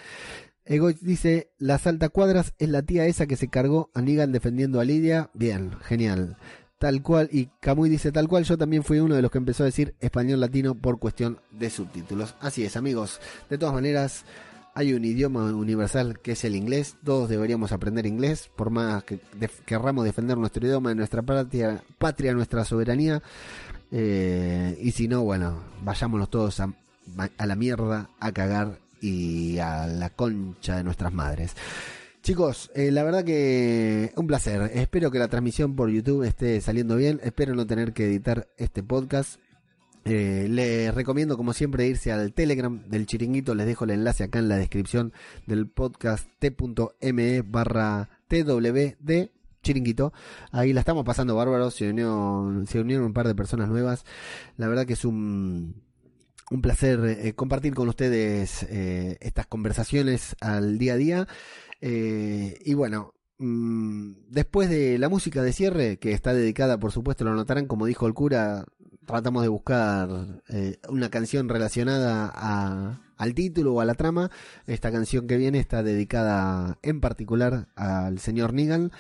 Ego 0.69 0.93
dice, 0.93 1.51
la 1.59 1.79
salta 1.79 2.11
cuadras 2.11 2.53
es 2.59 2.69
la 2.69 2.83
tía 2.83 3.07
esa 3.07 3.27
que 3.27 3.37
se 3.37 3.49
cargó 3.49 3.91
a 3.95 4.03
Negan 4.03 4.33
defendiendo 4.33 4.81
a 4.81 4.85
Lidia. 4.85 5.31
Bien, 5.33 5.73
genial. 5.81 6.37
Tal 6.79 7.03
cual, 7.03 7.31
y 7.33 7.47
Camuy 7.61 7.89
dice 7.89 8.13
tal 8.13 8.29
cual, 8.29 8.45
yo 8.45 8.59
también 8.59 8.85
fui 8.85 9.01
uno 9.01 9.17
de 9.17 9.23
los 9.23 9.31
que 9.31 9.39
empezó 9.39 9.63
a 9.63 9.67
decir 9.67 9.95
español 9.99 10.41
latino 10.41 10.75
por 10.75 10.99
cuestión 10.99 11.39
de 11.51 11.71
subtítulos. 11.71 12.35
Así 12.41 12.65
es, 12.65 12.77
amigos. 12.77 13.19
De 13.49 13.57
todas 13.57 13.75
maneras, 13.75 14.27
hay 14.75 14.93
un 14.93 15.07
idioma 15.07 15.45
universal 15.45 16.21
que 16.21 16.33
es 16.33 16.45
el 16.45 16.55
inglés. 16.55 16.97
Todos 17.03 17.31
deberíamos 17.31 17.73
aprender 17.73 18.05
inglés, 18.05 18.51
por 18.55 18.69
más 18.69 19.05
que 19.05 19.21
querramos 19.65 20.05
defender 20.05 20.37
nuestro 20.37 20.67
idioma, 20.67 20.95
nuestra 20.95 21.23
patria, 21.23 21.83
patria 21.97 22.35
nuestra 22.35 22.67
soberanía. 22.67 23.23
Eh, 23.91 24.79
y 24.83 24.91
si 24.91 25.09
no, 25.09 25.25
bueno, 25.25 25.63
vayámonos 25.83 26.29
todos 26.29 26.61
a 26.61 27.47
la 27.47 27.57
mierda, 27.57 28.11
a 28.21 28.33
cagar 28.33 28.79
y 29.01 29.59
a 29.59 29.87
la 29.87 30.11
concha 30.11 30.77
de 30.77 30.85
nuestras 30.85 31.13
madres. 31.13 31.55
Chicos, 32.23 32.71
eh, 32.75 32.91
la 32.91 33.05
verdad 33.05 33.25
que 33.25 34.13
un 34.17 34.27
placer. 34.27 34.71
Espero 34.75 35.11
que 35.11 35.19
la 35.19 35.29
transmisión 35.29 35.77
por 35.77 35.89
YouTube 35.91 36.25
esté 36.25 36.61
saliendo 36.61 36.97
bien. 36.97 37.21
Espero 37.23 37.55
no 37.55 37.67
tener 37.67 37.93
que 37.93 38.05
editar 38.05 38.49
este 38.59 38.83
podcast. 38.83 39.41
Eh, 40.05 40.47
les 40.51 40.95
recomiendo, 40.95 41.37
como 41.37 41.53
siempre, 41.53 41.87
irse 41.87 42.13
al 42.13 42.33
Telegram 42.33 42.83
del 42.89 43.07
Chiringuito. 43.07 43.55
Les 43.55 43.67
dejo 43.67 43.85
el 43.85 43.91
enlace 43.91 44.25
acá 44.25 44.39
en 44.41 44.49
la 44.49 44.57
descripción 44.57 45.13
del 45.47 45.69
podcast 45.69 46.29
t.me 46.39 47.43
barra 47.43 48.11
twd 48.29 49.31
Chiringuito. 49.63 50.13
Ahí 50.51 50.73
la 50.73 50.81
estamos 50.81 51.05
pasando 51.05 51.37
bárbaro. 51.37 51.71
Se, 51.71 51.89
unió, 51.89 52.63
se 52.67 52.81
unieron 52.81 53.07
un 53.07 53.13
par 53.13 53.27
de 53.27 53.35
personas 53.35 53.69
nuevas. 53.69 54.05
La 54.57 54.69
verdad 54.69 54.87
que 54.87 54.95
es 54.95 55.05
un, 55.05 55.83
un 56.51 56.63
placer 56.63 57.01
eh, 57.05 57.35
compartir 57.35 57.75
con 57.75 57.89
ustedes 57.89 58.63
eh, 58.65 59.19
estas 59.21 59.47
conversaciones 59.47 60.37
al 60.41 60.79
día 60.79 60.95
a 60.95 60.97
día. 60.97 61.29
Eh, 61.81 62.59
y 62.65 62.75
bueno, 62.75 63.15
mmm, 63.39 64.13
después 64.29 64.69
de 64.69 64.99
la 64.99 65.09
música 65.09 65.43
de 65.43 65.53
cierre, 65.53 65.99
que 65.99 66.13
está 66.13 66.33
dedicada, 66.35 66.79
por 66.79 66.93
supuesto, 66.93 67.25
lo 67.25 67.35
notarán, 67.35 67.67
como 67.67 67.87
dijo 67.87 68.07
el 68.07 68.15
cura, 68.15 68.65
tratamos 69.07 69.43
de 69.43 69.49
buscar 69.49 70.43
eh, 70.49 70.79
una 70.89 71.09
canción 71.09 71.49
relacionada 71.49 72.31
a, 72.35 73.01
al 73.17 73.35
título 73.35 73.75
o 73.75 73.81
a 73.81 73.85
la 73.85 73.95
trama. 73.95 74.31
Esta 74.67 74.93
canción 74.93 75.27
que 75.27 75.39
viene 75.39 75.59
está 75.59 75.83
dedicada 75.83 76.79
en 76.83 77.01
particular 77.01 77.69
al 77.75 78.19
señor 78.19 78.53
Negan. 78.53 78.93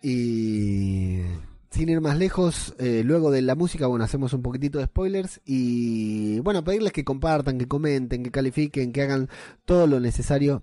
Y 0.00 1.22
sin 1.70 1.88
ir 1.88 2.00
más 2.00 2.16
lejos, 2.16 2.74
eh, 2.78 3.02
luego 3.04 3.30
de 3.30 3.42
la 3.42 3.54
música, 3.54 3.86
bueno, 3.86 4.04
hacemos 4.04 4.32
un 4.32 4.42
poquitito 4.42 4.78
de 4.78 4.86
spoilers 4.86 5.40
y 5.44 6.40
bueno, 6.40 6.64
pedirles 6.64 6.92
que 6.92 7.04
compartan, 7.04 7.58
que 7.58 7.68
comenten, 7.68 8.22
que 8.22 8.30
califiquen, 8.30 8.92
que 8.92 9.02
hagan 9.02 9.28
todo 9.64 9.86
lo 9.86 10.00
necesario 10.00 10.62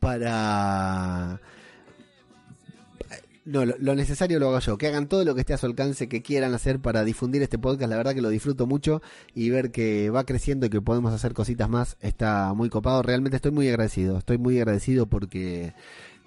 para... 0.00 1.40
No, 3.44 3.64
lo, 3.64 3.76
lo 3.78 3.94
necesario 3.94 4.40
lo 4.40 4.48
hago 4.48 4.58
yo, 4.58 4.76
que 4.76 4.88
hagan 4.88 5.06
todo 5.06 5.24
lo 5.24 5.36
que 5.36 5.42
esté 5.42 5.54
a 5.54 5.58
su 5.58 5.66
alcance, 5.66 6.08
que 6.08 6.20
quieran 6.20 6.52
hacer 6.52 6.80
para 6.80 7.04
difundir 7.04 7.42
este 7.42 7.58
podcast, 7.58 7.88
la 7.88 7.96
verdad 7.96 8.12
que 8.12 8.20
lo 8.20 8.28
disfruto 8.28 8.66
mucho 8.66 9.02
y 9.34 9.50
ver 9.50 9.70
que 9.70 10.10
va 10.10 10.24
creciendo 10.24 10.66
y 10.66 10.70
que 10.70 10.80
podemos 10.80 11.12
hacer 11.12 11.32
cositas 11.32 11.68
más 11.68 11.96
está 12.00 12.52
muy 12.54 12.70
copado, 12.70 13.02
realmente 13.02 13.36
estoy 13.36 13.52
muy 13.52 13.68
agradecido, 13.68 14.18
estoy 14.18 14.38
muy 14.38 14.58
agradecido 14.58 15.06
porque 15.06 15.74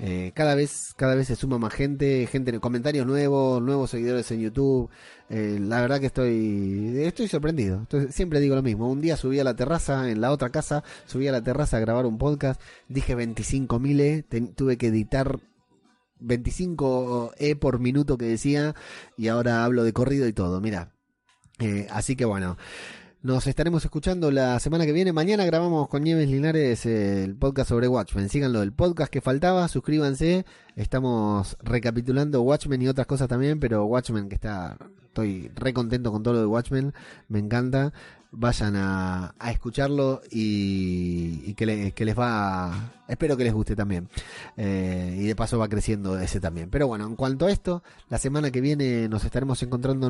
eh, 0.02 0.32
cada 0.34 0.56
vez 0.56 0.94
cada 0.96 1.14
vez 1.14 1.28
se 1.28 1.36
suma 1.36 1.58
más 1.60 1.74
gente, 1.74 2.26
gente 2.28 2.52
en 2.52 2.60
comentarios 2.62 3.06
nuevos, 3.06 3.62
nuevos 3.62 3.90
seguidores 3.90 4.32
en 4.32 4.40
YouTube. 4.40 4.90
Eh, 5.30 5.60
la 5.62 5.82
verdad 5.82 6.00
que 6.00 6.06
estoy 6.06 7.02
estoy 7.04 7.28
sorprendido. 7.28 7.78
Entonces, 7.78 8.16
siempre 8.16 8.40
digo 8.40 8.56
lo 8.56 8.64
mismo. 8.64 8.90
Un 8.90 9.02
día 9.02 9.18
subí 9.18 9.40
a 9.40 9.44
la 9.44 9.56
terraza 9.56 10.10
en 10.10 10.22
la 10.22 10.32
otra 10.32 10.52
casa, 10.52 10.84
subí 11.06 11.28
a 11.28 11.34
la 11.34 11.44
terraza 11.44 11.78
a 11.78 11.82
grabar 11.82 12.06
un 12.06 12.18
podcast, 12.18 12.62
dije 12.88 13.16
25.000 13.18 14.00
E, 14.02 14.24
tuve 14.56 14.78
que 14.78 14.88
editar 14.88 15.38
25 16.20 17.34
E 17.38 17.56
por 17.58 17.80
minuto 17.80 18.18
que 18.18 18.26
decía 18.26 18.76
y 19.18 19.28
ahora 19.28 19.66
hablo 19.66 19.84
de 19.84 19.94
corrido 19.94 20.28
y 20.28 20.34
todo. 20.34 20.62
Mira, 20.62 20.94
Eh, 21.60 21.88
así 21.92 22.16
que 22.16 22.24
bueno. 22.24 22.58
Nos 23.22 23.48
estaremos 23.48 23.84
escuchando 23.84 24.32
la 24.32 24.58
semana 24.60 24.86
que 24.86 24.94
viene. 24.94 25.12
Mañana 25.12 25.44
grabamos 25.44 25.90
con 25.90 26.04
Nieves 26.04 26.30
Linares 26.30 26.86
eh, 26.86 27.26
el 27.26 27.36
podcast 27.36 27.68
sobre 27.68 27.90
Watchmen. 27.90 28.30
Síganlo, 28.30 28.62
el 28.62 28.72
podcast 28.72 29.12
que 29.12 29.20
faltaba, 29.20 29.68
suscríbanse. 29.68 30.46
Estamos 30.78 31.58
recapitulando 31.62 32.42
Watchmen 32.44 32.82
y 32.82 32.88
otras 32.88 33.08
cosas 33.08 33.28
también, 33.28 33.60
pero 33.60 33.86
Watchmen 33.86 34.30
que 34.30 34.36
está... 34.36 34.78
Estoy 35.04 35.52
re 35.56 35.74
contento 35.74 36.12
con 36.14 36.22
todo 36.24 36.36
lo 36.36 36.40
de 36.42 36.46
Watchmen, 36.46 36.94
me 37.28 37.40
encanta. 37.40 37.92
Vayan 38.32 38.76
a, 38.78 39.34
a 39.40 39.52
escucharlo 39.52 40.22
y, 40.32 41.42
y 41.46 41.56
que, 41.56 41.66
le- 41.66 41.94
les 41.98 42.18
va... 42.18 42.94
Espero 43.08 43.36
que 43.36 43.44
les 43.44 43.54
guste 43.54 43.76
también. 43.76 44.08
Eh, 44.56 45.18
y 45.20 45.24
de 45.26 45.36
paso 45.36 45.58
va 45.58 45.68
creciendo 45.68 46.18
ese 46.18 46.40
también. 46.40 46.70
Pero 46.70 46.88
bueno, 46.88 47.06
en 47.06 47.16
cuanto 47.18 47.48
a 47.48 47.52
esto, 47.52 47.84
la 48.08 48.18
semana 48.20 48.52
que 48.52 48.62
viene 48.62 49.10
nos 49.10 49.26
estaremos 49.26 49.62
encontrando 49.64 50.10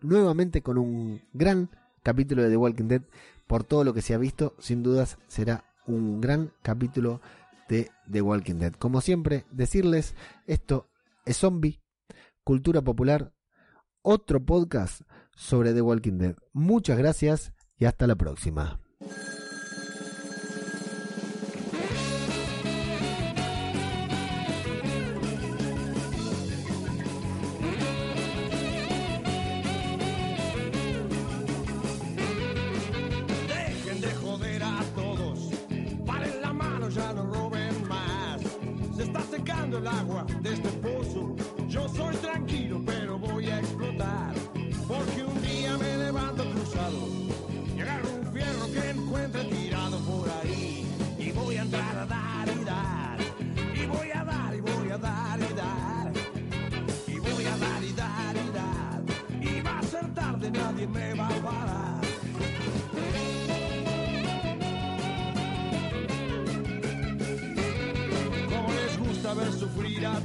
nuevamente 0.00 0.62
con 0.62 0.78
un 0.78 1.20
gran 1.34 1.68
capítulo 2.06 2.44
de 2.44 2.50
The 2.50 2.56
Walking 2.56 2.84
Dead. 2.84 3.02
Por 3.48 3.64
todo 3.64 3.82
lo 3.82 3.92
que 3.92 4.00
se 4.00 4.14
ha 4.14 4.18
visto, 4.18 4.54
sin 4.60 4.84
dudas 4.84 5.18
será 5.26 5.64
un 5.88 6.20
gran 6.20 6.52
capítulo 6.62 7.20
de 7.68 7.90
The 8.08 8.22
Walking 8.22 8.60
Dead. 8.60 8.72
Como 8.74 9.00
siempre, 9.00 9.44
decirles, 9.50 10.14
esto 10.46 10.88
es 11.24 11.36
Zombie, 11.38 11.80
Cultura 12.44 12.80
Popular, 12.80 13.32
otro 14.02 14.38
podcast 14.38 15.00
sobre 15.34 15.74
The 15.74 15.82
Walking 15.82 16.18
Dead. 16.18 16.36
Muchas 16.52 16.96
gracias 16.96 17.52
y 17.76 17.86
hasta 17.86 18.06
la 18.06 18.14
próxima. 18.14 18.78
El 39.78 39.86
agua 39.86 40.26
de 40.42 40.54
este 40.54 40.68
pozo. 40.68 41.34
Yo 41.68 41.88
soy 41.88 42.14
tranquilo, 42.16 42.82
pero 42.84 43.18
voy 43.18 43.46
a 43.46 43.58
explotar. 43.58 44.34
Porque 44.88 45.24
un 45.24 45.42
día 45.42 45.76
me 45.76 45.96
levanto 45.98 46.44
cruzado. 46.50 46.96
Y 47.76 47.80
un 47.82 48.32
fierro 48.32 48.66
que 48.72 48.90
encuentre 48.90 49.44
tirado 49.44 49.98
por 50.00 50.28
ahí. 50.30 50.86
Y 51.18 51.32
voy 51.32 51.56
a 51.56 51.62
entrar 51.62 51.96
a 51.98 52.06
dar 52.06 52.48
y 52.48 52.64
dar. 52.64 53.18
Y 53.74 53.86
voy 53.86 54.10
a 54.10 54.24
dar 54.24 54.54
y 54.54 54.60
voy 54.60 54.90
a 54.90 54.98
dar 54.98 55.40
y 55.40 55.54
dar. 55.54 56.12
Y 57.06 57.18
voy 57.18 57.44
a 57.44 57.56
dar 57.56 57.84
y 57.84 57.92
dar 57.92 58.36
y 58.36 58.50
dar. 58.54 59.02
Y 59.40 59.60
va 59.60 59.78
a 59.78 59.82
ser 59.82 60.14
tarde, 60.14 60.50
nadie 60.50 60.86
me 60.86 61.14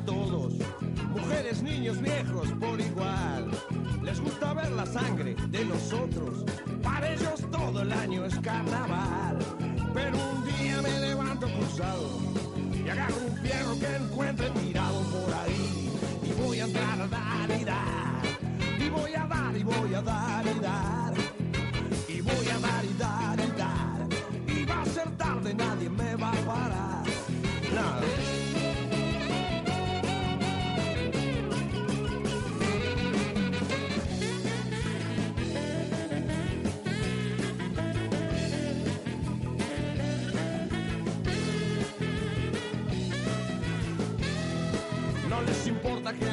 todos, 0.05 0.53
mujeres, 1.09 1.61
niños, 1.61 2.01
viejos 2.01 2.49
por 2.59 2.79
igual. 2.79 3.51
Les 4.03 4.19
gusta 4.19 4.53
ver 4.53 4.71
la 4.71 4.85
sangre 4.85 5.35
de 5.49 5.65
los 5.65 5.93
otros, 5.93 6.45
para 6.81 7.13
ellos 7.13 7.41
todo 7.51 7.81
el 7.81 7.91
año 7.91 8.25
es 8.25 8.37
carnaval. 8.39 9.37
Pero 9.93 10.17
un 10.17 10.45
día 10.45 10.81
me 10.81 10.99
levanto 10.99 11.47
cruzado 11.47 12.09
y 12.73 12.89
agarro 12.89 13.15
un 13.27 13.37
fierro 13.37 13.79
que 13.79 13.95
encuentre 13.95 14.49
tirado 14.51 15.01
por 15.03 15.33
ahí. 15.33 15.91
Y 16.23 16.41
voy 16.41 16.59
a 16.59 16.65
entrar 16.65 17.01
a 17.01 17.07
dar 17.07 17.59
y 17.59 17.63
dar, 17.63 18.21
y 18.79 18.89
voy 18.89 19.13
a 19.13 19.27
dar 19.27 19.57
y 19.57 19.63
voy 19.63 19.93
a 19.93 20.01
dar 20.01 20.45
y 20.45 20.59
dar. 20.59 21.13
Y 22.07 22.21
voy 22.21 22.47
a 22.47 22.59
dar 22.59 22.85
y 22.85 22.93
dar 22.97 23.39
y 23.39 23.51
dar. 23.57 24.07
Y 24.47 24.65
va 24.65 24.81
a 24.81 24.85
ser 24.85 25.09
tarde, 25.17 25.53
nadie 25.53 25.89
me 25.89 26.10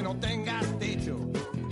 no 0.09 0.17
tengas 0.21 0.67
techo. 0.79 1.17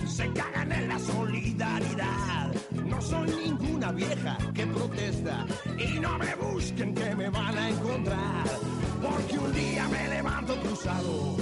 Se 0.07 0.31
cagan 0.33 0.71
en 0.71 0.89
la 0.89 0.99
solidaridad. 0.99 2.53
No 2.85 3.01
soy 3.01 3.29
ninguna 3.31 3.93
vieja 3.93 4.37
que 4.55 4.67
protesta. 4.67 5.47
Y 5.79 5.99
no 5.99 6.19
me 6.19 6.35
busquen 6.35 6.95
que 6.95 7.15
me 7.15 7.31
van 7.31 7.57
a 7.57 7.71
encontrar. 7.71 8.47
Porque 9.03 9.39
un 9.39 9.53
día 9.55 9.89
me 9.89 10.09
levanto 10.09 10.55
cruzado. 10.61 11.37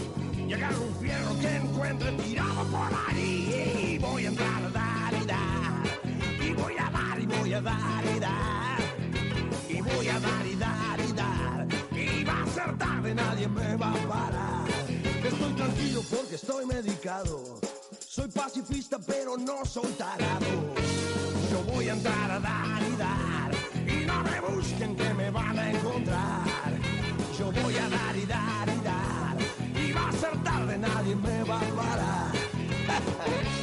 Agarro 0.54 0.82
un 0.82 0.94
fierro 1.02 1.32
que 1.40 1.56
encuentre 1.56 2.12
tirado 2.12 2.62
por 2.66 2.90
ahí. 3.08 3.94
Y 3.94 3.98
voy 3.98 4.24
a 4.26 4.28
entrar 4.28 4.62
a 4.64 4.70
dar 4.70 5.14
y 5.20 5.26
dar. 5.26 6.46
Y 6.46 6.52
voy 6.52 6.74
a 6.78 6.90
dar 6.90 7.20
y 7.20 7.26
voy 7.26 7.52
a 7.54 7.60
dar 7.60 8.04
y 8.16 8.20
dar. 8.20 8.78
Y 9.68 9.80
voy 9.80 10.08
a 10.08 10.20
dar 10.20 10.46
y 10.46 10.54
dar 10.54 11.00
y 11.08 11.12
dar. 11.12 11.66
Y 11.90 12.24
va 12.24 12.42
a 12.42 12.46
ser 12.46 12.78
tarde, 12.78 13.14
nadie 13.16 13.48
me 13.48 13.76
va 13.76 13.90
a 13.90 14.08
parar. 14.08 14.83
Estoy 15.24 15.52
tranquilo 15.54 16.02
porque 16.10 16.34
estoy 16.34 16.66
medicado. 16.66 17.58
Soy 17.98 18.28
pacifista, 18.28 18.98
pero 18.98 19.38
no 19.38 19.64
soy 19.64 19.90
tarado. 19.92 20.44
Yo 21.50 21.62
voy 21.72 21.88
a 21.88 21.94
entrar 21.94 22.30
a 22.30 22.38
dar 22.40 22.82
y 22.82 22.96
dar. 22.96 23.50
Y 23.86 24.04
no 24.04 24.22
me 24.22 24.40
busquen 24.40 24.94
que 24.94 25.14
me 25.14 25.30
van 25.30 25.58
a 25.58 25.70
encontrar. 25.70 26.44
Yo 27.38 27.50
voy 27.62 27.74
a 27.76 27.88
dar 27.88 28.16
y 28.16 28.26
dar 28.26 28.68
y 28.68 28.80
dar. 28.84 29.82
Y 29.82 29.92
va 29.92 30.08
a 30.10 30.12
ser 30.12 30.42
tarde, 30.44 30.76
nadie 30.76 31.16
me 31.16 31.42
va 31.44 31.58
a 31.58 31.74
parar. 31.74 32.32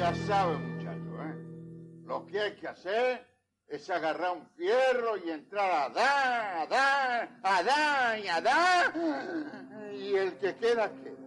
ya 0.00 0.14
saben, 0.26 0.78
muchachos, 0.78 1.20
¿eh? 1.20 1.34
Lo 2.06 2.26
que 2.26 2.40
hay 2.40 2.56
que 2.56 2.68
hacer 2.68 3.26
es 3.68 3.90
agarrar 3.90 4.32
un 4.32 4.46
fierro 4.56 5.18
y 5.18 5.30
entrar 5.30 5.70
a 5.70 5.88
dar, 5.90 6.56
a 6.56 6.66
dar, 6.66 7.28
a 7.42 7.62
dar 7.62 8.18
y 8.18 8.28
a 8.28 8.40
dar. 8.40 8.94
Y 9.92 10.14
el 10.16 10.38
que 10.38 10.56
queda, 10.56 10.90
queda. 10.90 11.20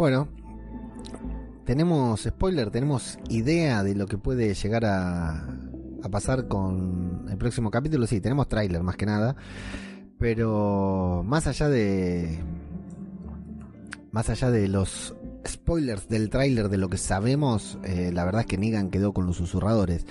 Bueno, 0.00 0.28
tenemos 1.66 2.22
spoiler, 2.22 2.70
tenemos 2.70 3.18
idea 3.28 3.82
de 3.82 3.94
lo 3.94 4.06
que 4.06 4.16
puede 4.16 4.54
llegar 4.54 4.86
a, 4.86 5.46
pasar 6.10 6.48
con 6.48 7.26
el 7.28 7.36
próximo 7.36 7.70
capítulo. 7.70 8.06
Sí, 8.06 8.18
tenemos 8.18 8.48
tráiler 8.48 8.82
más 8.82 8.96
que 8.96 9.04
nada. 9.04 9.36
Pero 10.18 11.22
más 11.26 11.46
allá 11.46 11.68
de. 11.68 12.38
Más 14.10 14.30
allá 14.30 14.50
de 14.50 14.68
los 14.68 15.14
spoilers 15.46 16.08
del 16.08 16.30
tráiler 16.30 16.70
de 16.70 16.78
lo 16.78 16.88
que 16.88 16.96
sabemos, 16.96 17.78
eh, 17.84 18.10
la 18.10 18.24
verdad 18.24 18.40
es 18.40 18.46
que 18.46 18.56
Negan 18.56 18.88
quedó 18.88 19.12
con 19.12 19.26
los 19.26 19.36
susurradores. 19.36 20.06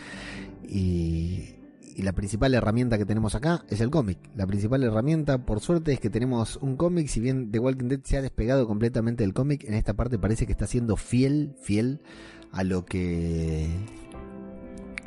Y, 0.67 1.55
y 1.99 2.01
la 2.01 2.13
principal 2.13 2.53
herramienta 2.53 2.97
que 2.97 3.05
tenemos 3.05 3.35
acá 3.35 3.65
es 3.67 3.81
el 3.81 3.89
cómic. 3.89 4.17
La 4.33 4.47
principal 4.47 4.81
herramienta, 4.83 5.39
por 5.39 5.59
suerte, 5.59 5.91
es 5.91 5.99
que 5.99 6.09
tenemos 6.09 6.55
un 6.61 6.77
cómic. 6.77 7.09
Si 7.09 7.19
bien 7.19 7.51
The 7.51 7.59
Walking 7.59 7.89
Dead 7.89 7.99
se 8.05 8.15
ha 8.15 8.21
despegado 8.21 8.65
completamente 8.65 9.25
del 9.25 9.33
cómic, 9.33 9.65
en 9.65 9.73
esta 9.73 9.93
parte 9.95 10.17
parece 10.17 10.45
que 10.45 10.53
está 10.53 10.65
siendo 10.65 10.95
fiel, 10.95 11.53
fiel 11.61 11.99
a 12.53 12.63
lo 12.63 12.85
que 12.85 13.67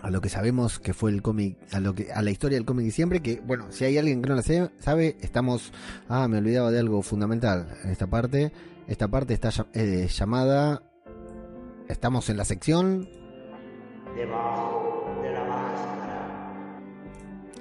a 0.02 0.10
lo 0.10 0.20
que 0.20 0.28
sabemos 0.28 0.78
que 0.80 0.92
fue 0.92 1.10
el 1.12 1.22
cómic, 1.22 1.56
a 1.72 1.80
lo 1.80 1.94
que 1.94 2.12
a 2.12 2.20
la 2.20 2.30
historia 2.30 2.58
del 2.58 2.66
cómic 2.66 2.84
de 2.84 2.90
siempre, 2.90 3.20
que 3.20 3.40
bueno, 3.40 3.68
si 3.70 3.86
hay 3.86 3.96
alguien 3.96 4.20
que 4.20 4.28
no 4.28 4.34
la 4.34 4.42
sabe, 4.42 5.16
estamos 5.22 5.72
ah, 6.10 6.28
me 6.28 6.36
olvidaba 6.36 6.70
de 6.70 6.78
algo 6.78 7.00
fundamental 7.00 7.68
en 7.84 7.90
esta 7.90 8.06
parte. 8.06 8.52
Esta 8.86 9.08
parte 9.08 9.32
está 9.32 9.48
eh, 9.72 10.08
llamada 10.08 10.82
estamos 11.88 12.28
en 12.28 12.36
la 12.36 12.44
sección 12.44 13.08
Debajo 14.14 15.20
de 15.22 15.31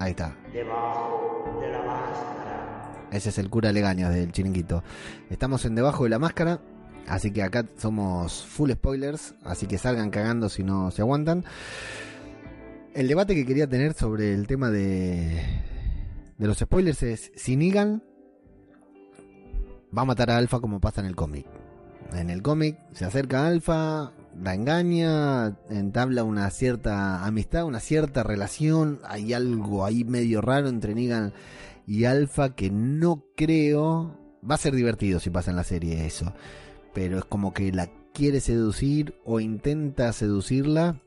ahí 0.02 0.11
está. 0.11 0.36
debajo 0.52 1.60
de 1.61 1.72
la 1.72 1.84
máscara. 1.84 3.07
Ese 3.11 3.30
es 3.30 3.38
el 3.38 3.49
cura 3.49 3.72
Legañas 3.72 4.14
del 4.14 4.32
chiringuito. 4.32 4.84
Estamos 5.30 5.65
en 5.65 5.76
debajo 5.76 6.06
de 6.06 6.10
la 6.10 6.19
máscara, 6.19 6.60
así 7.07 7.32
que 7.32 7.44
acá 7.44 7.65
somos 7.78 8.44
full 8.44 8.72
spoilers, 8.72 9.36
así 9.44 9.68
que 9.68 9.78
salgan 9.78 10.10
cagando 10.10 10.49
si 10.49 10.64
no 10.64 10.91
se 10.91 11.02
aguantan. 11.02 11.45
El 12.94 13.07
debate 13.07 13.36
que 13.36 13.45
quería 13.45 13.68
tener 13.68 13.94
sobre 13.94 14.34
el 14.34 14.48
tema 14.48 14.69
de, 14.69 15.41
de 16.38 16.48
los 16.48 16.57
spoilers 16.57 17.03
es 17.03 17.32
si 17.36 17.56
Negan 17.56 18.03
va 19.95 20.02
a 20.02 20.06
matar 20.06 20.32
a 20.32 20.38
Alpha 20.38 20.60
como 20.60 20.82
pasa 20.82 21.02
en 21.02 21.07
el 21.07 21.15
cómic. 21.15 21.45
En 22.14 22.30
el 22.30 22.41
cómic 22.41 22.78
se 22.94 23.06
acerca 23.06 23.44
a 23.44 23.48
Alpha, 23.48 24.14
la 24.40 24.53
engaña, 24.53 25.58
entabla 25.70 26.24
una 26.24 26.49
cierta 26.49 27.26
amistad, 27.26 27.66
una 27.66 27.80
cierta 27.80 28.24
relación, 28.24 28.99
hay 29.03 29.34
algo 29.34 29.86
ahí 29.86 30.03
medio 30.03 30.41
raro 30.41 30.70
entre 30.70 30.95
Negan 30.95 31.34
y 31.88 32.06
Alpha 32.06 32.56
que 32.56 32.70
no 32.70 33.26
creo 33.36 34.18
va 34.49 34.56
a 34.56 34.60
ser 34.60 34.74
divertido 34.74 35.20
si 35.20 35.30
pasa 35.30 35.52
en 35.52 35.58
la 35.58 35.64
serie 35.64 36.06
eso 36.06 36.34
pero 36.94 37.18
es 37.18 37.26
como 37.26 37.53
que 37.53 37.72
la 37.72 37.90
quiere 38.14 38.40
seducir 38.40 39.16
o 39.26 39.40
intenta 39.40 40.12
seducirla 40.14 41.02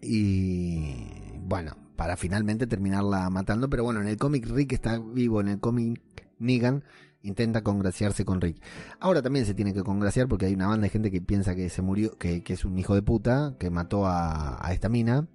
y 0.00 1.06
bueno 1.40 1.76
para 1.96 2.16
finalmente 2.16 2.66
terminarla 2.66 3.28
matando 3.30 3.68
pero 3.68 3.84
bueno 3.84 4.00
en 4.00 4.08
el 4.08 4.16
cómic 4.16 4.46
Rick 4.46 4.72
está 4.72 4.98
vivo 4.98 5.40
en 5.40 5.48
el 5.48 5.60
cómic 5.60 6.00
Negan 6.38 6.84
intenta 7.24 7.62
congraciarse 7.62 8.24
con 8.24 8.40
Rick 8.40 8.62
ahora 9.00 9.22
también 9.22 9.46
se 9.46 9.54
tiene 9.54 9.74
que 9.74 9.82
congraciar 9.82 10.28
porque 10.28 10.46
hay 10.46 10.54
una 10.54 10.68
banda 10.68 10.84
de 10.84 10.90
gente 10.90 11.10
que 11.10 11.20
piensa 11.20 11.54
que 11.54 11.68
se 11.68 11.82
murió 11.82 12.16
que, 12.18 12.42
es 12.46 12.64
un 12.64 12.78
hijo 12.78 12.94
de 12.94 13.02
puta 13.02 13.56
que 13.58 13.70
mató 13.70 14.06
a, 14.06 14.60
esta 14.72 14.88
mina 14.88 15.26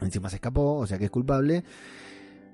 encima 0.00 0.30
se 0.30 0.36
escapó 0.36 0.76
o 0.76 0.86
sea 0.86 0.98
que 0.98 1.04
es 1.04 1.10
culpable 1.10 1.64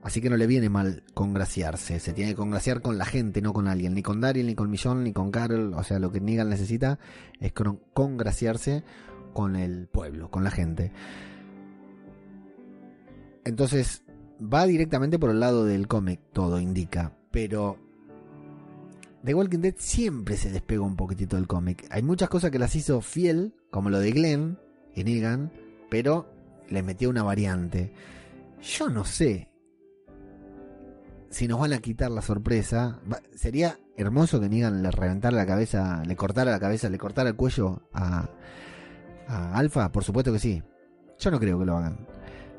Así 0.02 0.20
que 0.20 0.30
no 0.30 0.36
le 0.36 0.46
viene 0.46 0.68
mal 0.68 1.02
congraciarse. 1.14 1.98
Se 1.98 2.12
tiene 2.12 2.30
que 2.30 2.36
congraciar 2.36 2.80
con 2.80 2.96
la 2.96 3.04
gente, 3.04 3.42
no 3.42 3.52
con 3.52 3.66
alguien. 3.66 3.92
Ni 3.92 4.02
con 4.02 4.20
Daryl, 4.20 4.46
ni 4.46 4.54
con 4.54 4.70
Millón, 4.70 5.02
ni 5.02 5.12
con 5.12 5.32
Carol. 5.32 5.74
O 5.74 5.82
sea, 5.82 5.98
lo 5.98 6.12
que 6.12 6.20
Negan 6.20 6.48
necesita 6.48 7.00
es 7.40 7.52
con- 7.52 7.80
congraciarse 7.92 8.84
con 9.32 9.56
el 9.56 9.88
pueblo, 9.88 10.30
con 10.30 10.44
la 10.44 10.52
gente. 10.52 10.92
Entonces, 13.44 14.04
va 14.40 14.66
directamente 14.66 15.18
por 15.18 15.30
el 15.30 15.40
lado 15.40 15.64
del 15.64 15.88
cómic, 15.88 16.20
todo 16.32 16.60
indica. 16.60 17.16
Pero 17.30 17.78
The 19.26 19.34
Walking 19.34 19.58
Dead 19.58 19.74
siempre 19.76 20.36
se 20.36 20.52
despegó 20.52 20.86
un 20.86 20.94
poquitito 20.94 21.34
del 21.34 21.48
cómic. 21.48 21.84
Hay 21.90 22.00
muchas 22.00 22.28
cosas 22.28 22.52
que 22.52 22.60
las 22.60 22.76
hizo 22.76 23.00
fiel, 23.00 23.54
como 23.72 23.90
lo 23.90 23.98
de 23.98 24.12
Glenn 24.12 24.56
y 24.94 25.02
Negan, 25.02 25.50
pero 25.90 26.32
le 26.68 26.84
metió 26.84 27.10
una 27.10 27.24
variante. 27.24 27.92
Yo 28.62 28.88
no 28.88 29.04
sé 29.04 29.50
si 31.28 31.48
nos 31.48 31.58
van 31.58 31.72
a 31.72 31.80
quitar 31.80 32.12
la 32.12 32.22
sorpresa. 32.22 33.00
Sería 33.34 33.80
hermoso 33.96 34.40
que 34.40 34.48
Negan 34.48 34.84
le 34.84 34.92
reventara 34.92 35.36
la 35.36 35.44
cabeza, 35.44 36.04
le 36.06 36.14
cortara 36.14 36.52
la 36.52 36.60
cabeza, 36.60 36.88
le 36.88 36.96
cortara 36.96 37.30
el 37.30 37.34
cuello 37.34 37.82
a, 37.92 38.30
a 39.26 39.58
Alpha. 39.58 39.90
Por 39.90 40.04
supuesto 40.04 40.32
que 40.32 40.38
sí. 40.38 40.62
Yo 41.18 41.32
no 41.32 41.40
creo 41.40 41.58
que 41.58 41.66
lo 41.66 41.76
hagan. 41.76 42.06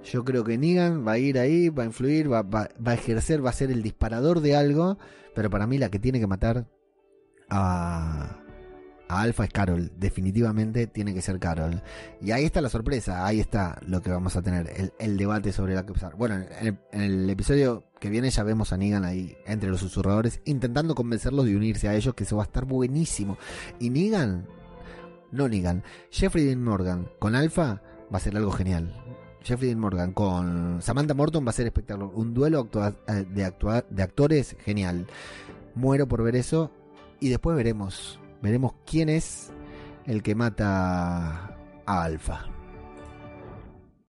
Yo 0.03 0.23
creo 0.23 0.43
que 0.43 0.57
Negan 0.57 1.05
va 1.05 1.13
a 1.13 1.17
ir 1.17 1.37
ahí, 1.37 1.69
va 1.69 1.83
a 1.83 1.85
influir, 1.85 2.31
va, 2.31 2.45
a 2.85 2.93
ejercer, 2.93 3.45
va 3.45 3.49
a 3.49 3.53
ser 3.53 3.71
el 3.71 3.83
disparador 3.83 4.41
de 4.41 4.55
algo. 4.55 4.97
Pero 5.35 5.49
para 5.49 5.67
mí 5.67 5.77
la 5.77 5.89
que 5.89 5.99
tiene 5.99 6.19
que 6.19 6.27
matar 6.27 6.67
a, 7.49 8.37
a 9.07 9.21
Alpha 9.21 9.43
es 9.45 9.51
Carol. 9.51 9.91
Definitivamente 9.97 10.87
tiene 10.87 11.13
que 11.13 11.21
ser 11.21 11.39
Carol. 11.39 11.81
Y 12.21 12.31
ahí 12.31 12.45
está 12.45 12.61
la 12.61 12.69
sorpresa, 12.69 13.25
ahí 13.25 13.39
está 13.39 13.79
lo 13.85 14.01
que 14.01 14.09
vamos 14.09 14.35
a 14.35 14.41
tener, 14.41 14.91
el, 14.97 15.17
debate 15.17 15.51
sobre 15.51 15.75
la 15.75 15.85
que. 15.85 15.93
Bueno, 16.17 16.35
en 16.35 16.67
el, 16.67 16.77
en 16.91 17.01
el 17.01 17.29
episodio 17.29 17.85
que 17.99 18.09
viene 18.09 18.29
ya 18.29 18.43
vemos 18.43 18.73
a 18.73 18.77
Negan 18.77 19.05
ahí 19.05 19.37
entre 19.45 19.69
los 19.69 19.79
susurradores 19.79 20.41
intentando 20.45 20.95
convencerlos 20.95 21.45
de 21.45 21.55
unirse 21.55 21.87
a 21.87 21.95
ellos, 21.95 22.13
que 22.13 22.23
eso 22.23 22.37
va 22.37 22.43
a 22.43 22.45
estar 22.45 22.65
buenísimo. 22.65 23.37
Y 23.79 23.89
Negan, 23.89 24.47
no 25.31 25.47
Negan, 25.47 25.83
Jeffrey 26.11 26.45
Dean 26.45 26.63
Morgan 26.63 27.09
con 27.19 27.35
Alpha 27.35 27.81
va 28.13 28.17
a 28.17 28.21
ser 28.21 28.35
algo 28.37 28.51
genial. 28.51 28.93
Jeffrey 29.47 29.73
Morgan 29.75 30.11
con 30.11 30.81
Samantha 30.81 31.13
Morton 31.13 31.45
va 31.45 31.51
a 31.51 31.53
ser 31.53 31.67
espectacular. 31.67 32.09
Un 32.13 32.33
duelo 32.33 32.67
eh, 33.07 33.25
de, 33.29 33.53
de 33.89 34.03
actores 34.03 34.57
genial. 34.65 35.07
Muero 35.73 36.05
por 36.05 36.21
ver 36.21 36.35
eso. 36.35 36.69
Y 37.21 37.29
después 37.29 37.55
veremos. 37.55 38.19
Veremos 38.41 38.73
quién 38.85 39.07
es 39.07 39.51
el 40.05 40.21
que 40.21 40.35
mata 40.35 41.55
a 41.85 42.03
Alpha. 42.03 42.56